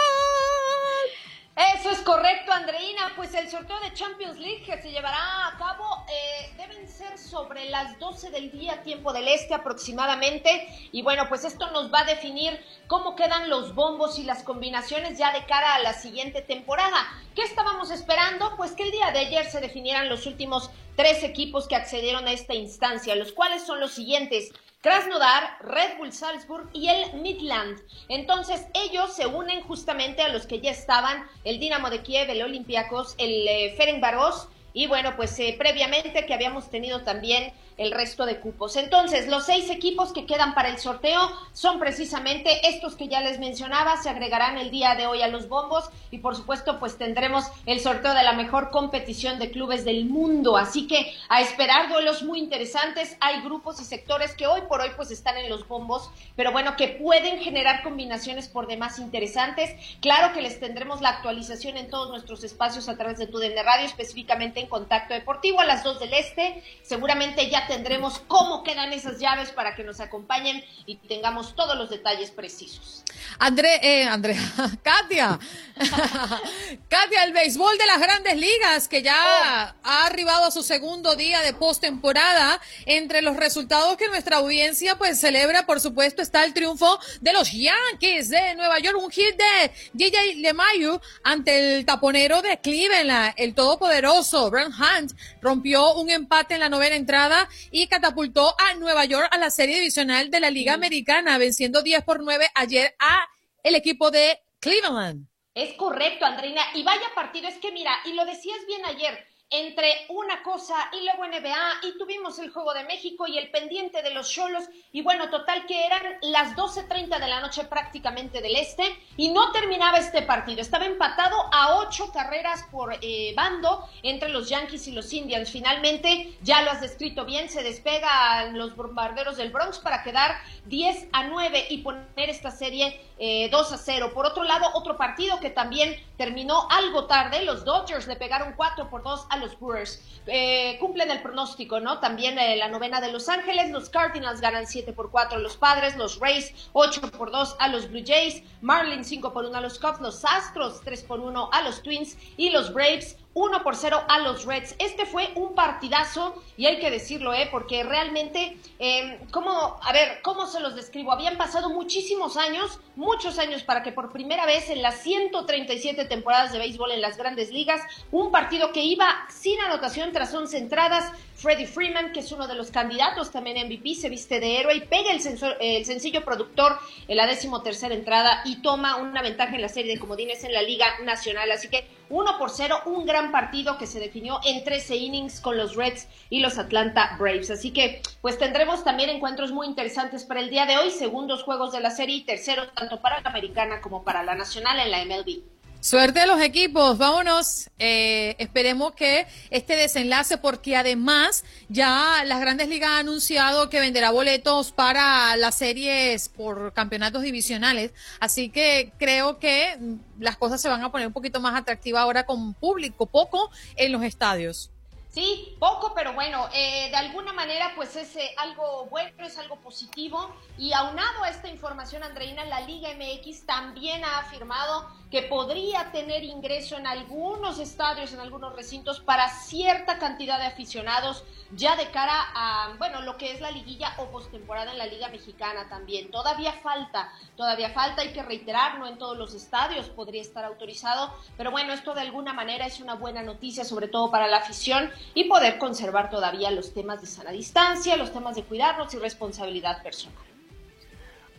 Eso 1.75 1.89
es 1.89 1.99
correcto, 1.99 2.51
Andreina. 2.51 3.11
Pues 3.15 3.33
el 3.33 3.49
sorteo 3.49 3.77
de 3.81 3.93
Champions 3.93 4.39
League 4.39 4.63
que 4.63 4.81
se 4.81 4.89
llevará 4.89 5.47
a 5.47 5.57
cabo 5.57 6.05
eh, 6.07 6.53
deben 6.55 6.87
ser 6.87 7.17
sobre 7.17 7.69
las 7.69 7.99
12 7.99 8.29
del 8.29 8.51
día, 8.51 8.83
tiempo 8.83 9.11
del 9.11 9.27
este 9.27 9.53
aproximadamente. 9.53 10.67
Y 10.93 11.01
bueno, 11.01 11.27
pues 11.27 11.43
esto 11.43 11.69
nos 11.71 11.91
va 11.93 12.01
a 12.01 12.05
definir 12.05 12.63
cómo 12.87 13.15
quedan 13.15 13.49
los 13.49 13.75
bombos 13.75 14.17
y 14.17 14.23
las 14.23 14.43
combinaciones 14.43 15.17
ya 15.17 15.33
de 15.33 15.45
cara 15.45 15.75
a 15.75 15.79
la 15.79 15.93
siguiente 15.93 16.41
temporada. 16.41 17.05
¿Qué 17.35 17.41
estábamos 17.41 17.91
esperando? 17.91 18.55
Pues 18.55 18.71
que 18.71 18.83
el 18.83 18.91
día 18.91 19.11
de 19.11 19.19
ayer 19.19 19.45
se 19.49 19.59
definieran 19.59 20.07
los 20.07 20.25
últimos 20.25 20.69
tres 20.95 21.23
equipos 21.23 21.67
que 21.67 21.75
accedieron 21.75 22.27
a 22.27 22.31
esta 22.31 22.53
instancia, 22.53 23.15
los 23.15 23.33
cuales 23.33 23.65
son 23.65 23.81
los 23.81 23.91
siguientes. 23.91 24.51
Krasnodar, 24.87 25.57
Red 25.59 25.97
Bull 25.97 26.13
Salzburg 26.13 26.69
y 26.71 26.87
el 26.87 27.15
Midland. 27.15 27.77
Entonces 28.07 28.67
ellos 28.73 29.13
se 29.13 29.27
unen 29.27 29.59
justamente 29.63 30.21
a 30.21 30.29
los 30.29 30.47
que 30.47 30.61
ya 30.61 30.71
estaban, 30.71 31.27
el 31.43 31.59
Dinamo 31.59 31.89
de 31.89 32.03
Kiev, 32.03 32.29
el 32.29 32.41
Olympiacos, 32.41 33.13
el 33.17 33.45
eh, 33.49 33.73
Ferencváros 33.75 34.47
y 34.71 34.87
bueno, 34.87 35.17
pues 35.17 35.37
eh, 35.39 35.57
previamente 35.59 36.25
que 36.25 36.33
habíamos 36.33 36.69
tenido 36.69 37.01
también 37.01 37.51
el 37.77 37.91
resto 37.91 38.25
de 38.25 38.39
cupos. 38.39 38.75
Entonces, 38.75 39.27
los 39.27 39.45
seis 39.45 39.69
equipos 39.69 40.13
que 40.13 40.25
quedan 40.25 40.53
para 40.53 40.69
el 40.69 40.77
sorteo 40.77 41.31
son 41.53 41.79
precisamente 41.79 42.67
estos 42.69 42.95
que 42.95 43.07
ya 43.07 43.21
les 43.21 43.39
mencionaba, 43.39 43.97
se 43.97 44.09
agregarán 44.09 44.57
el 44.57 44.71
día 44.71 44.95
de 44.95 45.07
hoy 45.07 45.21
a 45.21 45.27
los 45.27 45.47
bombos 45.47 45.89
y 46.11 46.19
por 46.19 46.35
supuesto 46.35 46.79
pues 46.79 46.97
tendremos 46.97 47.45
el 47.65 47.79
sorteo 47.79 48.13
de 48.13 48.23
la 48.23 48.33
mejor 48.33 48.69
competición 48.69 49.39
de 49.39 49.51
clubes 49.51 49.85
del 49.85 50.05
mundo. 50.05 50.57
Así 50.57 50.87
que 50.87 51.13
a 51.29 51.41
esperar 51.41 51.89
duelos 51.89 52.23
muy 52.23 52.39
interesantes, 52.39 53.15
hay 53.19 53.41
grupos 53.41 53.79
y 53.81 53.85
sectores 53.85 54.33
que 54.33 54.47
hoy 54.47 54.61
por 54.67 54.81
hoy 54.81 54.89
pues 54.95 55.11
están 55.11 55.37
en 55.37 55.49
los 55.49 55.67
bombos, 55.67 56.09
pero 56.35 56.51
bueno, 56.51 56.75
que 56.75 56.87
pueden 56.87 57.39
generar 57.39 57.83
combinaciones 57.83 58.47
por 58.47 58.67
demás 58.67 58.99
interesantes. 58.99 59.75
Claro 60.01 60.33
que 60.33 60.41
les 60.41 60.59
tendremos 60.59 61.01
la 61.01 61.09
actualización 61.09 61.77
en 61.77 61.89
todos 61.89 62.09
nuestros 62.09 62.43
espacios 62.43 62.89
a 62.89 62.97
través 62.97 63.17
de 63.17 63.27
tu 63.27 63.39
Radio, 63.39 63.85
específicamente 63.85 64.59
en 64.59 64.67
Contacto 64.67 65.13
Deportivo 65.13 65.59
a 65.59 65.65
las 65.65 65.83
2 65.83 65.99
del 65.99 66.13
Este. 66.13 66.63
Seguramente 66.83 67.49
ya 67.49 67.66
tendremos 67.67 68.19
cómo 68.27 68.63
quedan 68.63 68.93
esas 68.93 69.19
llaves 69.19 69.49
para 69.49 69.75
que 69.75 69.83
nos 69.83 69.99
acompañen 69.99 70.63
y 70.85 70.95
tengamos 70.95 71.55
todos 71.55 71.77
los 71.77 71.89
detalles 71.89 72.31
precisos. 72.31 73.03
André, 73.39 73.79
eh, 73.83 74.03
Andrea, 74.05 74.41
Katia, 74.83 75.39
Katia, 76.89 77.23
el 77.23 77.33
béisbol 77.33 77.77
de 77.77 77.85
las 77.85 77.99
grandes 77.99 78.37
ligas 78.37 78.87
que 78.87 79.01
ya 79.01 79.75
ha 79.83 80.05
arribado 80.05 80.45
a 80.45 80.51
su 80.51 80.63
segundo 80.63 81.15
día 81.15 81.41
de 81.41 81.53
postemporada. 81.53 82.59
Entre 82.85 83.21
los 83.21 83.37
resultados 83.37 83.97
que 83.97 84.07
nuestra 84.07 84.37
audiencia 84.37 84.97
pues 84.97 85.19
celebra, 85.19 85.65
por 85.65 85.79
supuesto, 85.79 86.21
está 86.21 86.43
el 86.43 86.53
triunfo 86.53 86.99
de 87.21 87.33
los 87.33 87.51
Yankees 87.51 88.29
de 88.29 88.55
Nueva 88.55 88.79
York, 88.79 88.97
un 88.97 89.11
hit 89.11 89.35
de 89.35 89.71
DJ 89.93 90.35
LeMayu 90.35 90.99
ante 91.23 91.77
el 91.77 91.85
taponero 91.85 92.41
de 92.41 92.59
Cleveland, 92.59 93.33
el 93.37 93.53
todopoderoso 93.53 94.49
Brent 94.49 94.73
Hunt 94.73 95.13
rompió 95.41 95.95
un 95.95 96.09
empate 96.09 96.55
en 96.55 96.61
la 96.61 96.69
novena 96.69 96.95
entrada 96.95 97.47
y 97.71 97.87
catapultó 97.87 98.55
a 98.59 98.75
Nueva 98.75 99.05
York 99.05 99.27
a 99.31 99.37
la 99.37 99.49
serie 99.49 99.75
divisional 99.75 100.29
de 100.29 100.39
la 100.39 100.49
Liga 100.49 100.73
Americana, 100.73 101.37
venciendo 101.37 101.81
10 101.81 102.03
por 102.03 102.23
9 102.23 102.49
ayer 102.55 102.95
a 102.99 103.27
el 103.63 103.75
equipo 103.75 104.11
de 104.11 104.39
Cleveland. 104.59 105.27
Es 105.53 105.73
correcto, 105.73 106.25
Andreina. 106.25 106.61
Y 106.75 106.83
vaya 106.83 107.13
partido, 107.15 107.47
es 107.47 107.57
que 107.57 107.71
mira, 107.71 107.91
y 108.05 108.13
lo 108.13 108.25
decías 108.25 108.59
bien 108.67 108.85
ayer, 108.85 109.25
entre 109.49 110.05
una 110.09 110.43
cosa 110.43 110.75
y 110.91 111.05
luego 111.05 111.25
NBA 111.25 111.87
y 111.87 111.97
tuvimos 111.97 112.37
el 112.39 112.51
Juego 112.51 112.73
de 112.73 112.83
México 112.83 113.27
y 113.27 113.37
el 113.37 113.49
pendiente 113.49 114.01
de 114.01 114.13
los 114.13 114.29
Cholos 114.29 114.65
y 114.91 115.01
bueno, 115.01 115.29
total 115.29 115.65
que 115.65 115.85
eran 115.85 116.01
las 116.21 116.55
12.30 116.55 117.17
de 117.17 117.27
la 117.27 117.39
noche 117.39 117.63
prácticamente 117.63 118.41
del 118.41 118.55
este 118.57 118.83
y 119.15 119.29
no 119.29 119.51
terminaba 119.51 119.99
este 119.99 120.21
partido, 120.21 120.61
estaba 120.61 120.85
empatado 120.85 121.35
a 121.53 121.77
ocho 121.77 122.11
carreras 122.11 122.65
por 122.71 122.97
eh, 123.01 123.33
bando 123.35 123.87
entre 124.03 124.29
los 124.29 124.49
Yankees 124.49 124.87
y 124.87 124.91
los 124.91 125.13
Indians. 125.13 125.49
Finalmente, 125.49 126.37
ya 126.41 126.61
lo 126.63 126.71
has 126.71 126.81
descrito 126.81 127.23
bien, 127.23 127.49
se 127.49 127.63
despegan 127.63 128.57
los 128.57 128.75
bombarderos 128.75 129.37
del 129.37 129.51
Bronx 129.51 129.79
para 129.79 130.03
quedar 130.03 130.35
10 130.65 131.07
a 131.13 131.23
9 131.23 131.67
y 131.69 131.77
poner 131.79 132.29
esta 132.29 132.51
serie 132.51 132.99
eh, 133.19 133.49
2 133.49 133.71
a 133.71 133.77
0. 133.77 134.11
Por 134.13 134.25
otro 134.25 134.43
lado, 134.43 134.65
otro 134.73 134.97
partido 134.97 135.39
que 135.39 135.49
también 135.49 135.95
terminó 136.17 136.67
algo 136.69 137.05
tarde, 137.05 137.43
los 137.43 137.65
Dodgers 137.65 138.07
le 138.07 138.15
pegaron 138.15 138.53
4 138.55 138.89
por 138.89 139.03
2 139.03 139.27
a 139.29 139.37
los 139.37 139.59
Brewers. 139.59 140.01
Eh, 140.27 140.77
cumplen 140.79 141.09
el 141.11 141.21
pronóstico, 141.21 141.79
¿no? 141.79 141.99
También 141.99 142.37
eh, 142.37 142.55
la 142.57 142.67
novena 142.67 143.01
de 143.01 143.11
Los 143.11 143.29
Ángeles, 143.29 143.71
los 143.71 143.89
Cardinals 143.89 144.41
ganan 144.41 144.67
7 144.67 144.93
por 144.93 145.11
4 145.11 145.37
a 145.37 145.41
los 145.41 145.57
Padres, 145.57 145.95
los 145.95 146.19
Rays 146.19 146.69
8 146.73 147.01
por 147.17 147.31
2 147.31 147.55
a 147.59 147.67
los 147.69 147.89
Blue 147.89 148.03
Jays, 148.05 148.43
Marlins 148.61 149.07
5 149.07 149.33
por 149.33 149.45
1 149.45 149.57
a 149.57 149.61
los 149.61 149.79
Cubs, 149.79 150.01
los 150.01 150.25
Astros 150.25 150.81
3 150.83 151.03
por 151.03 151.19
1 151.19 151.49
a 151.51 151.61
los 151.61 151.81
Twins 151.81 152.17
y 152.37 152.49
los 152.49 152.73
Braves 152.73 153.17
1 153.37 153.61
por 153.61 153.75
0 153.75 154.03
a 154.07 154.19
los 154.19 154.45
Reds. 154.45 154.75
Este 154.79 155.05
fue 155.05 155.29
un 155.35 155.53
partidazo 155.53 156.41
y 156.57 156.65
hay 156.65 156.79
que 156.79 156.89
decirlo, 156.89 157.35
¿eh? 157.35 157.47
Porque 157.51 157.83
realmente, 157.83 158.57
eh, 158.79 159.19
¿cómo, 159.31 159.79
a 159.83 159.93
ver, 159.93 160.21
¿cómo 160.23 160.47
se 160.47 160.59
los 160.59 160.75
describo? 160.75 161.11
Habían 161.11 161.37
pasado 161.37 161.69
muchísimos 161.69 162.35
años, 162.35 162.79
muchos 162.95 163.37
años 163.37 163.61
para 163.61 163.83
que 163.83 163.91
por 163.91 164.11
primera 164.11 164.47
vez 164.47 164.71
en 164.71 164.81
las 164.81 165.03
137 165.03 166.05
temporadas 166.05 166.51
de 166.51 166.57
béisbol 166.57 166.91
en 166.91 167.01
las 167.01 167.17
grandes 167.17 167.51
ligas, 167.51 167.81
un 168.11 168.31
partido 168.31 168.71
que 168.71 168.83
iba 168.83 169.07
sin 169.29 169.59
anotación 169.61 170.11
tras 170.11 170.33
11 170.33 170.57
entradas, 170.57 171.11
Freddie 171.37 171.67
Freeman, 171.67 172.13
que 172.13 172.21
es 172.21 172.31
uno 172.31 172.47
de 172.47 172.55
los 172.55 172.71
candidatos 172.71 173.31
también 173.31 173.67
MVP, 173.67 173.93
se 173.93 174.09
viste 174.09 174.39
de 174.39 174.59
héroe 174.59 174.75
y 174.75 174.81
pega 174.81 175.11
el, 175.11 175.21
el 175.59 175.85
sencillo 175.85 176.25
productor 176.25 176.79
en 177.07 177.15
la 177.15 177.27
décimo 177.27 177.61
tercera 177.61 177.93
entrada 177.93 178.41
y 178.43 178.63
toma 178.63 178.95
una 178.95 179.21
ventaja 179.21 179.53
en 179.53 179.61
la 179.61 179.69
serie 179.69 179.93
de 179.93 179.99
comodines 179.99 180.43
en 180.43 180.51
la 180.51 180.63
Liga 180.63 180.87
Nacional. 181.03 181.51
Así 181.51 181.69
que 181.69 181.87
1 182.09 182.39
por 182.39 182.49
0, 182.49 182.79
un 182.87 183.05
gran 183.05 183.31
partido 183.31 183.77
que 183.77 183.85
se 183.85 183.99
definió 183.99 184.39
en 184.45 184.63
13 184.63 184.95
innings 184.95 185.39
con 185.39 185.57
los 185.57 185.75
Reds 185.75 186.07
y 186.31 186.39
los 186.39 186.57
Atlanta 186.57 187.15
Braves. 187.19 187.51
Así 187.51 187.71
que 187.71 188.01
pues 188.21 188.39
tendremos 188.39 188.83
también 188.83 189.11
encuentros 189.11 189.51
muy 189.51 189.67
interesantes 189.67 190.23
para 190.23 190.39
el 190.39 190.49
día 190.49 190.65
de 190.65 190.77
hoy, 190.77 190.89
segundos 190.89 191.43
juegos 191.43 191.71
de 191.71 191.81
la 191.81 191.91
serie 191.91 192.15
y 192.15 192.25
terceros 192.25 192.73
tanto 192.73 192.99
para 192.99 193.21
la 193.21 193.29
americana 193.29 193.79
como 193.79 194.03
para 194.03 194.23
la 194.23 194.33
nacional 194.33 194.79
en 194.79 194.89
la 194.89 195.05
MLB. 195.05 195.56
Suerte 195.79 196.19
a 196.19 196.25
los 196.25 196.41
equipos, 196.41 196.97
vámonos. 196.97 197.69
Eh, 197.77 198.35
esperemos 198.39 198.93
que 198.93 199.27
este 199.51 199.75
desenlace, 199.75 200.37
porque 200.37 200.75
además 200.75 201.43
ya 201.69 202.23
las 202.25 202.41
grandes 202.41 202.67
ligas 202.67 202.89
han 202.89 203.07
anunciado 203.07 203.69
que 203.69 203.79
venderá 203.79 204.09
boletos 204.11 204.71
para 204.71 205.37
las 205.37 205.55
series 205.55 206.29
por 206.29 206.73
campeonatos 206.73 207.21
divisionales. 207.21 207.91
Así 208.19 208.49
que 208.49 208.91
creo 208.97 209.37
que 209.37 209.77
las 210.19 210.37
cosas 210.37 210.61
se 210.61 210.67
van 210.67 210.83
a 210.83 210.91
poner 210.91 211.07
un 211.07 211.13
poquito 211.13 211.39
más 211.39 211.55
atractivas 211.55 212.01
ahora 212.01 212.25
con 212.25 212.53
público, 212.55 213.05
poco 213.05 213.51
en 213.75 213.91
los 213.91 214.03
estadios. 214.03 214.71
Sí, 215.17 215.57
poco, 215.57 215.93
pero 215.95 216.13
bueno, 216.13 216.47
eh, 216.53 216.89
de 216.91 216.95
alguna 216.95 217.33
manera 217.33 217.71
pues 217.75 217.95
es 217.95 218.15
eh, 218.17 218.35
algo 218.37 218.85
bueno, 218.85 219.25
es 219.25 219.35
algo 219.39 219.55
positivo. 219.55 220.31
Y 220.59 220.73
aunado 220.73 221.23
a 221.23 221.29
esta 221.29 221.47
información, 221.47 222.03
Andreina, 222.03 222.45
la 222.45 222.59
Liga 222.59 222.89
MX 222.93 223.47
también 223.47 224.05
ha 224.05 224.19
afirmado 224.19 224.87
que 225.09 225.23
podría 225.23 225.91
tener 225.91 226.23
ingreso 226.23 226.77
en 226.77 226.85
algunos 226.85 227.59
estadios, 227.59 228.11
en 228.13 228.19
algunos 228.19 228.55
recintos, 228.55 228.99
para 228.99 229.29
cierta 229.29 229.99
cantidad 229.99 230.37
de 230.37 230.45
aficionados, 230.45 231.23
ya 231.51 231.77
de 231.77 231.89
cara 231.91 232.13
a, 232.35 232.73
bueno, 232.77 233.01
lo 233.01 233.15
que 233.15 233.31
es 233.31 233.39
la 233.39 233.51
liguilla 233.51 233.93
o 233.99 234.07
postemporada 234.11 234.71
en 234.71 234.77
la 234.77 234.85
Liga 234.85 235.07
Mexicana 235.07 235.69
también. 235.69 236.11
Todavía 236.11 236.51
falta, 236.61 237.09
todavía 237.37 237.69
falta, 237.69 238.01
hay 238.01 238.11
que 238.11 238.21
reiterar, 238.21 238.79
no 238.79 238.87
en 238.87 238.97
todos 238.97 239.17
los 239.17 239.33
estadios 239.33 239.87
podría 239.89 240.21
estar 240.21 240.43
autorizado, 240.43 241.13
pero 241.37 241.51
bueno, 241.51 241.71
esto 241.71 241.93
de 241.93 242.01
alguna 242.01 242.33
manera 242.33 242.65
es 242.65 242.81
una 242.81 242.95
buena 242.95 243.23
noticia, 243.23 243.63
sobre 243.63 243.87
todo 243.87 244.11
para 244.11 244.27
la 244.27 244.37
afición, 244.37 244.91
y 245.13 245.25
poder 245.25 245.57
conservar 245.57 246.09
todavía 246.09 246.51
los 246.51 246.73
temas 246.73 247.01
de 247.01 247.07
sana 247.07 247.31
distancia, 247.31 247.97
los 247.97 248.13
temas 248.13 248.35
de 248.35 248.43
cuidarnos 248.43 248.93
y 248.93 248.97
responsabilidad 248.97 249.81
personal. 249.83 250.23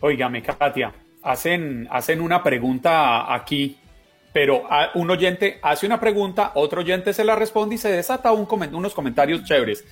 Óigame, 0.01 0.41
Katia, 0.41 0.93
hacen, 1.23 1.87
hacen 1.91 2.21
una 2.21 2.41
pregunta 2.41 3.33
aquí, 3.33 3.77
pero 4.33 4.67
un 4.95 5.09
oyente 5.09 5.59
hace 5.61 5.85
una 5.85 5.99
pregunta, 5.99 6.51
otro 6.55 6.81
oyente 6.81 7.13
se 7.13 7.23
la 7.23 7.35
responde 7.35 7.75
y 7.75 7.77
se 7.77 7.91
desata 7.91 8.31
un 8.31 8.47
unos 8.73 8.93
comentarios 8.93 9.43
chéveres. 9.43 9.83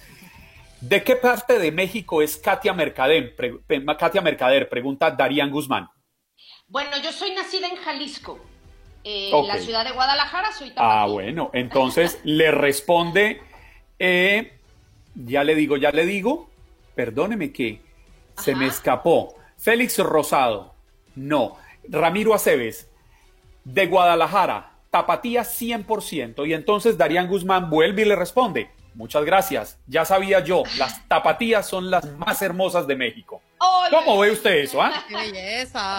¿De 0.79 1.03
qué 1.03 1.15
parte 1.15 1.57
de 1.57 1.71
México 1.71 2.21
es 2.21 2.37
Katia 2.37 2.73
Mercader? 2.73 3.35
Katia 3.97 4.21
Mercader, 4.21 4.69
pregunta 4.69 5.09
Darían 5.09 5.49
Guzmán. 5.49 5.89
Bueno, 6.67 6.97
yo 7.01 7.11
soy 7.11 7.31
nacida 7.33 7.67
en 7.67 7.77
Jalisco, 7.77 8.39
en 9.03 9.47
la 9.47 9.57
ciudad 9.57 9.85
de 9.85 9.91
Guadalajara, 9.91 10.51
soy 10.51 10.73
Ah, 10.75 11.07
bueno, 11.09 11.49
entonces 11.53 12.19
le 12.23 12.51
responde, 12.51 13.41
eh, 13.99 14.53
ya 15.15 15.43
le 15.43 15.55
digo, 15.55 15.77
ya 15.77 15.91
le 15.91 16.05
digo, 16.05 16.49
perdóneme 16.95 17.51
que 17.51 17.81
se 18.37 18.55
me 18.55 18.67
escapó. 18.67 19.35
Félix 19.57 19.97
Rosado, 19.99 20.73
no. 21.15 21.57
Ramiro 21.89 22.33
Aceves, 22.33 22.89
de 23.63 23.87
Guadalajara, 23.87 24.71
tapatía 24.91 25.43
100%. 25.43 26.47
Y 26.47 26.53
entonces 26.53 26.97
Darían 26.97 27.27
Guzmán 27.27 27.69
vuelve 27.69 28.03
y 28.03 28.05
le 28.05 28.15
responde, 28.15 28.69
muchas 28.93 29.23
gracias, 29.23 29.79
ya 29.87 30.05
sabía 30.05 30.41
yo, 30.41 30.63
las 30.77 31.07
tapatías 31.07 31.67
son 31.67 31.89
las 31.89 32.05
más 32.17 32.41
hermosas 32.41 32.85
de 32.87 32.95
México. 32.95 33.41
¿Cómo 33.89 34.19
ve 34.19 34.31
usted 34.31 34.51
eso? 34.57 34.81
Ah? 34.81 35.05
¡Qué 35.07 35.15
belleza! 35.15 35.97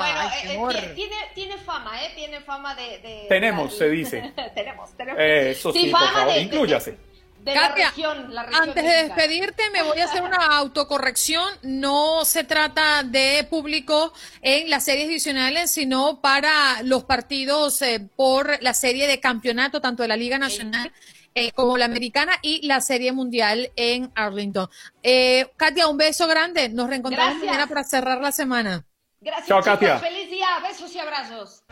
Bueno, 0.58 0.78
eh, 0.78 0.84
eh, 0.84 0.92
tiene, 0.94 1.16
tiene, 1.34 1.56
fama, 1.56 2.04
¿eh? 2.04 2.12
Tiene 2.14 2.40
fama 2.40 2.74
de... 2.74 3.26
tenemos, 3.28 3.76
se 3.76 3.88
dice. 3.88 4.32
tenemos, 4.54 4.90
tenemos. 4.92 5.20
Eso 5.20 5.72
sí, 5.72 5.90
por 5.90 6.12
favor, 6.12 6.36
inclúyase 6.36 7.07
antes 7.46 8.84
de 8.84 9.04
despedirte, 9.04 9.62
me 9.72 9.82
voy 9.82 9.98
a 10.00 10.04
hacer 10.04 10.22
una 10.22 10.36
autocorrección. 10.58 11.48
No 11.62 12.24
se 12.24 12.44
trata 12.44 13.02
de 13.02 13.46
público 13.48 14.12
en 14.42 14.70
las 14.70 14.84
series 14.84 15.08
adicionales, 15.08 15.70
sino 15.70 16.20
para 16.20 16.82
los 16.82 17.04
partidos 17.04 17.80
eh, 17.82 18.06
por 18.16 18.62
la 18.62 18.74
serie 18.74 19.06
de 19.06 19.20
campeonato, 19.20 19.80
tanto 19.80 20.02
de 20.02 20.08
la 20.08 20.16
Liga 20.16 20.38
Nacional 20.38 20.92
eh, 21.34 21.52
como 21.52 21.78
la 21.78 21.84
americana 21.84 22.32
y 22.42 22.66
la 22.66 22.80
Serie 22.80 23.12
Mundial 23.12 23.70
en 23.76 24.10
Arlington. 24.14 24.68
Eh, 25.02 25.50
Katia, 25.56 25.86
un 25.88 25.96
beso 25.96 26.26
grande. 26.26 26.68
Nos 26.68 26.88
reencontramos 26.88 27.38
mañana 27.38 27.66
para 27.66 27.84
cerrar 27.84 28.20
la 28.20 28.32
semana. 28.32 28.84
Gracias, 29.20 29.48
Chao, 29.48 29.62
Katia. 29.62 29.98
Feliz 29.98 30.30
día. 30.30 30.48
Besos 30.62 30.94
y 30.94 30.98
abrazos. 30.98 31.62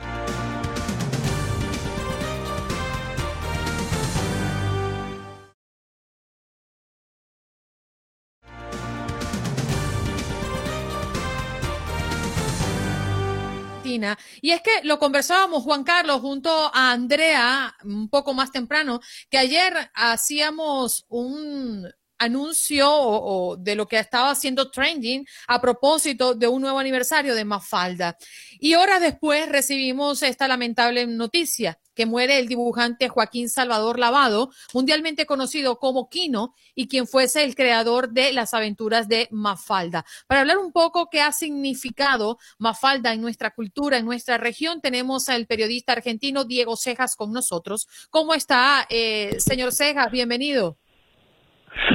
Y 14.40 14.50
es 14.50 14.62
que 14.62 14.70
lo 14.82 14.98
conversábamos, 14.98 15.62
Juan 15.62 15.84
Carlos, 15.84 16.20
junto 16.20 16.50
a 16.50 16.92
Andrea, 16.92 17.74
un 17.84 18.08
poco 18.08 18.34
más 18.34 18.50
temprano, 18.50 19.00
que 19.30 19.38
ayer 19.38 19.90
hacíamos 19.94 21.04
un 21.08 21.86
anuncio 22.18 22.88
o, 22.90 23.56
de 23.56 23.74
lo 23.74 23.86
que 23.86 23.98
estaba 23.98 24.30
haciendo 24.30 24.70
trending 24.70 25.26
a 25.48 25.60
propósito 25.60 26.34
de 26.34 26.48
un 26.48 26.62
nuevo 26.62 26.78
aniversario 26.78 27.34
de 27.34 27.44
Mafalda. 27.44 28.16
Y 28.58 28.74
horas 28.74 29.00
después 29.00 29.48
recibimos 29.48 30.22
esta 30.22 30.48
lamentable 30.48 31.06
noticia 31.06 31.78
que 31.94 32.06
muere 32.06 32.38
el 32.38 32.46
dibujante 32.46 33.08
Joaquín 33.08 33.48
Salvador 33.48 33.98
Lavado, 33.98 34.50
mundialmente 34.74 35.24
conocido 35.24 35.78
como 35.78 36.08
Kino 36.08 36.54
y 36.74 36.88
quien 36.88 37.06
fuese 37.08 37.42
el 37.42 37.54
creador 37.54 38.10
de 38.10 38.32
las 38.32 38.52
aventuras 38.54 39.08
de 39.08 39.28
Mafalda. 39.30 40.04
Para 40.26 40.42
hablar 40.42 40.58
un 40.58 40.72
poco 40.72 41.08
qué 41.10 41.22
ha 41.22 41.32
significado 41.32 42.38
Mafalda 42.58 43.14
en 43.14 43.22
nuestra 43.22 43.50
cultura, 43.50 43.96
en 43.96 44.04
nuestra 44.04 44.36
región, 44.36 44.80
tenemos 44.80 45.28
al 45.30 45.46
periodista 45.46 45.92
argentino 45.92 46.44
Diego 46.44 46.76
Cejas 46.76 47.16
con 47.16 47.32
nosotros. 47.32 47.88
¿Cómo 48.10 48.34
está, 48.34 48.86
eh, 48.90 49.36
señor 49.38 49.72
Cejas? 49.72 50.10
Bienvenido. 50.10 50.78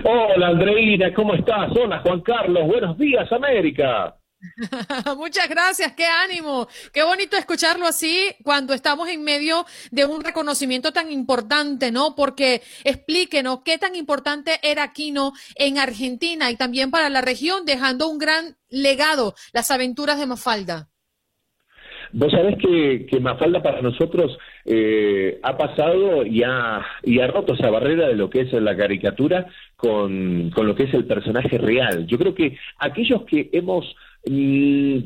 Hola 0.03 0.47
Andreina, 0.47 1.13
¿cómo 1.13 1.33
estás? 1.33 1.71
Hola 1.75 2.01
Juan 2.03 2.21
Carlos, 2.21 2.67
buenos 2.67 2.97
días 2.97 3.31
América. 3.31 4.15
Muchas 5.17 5.47
gracias, 5.49 5.93
qué 5.93 6.05
ánimo, 6.05 6.67
qué 6.91 7.03
bonito 7.03 7.37
escucharlo 7.37 7.85
así 7.85 8.35
cuando 8.43 8.73
estamos 8.73 9.07
en 9.09 9.23
medio 9.23 9.65
de 9.91 10.05
un 10.05 10.23
reconocimiento 10.23 10.91
tan 10.91 11.11
importante, 11.11 11.91
¿no? 11.91 12.15
Porque 12.15 12.61
explíquenos 12.83 13.61
qué 13.63 13.77
tan 13.77 13.95
importante 13.95 14.59
era 14.63 14.83
Aquino 14.83 15.33
en 15.55 15.77
Argentina 15.77 16.49
y 16.49 16.55
también 16.55 16.91
para 16.91 17.09
la 17.09 17.21
región, 17.21 17.65
dejando 17.65 18.07
un 18.07 18.17
gran 18.17 18.57
legado, 18.69 19.35
las 19.53 19.69
aventuras 19.71 20.17
de 20.19 20.25
Mafalda. 20.25 20.90
Vos 22.13 22.31
sabés 22.31 22.57
que, 22.57 23.05
que 23.05 23.19
Mafalda 23.19 23.61
para 23.61 23.81
nosotros 23.81 24.37
eh, 24.65 25.39
ha 25.43 25.57
pasado 25.57 26.25
y 26.25 26.43
ha, 26.43 26.85
y 27.03 27.19
ha 27.19 27.27
roto 27.27 27.53
esa 27.53 27.69
barrera 27.69 28.07
de 28.07 28.15
lo 28.15 28.29
que 28.29 28.41
es 28.41 28.53
la 28.53 28.75
caricatura 28.75 29.47
con, 29.75 30.49
con 30.51 30.67
lo 30.67 30.75
que 30.75 30.83
es 30.83 30.93
el 30.93 31.05
personaje 31.05 31.57
real. 31.57 32.05
Yo 32.07 32.17
creo 32.17 32.35
que 32.35 32.57
aquellos 32.79 33.23
que 33.23 33.49
hemos 33.53 33.95
mm, 34.25 34.97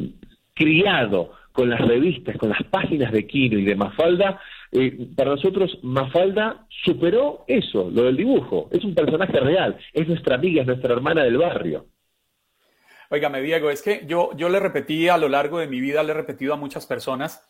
criado 0.54 1.32
con 1.52 1.70
las 1.70 1.80
revistas, 1.80 2.38
con 2.38 2.50
las 2.50 2.64
páginas 2.64 3.12
de 3.12 3.26
Kino 3.26 3.58
y 3.58 3.64
de 3.64 3.76
Mafalda, 3.76 4.42
eh, 4.72 5.08
para 5.16 5.32
nosotros 5.32 5.80
Mafalda 5.84 6.66
superó 6.84 7.46
eso, 7.48 7.90
lo 7.94 8.04
del 8.04 8.18
dibujo. 8.18 8.68
Es 8.72 8.84
un 8.84 8.94
personaje 8.94 9.40
real, 9.40 9.78
es 9.94 10.08
nuestra 10.08 10.36
amiga, 10.36 10.62
es 10.62 10.68
nuestra 10.68 10.94
hermana 10.94 11.24
del 11.24 11.38
barrio. 11.38 11.86
Óigame, 13.16 13.42
Diego, 13.42 13.70
es 13.70 13.82
que 13.82 14.04
yo, 14.06 14.32
yo 14.36 14.50
le 14.50 14.60
repetí 14.60 15.08
a 15.08 15.18
lo 15.18 15.30
largo 15.30 15.60
de 15.60 15.68
mi 15.68 15.80
vida, 15.80 16.04
le 16.04 16.12
he 16.12 16.16
repetido 16.16 16.54
a 16.54 16.58
muchas 16.58 16.86
personas 16.86 17.42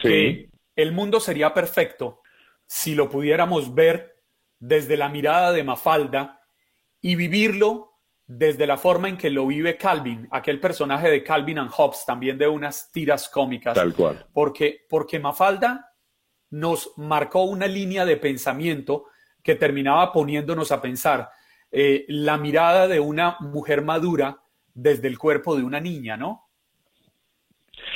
que 0.00 0.48
el 0.74 0.92
mundo 0.92 1.20
sería 1.20 1.52
perfecto 1.52 2.22
si 2.66 2.94
lo 2.94 3.10
pudiéramos 3.10 3.74
ver 3.74 4.22
desde 4.58 4.96
la 4.96 5.10
mirada 5.10 5.52
de 5.52 5.62
Mafalda 5.62 6.40
y 7.02 7.16
vivirlo 7.16 7.98
desde 8.26 8.66
la 8.66 8.78
forma 8.78 9.08
en 9.10 9.18
que 9.18 9.28
lo 9.28 9.46
vive 9.46 9.76
Calvin, 9.76 10.26
aquel 10.30 10.58
personaje 10.58 11.10
de 11.10 11.22
Calvin 11.22 11.58
and 11.58 11.70
Hobbes, 11.70 12.04
también 12.06 12.38
de 12.38 12.48
unas 12.48 12.90
tiras 12.90 13.28
cómicas. 13.28 13.74
Tal 13.74 13.94
cual. 13.94 14.26
Porque, 14.32 14.86
porque 14.88 15.18
Mafalda 15.18 15.94
nos 16.50 16.92
marcó 16.96 17.42
una 17.42 17.66
línea 17.66 18.06
de 18.06 18.16
pensamiento 18.16 19.06
que 19.42 19.54
terminaba 19.54 20.12
poniéndonos 20.12 20.72
a 20.72 20.80
pensar 20.80 21.30
eh, 21.70 22.06
la 22.08 22.38
mirada 22.38 22.88
de 22.88 23.00
una 23.00 23.36
mujer 23.40 23.82
madura 23.82 24.42
desde 24.80 25.08
el 25.08 25.18
cuerpo 25.18 25.56
de 25.56 25.64
una 25.64 25.80
niña, 25.80 26.16
¿no? 26.16 26.44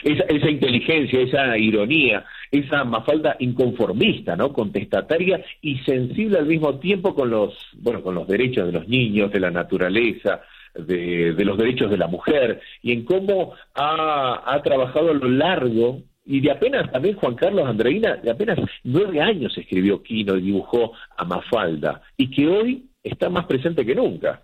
Esa, 0.02 0.24
esa, 0.24 0.50
inteligencia, 0.50 1.20
esa 1.20 1.56
ironía, 1.56 2.24
esa 2.50 2.82
mafalda 2.84 3.36
inconformista, 3.38 4.34
¿no? 4.34 4.52
Contestataria 4.52 5.44
y 5.60 5.78
sensible 5.78 6.38
al 6.38 6.46
mismo 6.46 6.78
tiempo 6.80 7.14
con 7.14 7.30
los, 7.30 7.54
bueno, 7.78 8.02
con 8.02 8.16
los 8.16 8.26
derechos 8.26 8.66
de 8.66 8.72
los 8.72 8.88
niños, 8.88 9.30
de 9.30 9.40
la 9.40 9.50
naturaleza, 9.50 10.42
de, 10.74 11.34
los 11.44 11.56
derechos 11.56 11.90
de 11.90 11.98
la 11.98 12.08
mujer, 12.08 12.60
y 12.82 12.92
en 12.92 13.04
cómo 13.04 13.54
ha, 13.74 14.60
trabajado 14.64 15.10
a 15.10 15.14
lo 15.14 15.28
largo 15.28 16.02
y 16.24 16.40
de 16.40 16.50
apenas 16.50 16.90
también 16.90 17.16
Juan 17.16 17.34
Carlos 17.34 17.66
Andreina, 17.66 18.16
de 18.16 18.30
apenas 18.30 18.58
nueve 18.84 19.20
años 19.20 19.56
escribió 19.56 20.02
Quino 20.02 20.36
y 20.36 20.42
dibujó 20.42 20.92
a 21.16 21.24
Mafalda, 21.24 22.02
y 22.16 22.30
que 22.30 22.48
hoy 22.48 22.86
está 23.02 23.28
más 23.28 23.46
presente 23.46 23.84
que 23.84 23.94
nunca. 23.94 24.42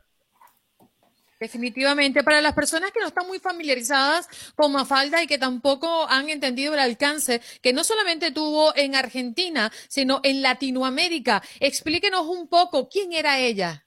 Definitivamente, 1.41 2.25
para 2.25 2.41
las 2.41 2.55
personas 2.55 2.91
que 2.91 2.99
no 2.99 3.07
están 3.07 3.29
muy 3.29 3.39
familiarizadas 3.39 4.29
con 4.57 4.73
Mafalda 4.73 5.23
y 5.23 5.29
que 5.29 5.39
tampoco 5.39 6.07
han 6.09 6.29
entendido 6.31 6.75
el 6.75 6.81
alcance 6.81 7.41
que 7.63 7.73
no 7.73 7.85
solamente 7.85 8.33
tuvo 8.33 8.75
en 8.75 8.97
Argentina, 8.97 9.71
sino 9.89 10.21
en 10.25 10.43
Latinoamérica, 10.43 11.41
explíquenos 11.61 12.27
un 12.27 12.49
poco 12.49 12.89
quién 12.89 13.13
era 13.13 13.39
ella. 13.39 13.85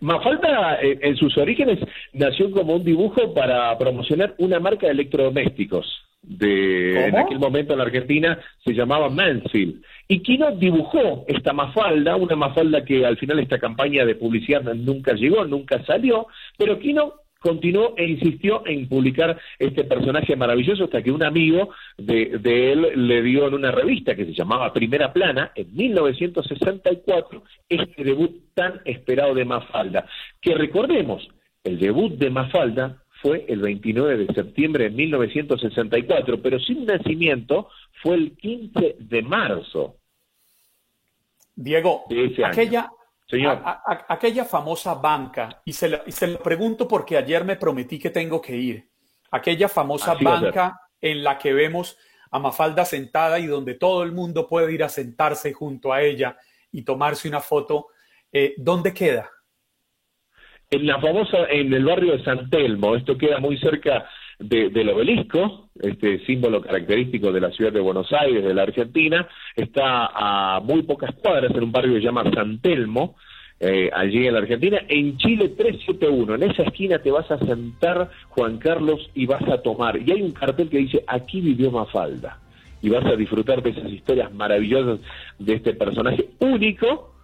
Mafalda 0.00 0.80
eh, 0.82 0.98
en 1.02 1.16
sus 1.16 1.38
orígenes 1.38 1.78
nació 2.12 2.50
como 2.50 2.74
un 2.74 2.84
dibujo 2.84 3.32
para 3.32 3.78
promocionar 3.78 4.34
una 4.38 4.58
marca 4.58 4.86
de 4.86 4.92
electrodomésticos 4.92 5.86
de 6.26 7.06
en 7.06 7.16
aquel 7.16 7.38
momento 7.38 7.72
en 7.72 7.78
la 7.78 7.84
Argentina 7.84 8.38
se 8.64 8.72
llamaba 8.72 9.08
Mansfield. 9.08 9.82
Y 10.08 10.20
Kino 10.20 10.52
dibujó 10.52 11.24
esta 11.26 11.52
mafalda, 11.52 12.16
una 12.16 12.36
mafalda 12.36 12.84
que 12.84 13.04
al 13.04 13.16
final 13.16 13.40
esta 13.40 13.58
campaña 13.58 14.04
de 14.04 14.14
publicidad 14.14 14.62
nunca 14.74 15.14
llegó, 15.14 15.44
nunca 15.44 15.84
salió, 15.84 16.28
pero 16.56 16.78
Kino 16.78 17.14
continuó 17.40 17.94
e 17.96 18.04
insistió 18.04 18.66
en 18.66 18.88
publicar 18.88 19.38
este 19.58 19.84
personaje 19.84 20.36
maravilloso 20.36 20.84
hasta 20.84 21.02
que 21.02 21.10
un 21.10 21.22
amigo 21.22 21.70
de, 21.96 22.38
de, 22.38 22.72
él 22.72 23.08
le 23.08 23.22
dio 23.22 23.46
en 23.48 23.54
una 23.54 23.70
revista 23.70 24.14
que 24.14 24.24
se 24.24 24.32
llamaba 24.32 24.72
Primera 24.72 25.12
Plana, 25.12 25.52
en 25.54 25.74
1964, 25.74 27.42
este 27.68 28.04
debut 28.04 28.30
tan 28.54 28.80
esperado 28.84 29.34
de 29.34 29.44
Mafalda. 29.44 30.06
Que 30.40 30.54
recordemos, 30.54 31.28
el 31.62 31.78
debut 31.78 32.12
de 32.14 32.30
Mafalda 32.30 33.02
fue 33.26 33.44
el 33.48 33.60
29 33.60 34.26
de 34.26 34.34
septiembre 34.34 34.84
de 34.84 34.90
1964, 34.90 36.40
pero 36.40 36.60
sin 36.60 36.86
nacimiento 36.86 37.68
fue 38.00 38.14
el 38.14 38.36
15 38.36 38.96
de 39.00 39.22
marzo. 39.22 39.96
Diego, 41.56 42.04
aquella, 42.44 42.88
aquella 44.08 44.44
famosa 44.44 44.94
banca, 44.94 45.60
y 45.64 45.72
se, 45.72 45.88
lo, 45.88 46.38
pregunto 46.40 46.86
porque 46.86 47.16
ayer 47.16 47.44
me 47.44 47.56
prometí 47.56 47.98
que 47.98 48.10
tengo 48.10 48.40
que 48.40 48.54
ir, 48.54 48.88
aquella 49.32 49.68
famosa 49.68 50.14
banca 50.14 50.78
en 51.00 51.24
la 51.24 51.36
que 51.36 51.52
vemos 51.52 51.98
a 52.30 52.38
Mafalda 52.38 52.84
sentada 52.84 53.40
y 53.40 53.46
donde 53.46 53.74
todo 53.74 54.04
el 54.04 54.12
mundo 54.12 54.46
puede 54.46 54.72
ir 54.72 54.84
a 54.84 54.88
sentarse 54.88 55.52
junto 55.52 55.92
a 55.92 56.00
ella 56.00 56.36
y 56.70 56.82
tomarse 56.82 57.26
una 57.26 57.40
foto, 57.40 57.88
eh, 58.30 58.54
¿dónde 58.56 58.94
queda? 58.94 59.28
En 60.70 60.86
la 60.86 61.00
famosa, 61.00 61.46
en 61.50 61.72
el 61.72 61.84
barrio 61.84 62.12
de 62.12 62.24
San 62.24 62.50
Telmo, 62.50 62.96
esto 62.96 63.16
queda 63.16 63.38
muy 63.38 63.56
cerca 63.58 64.06
del 64.38 64.88
obelisco, 64.90 65.70
este 65.80 66.24
símbolo 66.26 66.60
característico 66.60 67.32
de 67.32 67.40
la 67.40 67.50
ciudad 67.50 67.72
de 67.72 67.80
Buenos 67.80 68.12
Aires, 68.12 68.44
de 68.44 68.52
la 68.52 68.64
Argentina, 68.64 69.26
está 69.54 70.10
a 70.12 70.60
muy 70.60 70.82
pocas 70.82 71.14
cuadras 71.14 71.54
en 71.54 71.64
un 71.64 71.72
barrio 71.72 71.94
que 71.94 72.00
se 72.00 72.04
llama 72.04 72.30
San 72.34 72.60
Telmo, 72.60 73.16
eh, 73.58 73.88
allí 73.94 74.26
en 74.26 74.34
la 74.34 74.40
Argentina, 74.40 74.78
en 74.88 75.16
Chile 75.16 75.48
371, 75.56 76.34
en 76.34 76.42
esa 76.42 76.64
esquina 76.64 76.98
te 76.98 77.10
vas 77.10 77.30
a 77.30 77.38
sentar, 77.38 78.10
Juan 78.28 78.58
Carlos, 78.58 79.10
y 79.14 79.24
vas 79.24 79.48
a 79.48 79.62
tomar, 79.62 79.98
y 80.06 80.12
hay 80.12 80.20
un 80.20 80.32
cartel 80.32 80.68
que 80.68 80.78
dice, 80.78 81.02
aquí 81.06 81.40
vivió 81.40 81.70
Mafalda, 81.70 82.38
y 82.82 82.90
vas 82.90 83.06
a 83.06 83.16
disfrutar 83.16 83.62
de 83.62 83.70
esas 83.70 83.90
historias 83.90 84.34
maravillosas 84.34 85.00
de 85.38 85.54
este 85.54 85.72
personaje 85.72 86.28
único, 86.40 87.15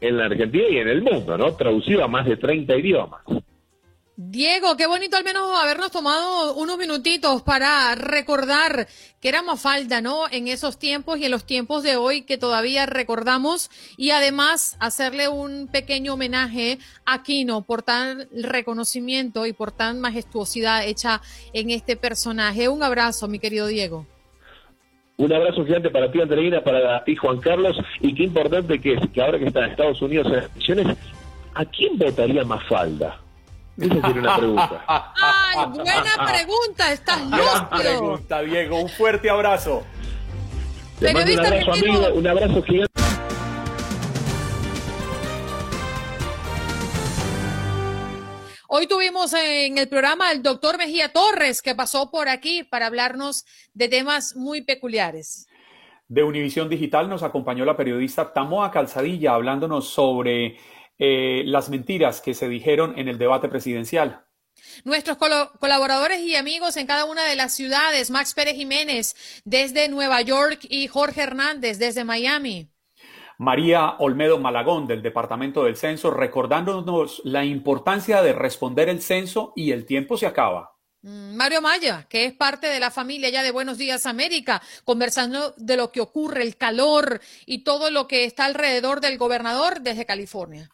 en 0.00 0.16
la 0.16 0.26
Argentina 0.26 0.64
y 0.70 0.78
en 0.78 0.88
el 0.88 1.02
mundo, 1.02 1.36
¿no? 1.36 1.54
Traducido 1.54 2.04
a 2.04 2.08
más 2.08 2.26
de 2.26 2.36
30 2.36 2.76
idiomas. 2.76 3.22
Diego, 4.20 4.76
qué 4.76 4.88
bonito 4.88 5.16
al 5.16 5.22
menos 5.22 5.48
habernos 5.62 5.92
tomado 5.92 6.56
unos 6.56 6.76
minutitos 6.76 7.40
para 7.42 7.94
recordar 7.94 8.88
que 9.20 9.28
era 9.28 9.42
Mafalda, 9.42 10.00
¿no? 10.00 10.28
En 10.28 10.48
esos 10.48 10.76
tiempos 10.76 11.20
y 11.20 11.26
en 11.26 11.30
los 11.30 11.46
tiempos 11.46 11.84
de 11.84 11.96
hoy 11.96 12.22
que 12.22 12.36
todavía 12.36 12.84
recordamos 12.84 13.70
y 13.96 14.10
además 14.10 14.76
hacerle 14.80 15.28
un 15.28 15.68
pequeño 15.68 16.14
homenaje 16.14 16.80
a 17.04 17.22
Kino 17.22 17.62
por 17.62 17.84
tan 17.84 18.28
reconocimiento 18.32 19.46
y 19.46 19.52
por 19.52 19.70
tan 19.70 20.00
majestuosidad 20.00 20.84
hecha 20.84 21.22
en 21.52 21.70
este 21.70 21.96
personaje. 21.96 22.68
Un 22.68 22.82
abrazo, 22.82 23.28
mi 23.28 23.38
querido 23.38 23.68
Diego. 23.68 24.04
Un 25.18 25.32
abrazo 25.32 25.64
gigante 25.64 25.90
para 25.90 26.08
ti, 26.12 26.20
Andreina, 26.20 26.60
para 26.60 27.02
ti, 27.02 27.16
Juan 27.16 27.38
Carlos. 27.38 27.76
Y 28.00 28.14
qué 28.14 28.22
importante 28.22 28.80
que 28.80 28.94
es 28.94 29.00
que 29.12 29.20
ahora 29.20 29.36
que 29.36 29.46
está 29.46 29.64
en 29.64 29.70
Estados 29.72 30.00
Unidos 30.00 30.28
en 30.28 30.34
elecciones, 30.34 30.96
¿a 31.54 31.64
quién 31.64 31.98
votaría 31.98 32.44
más 32.44 32.64
falda? 32.68 33.18
Esa 33.76 33.94
sería 33.94 34.20
una 34.22 34.36
pregunta. 34.36 34.84
¡Ay, 34.86 35.66
buena 35.74 36.32
pregunta! 36.32 36.92
¡Estás 36.92 37.30
loco! 37.30 37.76
pregunta, 37.76 38.42
Diego. 38.42 38.80
Un 38.80 38.88
fuerte 38.88 39.28
abrazo. 39.28 39.82
Te 41.00 41.12
mando 41.12 41.32
un 41.32 41.38
abrazo, 41.40 41.72
amigo. 41.72 42.08
Un 42.14 42.26
abrazo 42.28 42.62
gigante. 42.62 43.07
Hoy 48.70 48.86
tuvimos 48.86 49.32
en 49.32 49.78
el 49.78 49.88
programa 49.88 50.28
al 50.28 50.42
doctor 50.42 50.76
Mejía 50.76 51.10
Torres, 51.10 51.62
que 51.62 51.74
pasó 51.74 52.10
por 52.10 52.28
aquí 52.28 52.64
para 52.64 52.84
hablarnos 52.84 53.46
de 53.72 53.88
temas 53.88 54.36
muy 54.36 54.60
peculiares. 54.60 55.48
De 56.06 56.22
Univisión 56.22 56.68
Digital 56.68 57.08
nos 57.08 57.22
acompañó 57.22 57.64
la 57.64 57.78
periodista 57.78 58.30
Tamoa 58.30 58.70
Calzadilla 58.70 59.32
hablándonos 59.32 59.88
sobre 59.88 60.58
eh, 60.98 61.44
las 61.46 61.70
mentiras 61.70 62.20
que 62.20 62.34
se 62.34 62.46
dijeron 62.46 62.92
en 62.98 63.08
el 63.08 63.16
debate 63.16 63.48
presidencial. 63.48 64.26
Nuestros 64.84 65.16
colaboradores 65.16 66.20
y 66.20 66.36
amigos 66.36 66.76
en 66.76 66.86
cada 66.86 67.06
una 67.06 67.24
de 67.24 67.36
las 67.36 67.54
ciudades, 67.54 68.10
Max 68.10 68.34
Pérez 68.34 68.54
Jiménez 68.54 69.16
desde 69.46 69.88
Nueva 69.88 70.20
York 70.20 70.58
y 70.68 70.88
Jorge 70.88 71.22
Hernández 71.22 71.78
desde 71.78 72.04
Miami. 72.04 72.68
María 73.38 73.90
Olmedo 74.00 74.38
Malagón 74.38 74.88
del 74.88 75.00
Departamento 75.00 75.62
del 75.62 75.76
Censo, 75.76 76.10
recordándonos 76.10 77.22
la 77.24 77.44
importancia 77.44 78.20
de 78.20 78.32
responder 78.32 78.88
el 78.88 79.00
censo 79.00 79.52
y 79.54 79.70
el 79.70 79.86
tiempo 79.86 80.16
se 80.16 80.26
acaba. 80.26 80.72
Mm, 81.02 81.36
Mario 81.36 81.62
Maya, 81.62 82.04
que 82.08 82.24
es 82.24 82.32
parte 82.32 82.66
de 82.66 82.80
la 82.80 82.90
familia 82.90 83.30
ya 83.30 83.44
de 83.44 83.52
Buenos 83.52 83.78
Días 83.78 84.06
América, 84.06 84.60
conversando 84.84 85.54
de 85.56 85.76
lo 85.76 85.92
que 85.92 86.00
ocurre, 86.00 86.42
el 86.42 86.56
calor 86.56 87.20
y 87.46 87.62
todo 87.62 87.92
lo 87.92 88.08
que 88.08 88.24
está 88.24 88.44
alrededor 88.44 89.00
del 89.00 89.18
gobernador 89.18 89.82
desde 89.82 90.04
California. 90.04 90.68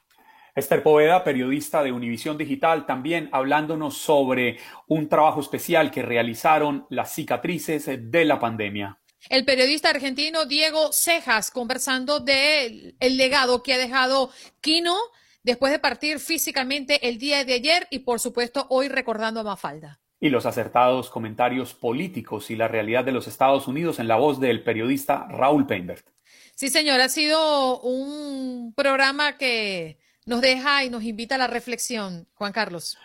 Esther 0.54 0.82
Poveda, 0.82 1.22
periodista 1.22 1.82
de 1.82 1.92
Univisión 1.92 2.38
Digital, 2.38 2.86
también 2.86 3.28
hablándonos 3.32 3.98
sobre 3.98 4.58
un 4.86 5.10
trabajo 5.10 5.40
especial 5.40 5.90
que 5.90 6.00
realizaron 6.00 6.86
las 6.88 7.12
cicatrices 7.12 7.90
de 8.10 8.24
la 8.24 8.40
pandemia. 8.40 9.00
El 9.28 9.44
periodista 9.44 9.90
argentino 9.90 10.44
Diego 10.44 10.92
Cejas 10.92 11.50
conversando 11.50 12.20
del 12.20 12.94
el 13.00 13.16
legado 13.16 13.62
que 13.62 13.74
ha 13.74 13.78
dejado 13.78 14.30
Quino 14.60 14.96
después 15.42 15.72
de 15.72 15.78
partir 15.78 16.18
físicamente 16.18 17.08
el 17.08 17.18
día 17.18 17.44
de 17.44 17.54
ayer 17.54 17.86
y 17.90 18.00
por 18.00 18.20
supuesto 18.20 18.66
hoy 18.70 18.88
recordando 18.88 19.40
a 19.40 19.44
Mafalda. 19.44 20.00
Y 20.20 20.30
los 20.30 20.46
acertados 20.46 21.10
comentarios 21.10 21.74
políticos 21.74 22.50
y 22.50 22.56
la 22.56 22.68
realidad 22.68 23.04
de 23.04 23.12
los 23.12 23.26
Estados 23.26 23.68
Unidos 23.68 23.98
en 23.98 24.08
la 24.08 24.16
voz 24.16 24.40
del 24.40 24.62
periodista 24.62 25.26
Raúl 25.28 25.66
Peinbert. 25.66 26.06
Sí, 26.54 26.70
señor, 26.70 27.00
ha 27.00 27.08
sido 27.08 27.80
un 27.80 28.72
programa 28.74 29.36
que 29.36 29.98
nos 30.24 30.40
deja 30.40 30.84
y 30.84 30.90
nos 30.90 31.02
invita 31.02 31.34
a 31.34 31.38
la 31.38 31.46
reflexión, 31.46 32.26
Juan 32.34 32.52
Carlos. 32.52 32.96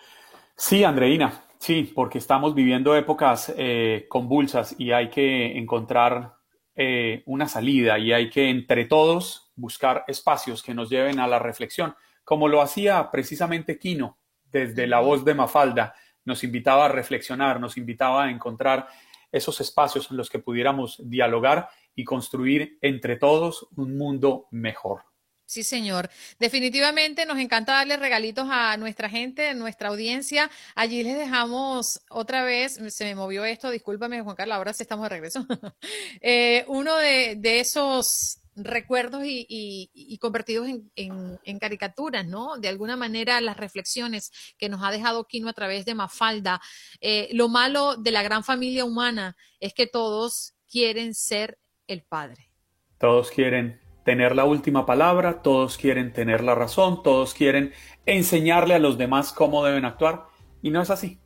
Sí, 0.56 0.84
Andreina, 0.84 1.44
Sí, 1.60 1.91
porque 1.94 2.18
estamos 2.18 2.56
viviendo 2.56 2.95
épocas 2.95 3.53
eh, 3.57 4.06
convulsas 4.10 4.76
y 4.77 4.91
hay 4.91 5.10
que 5.10 5.57
encontrar 5.57 6.38
eh, 6.73 7.22
una 7.26 7.49
salida 7.49 7.99
y 7.99 8.14
hay 8.14 8.30
que 8.30 8.49
entre 8.49 8.86
todos 8.86 9.52
buscar 9.57 10.06
espacios 10.07 10.64
que 10.64 10.73
nos 10.73 10.90
lleven 10.90 11.19
a 11.19 11.27
la 11.27 11.38
reflexión, 11.38 11.94
como 12.23 12.48
lo 12.48 12.61
hacía 12.61 13.11
precisamente 13.11 13.77
Quino 13.77 14.18
desde 14.49 14.88
la 14.88 15.02
voz 15.02 15.26
de 15.26 15.34
Mafalda, 15.34 15.94
nos 16.23 16.45
invitaba 16.45 16.86
a 16.86 16.90
reflexionar, 16.90 17.60
nos 17.60 17.76
invitaba 17.76 18.23
a 18.23 18.31
encontrar 18.31 18.88
esos 19.30 19.60
espacios 19.60 20.10
en 20.10 20.18
los 20.18 20.30
que 20.30 20.40
pudiéramos 20.40 21.02
dialogar 21.10 21.69
y 21.94 22.06
construir 22.06 22.77
entre 22.81 23.18
todos 23.18 23.68
un 23.76 23.98
mundo 23.98 24.48
mejor. 24.52 25.09
Sí, 25.50 25.64
señor. 25.64 26.12
Definitivamente 26.38 27.26
nos 27.26 27.40
encanta 27.40 27.74
darle 27.74 27.98
regalitos 27.98 28.48
a 28.52 28.78
nuestra 28.78 29.10
gente, 29.10 29.48
a 29.48 29.56
nuestra 29.56 29.90
audiencia. 29.90 30.48
Allí 30.76 31.02
les 31.02 31.18
dejamos 31.18 32.02
otra 32.12 32.44
vez, 32.44 32.80
se 32.90 33.06
me 33.06 33.16
movió 33.16 33.44
esto, 33.46 33.72
discúlpame 33.72 34.22
Juan 34.22 34.36
Carlos, 34.36 34.58
ahora 34.58 34.74
sí 34.74 34.84
estamos 34.84 35.06
de 35.06 35.10
regreso. 35.10 35.44
Eh, 36.22 36.66
uno 36.68 36.96
de, 36.98 37.60
esos 37.60 38.42
recuerdos 38.56 39.24
y, 39.26 40.18
convertidos 40.22 40.68
en, 40.96 41.60
caricaturas, 41.60 42.28
¿no? 42.28 42.58
De 42.58 42.68
alguna 42.68 42.96
manera 42.96 43.42
las 43.42 43.58
reflexiones 43.58 44.32
que 44.60 44.70
nos 44.70 44.84
ha 44.84 44.92
dejado 44.92 45.26
Kino 45.26 45.50
a 45.50 45.54
través 45.54 45.84
de 45.86 45.96
Mafalda. 45.96 46.62
Eh, 47.02 47.30
lo 47.32 47.50
malo 47.50 47.96
de 47.96 48.12
la 48.12 48.22
gran 48.22 48.44
familia 48.44 48.86
humana 48.86 49.36
es 49.60 49.74
que 49.74 49.88
todos 49.88 50.54
quieren 50.70 51.16
ser 51.16 51.58
el 51.88 52.04
padre. 52.04 52.52
Todos 53.00 53.32
quieren 53.32 53.89
tener 54.10 54.36
la 54.36 54.44
última 54.44 54.88
palabra, 54.88 55.44
todos 55.44 55.77
quieren 55.77 56.11
tener 56.14 56.44
la 56.44 56.56
razón, 56.56 57.03
todos 57.03 57.36
quieren 57.36 57.73
enseñarle 58.07 58.73
a 58.73 58.80
los 58.80 58.98
demás 58.98 59.31
cómo 59.31 59.64
deben 59.64 59.86
actuar 59.86 60.26
y 60.64 60.72
no 60.72 60.81
es 60.81 60.90
así, 60.90 61.19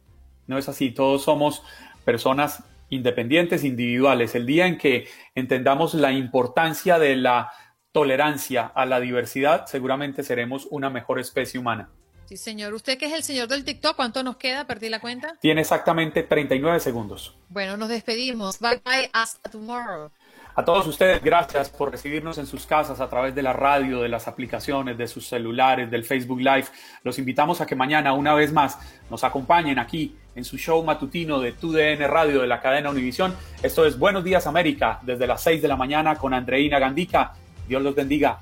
no 0.48 0.58
es 0.58 0.68
así, 0.68 0.92
todos 0.92 1.24
somos 1.24 1.64
personas 2.04 2.62
independientes, 2.90 3.64
individuales. 3.64 4.36
El 4.36 4.46
día 4.46 4.68
en 4.68 4.78
que 4.78 5.08
entendamos 5.34 5.94
la 5.94 6.12
importancia 6.12 7.00
de 7.00 7.16
la 7.16 7.54
tolerancia 7.94 8.66
a 8.66 8.86
la 8.86 9.00
diversidad, 9.00 9.66
seguramente 9.66 10.22
seremos 10.22 10.68
una 10.70 10.90
mejor 10.90 11.22
especie 11.22 11.62
humana. 11.62 11.90
Sí, 12.26 12.36
señor. 12.36 12.74
Usted 12.74 12.98
que 12.98 13.06
es 13.06 13.14
el 13.14 13.24
señor 13.24 13.48
del 13.48 13.64
TikTok, 13.64 13.96
¿cuánto 13.96 14.24
nos 14.24 14.36
queda? 14.36 14.68
¿Perdí 14.68 14.90
la 14.90 15.00
cuenta? 15.00 15.38
Tiene 15.40 15.62
exactamente 15.62 16.24
39 16.24 16.82
segundos. 16.82 17.38
Bueno, 17.48 17.78
nos 17.78 17.88
despedimos. 17.88 18.60
Bye 18.60 18.82
bye, 18.84 19.10
hasta 19.14 19.50
tomorrow. 19.50 20.12
A 20.56 20.64
todos 20.64 20.86
ustedes, 20.86 21.24
gracias 21.24 21.72
por 21.72 21.90
recibirnos 21.90 22.38
en 22.38 22.46
sus 22.46 22.68
casas 22.68 23.00
a 23.00 23.10
través 23.10 23.34
de 23.34 23.42
la 23.42 23.54
radio, 23.54 24.02
de 24.02 24.10
las 24.10 24.28
aplicaciones, 24.28 24.96
de 25.00 25.08
sus 25.08 25.28
celulares, 25.28 25.90
del 25.90 26.04
Facebook 26.04 26.40
Live. 26.40 26.66
Los 27.04 27.18
invitamos 27.18 27.60
a 27.60 27.66
que 27.66 27.76
mañana, 27.76 28.14
una 28.14 28.36
vez 28.36 28.54
más, 28.54 28.78
nos 29.10 29.24
acompañen 29.24 29.80
aquí 29.80 30.16
en 30.36 30.44
su 30.44 30.58
show 30.58 30.84
matutino 30.84 31.40
de 31.40 31.54
TUDN 31.54 32.08
Radio 32.08 32.42
de 32.42 32.48
la 32.48 32.62
cadena 32.62 32.92
Univisión. 32.92 33.36
Esto 33.64 33.84
es 33.84 33.98
Buenos 33.98 34.24
Días 34.24 34.46
América, 34.46 35.00
desde 35.02 35.26
las 35.26 35.42
6 35.42 35.60
de 35.60 35.68
la 35.68 35.76
mañana 35.76 36.18
con 36.18 36.36
Andreina 36.36 36.78
Gandica. 36.78 37.34
Dios 37.68 37.82
los 37.82 37.96
bendiga. 37.96 38.38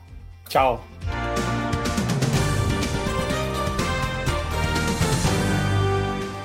Chao. 0.49 0.81